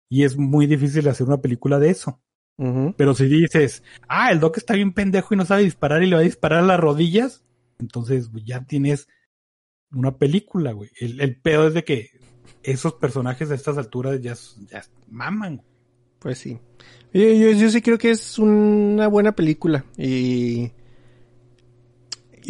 Y 0.09 0.25
es 0.25 0.37
muy 0.39 0.67
difícil 0.67 1.07
hacer 1.09 1.27
una 1.27 1.41
película 1.41 1.79
de 1.79 1.91
eso. 1.91 2.21
Pero 2.97 3.15
si 3.15 3.25
dices, 3.27 3.83
ah, 4.07 4.31
el 4.31 4.39
Doc 4.41 4.59
está 4.59 4.75
bien 4.75 4.93
pendejo 4.93 5.33
y 5.33 5.37
no 5.39 5.47
sabe 5.47 5.63
disparar 5.63 6.03
y 6.03 6.07
le 6.07 6.17
va 6.17 6.21
a 6.21 6.25
disparar 6.25 6.59
a 6.59 6.67
las 6.67 6.79
rodillas, 6.79 7.43
entonces 7.79 8.31
ya 8.45 8.65
tienes 8.67 9.09
una 9.93 10.19
película, 10.19 10.73
güey. 10.73 10.91
El, 11.01 11.21
el 11.23 11.41
pedo 11.41 11.69
es 11.69 11.75
de 11.75 11.85
que 11.85 12.11
esos 12.63 12.95
personajes 12.95 13.51
a 13.51 13.55
estas 13.55 13.79
alturas 13.79 14.21
ya, 14.21 14.35
ya 14.71 14.85
maman. 15.09 15.63
Pues 16.19 16.37
sí. 16.39 16.59
Yo, 17.15 17.23
yo, 17.23 17.51
yo 17.53 17.71
sí 17.71 17.81
creo 17.81 17.97
que 17.97 18.11
es 18.11 18.39
una 18.39 19.07
buena 19.09 19.33
película. 19.33 19.87
Y 19.97 20.71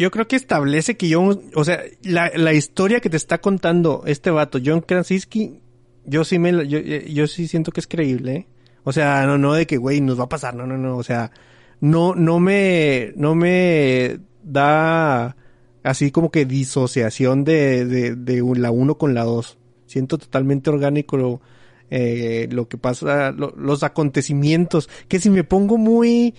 yo 0.01 0.11
creo 0.11 0.27
que 0.27 0.35
establece 0.35 0.97
que 0.97 1.07
yo, 1.07 1.39
o 1.55 1.63
sea, 1.63 1.79
la, 2.03 2.31
la 2.35 2.53
historia 2.53 2.99
que 2.99 3.09
te 3.09 3.17
está 3.17 3.39
contando 3.39 4.03
este 4.05 4.29
vato, 4.31 4.59
John 4.63 4.81
Krasinski, 4.81 5.61
yo 6.05 6.23
sí 6.25 6.39
me, 6.39 6.67
yo, 6.67 6.79
yo 6.79 7.27
sí 7.27 7.47
siento 7.47 7.71
que 7.71 7.79
es 7.79 7.87
creíble, 7.87 8.35
¿eh? 8.35 8.47
O 8.83 8.91
sea, 8.91 9.25
no, 9.25 9.37
no 9.37 9.53
de 9.53 9.65
que, 9.67 9.77
güey, 9.77 10.01
nos 10.01 10.19
va 10.19 10.23
a 10.25 10.29
pasar, 10.29 10.55
no, 10.55 10.65
no, 10.67 10.75
no, 10.77 10.97
o 10.97 11.03
sea, 11.03 11.31
no, 11.79 12.15
no 12.15 12.39
me, 12.39 13.13
no 13.15 13.35
me 13.35 14.19
da 14.43 15.35
así 15.83 16.11
como 16.11 16.31
que 16.31 16.45
disociación 16.45 17.43
de, 17.43 17.85
de, 17.85 18.15
de 18.15 18.43
la 18.57 18.71
uno 18.71 18.97
con 18.97 19.13
la 19.13 19.23
dos. 19.23 19.57
Siento 19.85 20.17
totalmente 20.17 20.69
orgánico 20.69 21.17
lo, 21.17 21.41
eh, 21.91 22.47
lo 22.51 22.67
que 22.67 22.77
pasa, 22.77 23.31
lo- 23.31 23.53
los 23.57 23.83
acontecimientos, 23.83 24.89
que 25.07 25.19
si 25.19 25.29
me 25.29 25.43
pongo 25.43 25.77
muy, 25.77 26.33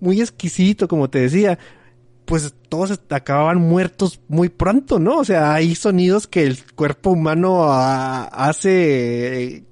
muy 0.00 0.20
exquisito, 0.20 0.88
como 0.88 1.08
te 1.08 1.20
decía, 1.20 1.58
pues 2.30 2.54
todos 2.68 3.00
acababan 3.10 3.58
muertos 3.58 4.20
muy 4.28 4.50
pronto, 4.50 5.00
¿no? 5.00 5.18
O 5.18 5.24
sea, 5.24 5.52
hay 5.52 5.74
sonidos 5.74 6.28
que 6.28 6.44
el 6.44 6.58
cuerpo 6.76 7.10
humano 7.10 7.64
ah, 7.64 8.26
hace 8.26 9.56
eh, 9.56 9.64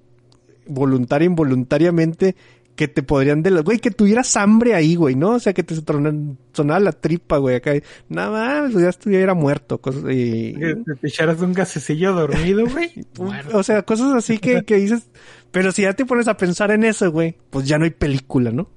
voluntaria 0.66 1.26
involuntariamente 1.26 2.34
que 2.74 2.88
te 2.88 3.04
podrían 3.04 3.44
de 3.44 3.52
güey, 3.62 3.78
que 3.78 3.92
tuvieras 3.92 4.36
hambre 4.36 4.74
ahí, 4.74 4.96
güey, 4.96 5.14
¿no? 5.14 5.34
O 5.34 5.38
sea, 5.38 5.52
que 5.52 5.62
te 5.62 5.76
tronan- 5.76 6.36
sonara 6.52 6.80
la 6.80 6.90
tripa, 6.90 7.38
güey, 7.38 7.54
acá. 7.54 7.74
Nada 8.08 8.30
más, 8.62 8.72
ya 8.72 8.88
estuviera 8.88 9.34
muerto. 9.34 9.80
Cosas, 9.80 10.02
y, 10.10 10.54
Que 10.54 10.74
te 11.00 11.06
echaras 11.06 11.40
un 11.40 11.52
gasecillo 11.52 12.12
dormido, 12.12 12.66
güey. 12.66 12.90
o 13.52 13.62
sea, 13.62 13.82
cosas 13.84 14.16
así 14.16 14.38
que, 14.38 14.64
que 14.64 14.78
dices. 14.78 15.08
Pero 15.52 15.70
si 15.70 15.82
ya 15.82 15.92
te 15.92 16.04
pones 16.04 16.26
a 16.26 16.36
pensar 16.36 16.72
en 16.72 16.82
eso, 16.82 17.08
güey, 17.12 17.36
pues 17.50 17.68
ya 17.68 17.78
no 17.78 17.84
hay 17.84 17.90
película, 17.92 18.50
¿no? 18.50 18.68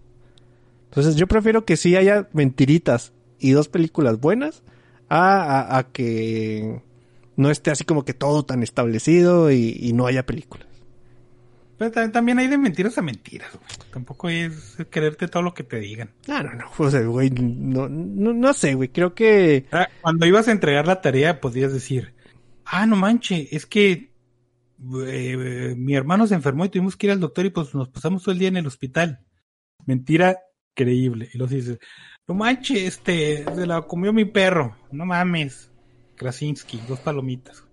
Entonces 0.89 1.15
yo 1.15 1.25
prefiero 1.25 1.65
que 1.65 1.77
sí 1.77 1.95
haya 1.95 2.29
mentiritas 2.31 3.13
y 3.41 3.51
dos 3.51 3.67
películas 3.67 4.19
buenas 4.19 4.63
a, 5.09 5.41
a, 5.41 5.77
a 5.79 5.91
que 5.91 6.81
no 7.35 7.49
esté 7.49 7.71
así 7.71 7.83
como 7.83 8.05
que 8.05 8.13
todo 8.13 8.43
tan 8.43 8.63
establecido 8.63 9.51
y, 9.51 9.75
y 9.79 9.93
no 9.93 10.05
haya 10.07 10.25
películas. 10.25 10.67
Pero 11.77 11.91
ta- 11.91 12.11
también 12.11 12.37
hay 12.37 12.47
de 12.47 12.57
mentiras 12.59 12.97
a 12.97 13.01
mentiras, 13.01 13.49
güey. 13.53 13.91
Tampoco 13.91 14.29
es 14.29 14.77
quererte 14.91 15.27
todo 15.27 15.41
lo 15.41 15.53
que 15.55 15.63
te 15.63 15.79
digan. 15.79 16.11
No, 16.27 16.43
no, 16.43 16.53
no. 16.53 16.65
O 16.77 16.91
sea, 16.91 17.01
güey, 17.01 17.31
no, 17.31 17.89
no, 17.89 18.33
no 18.33 18.53
sé, 18.53 18.75
güey. 18.75 18.89
Creo 18.89 19.15
que. 19.15 19.65
Ah, 19.71 19.87
Cuando 20.01 20.27
ibas 20.27 20.47
a 20.47 20.51
entregar 20.51 20.85
la 20.85 21.01
tarea, 21.01 21.41
podías 21.41 21.73
decir, 21.73 22.13
ah, 22.65 22.85
no 22.85 22.95
manche, 22.95 23.47
es 23.55 23.65
que 23.65 24.11
eh, 25.07 25.73
mi 25.75 25.95
hermano 25.95 26.27
se 26.27 26.35
enfermó 26.35 26.65
y 26.65 26.69
tuvimos 26.69 26.95
que 26.95 27.07
ir 27.07 27.11
al 27.11 27.19
doctor 27.19 27.45
y 27.45 27.49
pues 27.49 27.73
nos 27.73 27.89
pasamos 27.89 28.21
todo 28.23 28.33
el 28.33 28.39
día 28.39 28.49
en 28.49 28.57
el 28.57 28.67
hospital. 28.67 29.25
Mentira 29.87 30.37
creíble. 30.75 31.29
Y 31.33 31.37
los 31.39 31.49
dices, 31.49 31.79
no 32.31 32.37
manche, 32.37 32.87
este, 32.87 33.43
se 33.43 33.67
la 33.67 33.81
comió 33.81 34.13
mi 34.13 34.23
perro. 34.23 34.73
No 34.91 35.05
mames. 35.05 35.69
Krasinski, 36.15 36.79
dos 36.87 36.99
palomitas. 36.99 37.63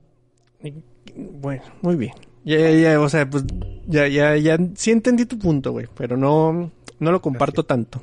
Bueno, 1.15 1.63
muy 1.81 1.95
bien. 1.95 2.13
Ya, 2.45 2.59
ya, 2.59 2.71
ya, 2.71 3.01
o 3.01 3.09
sea, 3.09 3.31
pues 3.31 3.45
ya, 3.87 4.09
ya, 4.09 4.37
ya. 4.37 4.59
Sí 4.75 4.91
entendí 4.91 5.27
tu 5.27 5.39
punto, 5.39 5.71
güey. 5.71 5.87
Pero 5.97 6.17
no, 6.17 6.73
no 6.99 7.13
lo 7.13 7.23
comparto 7.23 7.65
tanto. 7.65 8.03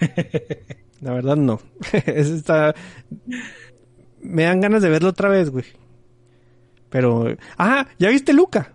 La 1.00 1.12
verdad, 1.12 1.36
no. 1.36 1.60
Es 1.92 2.30
está. 2.30 2.74
Me 4.20 4.42
dan 4.42 4.60
ganas 4.60 4.82
de 4.82 4.88
verlo 4.88 5.10
otra 5.10 5.28
vez, 5.28 5.50
güey. 5.50 5.66
Pero. 6.90 7.36
Ah, 7.58 7.86
¿ya 7.98 8.08
viste 8.08 8.32
Luca? 8.32 8.72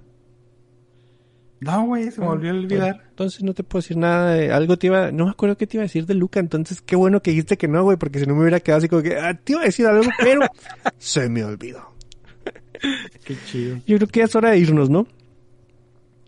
No, 1.62 1.86
güey, 1.86 2.10
se 2.10 2.20
me 2.20 2.26
volvió 2.26 2.50
a 2.50 2.54
olvidar. 2.56 3.04
Entonces 3.10 3.44
no 3.44 3.54
te 3.54 3.64
puedo 3.64 3.82
decir 3.82 3.96
nada 3.96 4.34
de 4.34 4.52
algo 4.52 4.78
te 4.78 4.88
iba, 4.88 5.12
no 5.12 5.26
me 5.26 5.32
acuerdo 5.32 5.58
qué 5.58 5.68
te 5.68 5.78
iba 5.78 5.84
a 5.84 5.86
decir 5.86 6.08
de 6.08 6.16
Luca, 6.16 6.40
entonces 6.40 6.82
qué 6.82 6.96
bueno 6.96 7.22
que 7.22 7.30
dijiste 7.30 7.56
que 7.56 7.68
no, 7.68 7.84
güey, 7.84 7.98
porque 7.98 8.20
si 8.20 8.26
no 8.26 8.34
me 8.34 8.42
hubiera 8.42 8.60
quedado 8.60 8.80
así 8.80 8.90
como 8.90 9.04
que, 9.04 9.16
ah, 9.16 9.36
te 9.36 9.54
iba 9.54 9.62
a 9.62 9.66
decir 9.66 9.86
algo, 9.86 10.10
pero 10.20 10.42
se 10.98 11.30
me 11.30 11.44
olvidó. 11.44 11.94
Qué 13.24 13.36
chido. 13.46 13.78
Yo 13.86 13.98
creo 13.98 14.08
que 14.08 14.20
ya 14.22 14.26
es 14.26 14.36
hora 14.36 14.50
de 14.50 14.58
irnos, 14.58 14.90
¿no? 14.90 15.06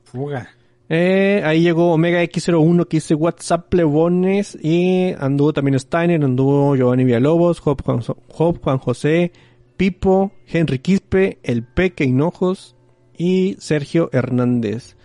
Fuga. 0.03 0.49
Eh, 0.87 1.41
ahí 1.43 1.63
llegó 1.63 1.91
Omega 1.93 2.21
X01 2.21 2.87
que 2.87 2.97
dice 2.97 3.15
WhatsApp 3.15 3.69
plebones 3.69 4.55
y 4.61 5.13
anduvo 5.17 5.51
también 5.51 5.79
Steiner, 5.79 6.23
anduvo 6.23 6.75
Giovanni 6.75 7.05
Villalobos, 7.05 7.59
Job 7.59 7.81
Juan, 7.81 8.01
Job 8.01 8.61
Juan 8.61 8.77
José, 8.77 9.31
Pipo, 9.77 10.31
Henry 10.45 10.77
Quispe, 10.77 11.39
El 11.41 11.63
Peque 11.63 12.03
Hinojos 12.03 12.75
y 13.17 13.55
Sergio 13.57 14.11
Hernández. 14.13 14.95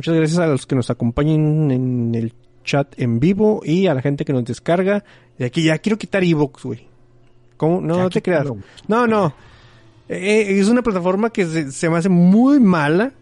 Muchas 0.00 0.14
gracias 0.14 0.38
a 0.38 0.46
los 0.46 0.64
que 0.66 0.74
nos 0.74 0.88
acompañan 0.88 1.70
en 1.70 2.14
el 2.14 2.32
chat 2.64 2.98
en 2.98 3.20
vivo 3.20 3.60
y 3.62 3.86
a 3.86 3.92
la 3.92 4.00
gente 4.00 4.24
que 4.24 4.32
nos 4.32 4.46
descarga. 4.46 5.04
De 5.38 5.44
aquí 5.44 5.62
ya 5.62 5.76
quiero 5.76 5.98
quitar 5.98 6.24
Evox, 6.24 6.64
güey. 6.64 6.86
¿Cómo? 7.58 7.82
No, 7.82 7.98
no 7.98 8.08
te 8.08 8.22
creas. 8.22 8.46
No, 8.88 9.06
no. 9.06 9.34
Eh, 10.08 10.58
es 10.58 10.68
una 10.70 10.80
plataforma 10.80 11.28
que 11.28 11.44
se, 11.44 11.70
se 11.70 11.90
me 11.90 11.98
hace 11.98 12.08
muy 12.08 12.58
mala. 12.60 13.12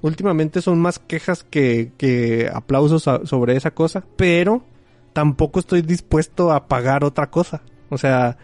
Últimamente 0.00 0.62
son 0.62 0.78
más 0.80 0.98
quejas 0.98 1.44
que, 1.44 1.92
que 1.98 2.50
aplausos 2.52 3.06
a- 3.06 3.26
sobre 3.26 3.56
esa 3.56 3.72
cosa. 3.72 4.02
Pero 4.16 4.64
tampoco 5.12 5.60
estoy 5.60 5.82
dispuesto 5.82 6.52
a 6.52 6.66
pagar 6.68 7.04
otra 7.04 7.28
cosa. 7.30 7.60
O 7.90 7.98
sea, 7.98 8.38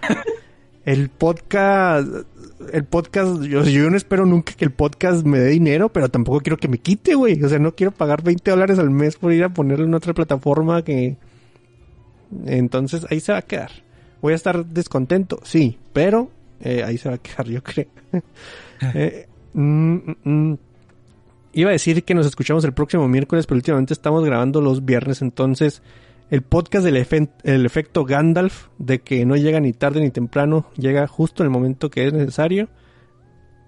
el 0.84 1.08
podcast... 1.08 2.06
El 2.72 2.84
podcast... 2.84 3.42
Yo, 3.42 3.64
yo 3.64 3.90
no 3.90 3.96
espero 3.96 4.26
nunca 4.26 4.52
que 4.52 4.64
el 4.64 4.70
podcast 4.70 5.24
me 5.24 5.38
dé 5.38 5.48
dinero, 5.48 5.88
pero 5.88 6.08
tampoco 6.08 6.40
quiero 6.40 6.56
que 6.56 6.68
me 6.68 6.78
quite, 6.78 7.14
güey. 7.14 7.42
O 7.42 7.48
sea, 7.48 7.58
no 7.58 7.74
quiero 7.74 7.92
pagar 7.92 8.22
20 8.22 8.50
dólares 8.50 8.78
al 8.78 8.90
mes 8.90 9.16
por 9.16 9.32
ir 9.32 9.44
a 9.44 9.48
ponerlo 9.48 9.84
en 9.84 9.94
otra 9.94 10.14
plataforma 10.14 10.82
que... 10.82 11.16
Entonces 12.46 13.06
ahí 13.10 13.20
se 13.20 13.32
va 13.32 13.38
a 13.38 13.42
quedar. 13.42 13.70
Voy 14.22 14.34
a 14.34 14.36
estar 14.36 14.64
descontento, 14.66 15.40
sí, 15.42 15.78
pero 15.92 16.30
eh, 16.60 16.84
ahí 16.84 16.98
se 16.98 17.08
va 17.08 17.16
a 17.16 17.18
quedar, 17.18 17.46
yo 17.48 17.62
creo. 17.62 17.86
Eh, 18.94 19.26
mm, 19.52 19.94
mm, 19.94 20.16
mm. 20.24 20.58
Iba 21.52 21.68
a 21.68 21.72
decir 21.72 22.02
que 22.02 22.14
nos 22.14 22.24
escuchamos 22.24 22.64
el 22.64 22.72
próximo 22.72 23.06
miércoles, 23.08 23.46
pero 23.46 23.56
últimamente 23.56 23.92
estamos 23.92 24.24
grabando 24.24 24.62
los 24.62 24.86
viernes, 24.86 25.20
entonces 25.20 25.82
el 26.30 26.42
podcast 26.42 26.84
del 26.84 26.96
efe- 26.96 27.30
el 27.44 27.66
efecto 27.66 28.04
Gandalf, 28.04 28.68
de 28.78 29.00
que 29.00 29.24
no 29.26 29.36
llega 29.36 29.60
ni 29.60 29.72
tarde 29.72 30.00
ni 30.00 30.10
temprano, 30.10 30.66
llega 30.76 31.06
justo 31.06 31.42
en 31.42 31.46
el 31.46 31.50
momento 31.50 31.90
que 31.90 32.06
es 32.06 32.12
necesario, 32.12 32.68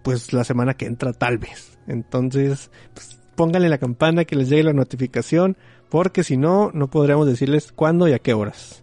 pues 0.02 0.32
la 0.32 0.44
semana 0.44 0.74
que 0.74 0.86
entra 0.86 1.12
tal 1.12 1.38
vez. 1.38 1.78
Entonces, 1.88 2.70
pues, 2.94 3.18
pónganle 3.34 3.68
la 3.68 3.78
campana 3.78 4.24
que 4.24 4.36
les 4.36 4.48
llegue 4.48 4.62
la 4.64 4.72
notificación, 4.72 5.56
porque 5.88 6.22
si 6.24 6.36
no, 6.36 6.70
no 6.72 6.88
podremos 6.88 7.26
decirles 7.26 7.72
cuándo 7.72 8.08
y 8.08 8.12
a 8.12 8.18
qué 8.18 8.32
horas. 8.34 8.82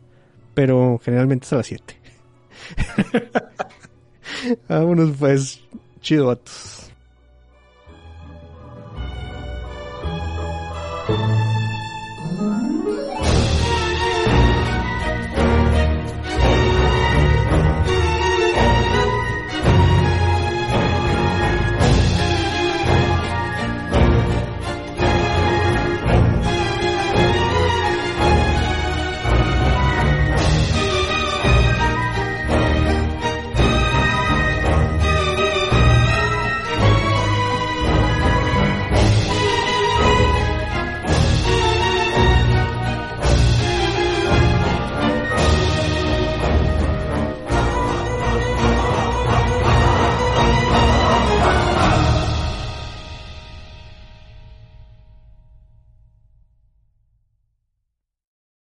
Pero 0.53 0.99
generalmente 1.03 1.45
es 1.45 1.53
a 1.53 1.57
las 1.57 1.67
7. 1.67 1.95
Vámonos 4.67 5.11
pues, 5.17 5.61
chido 6.01 6.27
vatos. 6.27 6.78